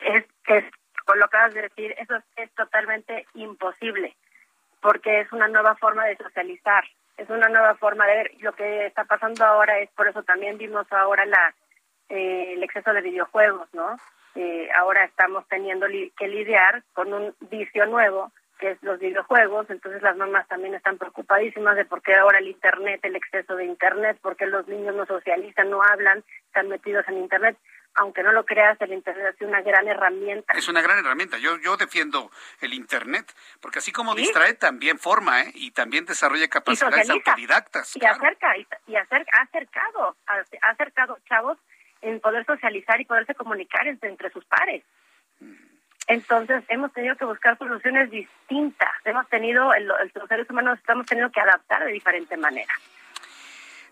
Es, 0.00 0.24
es, 0.46 0.64
con 1.04 1.18
lo 1.18 1.28
que 1.28 1.36
acabas 1.36 1.54
de 1.54 1.62
decir, 1.62 1.94
eso 1.98 2.14
es 2.36 2.50
totalmente 2.54 3.26
imposible 3.34 4.16
porque 4.80 5.20
es 5.20 5.32
una 5.32 5.48
nueva 5.48 5.74
forma 5.76 6.06
de 6.06 6.16
socializar, 6.16 6.84
es 7.16 7.28
una 7.28 7.48
nueva 7.48 7.74
forma 7.74 8.06
de 8.06 8.16
ver. 8.16 8.32
Lo 8.40 8.52
que 8.52 8.86
está 8.86 9.04
pasando 9.04 9.44
ahora 9.44 9.78
es, 9.78 9.90
por 9.90 10.08
eso 10.08 10.22
también 10.22 10.58
vimos 10.58 10.86
ahora 10.90 11.26
la 11.26 11.54
eh, 12.10 12.54
el 12.54 12.62
exceso 12.64 12.92
de 12.92 13.02
videojuegos, 13.02 13.68
¿no? 13.72 13.96
Eh, 14.34 14.68
ahora 14.76 15.04
estamos 15.04 15.46
teniendo 15.48 15.86
que 16.18 16.26
lidiar 16.26 16.82
con 16.92 17.12
un 17.12 17.34
vicio 17.50 17.86
nuevo, 17.86 18.32
que 18.58 18.72
es 18.72 18.82
los 18.82 18.98
videojuegos, 18.98 19.70
entonces 19.70 20.02
las 20.02 20.16
mamás 20.16 20.48
también 20.48 20.74
están 20.74 20.98
preocupadísimas 20.98 21.76
de 21.76 21.84
por 21.84 22.02
qué 22.02 22.16
ahora 22.16 22.38
el 22.38 22.48
Internet, 22.48 23.00
el 23.04 23.14
exceso 23.14 23.54
de 23.54 23.64
Internet, 23.64 24.18
por 24.20 24.36
qué 24.36 24.46
los 24.46 24.66
niños 24.66 24.94
no 24.96 25.06
socializan, 25.06 25.70
no 25.70 25.82
hablan, 25.82 26.24
están 26.46 26.68
metidos 26.68 27.06
en 27.08 27.18
Internet 27.18 27.56
aunque 27.94 28.22
no 28.22 28.32
lo 28.32 28.44
creas, 28.44 28.80
el 28.80 28.92
Internet 28.92 29.34
es 29.38 29.46
una 29.46 29.60
gran 29.62 29.86
herramienta. 29.88 30.54
Es 30.54 30.68
una 30.68 30.80
gran 30.80 30.98
herramienta. 30.98 31.38
Yo, 31.38 31.58
yo 31.58 31.76
defiendo 31.76 32.30
el 32.60 32.72
Internet, 32.72 33.34
porque 33.60 33.80
así 33.80 33.92
como 33.92 34.14
distrae, 34.14 34.54
también 34.54 34.98
forma 34.98 35.42
¿eh? 35.42 35.50
y 35.54 35.72
también 35.72 36.04
desarrolla 36.04 36.48
capacidades 36.48 37.10
autodidactas. 37.10 37.96
Y 37.96 38.04
acerca, 38.04 38.56
y, 38.86 38.96
acerca, 38.96 39.38
ha 39.38 39.42
acercado, 39.42 40.16
ha 40.26 40.70
acercado 40.70 41.18
chavos 41.28 41.58
en 42.02 42.20
poder 42.20 42.44
socializar 42.46 43.00
y 43.00 43.04
poderse 43.04 43.34
comunicar 43.34 43.86
entre, 43.86 44.30
sus 44.30 44.44
pares. 44.44 44.82
Entonces 46.06 46.64
hemos 46.68 46.92
tenido 46.92 47.16
que 47.16 47.24
buscar 47.24 47.58
soluciones 47.58 48.10
distintas. 48.10 48.90
Hemos 49.04 49.28
tenido, 49.28 49.70
los 49.78 50.28
seres 50.28 50.48
humanos 50.50 50.78
estamos 50.78 51.06
teniendo 51.06 51.30
que 51.30 51.40
adaptar 51.40 51.84
de 51.84 51.92
diferente 51.92 52.36
manera. 52.36 52.72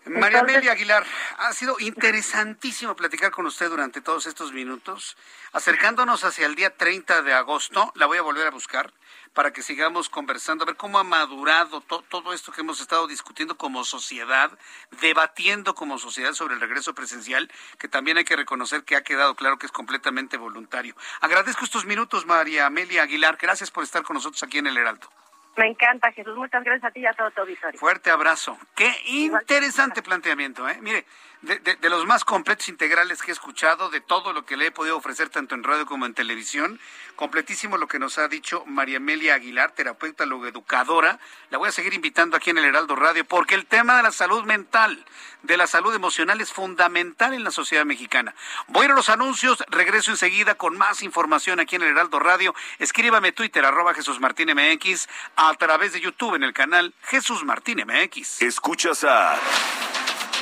María 0.05 0.39
Amelia 0.39 0.71
Aguilar, 0.71 1.05
ha 1.37 1.53
sido 1.53 1.75
interesantísimo 1.79 2.95
platicar 2.95 3.31
con 3.31 3.45
usted 3.45 3.69
durante 3.69 4.01
todos 4.01 4.25
estos 4.25 4.53
minutos. 4.53 5.17
Acercándonos 5.51 6.23
hacia 6.23 6.45
el 6.45 6.55
día 6.55 6.75
30 6.75 7.21
de 7.21 7.33
agosto, 7.33 7.91
la 7.95 8.05
voy 8.05 8.17
a 8.17 8.21
volver 8.21 8.47
a 8.47 8.51
buscar 8.51 8.93
para 9.33 9.53
que 9.53 9.61
sigamos 9.61 10.09
conversando, 10.09 10.63
a 10.63 10.67
ver 10.67 10.75
cómo 10.75 10.99
ha 10.99 11.03
madurado 11.03 11.81
todo 11.81 12.33
esto 12.33 12.51
que 12.51 12.61
hemos 12.61 12.81
estado 12.81 13.07
discutiendo 13.07 13.57
como 13.57 13.83
sociedad, 13.83 14.57
debatiendo 15.01 15.75
como 15.75 15.99
sociedad 15.99 16.33
sobre 16.33 16.55
el 16.55 16.61
regreso 16.61 16.95
presencial, 16.95 17.51
que 17.77 17.87
también 17.87 18.17
hay 18.17 18.25
que 18.25 18.35
reconocer 18.35 18.83
que 18.83 18.95
ha 18.95 19.03
quedado 19.03 19.35
claro 19.35 19.59
que 19.59 19.67
es 19.67 19.71
completamente 19.71 20.37
voluntario. 20.37 20.95
Agradezco 21.21 21.65
estos 21.65 21.85
minutos, 21.85 22.25
María 22.25 22.65
Amelia 22.65 23.03
Aguilar. 23.03 23.37
Gracias 23.39 23.69
por 23.69 23.83
estar 23.83 24.03
con 24.03 24.15
nosotros 24.15 24.41
aquí 24.43 24.57
en 24.57 24.67
el 24.67 24.77
Heraldo. 24.77 25.09
Me 25.57 25.67
encanta, 25.67 26.11
Jesús. 26.11 26.35
Muchas 26.37 26.63
gracias 26.63 26.89
a 26.89 26.91
ti 26.91 27.01
y 27.01 27.05
a 27.05 27.13
todo 27.13 27.31
tu 27.31 27.41
auditorio. 27.41 27.79
Fuerte 27.79 28.09
abrazo. 28.09 28.57
Qué 28.75 28.91
interesante 29.07 30.01
planteamiento, 30.01 30.67
¿eh? 30.69 30.77
Mire, 30.81 31.05
de, 31.41 31.89
los 31.89 32.05
más 32.05 32.25
completos 32.25 32.67
integrales 32.67 33.21
que 33.21 33.31
he 33.31 33.33
escuchado, 33.33 33.89
de 33.89 34.01
todo 34.01 34.33
lo 34.33 34.45
que 34.45 34.57
le 34.57 34.67
he 34.67 34.71
podido 34.71 34.97
ofrecer 34.97 35.29
tanto 35.29 35.55
en 35.55 35.63
radio 35.63 35.85
como 35.85 36.05
en 36.05 36.13
televisión. 36.13 36.79
Completísimo 37.15 37.77
lo 37.77 37.87
que 37.87 37.99
nos 37.99 38.17
ha 38.17 38.27
dicho 38.27 38.63
María 38.65 38.97
Amelia 38.97 39.35
Aguilar, 39.35 39.71
terapeuta 39.71 40.25
educadora. 40.25 41.19
La 41.49 41.57
voy 41.57 41.69
a 41.69 41.71
seguir 41.71 41.93
invitando 41.93 42.35
aquí 42.35 42.49
en 42.49 42.57
el 42.57 42.65
Heraldo 42.65 42.95
Radio 42.95 43.25
porque 43.25 43.55
el 43.55 43.65
tema 43.65 43.95
de 43.97 44.03
la 44.03 44.11
salud 44.11 44.43
mental, 44.43 45.05
de 45.43 45.57
la 45.57 45.67
salud 45.67 45.93
emocional 45.93 46.41
es 46.41 46.51
fundamental 46.51 47.33
en 47.33 47.43
la 47.43 47.51
sociedad 47.51 47.85
mexicana. 47.85 48.35
Voy 48.67 48.83
a 48.83 48.85
ir 48.85 48.91
a 48.91 48.95
los 48.95 49.09
anuncios, 49.09 49.63
regreso 49.69 50.11
enseguida 50.11 50.55
con 50.55 50.77
más 50.77 51.03
información 51.03 51.59
aquí 51.59 51.75
en 51.75 51.83
el 51.83 51.89
Heraldo 51.89 52.19
Radio. 52.19 52.53
Escríbame 52.79 53.31
Twitter, 53.31 53.65
arroba 53.65 53.93
Jesús 53.93 54.19
Martín 54.19 54.49
MX, 54.53 55.07
a 55.35 55.53
través 55.55 55.93
de 55.93 56.01
YouTube 56.01 56.35
en 56.35 56.43
el 56.43 56.53
canal 56.53 56.93
Jesús 57.03 57.43
Martín 57.45 57.83
MX. 57.85 58.41
Escuchas 58.41 59.03
a... 59.03 59.37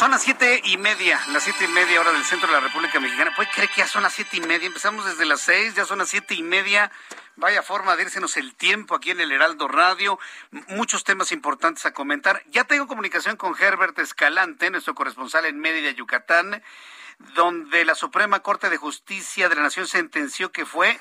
Son 0.00 0.12
las 0.12 0.22
siete 0.22 0.62
y 0.64 0.78
media, 0.78 1.20
las 1.28 1.42
siete 1.42 1.66
y 1.66 1.68
media 1.68 2.00
hora 2.00 2.10
del 2.10 2.24
centro 2.24 2.46
de 2.46 2.54
la 2.54 2.60
República 2.60 2.98
Mexicana. 3.00 3.34
¿Puede 3.36 3.50
creer 3.50 3.68
que 3.68 3.82
ya 3.82 3.86
son 3.86 4.02
las 4.02 4.14
siete 4.14 4.38
y 4.38 4.40
media? 4.40 4.66
Empezamos 4.66 5.04
desde 5.04 5.26
las 5.26 5.42
seis, 5.42 5.74
ya 5.74 5.84
son 5.84 5.98
las 5.98 6.08
siete 6.08 6.32
y 6.32 6.42
media. 6.42 6.90
Vaya 7.36 7.62
forma 7.62 7.94
de 7.96 8.04
irsenos 8.04 8.38
el 8.38 8.54
tiempo 8.54 8.94
aquí 8.94 9.10
en 9.10 9.20
el 9.20 9.30
Heraldo 9.30 9.68
Radio. 9.68 10.18
Muchos 10.68 11.04
temas 11.04 11.32
importantes 11.32 11.84
a 11.84 11.92
comentar. 11.92 12.42
Ya 12.46 12.64
tengo 12.64 12.86
comunicación 12.86 13.36
con 13.36 13.54
Herbert 13.60 13.98
Escalante, 13.98 14.70
nuestro 14.70 14.94
corresponsal 14.94 15.44
en 15.44 15.60
Mérida, 15.60 15.90
Yucatán, 15.90 16.62
donde 17.34 17.84
la 17.84 17.94
Suprema 17.94 18.40
Corte 18.40 18.70
de 18.70 18.78
Justicia 18.78 19.50
de 19.50 19.56
la 19.56 19.64
Nación 19.64 19.86
sentenció 19.86 20.50
que 20.50 20.64
fue 20.64 20.98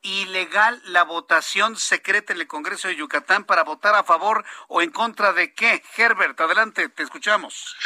ilegal 0.00 0.82
la 0.86 1.04
votación 1.04 1.76
secreta 1.76 2.32
en 2.32 2.40
el 2.40 2.48
Congreso 2.48 2.88
de 2.88 2.96
Yucatán 2.96 3.44
para 3.44 3.62
votar 3.62 3.94
a 3.94 4.02
favor 4.02 4.44
o 4.66 4.82
en 4.82 4.90
contra 4.90 5.32
de 5.32 5.54
qué. 5.54 5.80
Herbert, 5.96 6.40
adelante, 6.40 6.88
te 6.88 7.04
escuchamos. 7.04 7.76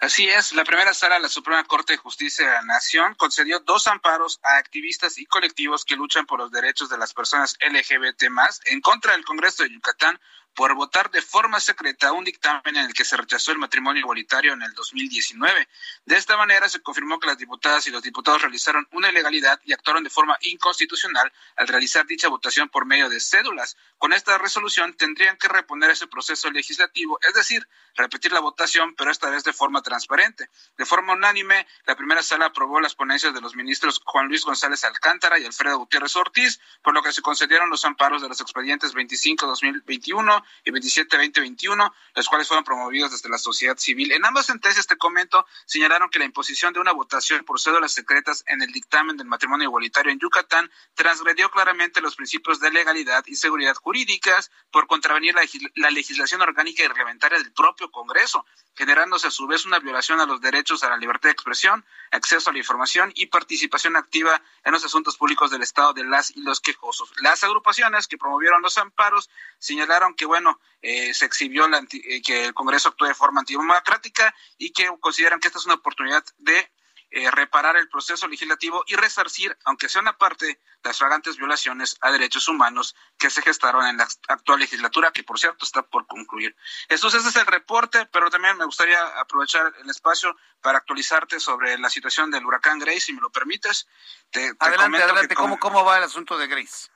Así 0.00 0.28
es, 0.28 0.52
la 0.52 0.64
primera 0.64 0.94
sala 0.94 1.16
de 1.16 1.22
la 1.22 1.28
Suprema 1.28 1.64
Corte 1.64 1.94
de 1.94 1.98
Justicia 1.98 2.46
de 2.46 2.52
la 2.52 2.62
Nación 2.62 3.14
concedió 3.14 3.60
dos 3.60 3.86
amparos 3.86 4.40
a 4.42 4.56
activistas 4.58 5.18
y 5.18 5.26
colectivos 5.26 5.84
que 5.84 5.96
luchan 5.96 6.26
por 6.26 6.38
los 6.38 6.50
derechos 6.50 6.88
de 6.88 6.98
las 6.98 7.14
personas 7.14 7.56
LGBT 7.60 8.24
en 8.66 8.80
contra 8.80 9.12
del 9.12 9.24
Congreso 9.24 9.62
de 9.62 9.70
Yucatán 9.70 10.20
por 10.54 10.74
votar 10.74 11.10
de 11.10 11.20
forma 11.20 11.58
secreta 11.60 12.12
un 12.12 12.24
dictamen 12.24 12.76
en 12.76 12.86
el 12.86 12.94
que 12.94 13.04
se 13.04 13.16
rechazó 13.16 13.52
el 13.52 13.58
matrimonio 13.58 14.00
igualitario 14.00 14.52
en 14.52 14.62
el 14.62 14.72
2019. 14.72 15.68
De 16.04 16.16
esta 16.16 16.36
manera 16.36 16.68
se 16.68 16.80
confirmó 16.80 17.18
que 17.18 17.26
las 17.26 17.38
diputadas 17.38 17.86
y 17.86 17.90
los 17.90 18.02
diputados 18.02 18.42
realizaron 18.42 18.86
una 18.92 19.10
ilegalidad 19.10 19.60
y 19.64 19.72
actuaron 19.72 20.04
de 20.04 20.10
forma 20.10 20.38
inconstitucional 20.42 21.32
al 21.56 21.68
realizar 21.68 22.06
dicha 22.06 22.28
votación 22.28 22.68
por 22.68 22.86
medio 22.86 23.08
de 23.08 23.20
cédulas. 23.20 23.76
Con 23.98 24.12
esta 24.12 24.38
resolución 24.38 24.94
tendrían 24.94 25.36
que 25.36 25.48
reponer 25.48 25.90
ese 25.90 26.06
proceso 26.06 26.50
legislativo, 26.50 27.18
es 27.26 27.34
decir, 27.34 27.66
repetir 27.96 28.32
la 28.32 28.40
votación, 28.40 28.94
pero 28.94 29.10
esta 29.10 29.30
vez 29.30 29.44
de 29.44 29.52
forma 29.52 29.82
transparente. 29.82 30.48
De 30.76 30.86
forma 30.86 31.14
unánime, 31.14 31.66
la 31.86 31.96
primera 31.96 32.22
sala 32.22 32.46
aprobó 32.46 32.80
las 32.80 32.94
ponencias 32.94 33.34
de 33.34 33.40
los 33.40 33.56
ministros 33.56 34.00
Juan 34.04 34.28
Luis 34.28 34.44
González 34.44 34.84
Alcántara 34.84 35.38
y 35.38 35.44
Alfredo 35.44 35.78
Gutiérrez 35.78 36.14
Ortiz, 36.16 36.60
por 36.82 36.94
lo 36.94 37.02
que 37.02 37.12
se 37.12 37.22
concedieron 37.22 37.70
los 37.70 37.84
amparos 37.84 38.22
de 38.22 38.28
los 38.28 38.40
expedientes 38.40 38.94
25-2021 38.94 40.43
y 40.64 40.70
27-2021, 40.70 41.92
los 42.14 42.28
cuales 42.28 42.46
fueron 42.46 42.64
promovidos 42.64 43.12
desde 43.12 43.28
la 43.28 43.38
sociedad 43.38 43.76
civil. 43.78 44.12
En 44.12 44.24
ambas 44.24 44.46
sentencias, 44.46 44.86
te 44.86 44.96
comento, 44.96 45.46
señalaron 45.66 46.10
que 46.10 46.18
la 46.18 46.26
imposición 46.26 46.72
de 46.72 46.80
una 46.80 46.92
votación 46.92 47.44
por 47.44 47.60
cédulas 47.60 47.92
secretas 47.92 48.44
en 48.46 48.62
el 48.62 48.70
dictamen 48.70 49.16
del 49.16 49.26
matrimonio 49.26 49.68
igualitario 49.68 50.12
en 50.12 50.18
Yucatán 50.18 50.70
transgredió 50.94 51.50
claramente 51.50 52.00
los 52.00 52.16
principios 52.16 52.60
de 52.60 52.70
legalidad 52.70 53.24
y 53.26 53.36
seguridad 53.36 53.74
jurídica 53.74 53.94
jurídicas 53.94 54.50
por 54.72 54.88
contravenir 54.88 55.34
la, 55.76 55.90
legislación 55.90 56.42
orgánica 56.42 56.82
y 56.82 56.88
reglamentaria 56.88 57.38
del 57.38 57.52
propio 57.52 57.92
Congreso, 57.92 58.44
generándose 58.74 59.28
a 59.28 59.30
su 59.30 59.46
vez 59.46 59.64
una 59.66 59.78
violación 59.78 60.18
a 60.18 60.26
los 60.26 60.40
derechos 60.40 60.82
a 60.82 60.90
la 60.90 60.96
libertad 60.96 61.28
de 61.28 61.32
expresión, 61.32 61.84
acceso 62.10 62.50
a 62.50 62.52
la 62.52 62.58
información 62.58 63.12
y 63.14 63.26
participación 63.26 63.96
activa 63.96 64.42
en 64.64 64.72
los 64.72 64.84
asuntos 64.84 65.16
públicos 65.16 65.52
del 65.52 65.62
Estado 65.62 65.92
de 65.92 66.02
las 66.02 66.34
y 66.36 66.42
los 66.42 66.60
quejosos. 66.60 67.12
Las 67.22 67.44
agrupaciones 67.44 68.08
que 68.08 68.18
promovieron 68.18 68.62
los 68.62 68.76
amparos 68.78 69.30
señalaron 69.58 70.14
que, 70.14 70.26
bueno, 70.34 70.58
eh, 70.82 71.14
se 71.14 71.26
exhibió 71.26 71.68
eh, 71.68 72.20
que 72.20 72.46
el 72.46 72.54
Congreso 72.54 72.88
actúe 72.88 73.06
de 73.06 73.14
forma 73.14 73.38
antidemocrática 73.38 74.34
y 74.58 74.72
que 74.72 74.90
consideran 74.98 75.38
que 75.38 75.46
esta 75.46 75.60
es 75.60 75.64
una 75.66 75.76
oportunidad 75.76 76.24
de 76.38 76.72
eh, 77.12 77.30
reparar 77.30 77.76
el 77.76 77.88
proceso 77.88 78.26
legislativo 78.26 78.82
y 78.88 78.96
resarcir, 78.96 79.56
aunque 79.64 79.88
sea 79.88 80.00
una 80.00 80.18
parte, 80.18 80.60
las 80.82 80.98
fragantes 80.98 81.36
violaciones 81.36 81.96
a 82.00 82.10
derechos 82.10 82.48
humanos 82.48 82.96
que 83.16 83.30
se 83.30 83.42
gestaron 83.42 83.86
en 83.86 83.96
la 83.96 84.08
actual 84.26 84.58
legislatura, 84.58 85.12
que 85.12 85.22
por 85.22 85.38
cierto 85.38 85.64
está 85.64 85.82
por 85.82 86.08
concluir. 86.08 86.56
Entonces, 86.88 87.20
ese 87.20 87.28
es 87.28 87.36
el 87.36 87.46
reporte, 87.46 88.06
pero 88.06 88.28
también 88.28 88.58
me 88.58 88.64
gustaría 88.64 89.00
aprovechar 89.20 89.72
el 89.80 89.88
espacio 89.88 90.36
para 90.60 90.78
actualizarte 90.78 91.38
sobre 91.38 91.78
la 91.78 91.90
situación 91.90 92.32
del 92.32 92.44
huracán 92.44 92.80
Grace, 92.80 93.02
si 93.02 93.12
me 93.12 93.20
lo 93.20 93.30
permites. 93.30 93.86
Te, 94.32 94.52
adelante, 94.58 95.00
adelante, 95.00 95.36
¿Cómo, 95.36 95.60
¿cómo 95.60 95.84
va 95.84 95.98
el 95.98 96.02
asunto 96.02 96.36
de 96.36 96.48
Grace? 96.48 96.88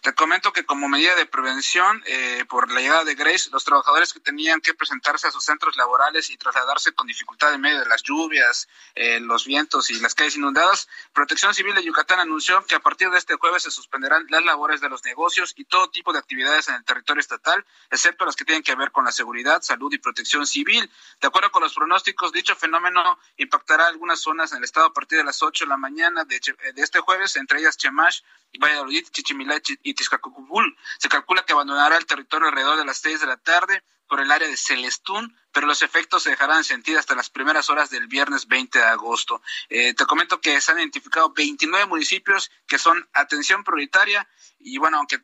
Te 0.00 0.14
comento 0.14 0.54
que 0.54 0.64
como 0.64 0.88
medida 0.88 1.14
de 1.14 1.26
prevención 1.26 2.02
eh, 2.06 2.46
por 2.48 2.72
la 2.72 2.80
llegada 2.80 3.04
de 3.04 3.14
Grace, 3.14 3.50
los 3.52 3.64
trabajadores 3.64 4.14
que 4.14 4.20
tenían 4.20 4.62
que 4.62 4.72
presentarse 4.72 5.28
a 5.28 5.30
sus 5.30 5.44
centros 5.44 5.76
laborales 5.76 6.30
y 6.30 6.38
trasladarse 6.38 6.92
con 6.92 7.06
dificultad 7.06 7.52
en 7.52 7.60
medio 7.60 7.80
de 7.80 7.86
las 7.86 8.02
lluvias, 8.02 8.66
eh, 8.94 9.20
los 9.20 9.44
vientos 9.44 9.90
y 9.90 10.00
las 10.00 10.14
calles 10.14 10.36
inundadas, 10.36 10.88
Protección 11.12 11.52
Civil 11.52 11.74
de 11.74 11.84
Yucatán 11.84 12.18
anunció 12.18 12.64
que 12.64 12.76
a 12.76 12.80
partir 12.80 13.10
de 13.10 13.18
este 13.18 13.34
jueves 13.34 13.64
se 13.64 13.70
suspenderán 13.70 14.24
las 14.30 14.42
labores 14.42 14.80
de 14.80 14.88
los 14.88 15.04
negocios 15.04 15.52
y 15.56 15.66
todo 15.66 15.90
tipo 15.90 16.14
de 16.14 16.18
actividades 16.18 16.68
en 16.68 16.76
el 16.76 16.84
territorio 16.84 17.20
estatal, 17.20 17.66
excepto 17.90 18.24
las 18.24 18.36
que 18.36 18.46
tienen 18.46 18.62
que 18.62 18.74
ver 18.76 18.92
con 18.92 19.04
la 19.04 19.12
seguridad, 19.12 19.60
salud 19.60 19.92
y 19.92 19.98
protección 19.98 20.46
civil. 20.46 20.90
De 21.20 21.28
acuerdo 21.28 21.52
con 21.52 21.62
los 21.62 21.74
pronósticos, 21.74 22.32
dicho 22.32 22.56
fenómeno 22.56 23.18
impactará 23.36 23.88
algunas 23.88 24.20
zonas 24.20 24.52
en 24.52 24.58
el 24.58 24.64
estado 24.64 24.86
a 24.86 24.92
partir 24.94 25.18
de 25.18 25.24
las 25.24 25.42
8 25.42 25.64
de 25.64 25.68
la 25.68 25.76
mañana 25.76 26.24
de, 26.24 26.40
de 26.74 26.82
este 26.82 27.00
jueves, 27.00 27.36
entre 27.36 27.60
ellas 27.60 27.76
Chemash, 27.76 28.22
Valladolid, 28.58 29.06
Chichimilá 29.10 29.60
y 29.82 29.89
Tizcacubul. 29.94 30.76
Se 30.98 31.08
calcula 31.08 31.44
que 31.44 31.52
abandonará 31.52 31.96
el 31.96 32.06
territorio 32.06 32.48
alrededor 32.48 32.78
de 32.78 32.84
las 32.84 32.98
6 32.98 33.20
de 33.20 33.26
la 33.26 33.36
tarde 33.36 33.82
por 34.10 34.20
el 34.20 34.30
área 34.32 34.48
de 34.48 34.56
Celestún, 34.56 35.36
pero 35.52 35.68
los 35.68 35.82
efectos 35.82 36.24
se 36.24 36.30
dejarán 36.30 36.64
sentir 36.64 36.98
hasta 36.98 37.14
las 37.14 37.30
primeras 37.30 37.70
horas 37.70 37.90
del 37.90 38.08
viernes 38.08 38.48
20 38.48 38.78
de 38.78 38.84
agosto. 38.84 39.40
Eh, 39.68 39.94
te 39.94 40.04
comento 40.04 40.40
que 40.40 40.60
se 40.60 40.72
han 40.72 40.80
identificado 40.80 41.32
29 41.32 41.86
municipios 41.86 42.50
que 42.66 42.78
son 42.78 43.08
atención 43.12 43.62
prioritaria 43.62 44.28
y 44.58 44.78
bueno, 44.78 44.98
aunque 44.98 45.22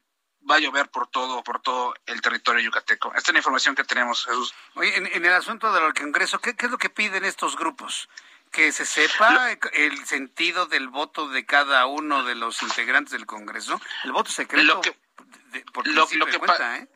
va 0.48 0.56
a 0.56 0.60
llover 0.60 0.88
por 0.90 1.09
todo, 1.09 1.43
por 1.43 1.60
todo 1.60 1.94
el 2.06 2.20
territorio 2.20 2.62
yucateco. 2.62 3.12
Esta 3.14 3.30
es 3.30 3.32
la 3.32 3.38
información 3.38 3.74
que 3.74 3.82
tenemos, 3.84 4.24
Jesús. 4.24 4.55
Oye, 4.74 4.97
en, 4.97 5.24
el 5.24 5.32
asunto 5.32 5.72
del 5.72 5.93
Congreso, 5.93 6.38
¿qué, 6.38 6.55
¿qué, 6.55 6.66
es 6.66 6.72
lo 6.72 6.78
que 6.78 6.90
piden 6.90 7.24
estos 7.24 7.56
grupos? 7.56 8.09
Que 8.51 8.73
se 8.73 8.86
sepa 8.86 9.51
el 9.73 10.06
sentido 10.06 10.66
del 10.66 10.89
voto 10.89 11.28
de 11.28 11.44
cada 11.44 11.86
uno 11.86 12.24
de 12.24 12.35
los 12.35 12.62
integrantes 12.62 13.12
del 13.12 13.27
Congreso. 13.27 13.81
El 14.05 14.12
voto 14.12 14.31
secreto, 14.31 14.74
lo 14.74 14.81
que, 14.81 14.97
por 15.73 15.86
lo, 15.86 16.06
que 16.06 16.39
cuenta, 16.39 16.78
¿eh? 16.78 16.89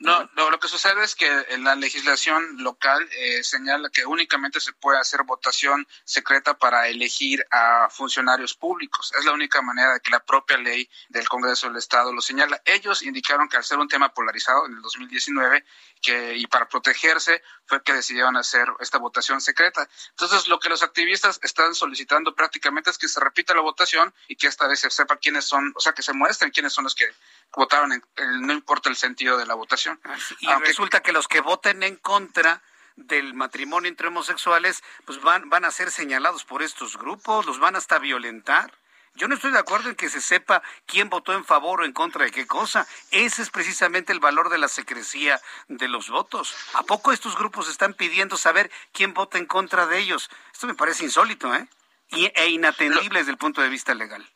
No, 0.00 0.30
lo, 0.36 0.60
que 0.60 0.68
sucede 0.68 1.02
es 1.02 1.16
que 1.16 1.28
en 1.48 1.64
la 1.64 1.74
legislación 1.74 2.62
local 2.62 3.08
eh, 3.16 3.42
señala 3.42 3.90
que 3.90 4.06
únicamente 4.06 4.60
se 4.60 4.72
puede 4.72 4.98
hacer 4.98 5.24
votación 5.24 5.88
secreta 6.04 6.56
para 6.56 6.86
elegir 6.86 7.44
a 7.50 7.88
funcionarios 7.90 8.54
públicos. 8.54 9.12
Es 9.18 9.24
la 9.24 9.32
única 9.32 9.60
manera 9.60 9.94
de 9.94 10.00
que 10.00 10.12
la 10.12 10.24
propia 10.24 10.56
ley 10.56 10.88
del 11.08 11.28
Congreso 11.28 11.66
del 11.66 11.78
Estado 11.78 12.12
lo 12.12 12.20
señala. 12.20 12.62
Ellos 12.64 13.02
indicaron 13.02 13.48
que 13.48 13.56
al 13.56 13.64
ser 13.64 13.78
un 13.78 13.88
tema 13.88 14.14
polarizado 14.14 14.66
en 14.66 14.74
el 14.74 14.82
2019 14.82 15.64
que, 16.00 16.36
y 16.36 16.46
para 16.46 16.68
protegerse 16.68 17.42
fue 17.66 17.82
que 17.82 17.92
decidieron 17.92 18.36
hacer 18.36 18.68
esta 18.78 18.98
votación 18.98 19.40
secreta. 19.40 19.88
Entonces, 20.10 20.46
lo 20.46 20.60
que 20.60 20.68
los 20.68 20.84
activistas 20.84 21.40
están 21.42 21.74
solicitando 21.74 22.36
prácticamente 22.36 22.90
es 22.90 22.98
que 22.98 23.08
se 23.08 23.18
repita 23.18 23.52
la 23.52 23.62
votación 23.62 24.14
y 24.28 24.36
que 24.36 24.46
esta 24.46 24.68
vez 24.68 24.78
se 24.78 24.90
sepa 24.90 25.16
quiénes 25.16 25.44
son, 25.44 25.72
o 25.74 25.80
sea, 25.80 25.92
que 25.92 26.02
se 26.02 26.12
muestren 26.12 26.52
quiénes 26.52 26.72
son 26.72 26.84
los 26.84 26.94
que 26.94 27.06
votaron, 27.54 27.92
en, 27.92 28.02
no 28.40 28.52
importa 28.52 28.88
el 28.88 28.96
sentido 28.96 29.36
de 29.36 29.46
la 29.46 29.54
votación. 29.54 30.00
y 30.40 30.48
resulta 30.64 31.00
que 31.00 31.12
los 31.12 31.28
que 31.28 31.40
voten 31.40 31.82
en 31.82 31.96
contra 31.96 32.62
del 32.96 33.34
matrimonio 33.34 33.88
entre 33.88 34.08
homosexuales, 34.08 34.82
pues 35.04 35.20
van, 35.20 35.48
van 35.48 35.64
a 35.64 35.70
ser 35.70 35.90
señalados 35.90 36.44
por 36.44 36.62
estos 36.62 36.98
grupos, 36.98 37.46
los 37.46 37.58
van 37.58 37.76
hasta 37.76 37.98
violentar. 37.98 38.72
Yo 39.14 39.26
no 39.26 39.34
estoy 39.34 39.50
de 39.50 39.58
acuerdo 39.58 39.88
en 39.88 39.96
que 39.96 40.10
se 40.10 40.20
sepa 40.20 40.62
quién 40.86 41.08
votó 41.08 41.32
en 41.32 41.44
favor 41.44 41.80
o 41.80 41.84
en 41.84 41.92
contra 41.92 42.24
de 42.24 42.30
qué 42.30 42.46
cosa. 42.46 42.86
Ese 43.10 43.42
es 43.42 43.50
precisamente 43.50 44.12
el 44.12 44.20
valor 44.20 44.48
de 44.48 44.58
la 44.58 44.68
secrecía 44.68 45.40
de 45.66 45.88
los 45.88 46.08
votos. 46.08 46.54
¿A 46.74 46.84
poco 46.84 47.10
estos 47.10 47.36
grupos 47.36 47.68
están 47.68 47.94
pidiendo 47.94 48.36
saber 48.36 48.70
quién 48.92 49.14
vota 49.14 49.38
en 49.38 49.46
contra 49.46 49.86
de 49.86 49.98
ellos? 49.98 50.30
Esto 50.52 50.68
me 50.68 50.74
parece 50.74 51.04
insólito, 51.04 51.52
¿eh? 51.54 51.66
e 52.10 52.48
inatendible 52.48 53.18
desde 53.18 53.32
el 53.32 53.38
punto 53.38 53.60
de 53.60 53.68
vista 53.68 53.94
legal 53.94 54.28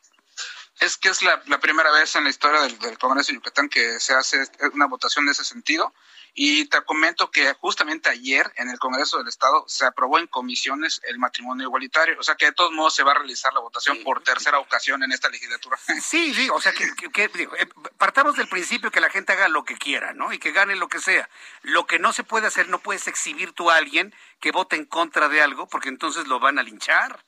es 0.83 0.97
que 0.97 1.09
es 1.09 1.21
la, 1.21 1.41
primera 1.59 1.91
vez 1.91 2.15
en 2.15 2.25
la 2.25 2.29
historia 2.29 2.61
del, 2.61 2.97
Congreso 2.97 3.31
de 3.31 3.35
Yucatán 3.35 3.69
que 3.69 3.99
se 3.99 4.13
hace 4.13 4.43
una 4.73 4.87
votación 4.87 5.25
de 5.25 5.31
ese 5.31 5.45
sentido. 5.45 5.93
Y 6.35 6.65
te 6.65 6.81
comento 6.81 7.29
que 7.29 7.53
justamente 7.53 8.09
ayer 8.09 8.51
en 8.55 8.67
el 8.67 8.79
Congreso 8.79 9.19
del 9.19 9.27
Estado 9.27 9.63
se 9.67 9.85
aprobó 9.85 10.17
en 10.17 10.27
comisiones 10.27 10.99
el 11.05 11.19
matrimonio 11.19 11.67
igualitario. 11.67 12.17
O 12.19 12.23
sea 12.23 12.35
que 12.35 12.47
de 12.47 12.53
todos 12.53 12.71
modos 12.71 12.95
se 12.95 13.03
va 13.03 13.11
a 13.11 13.15
realizar 13.15 13.53
la 13.53 13.59
votación 13.59 14.03
por 14.03 14.23
tercera 14.23 14.59
ocasión 14.59 15.03
en 15.03 15.11
esta 15.11 15.29
legislatura. 15.29 15.77
Sí, 16.01 16.33
sí, 16.33 16.49
o 16.49 16.59
sea 16.59 16.73
que, 16.73 16.83
eh, 16.83 17.69
partamos 17.97 18.35
del 18.35 18.47
principio 18.47 18.91
que 18.91 18.99
la 18.99 19.09
gente 19.09 19.31
haga 19.33 19.47
lo 19.47 19.63
que 19.63 19.77
quiera, 19.77 20.13
¿no? 20.13 20.33
Y 20.33 20.39
que 20.39 20.51
gane 20.51 20.75
lo 20.75 20.89
que 20.89 20.99
sea. 20.99 21.29
Lo 21.61 21.85
que 21.87 21.97
no 21.97 22.13
se 22.13 22.23
puede 22.23 22.47
hacer, 22.47 22.67
no 22.67 22.79
puedes 22.79 23.07
exhibir 23.07 23.53
tú 23.53 23.69
a 23.69 23.77
alguien 23.77 24.13
que 24.39 24.51
vote 24.51 24.75
en 24.75 24.85
contra 24.85 25.29
de 25.29 25.41
algo, 25.41 25.67
porque 25.67 25.89
entonces 25.89 26.27
lo 26.27 26.39
van 26.39 26.59
a 26.59 26.63
linchar. 26.63 27.23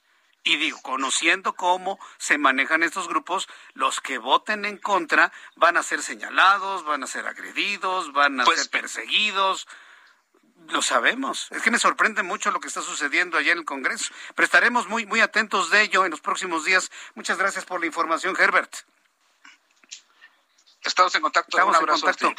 Y 0.47 0.57
digo, 0.57 0.79
conociendo 0.83 1.53
cómo 1.53 1.99
se 2.19 2.37
manejan 2.37 2.83
estos 2.83 3.07
grupos, 3.07 3.49
los 3.73 3.99
que 3.99 4.19
voten 4.19 4.63
en 4.65 4.77
contra 4.77 5.33
van 5.55 5.75
a 5.75 5.81
ser 5.81 6.03
señalados, 6.03 6.85
van 6.85 7.01
a 7.01 7.07
ser 7.07 7.25
agredidos, 7.25 8.13
van 8.13 8.39
a 8.39 8.45
pues 8.45 8.59
ser 8.59 8.69
perseguidos. 8.69 9.67
Lo 10.67 10.83
sabemos. 10.83 11.47
Es 11.49 11.63
que 11.63 11.71
me 11.71 11.79
sorprende 11.79 12.21
mucho 12.21 12.51
lo 12.51 12.59
que 12.59 12.67
está 12.67 12.83
sucediendo 12.83 13.39
allá 13.39 13.53
en 13.53 13.57
el 13.57 13.65
Congreso. 13.65 14.13
Pero 14.35 14.45
estaremos 14.45 14.87
muy, 14.87 15.07
muy 15.07 15.19
atentos 15.19 15.71
de 15.71 15.81
ello 15.81 16.05
en 16.05 16.11
los 16.11 16.21
próximos 16.21 16.63
días. 16.63 16.91
Muchas 17.15 17.39
gracias 17.39 17.65
por 17.65 17.79
la 17.79 17.87
información, 17.87 18.35
Herbert. 18.39 18.71
Estamos 20.83 21.15
en 21.15 21.23
contacto. 21.23 21.57
Estamos 21.57 21.79
en 21.79 21.87
contacto. 21.87 22.35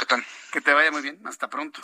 Que 0.53 0.61
te 0.61 0.73
vaya 0.73 0.93
muy 0.93 1.03
bien. 1.03 1.21
Hasta 1.27 1.51
pronto. 1.51 1.81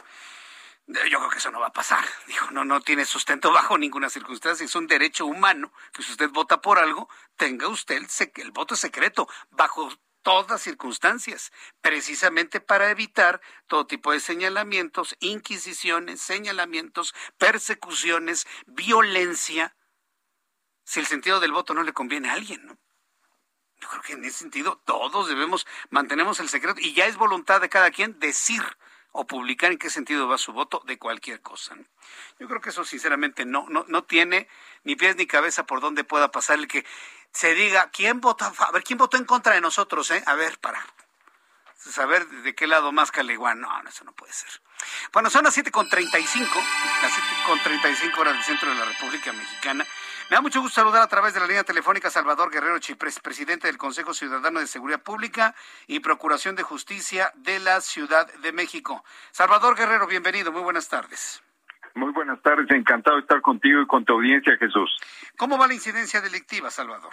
Yo 0.86 1.18
creo 1.18 1.30
que 1.30 1.38
eso 1.38 1.50
no 1.50 1.60
va 1.60 1.68
a 1.68 1.72
pasar. 1.72 2.04
Dijo, 2.26 2.50
no, 2.50 2.64
no 2.64 2.80
tiene 2.80 3.04
sustento 3.04 3.52
bajo 3.52 3.78
ninguna 3.78 4.10
circunstancia. 4.10 4.64
Es 4.64 4.74
un 4.74 4.86
derecho 4.86 5.26
humano 5.26 5.72
que 5.92 6.02
si 6.02 6.10
usted 6.10 6.30
vota 6.30 6.60
por 6.60 6.78
algo, 6.78 7.08
tenga 7.36 7.68
usted 7.68 7.96
el, 7.96 8.08
el 8.36 8.50
voto 8.50 8.76
secreto 8.76 9.28
bajo 9.50 9.90
todas 10.22 10.62
circunstancias, 10.62 11.52
precisamente 11.80 12.60
para 12.60 12.90
evitar 12.90 13.40
todo 13.66 13.86
tipo 13.86 14.12
de 14.12 14.20
señalamientos, 14.20 15.16
inquisiciones, 15.20 16.20
señalamientos, 16.20 17.14
persecuciones, 17.38 18.46
violencia, 18.66 19.74
si 20.84 21.00
el 21.00 21.06
sentido 21.06 21.40
del 21.40 21.52
voto 21.52 21.74
no 21.74 21.82
le 21.82 21.92
conviene 21.92 22.30
a 22.30 22.34
alguien, 22.34 22.64
¿no? 22.66 22.78
Yo 23.80 23.88
creo 23.88 24.02
que 24.02 24.12
en 24.12 24.24
ese 24.24 24.38
sentido 24.38 24.80
todos 24.84 25.26
debemos 25.28 25.66
mantenemos 25.90 26.38
el 26.38 26.48
secreto 26.48 26.80
y 26.80 26.94
ya 26.94 27.06
es 27.06 27.16
voluntad 27.16 27.60
de 27.60 27.68
cada 27.68 27.90
quien 27.90 28.20
decir 28.20 28.62
o 29.12 29.26
publicar 29.26 29.70
en 29.70 29.78
qué 29.78 29.90
sentido 29.90 30.26
va 30.26 30.38
su 30.38 30.52
voto 30.52 30.82
de 30.86 30.98
cualquier 30.98 31.40
cosa. 31.40 31.76
Yo 32.38 32.48
creo 32.48 32.60
que 32.60 32.70
eso 32.70 32.84
sinceramente 32.84 33.44
no, 33.44 33.66
no, 33.68 33.84
no 33.88 34.04
tiene 34.04 34.48
ni 34.84 34.96
pies 34.96 35.16
ni 35.16 35.26
cabeza 35.26 35.64
por 35.66 35.80
donde 35.80 36.04
pueda 36.04 36.30
pasar 36.30 36.58
el 36.58 36.66
que 36.66 36.84
se 37.32 37.54
diga 37.54 37.90
quién 37.90 38.20
vota, 38.20 38.52
a 38.58 38.72
ver, 38.72 38.84
quién 38.84 38.98
votó 38.98 39.16
en 39.16 39.24
contra 39.24 39.54
de 39.54 39.60
nosotros, 39.60 40.10
¿eh? 40.10 40.22
A 40.26 40.34
ver, 40.34 40.58
para. 40.58 40.84
saber 41.76 42.26
de 42.28 42.54
qué 42.54 42.66
lado 42.66 42.92
más 42.92 43.10
Caliguán. 43.10 43.60
No, 43.60 43.68
eso 43.88 44.04
no 44.04 44.12
puede 44.12 44.32
ser. 44.32 44.50
Bueno, 45.12 45.30
son 45.30 45.44
las 45.44 45.56
7.35, 45.56 46.48
las 47.02 47.12
7.35 47.46 48.18
horas 48.18 48.34
del 48.34 48.44
centro 48.44 48.70
de 48.70 48.76
la 48.76 48.84
República 48.84 49.32
Mexicana. 49.32 49.86
Me 50.30 50.36
da 50.36 50.40
mucho 50.40 50.60
gusto 50.60 50.80
saludar 50.80 51.02
a 51.02 51.08
través 51.08 51.34
de 51.34 51.40
la 51.40 51.46
línea 51.46 51.64
telefónica 51.64 52.08
Salvador 52.08 52.50
Guerrero 52.50 52.78
Chiprés, 52.78 53.20
presidente 53.20 53.66
del 53.66 53.76
Consejo 53.76 54.14
Ciudadano 54.14 54.60
de 54.60 54.66
Seguridad 54.66 55.02
Pública 55.02 55.54
y 55.86 56.00
Procuración 56.00 56.56
de 56.56 56.62
Justicia 56.62 57.30
de 57.34 57.58
la 57.58 57.80
Ciudad 57.80 58.32
de 58.40 58.52
México. 58.52 59.04
Salvador 59.30 59.76
Guerrero, 59.76 60.06
bienvenido, 60.06 60.50
muy 60.50 60.62
buenas 60.62 60.88
tardes. 60.88 61.42
Muy 61.94 62.12
buenas 62.12 62.40
tardes, 62.40 62.70
encantado 62.70 63.16
de 63.16 63.22
estar 63.22 63.42
contigo 63.42 63.82
y 63.82 63.86
con 63.86 64.04
tu 64.04 64.14
audiencia, 64.14 64.56
Jesús. 64.56 64.90
¿Cómo 65.36 65.58
va 65.58 65.66
la 65.66 65.74
incidencia 65.74 66.22
delictiva, 66.22 66.70
Salvador? 66.70 67.12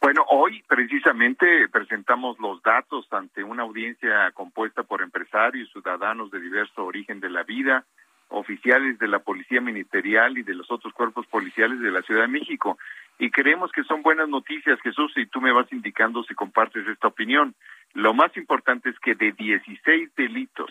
Bueno, 0.00 0.24
hoy 0.30 0.62
precisamente 0.66 1.68
presentamos 1.68 2.38
los 2.38 2.62
datos 2.62 3.06
ante 3.10 3.44
una 3.44 3.64
audiencia 3.64 4.30
compuesta 4.32 4.82
por 4.82 5.02
empresarios, 5.02 5.70
ciudadanos 5.72 6.30
de 6.30 6.40
diverso 6.40 6.86
origen 6.86 7.20
de 7.20 7.28
la 7.28 7.42
vida, 7.42 7.84
oficiales 8.30 8.98
de 8.98 9.08
la 9.08 9.18
Policía 9.18 9.60
Ministerial 9.60 10.38
y 10.38 10.42
de 10.42 10.54
los 10.54 10.70
otros 10.70 10.92
cuerpos 10.94 11.26
policiales 11.26 11.80
de 11.80 11.90
la 11.90 12.02
Ciudad 12.02 12.22
de 12.22 12.28
México. 12.28 12.78
Y 13.18 13.30
creemos 13.30 13.70
que 13.72 13.84
son 13.84 14.02
buenas 14.02 14.28
noticias, 14.28 14.80
Jesús, 14.80 15.12
y 15.16 15.26
tú 15.26 15.40
me 15.40 15.52
vas 15.52 15.70
indicando 15.72 16.22
si 16.24 16.34
compartes 16.34 16.86
esta 16.86 17.08
opinión. 17.08 17.54
Lo 17.92 18.14
más 18.14 18.34
importante 18.36 18.90
es 18.90 18.98
que 18.98 19.14
de 19.14 19.32
16 19.32 20.14
delitos 20.16 20.70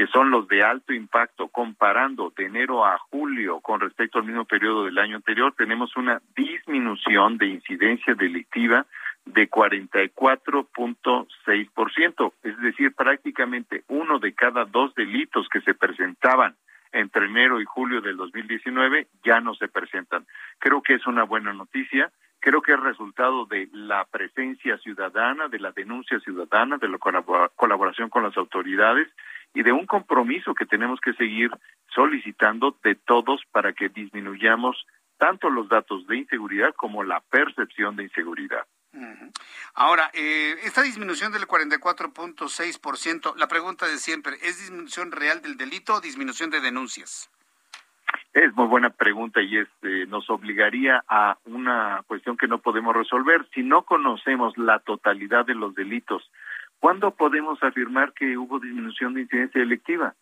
que 0.00 0.06
son 0.06 0.30
los 0.30 0.48
de 0.48 0.62
alto 0.62 0.94
impacto, 0.94 1.48
comparando 1.48 2.32
de 2.34 2.46
enero 2.46 2.86
a 2.86 2.96
julio 3.10 3.60
con 3.60 3.80
respecto 3.80 4.18
al 4.18 4.24
mismo 4.24 4.46
periodo 4.46 4.86
del 4.86 4.98
año 4.98 5.16
anterior, 5.16 5.52
tenemos 5.56 5.94
una 5.96 6.22
disminución 6.34 7.36
de 7.36 7.48
incidencia 7.48 8.14
delictiva 8.14 8.86
de 9.26 9.50
44.6%, 9.50 12.32
es 12.42 12.58
decir, 12.60 12.94
prácticamente 12.94 13.84
uno 13.88 14.18
de 14.18 14.32
cada 14.32 14.64
dos 14.64 14.94
delitos 14.94 15.46
que 15.50 15.60
se 15.60 15.74
presentaban 15.74 16.56
entre 16.92 17.26
enero 17.26 17.60
y 17.60 17.64
julio 17.64 18.00
del 18.00 18.16
2019 18.16 19.08
ya 19.24 19.40
no 19.40 19.54
se 19.54 19.68
presentan. 19.68 20.26
Creo 20.58 20.82
que 20.82 20.94
es 20.94 21.06
una 21.06 21.24
buena 21.24 21.52
noticia, 21.52 22.10
creo 22.40 22.62
que 22.62 22.72
es 22.72 22.80
resultado 22.80 23.46
de 23.46 23.68
la 23.72 24.04
presencia 24.06 24.78
ciudadana, 24.78 25.48
de 25.48 25.58
la 25.58 25.72
denuncia 25.72 26.18
ciudadana, 26.20 26.78
de 26.78 26.88
la 26.88 26.98
colaboración 26.98 28.08
con 28.08 28.22
las 28.22 28.36
autoridades 28.36 29.08
y 29.54 29.62
de 29.62 29.72
un 29.72 29.86
compromiso 29.86 30.54
que 30.54 30.66
tenemos 30.66 31.00
que 31.00 31.12
seguir 31.14 31.50
solicitando 31.94 32.76
de 32.82 32.94
todos 32.94 33.42
para 33.52 33.72
que 33.72 33.88
disminuyamos 33.88 34.86
tanto 35.18 35.50
los 35.50 35.68
datos 35.68 36.06
de 36.06 36.18
inseguridad 36.18 36.74
como 36.74 37.02
la 37.02 37.20
percepción 37.20 37.96
de 37.96 38.04
inseguridad. 38.04 38.64
Ahora, 39.74 40.10
eh, 40.14 40.56
esta 40.64 40.82
disminución 40.82 41.32
del 41.32 41.46
44.6%, 41.46 43.34
la 43.36 43.48
pregunta 43.48 43.86
de 43.86 43.98
siempre, 43.98 44.34
¿es 44.42 44.58
disminución 44.58 45.12
real 45.12 45.40
del 45.42 45.56
delito 45.56 45.94
o 45.94 46.00
disminución 46.00 46.50
de 46.50 46.60
denuncias? 46.60 47.30
Es 48.32 48.52
muy 48.54 48.66
buena 48.66 48.90
pregunta 48.90 49.40
y 49.40 49.58
este 49.58 50.06
nos 50.06 50.28
obligaría 50.30 51.02
a 51.08 51.38
una 51.44 52.02
cuestión 52.06 52.36
que 52.36 52.46
no 52.46 52.58
podemos 52.58 52.94
resolver. 52.94 53.48
Si 53.54 53.62
no 53.62 53.82
conocemos 53.82 54.56
la 54.56 54.78
totalidad 54.80 55.46
de 55.46 55.54
los 55.54 55.74
delitos, 55.74 56.30
¿Cuándo 56.80 57.10
podemos 57.10 57.62
afirmar 57.62 58.14
que 58.14 58.38
hubo 58.38 58.58
disminución 58.58 59.12
de 59.12 59.20
incidencia 59.20 59.60
delictiva? 59.60 60.14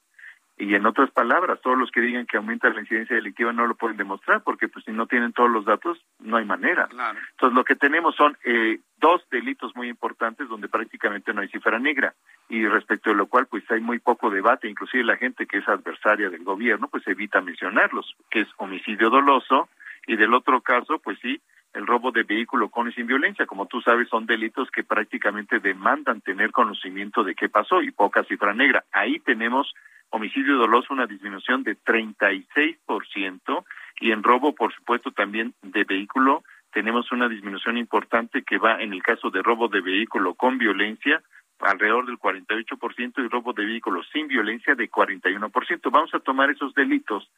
Y 0.58 0.74
en 0.74 0.86
otras 0.86 1.10
palabras, 1.12 1.60
todos 1.62 1.78
los 1.78 1.90
que 1.92 2.00
digan 2.00 2.26
que 2.26 2.36
aumenta 2.36 2.68
la 2.70 2.80
incidencia 2.80 3.14
delictiva 3.14 3.52
no 3.52 3.66
lo 3.66 3.76
pueden 3.76 3.96
demostrar, 3.96 4.42
porque 4.42 4.66
pues 4.66 4.84
si 4.84 4.90
no 4.90 5.06
tienen 5.06 5.32
todos 5.32 5.50
los 5.50 5.64
datos, 5.64 5.98
no 6.18 6.36
hay 6.36 6.44
manera. 6.44 6.88
Entonces 6.90 7.54
lo 7.54 7.64
que 7.64 7.76
tenemos 7.76 8.16
son 8.16 8.36
eh, 8.44 8.80
dos 8.98 9.22
delitos 9.30 9.76
muy 9.76 9.88
importantes 9.88 10.48
donde 10.48 10.68
prácticamente 10.68 11.32
no 11.32 11.42
hay 11.42 11.48
cifra 11.48 11.78
negra 11.78 12.14
y 12.48 12.66
respecto 12.66 13.10
de 13.10 13.16
lo 13.16 13.26
cual 13.26 13.46
pues 13.46 13.70
hay 13.70 13.80
muy 13.80 14.00
poco 14.00 14.30
debate, 14.30 14.68
inclusive 14.68 15.04
la 15.04 15.16
gente 15.16 15.46
que 15.46 15.58
es 15.58 15.68
adversaria 15.68 16.28
del 16.28 16.42
gobierno 16.42 16.88
pues 16.88 17.06
evita 17.06 17.40
mencionarlos, 17.40 18.16
que 18.28 18.40
es 18.40 18.48
homicidio 18.56 19.10
doloso 19.10 19.68
y 20.08 20.16
del 20.16 20.34
otro 20.34 20.60
caso 20.60 20.98
pues 20.98 21.18
sí, 21.20 21.40
el 21.74 21.86
robo 21.86 22.10
de 22.10 22.22
vehículo 22.22 22.68
con 22.70 22.88
y 22.88 22.92
sin 22.92 23.06
violencia. 23.06 23.46
Como 23.46 23.66
tú 23.66 23.80
sabes, 23.80 24.08
son 24.08 24.26
delitos 24.26 24.70
que 24.70 24.84
prácticamente 24.84 25.60
demandan 25.60 26.20
tener 26.20 26.50
conocimiento 26.50 27.24
de 27.24 27.34
qué 27.34 27.48
pasó 27.48 27.82
y 27.82 27.90
poca 27.90 28.24
cifra 28.24 28.54
negra. 28.54 28.84
Ahí 28.92 29.18
tenemos 29.20 29.74
homicidio 30.10 30.56
doloso 30.56 30.92
una 30.92 31.06
disminución 31.06 31.62
de 31.62 31.76
36% 31.76 33.64
y 34.00 34.12
en 34.12 34.22
robo, 34.22 34.54
por 34.54 34.74
supuesto, 34.74 35.10
también 35.10 35.54
de 35.62 35.84
vehículo 35.84 36.42
tenemos 36.72 37.10
una 37.12 37.28
disminución 37.28 37.78
importante 37.78 38.42
que 38.42 38.58
va 38.58 38.82
en 38.82 38.92
el 38.92 39.02
caso 39.02 39.30
de 39.30 39.42
robo 39.42 39.68
de 39.68 39.80
vehículo 39.80 40.34
con 40.34 40.58
violencia 40.58 41.22
alrededor 41.60 42.06
del 42.06 42.18
48% 42.18 43.12
y 43.16 43.28
robo 43.28 43.52
de 43.52 43.64
vehículos 43.64 44.06
sin 44.12 44.28
violencia 44.28 44.74
de 44.74 44.90
41%. 44.90 45.90
Vamos 45.90 46.14
a 46.14 46.20
tomar 46.20 46.50
esos 46.50 46.74
delitos 46.74 47.28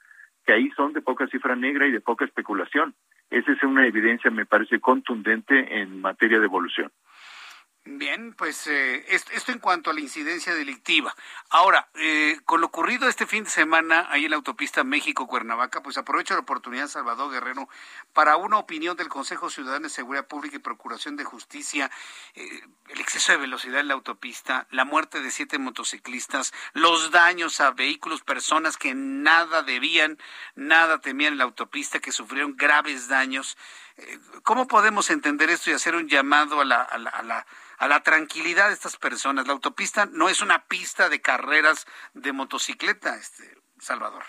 que 0.50 0.56
ahí 0.56 0.68
son 0.70 0.92
de 0.92 1.00
poca 1.00 1.28
cifra 1.28 1.54
negra 1.54 1.86
y 1.86 1.92
de 1.92 2.00
poca 2.00 2.24
especulación. 2.24 2.92
Esa 3.30 3.52
es 3.52 3.62
una 3.62 3.86
evidencia, 3.86 4.32
me 4.32 4.46
parece, 4.46 4.80
contundente 4.80 5.80
en 5.80 6.00
materia 6.00 6.40
de 6.40 6.46
evolución. 6.46 6.90
Bien, 7.84 8.34
pues 8.34 8.66
eh, 8.66 9.06
esto 9.08 9.52
en 9.52 9.58
cuanto 9.58 9.88
a 9.90 9.94
la 9.94 10.00
incidencia 10.00 10.54
delictiva. 10.54 11.14
Ahora, 11.48 11.88
eh, 11.94 12.38
con 12.44 12.60
lo 12.60 12.66
ocurrido 12.66 13.08
este 13.08 13.24
fin 13.24 13.44
de 13.44 13.50
semana 13.50 14.06
ahí 14.10 14.26
en 14.26 14.30
la 14.30 14.36
autopista 14.36 14.84
México-Cuernavaca, 14.84 15.82
pues 15.82 15.96
aprovecho 15.96 16.34
la 16.34 16.40
oportunidad, 16.40 16.88
Salvador 16.88 17.32
Guerrero, 17.32 17.70
para 18.12 18.36
una 18.36 18.58
opinión 18.58 18.98
del 18.98 19.08
Consejo 19.08 19.48
Ciudadano 19.48 19.84
de 19.84 19.88
Seguridad 19.88 20.26
Pública 20.26 20.56
y 20.56 20.58
Procuración 20.58 21.16
de 21.16 21.24
Justicia, 21.24 21.90
eh, 22.34 22.60
el 22.88 23.00
exceso 23.00 23.32
de 23.32 23.38
velocidad 23.38 23.80
en 23.80 23.88
la 23.88 23.94
autopista, 23.94 24.66
la 24.70 24.84
muerte 24.84 25.22
de 25.22 25.30
siete 25.30 25.58
motociclistas, 25.58 26.52
los 26.74 27.10
daños 27.10 27.60
a 27.62 27.70
vehículos, 27.70 28.20
personas 28.20 28.76
que 28.76 28.94
nada 28.94 29.62
debían, 29.62 30.18
nada 30.54 31.00
temían 31.00 31.32
en 31.32 31.38
la 31.38 31.44
autopista, 31.44 31.98
que 31.98 32.12
sufrieron 32.12 32.56
graves 32.58 33.08
daños. 33.08 33.56
¿Cómo 34.42 34.66
podemos 34.66 35.10
entender 35.10 35.50
esto 35.50 35.70
y 35.70 35.74
hacer 35.74 35.94
un 35.94 36.08
llamado 36.08 36.60
a 36.60 36.64
la, 36.64 36.82
a 36.82 36.98
la 36.98 37.46
a 37.80 37.88
la 37.88 38.02
tranquilidad 38.02 38.68
de 38.68 38.74
estas 38.74 38.98
personas. 38.98 39.46
La 39.46 39.54
autopista 39.54 40.06
no 40.12 40.28
es 40.28 40.42
una 40.42 40.66
pista 40.66 41.08
de 41.08 41.22
carreras 41.22 41.86
de 42.12 42.32
motocicleta, 42.32 43.16
este 43.16 43.56
Salvador. 43.78 44.22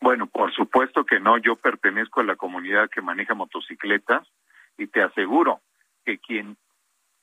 Bueno, 0.00 0.26
por 0.26 0.52
supuesto 0.54 1.04
que 1.04 1.20
no. 1.20 1.36
Yo 1.36 1.56
pertenezco 1.56 2.20
a 2.20 2.24
la 2.24 2.36
comunidad 2.36 2.88
que 2.88 3.02
maneja 3.02 3.34
motocicletas 3.34 4.26
y 4.78 4.86
te 4.86 5.02
aseguro 5.02 5.60
que 6.06 6.18
quien 6.18 6.56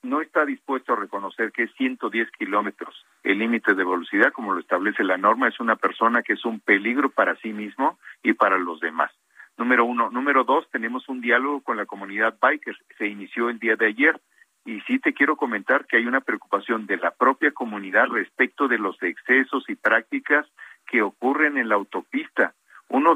no 0.04 0.22
está 0.22 0.46
dispuesto 0.46 0.94
a 0.94 0.98
reconocer 0.98 1.52
que 1.52 1.64
es 1.64 1.74
110 1.78 2.30
kilómetros 2.38 3.06
el 3.24 3.40
límite 3.40 3.74
de 3.74 3.84
velocidad, 3.84 4.32
como 4.32 4.54
lo 4.54 4.60
establece 4.60 5.04
la 5.04 5.18
norma, 5.18 5.48
es 5.48 5.60
una 5.60 5.78
persona 5.78 6.22
que 6.22 6.34
es 6.34 6.46
un 6.46 6.60
peligro 6.60 7.10
para 7.10 7.36
sí 7.38 7.54
mismo 7.54 7.98
y 8.22 8.34
para 8.34 8.60
los 8.60 8.80
demás. 8.80 9.12
Número 9.58 9.86
uno. 9.86 10.10
Número 10.10 10.44
dos, 10.44 10.70
tenemos 10.72 11.08
un 11.10 11.22
diálogo 11.22 11.62
con 11.62 11.78
la 11.78 11.86
comunidad 11.86 12.38
bikers. 12.42 12.80
Se 12.98 13.08
inició 13.08 13.50
el 13.50 13.60
día 13.60 13.76
de 13.76 13.88
ayer. 13.88 14.20
Y 14.66 14.80
sí 14.82 15.00
te 15.00 15.14
quiero 15.14 15.36
comentar 15.36 15.86
que 15.88 15.98
hay 15.98 16.06
una 16.06 16.22
preocupación 16.22 16.86
de 16.86 16.98
la 16.98 17.12
propia 17.12 17.52
comunidad 17.52 18.08
respecto 18.08 18.68
de 18.68 18.78
los 18.78 19.02
excesos 19.02 19.64
y 19.68 19.76
prácticas 19.76 20.46
que 20.86 21.02
ocurren 21.02 21.58
en 21.58 21.70
la 21.70 21.76
autopista. 21.76 22.54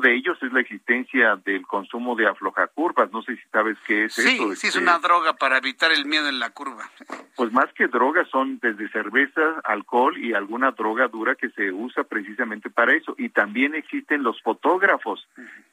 De 0.06 0.14
ellos 0.14 0.38
es 0.44 0.53
la 0.53 0.60
existencia 0.60 1.36
del 1.38 1.65
consumo 1.65 2.15
de 2.15 2.27
aflojacurvas. 2.27 3.11
No 3.11 3.23
sé 3.23 3.38
si 3.38 3.41
sabes 3.52 3.76
qué 3.88 4.06
es 4.06 4.14
sí, 4.14 4.36
eso. 4.36 4.53
Sí, 4.53 4.68
es 4.68 4.76
este 4.76 4.80
una 4.80 4.99
droga 4.99 5.34
para 5.34 5.57
evitar 5.57 5.91
el 5.91 6.06
miedo 6.06 6.30
en 6.30 6.38
la 6.38 6.52
curva. 6.52 6.88
Pues 7.36 7.52
más 7.52 7.73
que 7.73 7.88
drogas 7.88 8.27
son 8.30 8.60
desde 8.60 8.88
cerveza, 8.90 9.41
alcohol 9.64 10.15
y 10.19 10.36
alguna 10.36 10.69
droga 10.69 11.07
dura 11.07 11.34
que 11.34 11.49
se 11.49 11.72
usa 11.72 12.03
precisamente 12.03 12.69
para 12.69 12.94
eso. 12.94 13.15
Y 13.18 13.30
también 13.30 13.73
existen 13.73 14.22
los 14.22 14.40
fotógrafos 14.44 15.27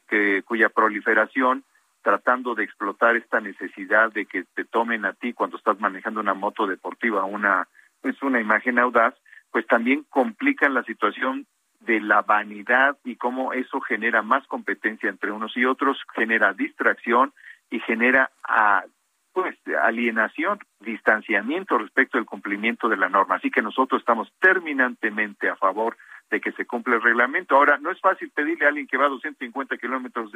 que, 0.08 0.42
cuya 0.46 0.70
proliferación 0.70 1.62
tratando 2.00 2.54
de 2.54 2.64
explotar 2.64 3.16
esta 3.16 3.38
necesidad 3.38 4.12
de 4.12 4.24
que 4.24 4.44
te 4.54 4.64
tomen 4.64 5.04
a 5.04 5.12
ti 5.12 5.34
cuando 5.34 5.58
estás 5.58 5.78
manejando 5.78 6.20
una 6.20 6.32
moto 6.32 6.66
deportiva 6.66 7.26
una 7.26 7.68
pues 8.00 8.20
una 8.22 8.40
imagen 8.40 8.78
audaz 8.78 9.14
pues 9.50 9.66
también 9.66 10.06
complican 10.08 10.72
la 10.72 10.84
situación 10.84 11.46
de 11.84 12.00
la 12.00 12.22
vanidad 12.22 12.96
y 13.04 13.16
cómo 13.16 13.52
eso 13.52 13.80
genera 13.80 14.22
más 14.22 14.46
competencia 14.46 15.08
entre 15.08 15.32
unos 15.32 15.56
y 15.56 15.64
otros 15.64 15.98
genera 16.14 16.52
distracción 16.52 17.32
y 17.70 17.80
genera 17.80 18.30
a, 18.44 18.84
pues 19.32 19.56
alienación, 19.82 20.58
distanciamiento 20.80 21.78
respecto 21.78 22.18
al 22.18 22.26
cumplimiento 22.26 22.88
de 22.88 22.96
la 22.96 23.08
norma. 23.08 23.36
Así 23.36 23.50
que 23.50 23.62
nosotros 23.62 24.00
estamos 24.00 24.32
terminantemente 24.40 25.48
a 25.48 25.56
favor 25.56 25.96
de 26.30 26.40
que 26.40 26.52
se 26.52 26.66
cumpla 26.66 26.96
el 26.96 27.02
reglamento. 27.02 27.56
Ahora, 27.56 27.78
no 27.78 27.90
es 27.90 28.00
fácil 28.00 28.30
pedirle 28.30 28.66
a 28.66 28.68
alguien 28.68 28.86
que 28.86 28.96
va 28.96 29.06
a 29.06 29.10
250 29.10 29.76
kilómetros 29.78 30.30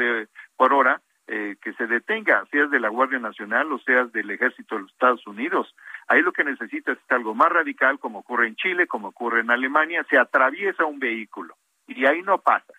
por 0.57 0.73
hora 0.73 1.01
eh, 1.29 1.57
que 1.61 1.73
se 1.75 1.87
detenga, 1.87 2.45
seas 2.51 2.71
de 2.71 2.81
la 2.81 2.89
Guardia 2.89 3.19
Nacional 3.19 3.73
o 3.73 3.79
seas 3.79 4.13
del 4.13 4.31
Ejército 4.31 4.77
de 4.77 4.83
los 4.83 4.93
Estados 4.93 5.27
Unidos. 5.27 5.75
Ahí 6.07 6.23
lo 6.23 6.33
que 6.33 6.45
necesitas 6.45 6.99
es 6.99 7.11
algo 7.11 7.35
más 7.35 7.51
radical, 7.51 7.99
como 7.99 8.21
ocurre 8.21 8.47
en 8.47 8.57
Chile, 8.57 8.87
como 8.87 9.09
ocurre 9.09 9.41
en 9.41 9.51
Alemania, 9.51 10.07
se 10.09 10.19
atraviesa 10.19 10.85
un 10.85 10.99
vehículo 10.99 11.57
y 11.87 12.05
ahí 12.07 12.23
no 12.23 12.39
pasa, 12.39 12.73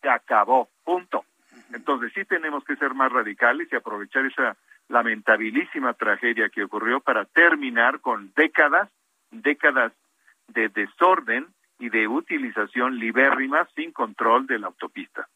se 0.00 0.08
acabó, 0.08 0.68
punto. 0.84 1.24
Entonces 1.72 2.12
sí 2.14 2.24
tenemos 2.24 2.64
que 2.64 2.76
ser 2.76 2.94
más 2.94 3.12
radicales 3.12 3.68
y 3.70 3.76
aprovechar 3.76 4.26
esa 4.26 4.56
lamentabilísima 4.88 5.94
tragedia 5.94 6.48
que 6.48 6.64
ocurrió 6.64 7.00
para 7.00 7.24
terminar 7.24 8.00
con 8.00 8.32
décadas 8.34 8.90
décadas 9.30 9.92
de 10.48 10.68
desorden 10.68 11.46
y 11.78 11.88
de 11.88 12.06
utilización 12.06 12.98
libérrima 12.98 13.66
sin 13.74 13.90
control 13.92 14.46
de 14.46 14.58
la 14.58 14.68
autopista. 14.68 15.26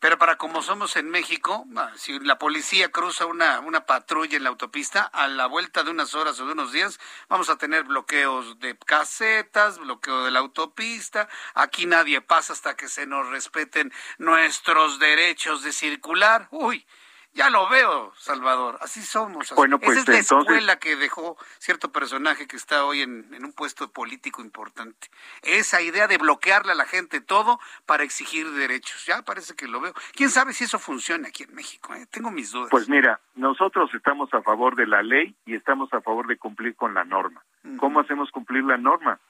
Pero 0.00 0.16
para 0.16 0.36
como 0.36 0.62
somos 0.62 0.96
en 0.96 1.10
México, 1.10 1.66
ah, 1.76 1.90
si 1.96 2.18
la 2.20 2.38
policía 2.38 2.90
cruza 2.90 3.26
una, 3.26 3.60
una 3.60 3.84
patrulla 3.84 4.36
en 4.36 4.44
la 4.44 4.50
autopista, 4.50 5.02
a 5.02 5.26
la 5.26 5.46
vuelta 5.46 5.82
de 5.82 5.90
unas 5.90 6.14
horas 6.14 6.38
o 6.38 6.46
de 6.46 6.52
unos 6.52 6.72
días, 6.72 7.00
vamos 7.28 7.50
a 7.50 7.56
tener 7.56 7.84
bloqueos 7.84 8.60
de 8.60 8.76
casetas, 8.78 9.78
bloqueo 9.78 10.24
de 10.24 10.30
la 10.30 10.38
autopista. 10.38 11.28
Aquí 11.54 11.86
nadie 11.86 12.20
pasa 12.20 12.52
hasta 12.52 12.76
que 12.76 12.88
se 12.88 13.06
nos 13.06 13.28
respeten 13.28 13.92
nuestros 14.18 14.98
derechos 15.00 15.62
de 15.62 15.72
circular. 15.72 16.48
Uy, 16.52 16.86
ya 17.32 17.50
lo 17.50 17.68
veo, 17.68 18.12
Salvador. 18.16 18.78
Así 18.80 19.00
somos. 19.02 19.52
Bueno, 19.54 19.78
pues 19.78 19.98
Esa 19.98 20.12
es 20.12 20.30
la 20.30 20.38
escuela 20.40 20.78
que 20.78 20.96
dejó 20.96 21.36
cierto 21.58 21.92
personaje 21.92 22.48
que 22.48 22.56
está 22.56 22.84
hoy 22.84 23.02
en, 23.02 23.32
en, 23.32 23.44
un 23.44 23.52
puesto 23.52 23.92
político 23.92 24.42
importante. 24.42 25.08
Esa 25.42 25.80
idea 25.80 26.08
de 26.08 26.18
bloquearle 26.18 26.72
a 26.72 26.74
la 26.74 26.84
gente 26.84 27.20
todo 27.20 27.60
para 27.86 28.02
exigir 28.02 28.50
derechos. 28.52 29.06
Ya 29.06 29.22
parece 29.22 29.54
que 29.54 29.68
lo 29.68 29.80
veo. 29.80 29.94
¿Quién 30.14 30.30
sabe 30.30 30.52
si 30.52 30.64
eso 30.64 30.78
funciona 30.78 31.28
aquí 31.28 31.44
en 31.44 31.54
México? 31.54 31.94
Eh? 31.94 32.06
Tengo 32.10 32.30
mis 32.30 32.50
dudas. 32.50 32.70
Pues 32.70 32.88
mira, 32.88 33.20
nosotros 33.36 33.88
estamos 33.94 34.32
a 34.34 34.42
favor 34.42 34.74
de 34.74 34.86
la 34.86 35.02
ley 35.02 35.36
y 35.46 35.54
estamos 35.54 35.92
a 35.92 36.00
favor 36.00 36.26
de 36.26 36.38
cumplir 36.38 36.74
con 36.74 36.94
la 36.94 37.04
norma. 37.04 37.44
¿Cómo 37.78 38.00
hacemos 38.00 38.30
cumplir 38.30 38.64
la 38.64 38.78
norma? 38.78 39.20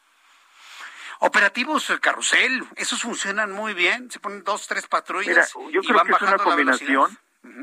Operativos 1.21 1.91
eh, 1.91 1.99
carrusel, 2.01 2.65
esos 2.77 3.03
funcionan 3.03 3.51
muy 3.51 3.75
bien. 3.75 4.11
Se 4.11 4.21
ponen 4.21 4.45
dos, 4.45 4.69
tres 4.69 4.87
patrullas. 4.87 5.53
Mira, 5.57 5.73
yo 5.73 5.83
creo 5.83 6.05
que 6.05 6.13
es 6.13 6.23
una 6.23 6.39
combinación 6.39 7.19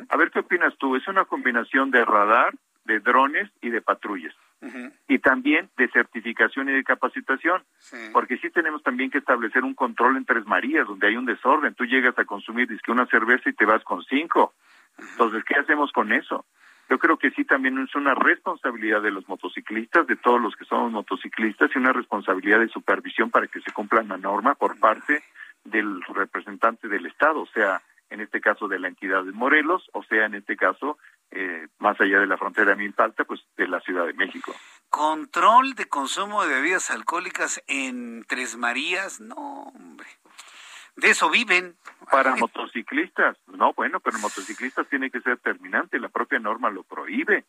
a 0.09 0.17
ver 0.17 0.31
qué 0.31 0.39
opinas 0.39 0.75
tú. 0.77 0.95
Es 0.95 1.07
una 1.07 1.25
combinación 1.25 1.91
de 1.91 2.03
radar, 2.05 2.53
de 2.85 2.99
drones 2.99 3.49
y 3.61 3.69
de 3.69 3.81
patrullas. 3.81 4.35
Uh 4.61 4.67
-huh. 4.67 4.93
Y 5.07 5.19
también 5.19 5.69
de 5.77 5.87
certificación 5.89 6.69
y 6.69 6.73
de 6.73 6.83
capacitación. 6.83 7.63
Sí. 7.79 7.97
Porque 8.13 8.37
sí 8.37 8.49
tenemos 8.49 8.81
también 8.83 9.11
que 9.11 9.17
establecer 9.17 9.63
un 9.63 9.75
control 9.75 10.17
en 10.17 10.25
Tres 10.25 10.45
Marías, 10.45 10.87
donde 10.87 11.07
hay 11.07 11.17
un 11.17 11.25
desorden. 11.25 11.75
Tú 11.75 11.85
llegas 11.85 12.17
a 12.17 12.25
consumir 12.25 12.67
disque 12.67 12.91
una 12.91 13.05
cerveza 13.07 13.49
y 13.49 13.53
te 13.53 13.65
vas 13.65 13.83
con 13.83 14.03
cinco. 14.03 14.53
Uh 14.97 15.01
-huh. 15.01 15.11
Entonces, 15.11 15.43
¿qué 15.43 15.55
hacemos 15.55 15.91
con 15.91 16.13
eso? 16.13 16.45
Yo 16.89 16.99
creo 16.99 17.17
que 17.17 17.31
sí 17.31 17.43
también 17.45 17.79
es 17.79 17.95
una 17.95 18.13
responsabilidad 18.13 19.01
de 19.01 19.11
los 19.11 19.27
motociclistas, 19.27 20.05
de 20.05 20.15
todos 20.17 20.39
los 20.39 20.55
que 20.55 20.65
somos 20.65 20.91
motociclistas, 20.91 21.71
y 21.73 21.79
una 21.79 21.91
responsabilidad 21.91 22.59
de 22.59 22.69
supervisión 22.69 23.31
para 23.31 23.47
que 23.47 23.59
se 23.61 23.71
cumpla 23.71 24.03
la 24.03 24.17
norma 24.17 24.53
por 24.53 24.79
parte 24.79 25.23
del 25.63 26.01
representante 26.13 26.87
del 26.87 27.07
Estado. 27.07 27.41
O 27.41 27.47
sea, 27.47 27.81
en 28.09 28.21
este 28.21 28.41
caso 28.41 28.67
de 28.67 28.79
la 28.79 28.87
entidad 28.87 29.23
de 29.23 29.31
Morelos, 29.31 29.89
o 29.93 30.03
sea, 30.03 30.25
en 30.25 30.35
este 30.35 30.55
caso, 30.55 30.97
eh, 31.31 31.67
más 31.79 31.99
allá 31.99 32.19
de 32.19 32.27
la 32.27 32.37
frontera 32.37 32.75
Milpalta, 32.75 33.23
pues 33.25 33.41
de 33.57 33.67
la 33.67 33.79
Ciudad 33.81 34.05
de 34.05 34.13
México. 34.13 34.53
Control 34.89 35.73
de 35.73 35.85
consumo 35.85 36.43
de 36.43 36.53
bebidas 36.53 36.91
alcohólicas 36.91 37.61
en 37.67 38.23
Tres 38.27 38.55
Marías, 38.57 39.19
no, 39.19 39.35
hombre. 39.35 40.07
De 40.95 41.09
eso 41.09 41.29
viven. 41.29 41.75
Para 42.09 42.33
Ay. 42.33 42.39
motociclistas, 42.39 43.35
no, 43.47 43.73
bueno, 43.73 43.99
pero 43.99 44.19
motociclistas 44.19 44.87
tiene 44.87 45.09
que 45.09 45.19
ser 45.21 45.37
terminante, 45.39 45.99
la 45.99 46.09
propia 46.09 46.39
norma 46.39 46.69
lo 46.69 46.83
prohíbe. 46.83 47.45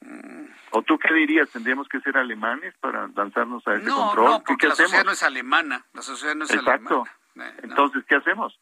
Mm. 0.00 0.46
¿O 0.70 0.82
tú 0.82 0.98
qué 0.98 1.12
dirías? 1.12 1.50
¿Tendríamos 1.50 1.88
que 1.88 2.00
ser 2.00 2.16
alemanes 2.16 2.74
para 2.78 3.08
lanzarnos 3.08 3.66
a 3.66 3.74
ese 3.74 3.84
no, 3.84 3.96
control? 3.96 4.30
No, 4.30 4.42
porque 4.44 4.56
¿Qué 4.56 4.66
la 4.68 4.72
hacemos? 4.74 4.90
sociedad 4.90 5.04
no 5.04 5.12
es 5.12 5.22
alemana, 5.22 5.84
la 5.92 6.02
sociedad 6.02 6.34
no 6.34 6.44
es 6.44 6.50
Exacto. 6.50 7.04
alemana. 7.34 7.58
Eh, 7.58 7.60
no. 7.62 7.68
Entonces, 7.70 8.04
¿qué 8.08 8.16
hacemos? 8.16 8.58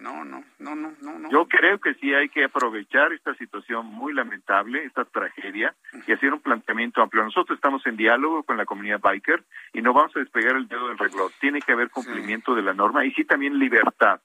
No, 0.00 0.24
no, 0.24 0.44
no, 0.58 0.74
no, 0.74 0.92
no. 1.00 1.30
Yo 1.30 1.46
creo 1.46 1.78
que 1.78 1.94
sí 1.94 2.12
hay 2.12 2.28
que 2.28 2.44
aprovechar 2.44 3.12
esta 3.12 3.34
situación 3.34 3.86
muy 3.86 4.12
lamentable, 4.12 4.84
esta 4.84 5.04
tragedia, 5.04 5.74
y 6.06 6.12
hacer 6.12 6.32
un 6.32 6.40
planteamiento 6.40 7.00
amplio. 7.00 7.22
Nosotros 7.22 7.56
estamos 7.56 7.86
en 7.86 7.96
diálogo 7.96 8.42
con 8.42 8.56
la 8.56 8.66
comunidad 8.66 9.00
biker 9.00 9.44
y 9.72 9.82
no 9.82 9.92
vamos 9.92 10.14
a 10.16 10.20
despegar 10.20 10.56
el 10.56 10.68
dedo 10.68 10.88
del 10.88 10.98
reloj. 10.98 11.32
Tiene 11.40 11.60
que 11.60 11.72
haber 11.72 11.90
cumplimiento 11.90 12.52
sí. 12.52 12.56
de 12.56 12.62
la 12.62 12.74
norma 12.74 13.04
y 13.04 13.12
sí 13.12 13.24
también 13.24 13.58
libertad. 13.58 14.20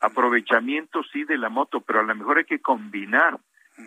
Aprovechamiento 0.00 1.02
sí 1.12 1.24
de 1.24 1.38
la 1.38 1.48
moto, 1.48 1.80
pero 1.80 2.00
a 2.00 2.04
lo 2.04 2.14
mejor 2.14 2.38
hay 2.38 2.44
que 2.44 2.60
combinar 2.60 3.38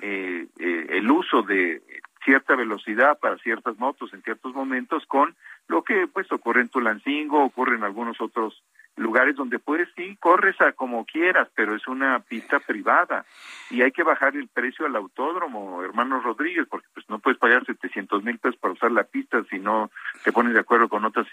eh, 0.01 0.47
eh, 0.59 0.85
el 0.89 1.09
uso 1.09 1.41
de 1.41 1.81
cierta 2.23 2.55
velocidad 2.55 3.17
para 3.19 3.37
ciertas 3.37 3.77
motos 3.77 4.13
en 4.13 4.21
ciertos 4.21 4.53
momentos 4.53 5.05
con 5.05 5.35
lo 5.67 5.83
que 5.83 6.07
pues 6.07 6.31
ocurre 6.31 6.61
en 6.61 6.69
Tulancingo, 6.69 7.43
ocurre 7.43 7.75
en 7.75 7.83
algunos 7.83 8.19
otros 8.21 8.63
lugares 9.01 9.35
donde 9.35 9.59
puedes 9.59 9.89
sí 9.95 10.17
corres 10.19 10.59
a 10.61 10.71
como 10.73 11.05
quieras, 11.05 11.49
pero 11.55 11.75
es 11.75 11.87
una 11.87 12.19
pista 12.19 12.59
privada 12.59 13.25
y 13.69 13.81
hay 13.81 13.91
que 13.91 14.03
bajar 14.03 14.35
el 14.35 14.47
precio 14.47 14.85
al 14.85 14.95
autódromo, 14.95 15.83
hermano 15.83 16.21
Rodríguez, 16.21 16.67
porque 16.69 16.87
pues 16.93 17.09
no 17.09 17.19
puedes 17.19 17.39
pagar 17.39 17.65
700 17.65 18.23
mil 18.23 18.37
pesos 18.39 18.59
para 18.59 18.73
usar 18.73 18.91
la 18.91 19.03
pista 19.03 19.43
si 19.49 19.59
no 19.59 19.91
te 20.23 20.31
pones 20.31 20.53
de 20.53 20.59
acuerdo 20.59 20.87
con 20.89 21.03
otras 21.05 21.27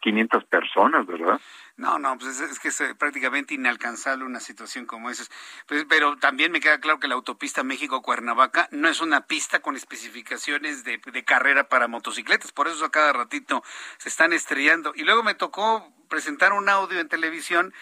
500 0.00 0.44
personas, 0.44 1.06
¿verdad? 1.06 1.40
No, 1.76 1.98
no, 1.98 2.18
pues 2.18 2.40
es, 2.40 2.58
que 2.58 2.68
es 2.68 2.80
eh, 2.80 2.94
prácticamente 2.96 3.54
inalcanzable 3.54 4.24
una 4.24 4.40
situación 4.40 4.84
como 4.84 5.10
esa. 5.10 5.24
Pues, 5.66 5.86
pero 5.88 6.16
también 6.16 6.50
me 6.50 6.60
queda 6.60 6.80
claro 6.80 6.98
que 6.98 7.08
la 7.08 7.14
autopista 7.14 7.62
México-Cuernavaca 7.62 8.68
no 8.72 8.88
es 8.88 9.00
una 9.00 9.26
pista 9.26 9.60
con 9.60 9.76
especificaciones 9.76 10.84
de, 10.84 11.00
de 11.12 11.24
carrera 11.24 11.68
para 11.68 11.86
motocicletas, 11.86 12.52
por 12.52 12.66
eso 12.66 12.84
a 12.84 12.90
cada 12.90 13.12
ratito 13.12 13.62
se 13.98 14.08
están 14.08 14.32
estrellando. 14.32 14.92
Y 14.96 15.04
luego 15.04 15.22
me 15.22 15.34
tocó 15.34 15.92
presentar 16.08 16.52
un 16.52 16.68
audio 16.68 17.00
en 17.00 17.08
televisión 17.08 17.72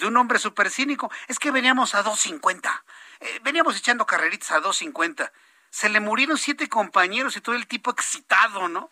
de 0.00 0.06
un 0.06 0.16
hombre 0.16 0.38
súper 0.38 0.70
cínico. 0.70 1.10
Es 1.28 1.38
que 1.38 1.50
veníamos 1.50 1.94
a 1.94 2.02
250. 2.02 2.84
Eh, 3.20 3.40
veníamos 3.42 3.76
echando 3.78 4.06
carreritas 4.06 4.50
a 4.52 4.60
250. 4.60 5.32
Se 5.70 5.88
le 5.88 6.00
murieron 6.00 6.38
siete 6.38 6.68
compañeros 6.68 7.36
y 7.36 7.40
todo 7.40 7.54
el 7.54 7.66
tipo 7.66 7.90
excitado, 7.90 8.68
¿no? 8.68 8.90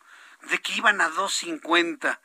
De 0.51 0.59
que 0.59 0.75
iban 0.75 1.01
a 1.01 1.09
250. 1.09 2.21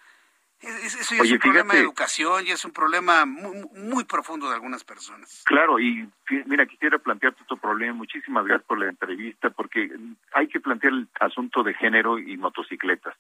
Eso 0.62 1.16
ya 1.16 1.22
Oye, 1.22 1.30
es 1.30 1.34
un 1.36 1.40
problema 1.40 1.74
de 1.74 1.80
educación 1.80 2.46
y 2.46 2.52
es 2.52 2.66
un 2.66 2.72
problema 2.72 3.26
muy, 3.26 3.66
muy 3.76 4.04
profundo 4.04 4.50
de 4.50 4.56
algunas 4.56 4.84
personas. 4.84 5.44
Claro, 5.46 5.80
y 5.80 6.10
mira, 6.48 6.66
quisiera 6.66 7.00
plantearte 7.00 7.44
otro 7.44 7.56
problema. 7.56 7.94
Muchísimas 7.94 8.44
gracias 8.46 8.68
por 8.68 8.78
la 8.78 8.90
entrevista, 8.90 9.52
porque 9.52 9.90
hay 10.34 10.50
que 10.50 10.60
plantear 10.60 10.92
el 10.92 11.08
asunto 11.22 11.64
de 11.64 11.74
género 11.76 12.20
y 12.20 12.36
motocicletas, 12.36 13.16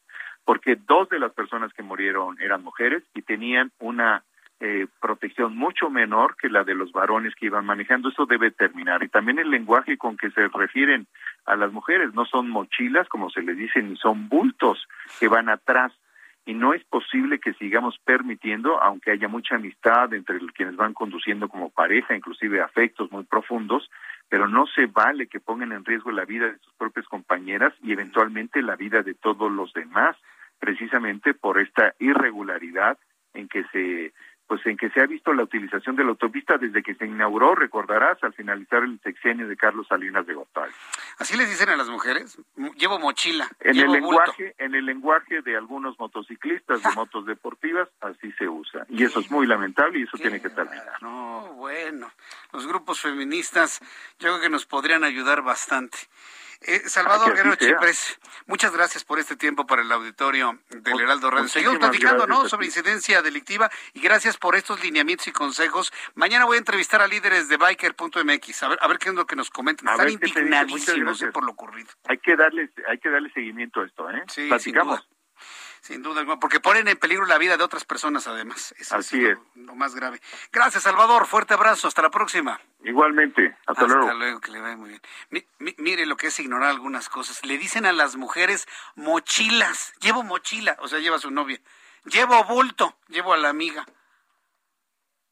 porque 0.50 0.78
dos 0.88 1.08
de 1.10 1.20
las 1.20 1.32
personas 1.32 1.72
que 1.74 1.84
murieron 1.84 2.42
eran 2.42 2.64
mujeres 2.64 3.04
y 3.14 3.22
tenían 3.22 3.72
una 3.78 4.24
eh, 4.60 4.88
protección 5.00 5.56
mucho 5.56 5.92
menor 5.92 6.36
que 6.38 6.50
la 6.50 6.64
de 6.64 6.74
los 6.74 6.92
varones 6.92 7.36
que 7.36 7.46
iban 7.46 7.68
manejando. 7.68 8.10
Eso 8.10 8.26
debe 8.26 8.50
terminar. 8.50 9.04
Y 9.04 9.10
también 9.10 9.38
el 9.38 9.52
lenguaje 9.52 9.96
con 9.96 10.18
que 10.18 10.32
se 10.32 10.48
refieren 10.48 11.06
a 11.46 11.56
las 11.56 11.72
mujeres 11.72 12.16
no 12.16 12.26
son 12.26 12.50
mochilas, 12.50 13.08
como 13.10 13.30
se 13.30 13.44
les 13.44 13.58
dice, 13.58 13.84
ni 13.84 13.96
son 13.98 14.28
bultos 14.28 14.88
que 15.20 15.28
van 15.28 15.50
atrás 15.50 15.94
y 16.48 16.56
no 16.56 16.74
es 16.74 16.84
posible 16.86 17.38
que 17.40 17.54
sigamos 17.54 18.00
permitiendo, 18.04 18.82
aunque 18.82 19.12
haya 19.12 19.28
mucha 19.28 19.58
amistad 19.58 20.12
entre 20.16 20.40
quienes 20.56 20.76
van 20.76 20.96
conduciendo 20.96 21.48
como 21.48 21.70
pareja, 21.70 22.16
inclusive 22.16 22.60
afectos 22.60 23.12
muy 23.12 23.24
profundos, 23.24 23.88
pero 24.30 24.48
no 24.48 24.66
se 24.66 24.88
vale 24.88 25.28
que 25.28 25.40
pongan 25.40 25.74
en 25.74 25.86
riesgo 25.86 26.10
la 26.10 26.26
vida 26.26 26.48
de 26.48 26.58
sus 26.58 26.74
propias 26.74 27.06
compañeras 27.06 27.72
y 27.84 27.92
eventualmente 27.92 28.64
la 28.64 28.76
vida 28.76 29.04
de 29.04 29.14
todos 29.14 29.52
los 29.52 29.72
demás, 29.74 30.18
precisamente 30.60 31.34
por 31.34 31.60
esta 31.60 31.94
irregularidad 32.00 32.98
en 33.34 33.48
que 33.48 33.64
se 33.72 34.14
pues 34.50 34.66
en 34.66 34.78
que 34.78 34.90
se 34.90 35.00
ha 35.00 35.06
visto 35.06 35.32
la 35.32 35.44
utilización 35.44 35.96
de 35.96 36.04
la 36.04 36.10
autopista 36.10 36.58
desde 36.58 36.82
que 36.82 36.96
se 36.96 37.06
inauguró, 37.06 37.54
recordarás, 37.54 38.18
al 38.24 38.34
finalizar 38.34 38.82
el 38.82 39.00
sexenio 39.02 39.48
de 39.48 39.56
Carlos 39.56 39.86
Salinas 39.88 40.26
de 40.26 40.34
Gortari. 40.34 40.72
Así 41.20 41.38
les 41.38 41.48
dicen 41.48 41.70
a 41.70 41.78
las 41.78 41.88
mujeres, 41.88 42.36
llevo 42.76 42.98
mochila, 42.98 43.48
en 43.60 43.76
llevo 43.76 43.94
el 43.94 44.02
bulto. 44.02 44.24
lenguaje, 44.24 44.56
en 44.58 44.74
el 44.74 44.88
lenguaje 44.88 45.44
de 45.44 45.56
algunos 45.56 46.00
motociclistas 46.00 46.82
de 46.82 46.90
motos 46.96 47.28
deportivas, 47.28 47.90
así 48.02 48.32
se 48.40 48.50
usa. 48.50 48.88
Y 48.90 49.04
eso 49.04 49.20
es 49.20 49.30
muy 49.30 49.46
lamentable 49.46 50.00
y 50.00 50.04
eso 50.04 50.18
tiene 50.18 50.42
que 50.42 50.50
terminar. 50.50 51.00
No, 51.04 51.54
bueno, 51.54 52.12
los 52.52 52.66
grupos 52.66 53.00
feministas 53.02 53.80
yo 54.18 54.30
creo 54.30 54.42
que 54.42 54.50
nos 54.50 54.66
podrían 54.66 55.04
ayudar 55.04 55.44
bastante. 55.44 56.00
Eh, 56.62 56.82
Salvador 56.88 57.34
Guerrero 57.36 57.56
Chipres, 57.56 58.20
muchas 58.46 58.74
gracias 58.74 59.06
por 59.06 59.18
este 59.18 59.38
tiempo 59.38 59.66
para 59.66 59.82
el 59.82 59.92
auditorio 59.92 60.60
del 60.70 61.00
Heraldo 61.00 61.32
Radio. 61.32 61.48
Seguimos 61.48 61.78
platicando, 61.78 62.28
¿no? 62.28 62.50
Sobre 62.50 62.66
incidencia 62.66 63.22
delictiva 63.22 63.72
y 63.94 64.02
gracias 64.02 64.38
por 64.38 64.56
estos 64.56 64.84
lineamientos 64.84 65.28
y 65.28 65.32
consejos. 65.32 65.94
Mañana 66.16 66.44
voy 66.44 66.56
a 66.56 66.60
entrevistar 66.60 67.02
a 67.02 67.08
líderes 67.08 67.48
de 67.48 67.56
biker.mx, 67.56 68.64
a 68.64 68.68
ver, 68.68 68.80
a 68.82 68.88
ver 68.88 68.98
qué 68.98 69.10
es 69.10 69.16
lo 69.16 69.26
que 69.26 69.38
nos 69.38 69.50
comentan. 69.50 69.88
A 69.88 69.94
Están 69.94 70.10
indignadísimos 70.10 71.22
eh, 71.22 71.28
por 71.28 71.46
lo 71.46 71.52
ocurrido. 71.52 71.90
Hay 72.10 72.18
que 72.18 72.36
darle, 72.36 72.70
hay 72.90 72.98
que 72.98 73.10
darle 73.10 73.32
seguimiento 73.32 73.80
a 73.80 73.86
esto, 73.86 74.10
¿eh? 74.10 74.24
Sí, 74.28 74.48
Platicamos. 74.50 75.08
Sin 75.90 76.04
duda. 76.04 76.20
Alguna, 76.22 76.40
porque 76.40 76.60
ponen 76.60 76.88
en 76.88 76.98
peligro 76.98 77.26
la 77.26 77.40
vida 77.40 77.58
de 77.58 77.64
otras 77.64 77.84
personas 77.84 78.28
además. 78.28 78.76
Eso 78.78 78.96
Así 78.96 79.26
es. 79.26 79.38
Lo, 79.56 79.74
más 79.74 79.96
grave. 79.96 80.22
Gracias, 80.52 80.84
Salvador. 80.84 81.26
Fuerte 81.26 81.56
abrazo. 81.56 81.88
Hasta 81.88 82.04
la 82.04 82.12
próxima. 82.12 82.62
Igualmente. 82.84 83.58
Hasta, 83.66 83.88
luego. 83.88 84.40
que 84.40 84.52
le 84.52 84.62
vaya 84.62 84.78
muy 84.78 84.90
bien. 84.90 85.02
Mi- 85.32 85.46
mi- 85.58 85.76
mire 85.80 86.06
lo 86.06 86.16
que 86.16 86.28
es 86.28 86.40
ignorar 86.40 86.70
algunas 86.70 87.10
cosas. 87.10 87.44
Le 87.44 87.58
dicen 87.58 87.88
a 87.88 87.92
las 87.92 88.16
mujeres 88.18 88.68
mochilas. 88.96 89.94
Llevo 90.00 90.22
mochila, 90.24 90.78
o 90.80 90.88
sea, 90.88 91.00
lleva 91.00 91.16
a 91.16 91.20
su 91.20 91.32
novia. 91.32 91.60
Llevo 92.06 92.44
bulto, 92.44 92.96
llevo 93.08 93.34
a 93.34 93.38
la 93.38 93.50
amiga. 93.50 93.86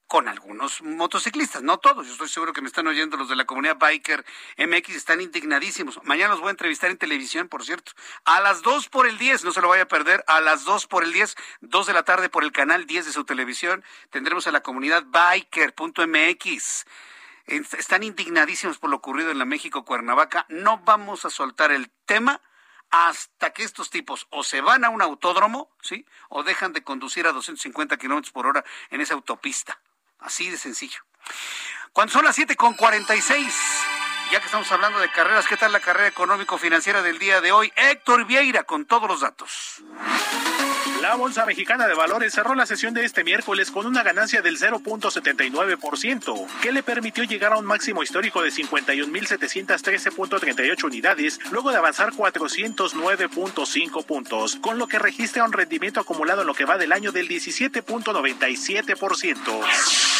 Con 0.07 0.29
algunos 0.29 0.81
motociclistas, 0.81 1.61
no 1.63 1.79
todos. 1.79 2.07
Yo 2.07 2.13
estoy 2.13 2.29
seguro 2.29 2.53
que 2.53 2.61
me 2.61 2.67
están 2.67 2.87
oyendo 2.87 3.17
los 3.17 3.27
de 3.27 3.35
la 3.35 3.45
comunidad 3.45 3.77
Biker 3.77 4.25
MX, 4.57 4.95
están 4.95 5.21
indignadísimos. 5.21 5.99
Mañana 6.03 6.29
los 6.29 6.39
voy 6.39 6.47
a 6.47 6.51
entrevistar 6.51 6.89
en 6.89 6.97
televisión, 6.97 7.49
por 7.49 7.65
cierto. 7.65 7.91
A 8.23 8.39
las 8.39 8.61
2 8.61 8.87
por 8.89 9.05
el 9.07 9.17
10, 9.17 9.43
no 9.43 9.51
se 9.51 9.61
lo 9.61 9.67
vaya 9.67 9.83
a 9.83 9.87
perder, 9.87 10.23
a 10.27 10.39
las 10.39 10.63
2 10.63 10.87
por 10.87 11.03
el 11.03 11.11
10, 11.11 11.35
2 11.61 11.87
de 11.87 11.93
la 11.93 12.03
tarde 12.03 12.29
por 12.29 12.43
el 12.43 12.53
canal 12.53 12.85
10 12.85 13.05
de 13.05 13.11
su 13.11 13.25
televisión, 13.25 13.83
tendremos 14.09 14.47
a 14.47 14.51
la 14.51 14.61
comunidad 14.61 15.03
Biker.mx. 15.07 16.85
Están 17.47 18.03
indignadísimos 18.03 18.77
por 18.77 18.89
lo 18.89 18.97
ocurrido 18.97 19.31
en 19.31 19.39
la 19.39 19.45
México 19.45 19.85
Cuernavaca. 19.85 20.45
No 20.49 20.79
vamos 20.79 21.25
a 21.25 21.29
soltar 21.29 21.71
el 21.71 21.89
tema 22.05 22.41
hasta 22.89 23.51
que 23.51 23.63
estos 23.63 23.89
tipos 23.89 24.27
o 24.29 24.43
se 24.43 24.61
van 24.61 24.85
a 24.85 24.89
un 24.89 25.01
autódromo, 25.01 25.69
¿sí? 25.81 26.05
O 26.29 26.43
dejan 26.43 26.73
de 26.73 26.83
conducir 26.83 27.27
a 27.27 27.33
250 27.33 27.97
kilómetros 27.97 28.31
por 28.31 28.47
hora 28.47 28.63
en 28.89 29.01
esa 29.01 29.13
autopista. 29.13 29.79
Así 30.19 30.49
de 30.49 30.57
sencillo. 30.57 30.99
Cuando 31.93 32.13
son 32.13 32.25
las 32.25 32.35
7 32.35 32.55
con 32.55 32.73
46, 32.75 33.53
ya 34.31 34.39
que 34.39 34.45
estamos 34.45 34.71
hablando 34.71 34.99
de 34.99 35.09
carreras, 35.09 35.47
¿qué 35.47 35.57
tal 35.57 35.71
la 35.71 35.79
carrera 35.79 36.07
económico-financiera 36.07 37.01
del 37.01 37.17
día 37.17 37.41
de 37.41 37.51
hoy? 37.51 37.71
Héctor 37.75 38.25
Vieira 38.25 38.63
con 38.63 38.85
todos 38.85 39.07
los 39.07 39.21
datos. 39.21 39.81
La 41.01 41.15
Bolsa 41.15 41.45
Mexicana 41.45 41.87
de 41.87 41.93
Valores 41.93 42.33
cerró 42.33 42.55
la 42.55 42.65
sesión 42.65 42.95
de 42.95 43.05
este 43.05 43.23
miércoles 43.23 43.69
con 43.69 43.85
una 43.85 44.01
ganancia 44.01 44.41
del 44.41 44.57
0.79%, 44.57 46.47
que 46.61 46.71
le 46.71 46.81
permitió 46.81 47.23
llegar 47.23 47.53
a 47.53 47.57
un 47.57 47.65
máximo 47.65 48.01
histórico 48.01 48.41
de 48.41 48.49
51.713.38 48.49 50.83
unidades, 50.85 51.39
luego 51.51 51.69
de 51.69 51.77
avanzar 51.77 52.13
409.5 52.13 54.05
puntos, 54.05 54.55
con 54.55 54.79
lo 54.79 54.87
que 54.87 54.97
registra 54.97 55.43
un 55.43 55.53
rendimiento 55.53 55.99
acumulado 55.99 56.41
en 56.41 56.47
lo 56.47 56.55
que 56.55 56.65
va 56.65 56.79
del 56.79 56.91
año 56.91 57.11
del 57.11 57.29
17.97%. 57.29 59.65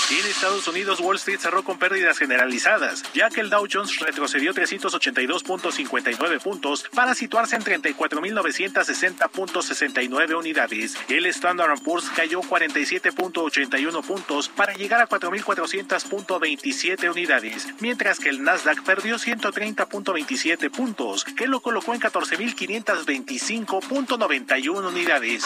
En 0.10 0.26
Estados 0.26 0.70
Unidos, 0.70 1.02
Wall 1.02 1.18
Street 1.18 1.40
cerró 1.40 1.64
con 1.64 1.78
pérdidas 1.80 2.18
generalizadas, 2.18 3.04
ya 3.14 3.30
que 3.30 3.41
el 3.41 3.49
Dow 3.49 3.68
Jones 3.70 3.99
retrocedió 3.99 4.54
382.59 4.54 6.40
puntos 6.40 6.86
para 6.94 7.14
situarse 7.14 7.58
en 7.58 7.64
34.960.69 7.64 10.38
unidades 10.38 10.66
el 10.72 11.26
Standard 11.27 11.80
Poor's 11.81 12.10
cayó 12.15 12.41
47.81 12.41 14.03
puntos 14.03 14.49
para 14.49 14.73
llegar 14.73 14.99
a 15.02 15.07
4.400.27 15.07 17.11
unidades, 17.11 17.68
mientras 17.80 18.19
que 18.19 18.27
el 18.30 18.44
Nasdaq 18.44 18.84
perdió 18.84 19.15
130.27 19.15 20.69
puntos, 20.69 21.23
que 21.23 21.48
lo 21.48 21.61
colocó 21.61 21.94
en 21.94 22.02
14.525.91 22.02 24.88
unidades. 24.88 25.44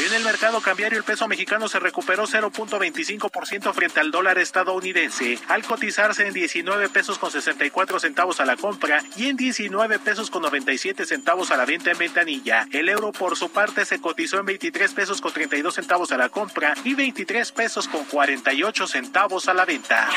En 0.00 0.12
el 0.12 0.24
mercado 0.24 0.60
cambiario 0.60 0.98
el 0.98 1.04
peso 1.04 1.28
mexicano 1.28 1.68
se 1.68 1.78
recuperó 1.78 2.26
0.25% 2.26 3.72
frente 3.72 4.00
al 4.00 4.10
dólar 4.10 4.38
estadounidense, 4.38 5.38
al 5.46 5.62
cotizarse 5.62 6.26
en 6.26 6.34
19 6.34 6.88
pesos 6.88 7.16
con 7.16 7.30
64 7.30 8.00
centavos 8.00 8.40
a 8.40 8.44
la 8.44 8.56
compra 8.56 9.04
y 9.16 9.28
en 9.28 9.36
19 9.36 10.00
pesos 10.00 10.30
con 10.30 10.42
97 10.42 11.06
centavos 11.06 11.52
a 11.52 11.56
la 11.56 11.64
venta 11.64 11.92
en 11.92 11.98
ventanilla. 11.98 12.66
El 12.72 12.88
euro 12.88 13.12
por 13.12 13.36
su 13.36 13.50
parte 13.50 13.84
se 13.84 14.00
cotizó 14.00 14.40
en 14.40 14.46
23 14.46 14.92
pesos 14.92 15.20
con 15.20 15.32
32 15.32 15.74
centavos 15.74 16.10
a 16.10 16.16
la 16.16 16.28
compra 16.28 16.74
y 16.82 16.94
23 16.94 17.52
pesos 17.52 17.86
con 17.86 18.04
48 18.04 18.88
centavos 18.88 19.48
a 19.48 19.54
la 19.54 19.64
venta. 19.64 20.08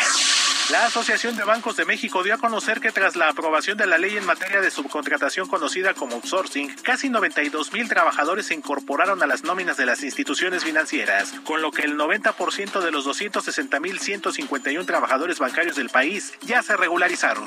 La 0.69 0.85
Asociación 0.85 1.37
de 1.37 1.45
Bancos 1.45 1.77
de 1.77 1.85
México 1.85 2.23
dio 2.23 2.33
a 2.33 2.37
conocer 2.37 2.81
que 2.81 2.91
tras 2.91 3.15
la 3.15 3.29
aprobación 3.29 3.77
de 3.77 3.87
la 3.87 3.97
ley 3.97 4.17
en 4.17 4.25
materia 4.25 4.59
de 4.59 4.69
subcontratación 4.69 5.47
conocida 5.47 5.93
como 5.93 6.15
outsourcing, 6.15 6.75
casi 6.83 7.07
92 7.07 7.71
mil 7.71 7.87
trabajadores 7.87 8.47
se 8.47 8.53
incorporaron 8.53 9.23
a 9.23 9.27
las 9.27 9.43
nóminas 9.43 9.77
de 9.77 9.85
las 9.85 10.03
instituciones 10.03 10.65
financieras, 10.65 11.33
con 11.45 11.61
lo 11.61 11.71
que 11.71 11.83
el 11.83 11.95
90% 11.95 12.81
de 12.81 12.91
los 12.91 13.05
260 13.05 13.79
mil 13.79 13.97
151 13.97 14.85
trabajadores 14.85 15.39
bancarios 15.39 15.77
del 15.77 15.89
país 15.89 16.33
ya 16.41 16.61
se 16.61 16.75
regularizaron. 16.75 17.45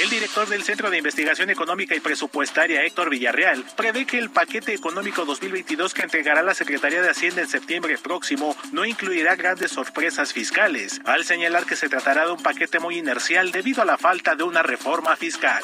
El 0.00 0.08
director 0.08 0.48
del 0.48 0.62
Centro 0.62 0.88
de 0.88 0.98
Investigación 0.98 1.50
Económica 1.50 1.96
y 1.96 2.00
Presupuestaria, 2.00 2.84
Héctor 2.84 3.10
Villarreal, 3.10 3.64
prevé 3.76 4.06
que 4.06 4.18
el 4.18 4.30
paquete 4.30 4.72
económico 4.72 5.24
2022 5.24 5.94
que 5.94 6.02
entregará 6.02 6.44
la 6.44 6.54
Secretaría 6.54 7.02
de 7.02 7.10
Hacienda 7.10 7.42
en 7.42 7.48
septiembre 7.48 7.98
próximo 7.98 8.56
no 8.70 8.84
incluirá 8.84 9.34
grandes 9.34 9.72
sorpresas 9.72 10.32
fiscales, 10.32 11.00
al 11.06 11.24
señalar 11.24 11.66
que 11.66 11.74
se 11.74 11.88
tratará 11.88 12.19
un 12.28 12.42
paquete 12.42 12.78
muy 12.78 12.98
inercial 12.98 13.52
debido 13.52 13.82
a 13.82 13.84
la 13.84 13.96
falta 13.96 14.34
de 14.34 14.42
una 14.42 14.62
reforma 14.62 15.16
fiscal. 15.16 15.62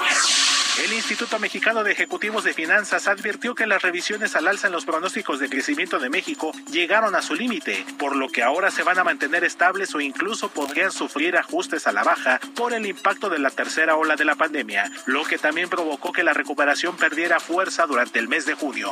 El 0.84 0.92
Instituto 0.92 1.38
Mexicano 1.38 1.82
de 1.84 1.92
Ejecutivos 1.92 2.44
de 2.44 2.52
Finanzas 2.52 3.08
advirtió 3.08 3.54
que 3.54 3.66
las 3.66 3.80
revisiones 3.80 4.36
al 4.36 4.46
alza 4.46 4.66
en 4.66 4.74
los 4.74 4.84
pronósticos 4.84 5.40
de 5.40 5.48
crecimiento 5.48 5.98
de 5.98 6.10
México 6.10 6.52
llegaron 6.70 7.14
a 7.14 7.22
su 7.22 7.34
límite, 7.34 7.86
por 7.98 8.14
lo 8.14 8.28
que 8.28 8.42
ahora 8.42 8.70
se 8.70 8.82
van 8.82 8.98
a 8.98 9.04
mantener 9.04 9.42
estables 9.42 9.94
o 9.94 10.00
incluso 10.00 10.50
podrían 10.50 10.92
sufrir 10.92 11.38
ajustes 11.38 11.86
a 11.86 11.92
la 11.92 12.04
baja 12.04 12.40
por 12.54 12.74
el 12.74 12.84
impacto 12.84 13.30
de 13.30 13.38
la 13.38 13.50
tercera 13.50 13.96
ola 13.96 14.16
de 14.16 14.26
la 14.26 14.34
pandemia, 14.34 14.92
lo 15.06 15.24
que 15.24 15.38
también 15.38 15.70
provocó 15.70 16.12
que 16.12 16.22
la 16.22 16.34
recuperación 16.34 16.94
perdiera 16.96 17.40
fuerza 17.40 17.86
durante 17.86 18.18
el 18.18 18.28
mes 18.28 18.44
de 18.44 18.52
junio. 18.52 18.90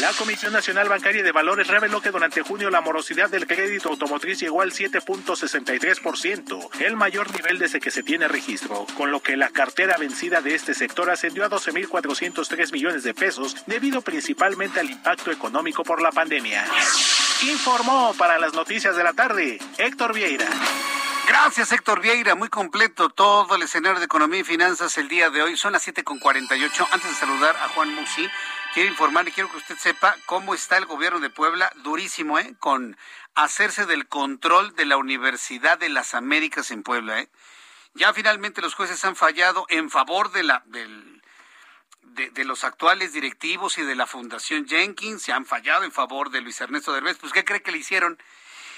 La 0.00 0.12
Comisión 0.12 0.52
Nacional 0.54 0.88
Bancaria 0.88 1.22
de 1.22 1.32
Valores 1.32 1.66
reveló 1.66 2.00
que 2.00 2.10
durante 2.10 2.40
junio 2.40 2.70
la 2.70 2.80
morosidad 2.80 3.28
del 3.28 3.46
crédito 3.46 3.90
automotriz 3.90 4.40
llegó 4.40 4.62
al 4.62 4.72
7.63%, 4.72 6.70
el 6.80 6.96
mayor 6.96 7.30
nivel 7.34 7.58
desde 7.58 7.80
que 7.80 7.90
se 7.90 8.02
tiene 8.02 8.26
registro, 8.26 8.86
con 8.96 9.10
lo 9.10 9.20
que 9.20 9.36
la 9.36 9.50
cartera 9.50 9.98
vencida 9.98 10.40
de 10.40 10.54
este 10.54 10.72
sector 10.72 10.89
ascendió 11.10 11.44
a 11.44 11.50
12.403 11.50 12.72
millones 12.72 13.02
de 13.02 13.14
pesos 13.14 13.56
debido 13.66 14.02
principalmente 14.02 14.80
al 14.80 14.90
impacto 14.90 15.30
económico 15.30 15.82
por 15.84 16.02
la 16.02 16.12
pandemia. 16.12 16.64
Informó 17.42 18.14
para 18.18 18.38
las 18.38 18.52
noticias 18.52 18.96
de 18.96 19.04
la 19.04 19.12
tarde 19.12 19.58
Héctor 19.78 20.12
Vieira. 20.12 20.48
Gracias, 21.26 21.72
Héctor 21.72 22.00
Vieira. 22.00 22.34
Muy 22.34 22.48
completo 22.48 23.08
todo 23.08 23.54
el 23.54 23.62
escenario 23.62 23.98
de 23.98 24.04
economía 24.04 24.40
y 24.40 24.44
finanzas 24.44 24.98
el 24.98 25.08
día 25.08 25.30
de 25.30 25.42
hoy. 25.42 25.56
Son 25.56 25.72
las 25.72 25.86
7.48. 25.86 26.88
Antes 26.90 27.10
de 27.10 27.16
saludar 27.16 27.56
a 27.56 27.68
Juan 27.68 27.94
Musi, 27.94 28.28
quiero 28.74 28.88
informar 28.88 29.28
y 29.28 29.32
quiero 29.32 29.50
que 29.50 29.58
usted 29.58 29.76
sepa 29.78 30.16
cómo 30.26 30.54
está 30.54 30.76
el 30.76 30.86
gobierno 30.86 31.20
de 31.20 31.30
Puebla, 31.30 31.72
durísimo, 31.82 32.38
¿eh? 32.38 32.54
Con 32.58 32.96
hacerse 33.34 33.86
del 33.86 34.08
control 34.08 34.74
de 34.74 34.86
la 34.86 34.96
Universidad 34.96 35.78
de 35.78 35.88
las 35.88 36.14
Américas 36.14 36.72
en 36.72 36.82
Puebla, 36.82 37.20
¿eh? 37.20 37.28
Ya 37.94 38.12
finalmente 38.12 38.60
los 38.60 38.74
jueces 38.74 39.04
han 39.04 39.16
fallado 39.16 39.66
en 39.68 39.90
favor 39.90 40.30
de 40.32 40.42
la 40.42 40.62
del 40.66 41.22
de, 42.02 42.30
de, 42.30 42.44
los 42.44 42.64
actuales 42.64 43.12
directivos 43.12 43.78
y 43.78 43.82
de 43.82 43.94
la 43.94 44.06
Fundación 44.06 44.66
Jenkins, 44.66 45.22
se 45.22 45.32
han 45.32 45.46
fallado 45.46 45.84
en 45.84 45.92
favor 45.92 46.30
de 46.30 46.40
Luis 46.40 46.60
Ernesto 46.60 46.92
Derbez. 46.92 47.18
Pues, 47.18 47.32
¿qué 47.32 47.44
cree 47.44 47.62
que 47.62 47.70
le 47.70 47.78
hicieron? 47.78 48.20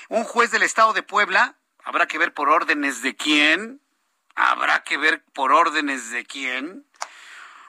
Un 0.09 0.25
juez 0.25 0.51
del 0.51 0.63
Estado 0.63 0.93
de 0.93 1.03
Puebla, 1.03 1.57
habrá 1.83 2.07
que 2.07 2.19
ver 2.19 2.35
por 2.35 2.51
órdenes 2.51 3.01
de 3.01 3.17
quién, 3.17 3.81
habrá 4.35 4.83
que 4.83 4.99
ver 4.99 5.25
por 5.33 5.53
órdenes 5.53 6.11
de 6.11 6.27
quién, 6.27 6.85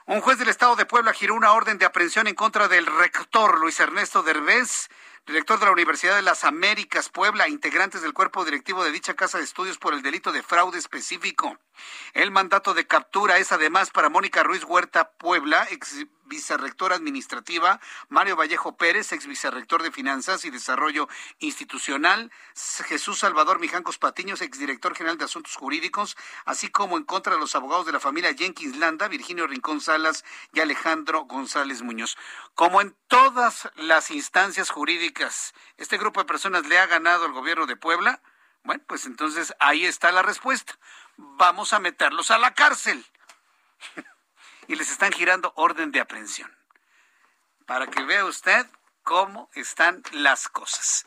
un 0.06 0.20
juez 0.20 0.38
del 0.38 0.50
Estado 0.50 0.76
de 0.76 0.84
Puebla 0.84 1.14
giró 1.14 1.34
una 1.34 1.52
orden 1.52 1.78
de 1.78 1.86
aprehensión 1.86 2.26
en 2.26 2.34
contra 2.34 2.68
del 2.68 2.84
rector 2.84 3.58
Luis 3.58 3.80
Ernesto 3.80 4.22
Derbez, 4.22 4.90
director 5.26 5.58
de 5.58 5.66
la 5.66 5.72
Universidad 5.72 6.16
de 6.16 6.22
las 6.22 6.44
Américas 6.44 7.08
Puebla, 7.08 7.48
integrantes 7.48 8.02
del 8.02 8.12
cuerpo 8.12 8.44
directivo 8.44 8.84
de 8.84 8.90
dicha 8.90 9.14
casa 9.14 9.38
de 9.38 9.44
estudios 9.44 9.78
por 9.78 9.94
el 9.94 10.02
delito 10.02 10.32
de 10.32 10.42
fraude 10.42 10.78
específico. 10.78 11.58
El 12.12 12.30
mandato 12.30 12.74
de 12.74 12.86
captura 12.86 13.38
es 13.38 13.50
además 13.50 13.90
para 13.90 14.10
Mónica 14.10 14.42
Ruiz 14.42 14.64
Huerta 14.64 15.10
Puebla, 15.12 15.66
ex 15.70 16.06
vicerrectora 16.26 16.96
administrativa, 16.96 17.80
Mario 18.08 18.36
Vallejo 18.36 18.76
Pérez, 18.76 19.12
ex 19.12 19.26
vicerrector 19.26 19.82
de 19.82 19.90
Finanzas 19.90 20.44
y 20.44 20.50
Desarrollo 20.50 21.08
Institucional, 21.38 22.30
Jesús 22.86 23.18
Salvador 23.18 23.58
Mijancos 23.58 23.98
Patiños, 23.98 24.40
exdirector 24.40 24.94
general 24.94 25.18
de 25.18 25.24
Asuntos 25.24 25.54
Jurídicos, 25.56 26.16
así 26.44 26.68
como 26.68 26.96
en 26.96 27.04
contra 27.04 27.34
de 27.34 27.40
los 27.40 27.54
abogados 27.54 27.86
de 27.86 27.92
la 27.92 28.00
familia 28.00 28.34
Jenkins 28.34 28.76
Landa, 28.76 29.08
Virginio 29.08 29.46
Rincón 29.46 29.80
Salas 29.80 30.24
y 30.52 30.60
Alejandro 30.60 31.24
González 31.24 31.82
Muñoz. 31.82 32.16
Como 32.54 32.80
en 32.80 32.96
todas 33.08 33.70
las 33.76 34.10
instancias 34.10 34.70
jurídicas, 34.70 35.13
este 35.76 35.98
grupo 35.98 36.20
de 36.20 36.26
personas 36.26 36.66
le 36.66 36.78
ha 36.78 36.86
ganado 36.86 37.24
al 37.24 37.32
gobierno 37.32 37.66
de 37.66 37.76
Puebla, 37.76 38.20
bueno, 38.62 38.82
pues 38.86 39.06
entonces 39.06 39.54
ahí 39.60 39.84
está 39.84 40.10
la 40.10 40.22
respuesta. 40.22 40.78
Vamos 41.16 41.72
a 41.72 41.78
meterlos 41.78 42.30
a 42.30 42.38
la 42.38 42.54
cárcel. 42.54 43.04
y 44.68 44.76
les 44.76 44.90
están 44.90 45.12
girando 45.12 45.52
orden 45.56 45.92
de 45.92 46.00
aprehensión. 46.00 46.50
Para 47.66 47.86
que 47.86 48.02
vea 48.02 48.24
usted 48.24 48.66
cómo 49.02 49.50
están 49.54 50.02
las 50.12 50.48
cosas. 50.48 51.06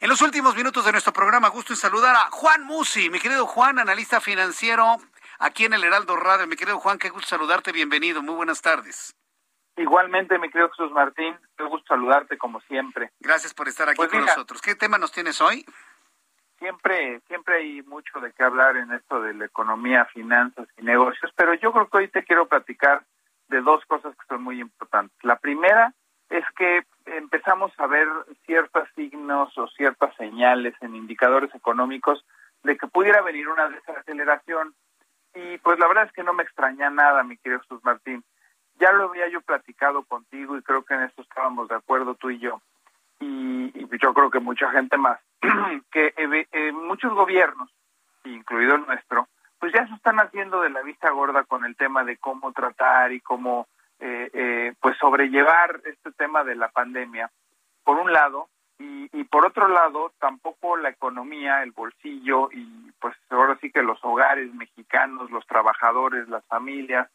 En 0.00 0.08
los 0.08 0.22
últimos 0.22 0.56
minutos 0.56 0.84
de 0.84 0.92
nuestro 0.92 1.12
programa, 1.12 1.48
gusto 1.48 1.72
en 1.72 1.78
saludar 1.78 2.16
a 2.16 2.30
Juan 2.30 2.64
Musi, 2.64 3.10
mi 3.10 3.20
querido 3.20 3.46
Juan, 3.46 3.78
analista 3.78 4.20
financiero 4.20 4.98
aquí 5.38 5.66
en 5.66 5.74
el 5.74 5.84
Heraldo 5.84 6.16
Radio. 6.16 6.46
Mi 6.46 6.56
querido 6.56 6.80
Juan, 6.80 6.98
qué 6.98 7.10
gusto 7.10 7.28
saludarte, 7.28 7.72
bienvenido, 7.72 8.22
muy 8.22 8.34
buenas 8.34 8.62
tardes. 8.62 9.14
Igualmente, 9.76 10.38
mi 10.38 10.48
querido 10.48 10.70
Jesús 10.70 10.90
Martín, 10.92 11.36
qué 11.56 11.64
gusto 11.64 11.86
saludarte 11.88 12.38
como 12.38 12.60
siempre. 12.62 13.10
Gracias 13.20 13.52
por 13.52 13.68
estar 13.68 13.88
aquí 13.88 13.96
pues 13.96 14.10
con 14.10 14.20
nosotros. 14.20 14.62
¿Qué 14.62 14.74
tema 14.74 14.98
nos 14.98 15.12
tienes 15.12 15.40
hoy? 15.40 15.64
Siempre, 16.58 17.20
siempre 17.28 17.56
hay 17.56 17.82
mucho 17.82 18.18
de 18.20 18.32
qué 18.32 18.42
hablar 18.42 18.76
en 18.76 18.90
esto 18.92 19.20
de 19.20 19.34
la 19.34 19.44
economía, 19.44 20.06
finanzas 20.06 20.66
y 20.78 20.82
negocios, 20.82 21.30
pero 21.36 21.52
yo 21.54 21.72
creo 21.72 21.88
que 21.88 21.98
hoy 21.98 22.08
te 22.08 22.24
quiero 22.24 22.48
platicar 22.48 23.04
de 23.48 23.60
dos 23.60 23.84
cosas 23.84 24.16
que 24.16 24.26
son 24.26 24.42
muy 24.42 24.60
importantes. 24.60 25.16
La 25.22 25.36
primera 25.36 25.92
es 26.30 26.44
que 26.56 26.84
empezamos 27.04 27.72
a 27.78 27.86
ver 27.86 28.08
ciertos 28.46 28.88
signos 28.94 29.06
signos 29.06 29.58
o 29.58 29.68
ciertas 29.68 30.14
señales 30.16 30.74
en 30.80 30.96
indicadores 30.96 31.54
económicos 31.54 32.24
de 32.62 32.76
que 32.76 32.86
pudiera 32.86 33.20
venir 33.22 33.48
una 33.48 33.68
desaceleración. 33.68 34.74
Y 35.34 35.58
pues 35.58 35.78
la 35.78 35.86
verdad 35.86 36.06
es 36.06 36.12
que 36.12 36.24
no 36.24 36.32
me 36.32 36.42
extraña 36.42 36.90
nada, 36.90 37.22
mi 37.22 37.36
querido 37.36 37.60
Jesús 37.60 37.80
Martín. 37.84 38.24
Ya 38.78 38.92
lo 38.92 39.04
había 39.04 39.28
yo 39.28 39.40
platicado 39.40 40.04
contigo 40.04 40.56
y 40.56 40.62
creo 40.62 40.84
que 40.84 40.94
en 40.94 41.02
esto 41.02 41.22
estábamos 41.22 41.68
de 41.68 41.76
acuerdo 41.76 42.14
tú 42.14 42.30
y 42.30 42.38
yo. 42.38 42.60
Y, 43.20 43.72
yo 43.98 44.12
creo 44.12 44.30
que 44.30 44.40
mucha 44.40 44.70
gente 44.70 44.98
más, 44.98 45.18
que 45.90 46.12
eh, 46.16 46.46
eh, 46.52 46.72
muchos 46.72 47.14
gobiernos, 47.14 47.70
incluido 48.24 48.74
el 48.74 48.86
nuestro, 48.86 49.26
pues 49.58 49.72
ya 49.72 49.86
se 49.86 49.94
están 49.94 50.18
haciendo 50.20 50.60
de 50.60 50.70
la 50.70 50.82
vista 50.82 51.10
gorda 51.10 51.44
con 51.44 51.64
el 51.64 51.76
tema 51.76 52.04
de 52.04 52.18
cómo 52.18 52.52
tratar 52.52 53.12
y 53.12 53.20
cómo 53.20 53.66
eh, 53.98 54.30
eh, 54.32 54.74
pues 54.80 54.98
sobrellevar 54.98 55.80
este 55.86 56.12
tema 56.12 56.44
de 56.44 56.54
la 56.54 56.68
pandemia, 56.68 57.30
por 57.82 57.96
un 57.96 58.12
lado, 58.12 58.48
y, 58.78 59.08
y, 59.18 59.24
por 59.24 59.46
otro 59.46 59.68
lado, 59.68 60.12
tampoco 60.18 60.76
la 60.76 60.90
economía, 60.90 61.62
el 61.62 61.70
bolsillo 61.70 62.50
y 62.52 62.92
pues 63.00 63.16
ahora 63.30 63.56
sí 63.62 63.70
que 63.72 63.82
los 63.82 63.98
hogares 64.04 64.52
mexicanos, 64.52 65.30
los 65.30 65.46
trabajadores, 65.46 66.28
las 66.28 66.44
familias, 66.44 67.08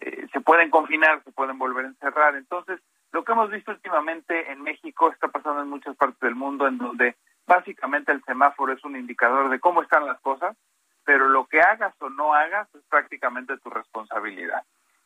eh, 0.00 0.26
se 0.32 0.40
pueden 0.40 0.70
confinar, 0.70 1.22
se 1.24 1.32
pueden 1.32 1.58
volver 1.58 1.86
a 1.86 1.88
encerrar. 1.88 2.36
Entonces, 2.36 2.80
lo 3.12 3.24
que 3.24 3.32
hemos 3.32 3.50
visto 3.50 3.70
últimamente 3.70 4.50
en 4.50 4.62
México 4.62 5.10
está 5.10 5.28
pasando 5.28 5.62
en 5.62 5.68
muchas 5.68 5.96
partes 5.96 6.20
del 6.20 6.34
mundo, 6.34 6.66
en 6.66 6.78
donde 6.78 7.16
básicamente 7.46 8.12
el 8.12 8.22
semáforo 8.24 8.72
es 8.72 8.84
un 8.84 8.96
indicador 8.96 9.48
de 9.48 9.60
cómo 9.60 9.82
están 9.82 10.06
las 10.06 10.20
cosas, 10.20 10.56
pero 11.04 11.28
lo 11.28 11.46
que 11.46 11.60
hagas 11.60 11.94
o 12.00 12.10
no 12.10 12.34
hagas 12.34 12.68
es 12.74 12.82
prácticamente 12.88 13.56
tu 13.58 13.70
responsabilidad. 13.70 14.64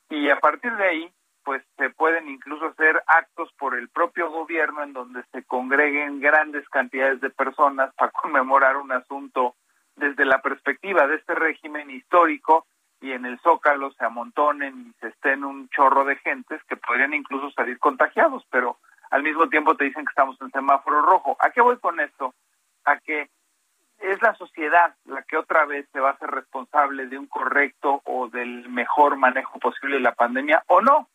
Y 0.09 0.29
a 0.31 0.41
partir 0.41 0.75
de 0.77 0.85
ahí, 0.85 1.13
pues 1.45 1.63
se 1.77 1.91
pueden 1.91 2.29
incluso 2.29 2.67
hacer 2.67 3.03
actos 3.07 3.53
por 3.59 3.79
el 3.79 3.89
propio 3.89 4.31
gobierno 4.31 4.83
en 4.83 4.93
donde 4.93 5.23
se 5.33 5.45
congreguen 5.45 6.21
grandes 6.21 6.69
cantidades 6.69 7.21
de 7.21 7.31
personas 7.31 7.95
para 7.95 8.11
conmemorar 8.23 8.77
un 8.77 8.93
asunto 8.93 9.55
desde 9.97 10.25
la 10.25 10.41
perspectiva 10.41 11.07
de 11.07 11.17
este 11.17 11.35
régimen 11.35 11.91
histórico 11.91 12.67
y 13.01 13.13
en 13.13 13.25
el 13.25 13.39
Zócalo 13.41 13.93
se 13.93 14.05
amontonen 14.05 14.89
y 14.89 15.01
se 15.01 15.09
estén 15.09 15.45
un 15.45 15.69
chorro 15.71 16.05
de 16.05 16.17
gentes 16.17 16.63
que 16.65 16.77
podrían 16.77 17.15
incluso 17.15 17.51
salir 17.53 17.79
contagiados, 17.79 18.45
pero 18.51 18.79
al 19.11 19.23
mismo 19.23 19.49
tiempo 19.49 19.77
te 19.77 19.85
dicen 19.85 20.05
que 20.05 20.11
estamos 20.11 20.41
en 20.41 20.51
semáforo 20.51 21.03
rojo. 21.03 21.37
¿A 21.41 21.51
qué 21.51 21.61
voy 21.61 21.79
con 21.79 21.99
esto? 22.01 22.35
A 22.85 22.99
que 22.99 23.29
es 24.01 24.21
la 24.23 24.35
sociedad 24.35 24.95
la 25.05 25.23
que 25.23 25.37
otra 25.37 25.67
vez 25.67 25.87
se 25.93 26.01
va 26.01 26.11
a 26.11 26.13
hacer 26.13 26.31
responsable 26.31 27.07
de 27.07 27.19
un 27.19 27.27
correcto 27.27 28.01
o 28.05 28.29
del 28.29 28.69
mejor 28.69 29.17
manejo 29.17 29.59
posible 29.59 29.97
de 29.97 30.03
la 30.03 30.15
pandemia 30.15 30.63
o 30.69 30.81
no. 30.81 31.09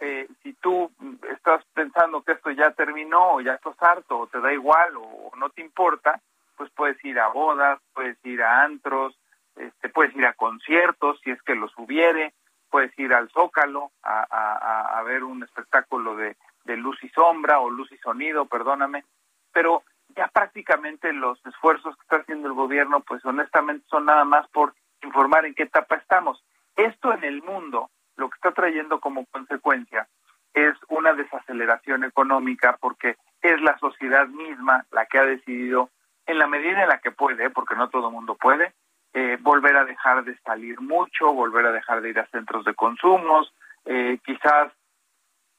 Eh, 0.00 0.26
si 0.42 0.52
tú 0.54 0.90
estás 1.32 1.64
pensando 1.74 2.22
que 2.22 2.32
esto 2.32 2.50
ya 2.50 2.72
terminó 2.72 3.34
o 3.34 3.40
ya 3.40 3.54
estás 3.54 3.80
harto 3.80 4.18
o 4.18 4.26
te 4.26 4.40
da 4.40 4.52
igual 4.52 4.96
o, 4.96 5.30
no 5.36 5.50
te 5.50 5.60
importa, 5.60 6.20
pues 6.56 6.70
puedes 6.70 7.02
ir 7.04 7.20
a 7.20 7.28
bodas, 7.28 7.80
puedes 7.94 8.16
ir 8.24 8.42
a 8.42 8.64
antros, 8.64 9.16
este, 9.56 9.88
puedes 9.88 10.14
ir 10.16 10.26
a 10.26 10.34
conciertos 10.34 11.20
si 11.22 11.30
es 11.30 11.42
que 11.42 11.54
los 11.54 11.72
hubiere, 11.76 12.34
puedes 12.70 12.96
ir 12.98 13.12
al 13.14 13.28
Zócalo 13.30 13.90
a, 14.02 14.26
a, 14.30 14.98
a 14.98 15.02
ver 15.02 15.24
un 15.24 15.42
espectáculo 15.42 16.16
de, 16.16 16.36
de 16.64 16.76
luz 16.76 17.02
y 17.02 17.08
sombra 17.10 17.60
o 17.60 17.70
luz 17.70 17.90
y 17.92 17.98
sonido, 17.98 18.46
perdóname, 18.46 19.04
pero 19.52 19.82
ya 20.16 20.28
prácticamente 20.28 21.12
los 21.12 21.44
esfuerzos 21.46 21.96
que 21.96 22.02
está 22.02 22.16
haciendo 22.16 22.48
el 22.48 22.54
gobierno, 22.54 23.00
pues 23.00 23.24
honestamente 23.24 23.86
son 23.88 24.06
nada 24.06 24.24
más 24.24 24.48
por 24.48 24.74
informar 25.02 25.46
en 25.46 25.54
qué 25.54 25.64
etapa 25.64 25.96
estamos. 25.96 26.42
Esto 26.76 27.12
en 27.12 27.24
el 27.24 27.42
mundo 27.42 27.90
lo 28.16 28.28
que 28.28 28.36
está 28.36 28.52
trayendo 28.52 29.00
como 29.00 29.26
consecuencia 29.26 30.08
es 30.54 30.74
una 30.88 31.14
desaceleración 31.14 32.04
económica 32.04 32.76
porque 32.80 33.16
es 33.40 33.60
la 33.62 33.78
sociedad 33.78 34.26
misma 34.28 34.86
la 34.90 35.06
que 35.06 35.18
ha 35.18 35.24
decidido, 35.24 35.90
en 36.26 36.38
la 36.38 36.46
medida 36.46 36.82
en 36.82 36.88
la 36.88 36.98
que 36.98 37.10
puede, 37.10 37.50
porque 37.50 37.74
no 37.74 37.88
todo 37.88 38.08
el 38.08 38.12
mundo 38.12 38.36
puede, 38.36 38.74
eh, 39.14 39.38
volver 39.40 39.76
a 39.76 39.84
dejar 39.84 40.24
de 40.24 40.36
salir 40.38 40.80
mucho, 40.80 41.32
volver 41.32 41.66
a 41.66 41.72
dejar 41.72 42.00
de 42.00 42.10
ir 42.10 42.18
a 42.18 42.26
centros 42.26 42.64
de 42.64 42.74
consumos, 42.74 43.52
eh, 43.84 44.18
quizás 44.24 44.72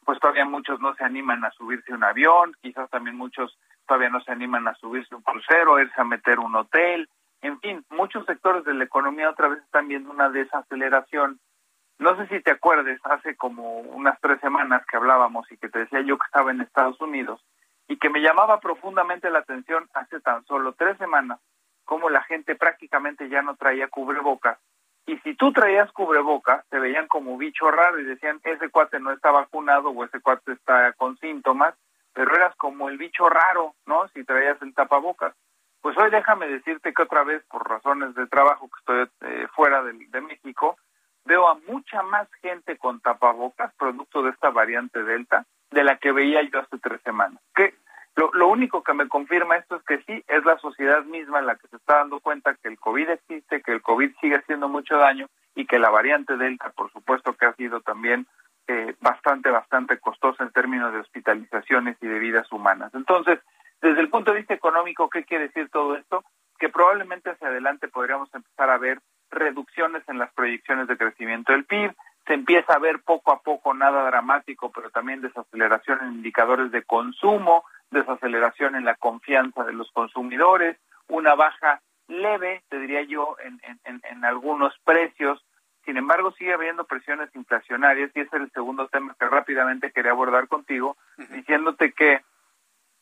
pues 0.05 0.19
todavía 0.19 0.45
muchos 0.45 0.81
no 0.81 0.93
se 0.95 1.03
animan 1.03 1.45
a 1.45 1.51
subirse 1.51 1.93
un 1.93 2.03
avión, 2.03 2.55
quizás 2.61 2.89
también 2.89 3.15
muchos 3.15 3.57
todavía 3.87 4.09
no 4.09 4.21
se 4.21 4.31
animan 4.31 4.67
a 4.67 4.75
subirse 4.75 5.15
un 5.15 5.21
crucero, 5.21 5.79
irse 5.79 5.99
a 5.99 6.03
meter 6.03 6.39
un 6.39 6.55
hotel, 6.55 7.07
en 7.41 7.59
fin, 7.59 7.85
muchos 7.89 8.25
sectores 8.25 8.63
de 8.63 8.73
la 8.73 8.85
economía 8.85 9.29
otra 9.29 9.49
vez 9.49 9.59
están 9.59 9.89
viendo 9.89 10.09
una 10.09 10.29
desaceleración. 10.29 11.39
No 11.99 12.15
sé 12.15 12.27
si 12.27 12.41
te 12.41 12.51
acuerdes, 12.51 12.99
hace 13.03 13.35
como 13.35 13.79
unas 13.79 14.19
tres 14.21 14.39
semanas 14.39 14.85
que 14.89 14.97
hablábamos 14.97 15.51
y 15.51 15.57
que 15.57 15.69
te 15.69 15.79
decía 15.79 16.01
yo 16.01 16.17
que 16.17 16.25
estaba 16.25 16.51
en 16.51 16.61
Estados 16.61 16.99
Unidos 17.01 17.41
y 17.87 17.97
que 17.97 18.09
me 18.09 18.21
llamaba 18.21 18.61
profundamente 18.61 19.29
la 19.29 19.39
atención 19.39 19.89
hace 19.93 20.21
tan 20.21 20.45
solo 20.45 20.73
tres 20.73 20.97
semanas 20.97 21.39
cómo 21.85 22.09
la 22.09 22.23
gente 22.23 22.55
prácticamente 22.55 23.29
ya 23.29 23.41
no 23.41 23.55
traía 23.55 23.87
cubrebocas 23.87 24.57
y 25.05 25.17
si 25.19 25.35
tú 25.35 25.51
traías 25.51 25.91
cubrebocas 25.91 26.65
te 26.69 26.79
veían 26.79 27.07
como 27.07 27.37
bicho 27.37 27.69
raro 27.69 27.99
y 27.99 28.05
decían 28.05 28.39
ese 28.43 28.69
cuate 28.69 28.99
no 28.99 29.11
está 29.11 29.31
vacunado 29.31 29.89
o 29.89 30.05
ese 30.05 30.21
cuate 30.21 30.53
está 30.53 30.93
con 30.93 31.17
síntomas, 31.17 31.75
pero 32.13 32.33
eras 32.35 32.55
como 32.55 32.89
el 32.89 32.97
bicho 32.97 33.27
raro, 33.27 33.75
¿no? 33.85 34.07
Si 34.09 34.23
traías 34.23 34.61
el 34.61 34.73
tapabocas. 34.73 35.33
Pues 35.81 35.97
hoy 35.97 36.09
déjame 36.09 36.47
decirte 36.47 36.93
que 36.93 37.01
otra 37.01 37.23
vez, 37.25 37.43
por 37.49 37.67
razones 37.67 38.15
de 38.15 38.27
trabajo 38.27 38.69
que 38.69 38.79
estoy 38.79 39.29
eh, 39.29 39.47
fuera 39.53 39.83
de, 39.83 39.93
de 40.07 40.21
México, 40.21 40.77
veo 41.25 41.49
a 41.49 41.55
mucha 41.67 42.01
más 42.03 42.29
gente 42.41 42.77
con 42.77 43.01
tapabocas 43.01 43.73
producto 43.75 44.23
de 44.23 44.29
esta 44.29 44.51
variante 44.51 45.03
Delta 45.03 45.45
de 45.71 45.83
la 45.83 45.97
que 45.97 46.13
veía 46.13 46.41
yo 46.43 46.59
hace 46.59 46.77
tres 46.77 47.01
semanas. 47.01 47.41
Que 47.53 47.75
lo, 48.15 48.31
lo, 48.33 48.47
único 48.47 48.83
que 48.83 48.93
me 48.93 49.07
confirma 49.07 49.55
esto 49.55 49.75
es 49.75 49.83
que 49.83 49.97
sí, 50.03 50.23
es 50.27 50.45
la 50.45 50.57
sociedad 50.59 51.03
misma 51.05 51.41
la 51.41 51.55
que 51.55 51.67
se 51.67 51.77
está 51.77 51.97
dando 51.97 52.19
cuenta 52.19 52.55
que 52.55 52.67
el 52.67 52.79
COVID 52.79 53.09
existe, 53.09 53.61
que 53.61 53.71
el 53.71 53.81
COVID 53.81 54.11
sigue 54.21 54.35
haciendo 54.35 54.69
mucho 54.69 54.97
daño 54.97 55.27
y 55.55 55.65
que 55.65 55.79
la 55.79 55.89
variante 55.89 56.37
Delta, 56.37 56.71
por 56.75 56.91
supuesto 56.91 57.33
que 57.33 57.45
ha 57.45 57.53
sido 57.53 57.81
también 57.81 58.27
eh, 58.67 58.95
bastante, 59.01 59.49
bastante 59.49 59.99
costosa 59.99 60.43
en 60.43 60.51
términos 60.51 60.93
de 60.93 60.99
hospitalizaciones 60.99 61.97
y 62.01 62.07
de 62.07 62.19
vidas 62.19 62.51
humanas. 62.51 62.93
Entonces, 62.93 63.39
desde 63.81 63.99
el 63.99 64.09
punto 64.09 64.31
de 64.31 64.37
vista 64.37 64.53
económico, 64.53 65.09
¿qué 65.09 65.25
quiere 65.25 65.47
decir 65.47 65.69
todo 65.69 65.95
esto? 65.95 66.23
Que 66.57 66.69
probablemente 66.69 67.31
hacia 67.31 67.49
adelante 67.49 67.89
podríamos 67.89 68.33
empezar 68.33 68.69
a 68.69 68.77
ver 68.77 68.99
reducciones 69.29 70.07
en 70.07 70.19
las 70.19 70.31
proyecciones 70.33 70.87
de 70.87 70.97
crecimiento 70.97 71.51
del 71.51 71.65
PIB, 71.65 71.93
se 72.25 72.33
empieza 72.33 72.73
a 72.73 72.79
ver 72.79 73.01
poco 73.03 73.33
a 73.33 73.41
poco 73.41 73.73
nada 73.73 74.05
dramático, 74.05 74.71
pero 74.71 74.89
también 74.89 75.21
desaceleración 75.21 75.99
en 76.01 76.13
indicadores 76.13 76.71
de 76.71 76.83
consumo, 76.83 77.65
desaceleración 77.93 78.75
en 78.75 78.85
la 78.85 78.95
confianza 78.95 79.63
de 79.63 79.73
los 79.73 79.91
consumidores, 79.91 80.77
una 81.07 81.35
baja 81.35 81.81
leve, 82.07 82.63
te 82.69 82.79
diría 82.79 83.03
yo, 83.03 83.35
en, 83.43 83.61
en, 83.85 84.01
en 84.03 84.25
algunos 84.25 84.73
precios. 84.83 85.43
Sin 85.85 85.97
embargo, 85.97 86.31
sigue 86.31 86.53
habiendo 86.53 86.85
presiones 86.85 87.29
inflacionarias 87.35 88.11
y 88.15 88.21
ese 88.21 88.35
es 88.35 88.41
el 88.41 88.51
segundo 88.51 88.87
tema 88.87 89.15
que 89.19 89.27
rápidamente 89.27 89.91
quería 89.91 90.11
abordar 90.11 90.47
contigo, 90.47 90.95
diciéndote 91.29 91.91
que 91.91 92.21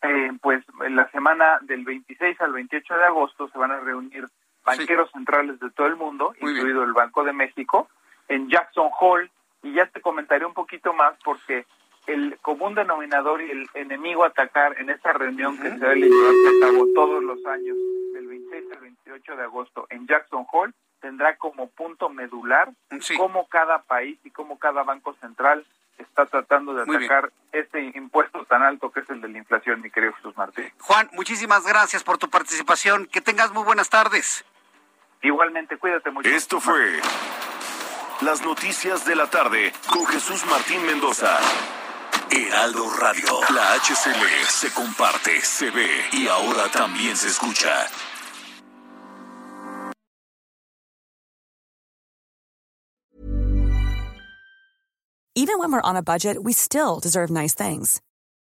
eh, 0.02 0.32
pues 0.42 0.64
en 0.84 0.96
la 0.96 1.10
semana 1.12 1.60
del 1.62 1.86
26 1.86 2.42
al 2.42 2.54
28 2.54 2.96
de 2.96 3.06
agosto 3.06 3.50
se 3.50 3.58
van 3.58 3.72
a 3.72 3.80
reunir 3.80 4.26
banqueros 4.66 5.12
centrales 5.12 5.60
de 5.60 5.70
todo 5.72 5.88
el 5.88 5.96
mundo, 5.96 6.34
incluido 6.40 6.84
el 6.84 6.94
Banco 6.94 7.24
de 7.24 7.34
México, 7.34 7.88
en 8.28 8.50
Jackson 8.50 8.90
Hole, 9.00 9.30
y 9.62 9.74
ya 9.74 9.86
te 9.88 10.02
comentaré 10.02 10.46
un 10.46 10.54
poquito 10.54 10.94
más 10.94 11.14
porque 11.24 11.66
el 12.07 12.38
común 12.41 12.76
denominador 12.76 13.41
y 13.41 13.52
el 13.52 13.69
enemigo 13.73 14.23
a 14.23 14.28
atacar 14.28 14.76
en 14.80 14.90
esta 14.90 15.14
reunión 15.14 15.57
que 15.57 15.69
se 15.69 15.86
va 15.86 15.91
a 15.91 15.95
llevar 15.95 16.34
a 16.34 16.65
cabo 16.65 16.88
todos 16.94 17.23
los 17.23 17.45
años, 17.45 17.78
del 18.14 18.28
26 18.28 18.72
al 18.72 18.80
28 18.80 19.36
de 19.36 19.44
agosto, 19.44 19.88
en 19.90 20.07
Jackson 20.07 20.45
Hole, 20.52 20.73
tendrá 20.99 21.36
como 21.38 21.68
punto 21.68 22.10
medular 22.10 22.72
cómo 23.18 23.48
cada 23.48 23.82
país 23.84 24.19
y 24.23 24.32
cómo 24.32 24.60
cada 24.60 24.84
banco 24.84 25.14
central 25.15 25.65
está 25.98 26.26
tratando 26.26 26.73
de 26.73 26.84
atacar 26.84 27.32
este 27.52 27.91
impuesto 27.95 28.45
tan 28.45 28.64
alto 28.64 28.91
que 28.91 29.02
es 29.02 29.10
el 29.10 29.22
de 29.22 29.30
la 29.30 29.38
inflación, 29.38 29.82
mi 29.82 29.91
querido 29.91 30.14
Jesús 30.14 30.36
Martín. 30.38 30.72
Juan, 30.80 31.10
muchísimas 31.14 31.65
gracias 31.65 32.03
por 32.03 32.18
tu 32.18 32.30
participación. 32.30 33.07
Que 33.07 33.22
tengas 33.22 33.52
muy 33.53 33.64
buenas 33.64 33.90
tardes. 33.90 34.45
Igualmente, 35.22 35.78
cuídate 35.78 36.10
mucho. 36.10 36.30
Esto 36.30 36.60
fue 36.60 36.99
las 38.22 38.41
noticias 38.44 39.06
de 39.06 39.15
la 39.15 39.30
tarde 39.30 39.72
con 39.91 40.06
Jesús 40.07 40.45
Martín 40.45 40.86
Mendoza. 40.86 41.38
Heraldo 42.34 42.90
Radio, 42.90 43.41
la 43.53 43.76
HCL 43.76 44.48
se 44.48 44.70
comparte, 44.70 45.41
se 45.41 45.70
ve 45.70 45.90
y 46.14 46.28
ahora 46.28 46.72
también 46.72 47.18
se 47.18 47.28
escucha. 47.28 47.90
Even 55.36 55.60
when 55.60 55.74
we're 55.74 55.82
on 55.82 55.98
a 55.98 56.02
budget, 56.02 56.41
we 56.41 56.53
still 56.53 56.99
deserve 57.02 57.30
nice 57.30 57.53
things. 57.53 58.02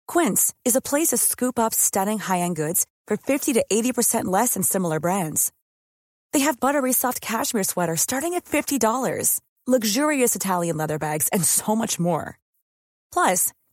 Quince 0.07 0.53
is 0.63 0.75
a 0.77 0.81
place 0.81 1.09
to 1.09 1.17
scoop 1.17 1.59
up 1.59 1.73
stunning 1.73 2.19
high-end 2.19 2.55
goods 2.55 2.85
for 3.07 3.17
50 3.17 3.53
to 3.53 3.65
80% 3.69 4.25
less 4.25 4.53
than 4.53 4.63
similar 4.63 5.01
brands. 5.01 5.51
They 6.31 6.41
have 6.41 6.59
buttery 6.61 6.93
soft 6.93 7.19
cashmere 7.19 7.63
sweaters 7.63 8.01
starting 8.01 8.35
at 8.35 8.45
$50, 8.45 9.41
luxurious 9.67 10.35
Italian 10.35 10.77
leather 10.77 10.99
bags, 10.99 11.27
and 11.29 11.43
so 11.43 11.75
much 11.75 11.99
more. 11.99 12.37
Plus, 13.11 13.53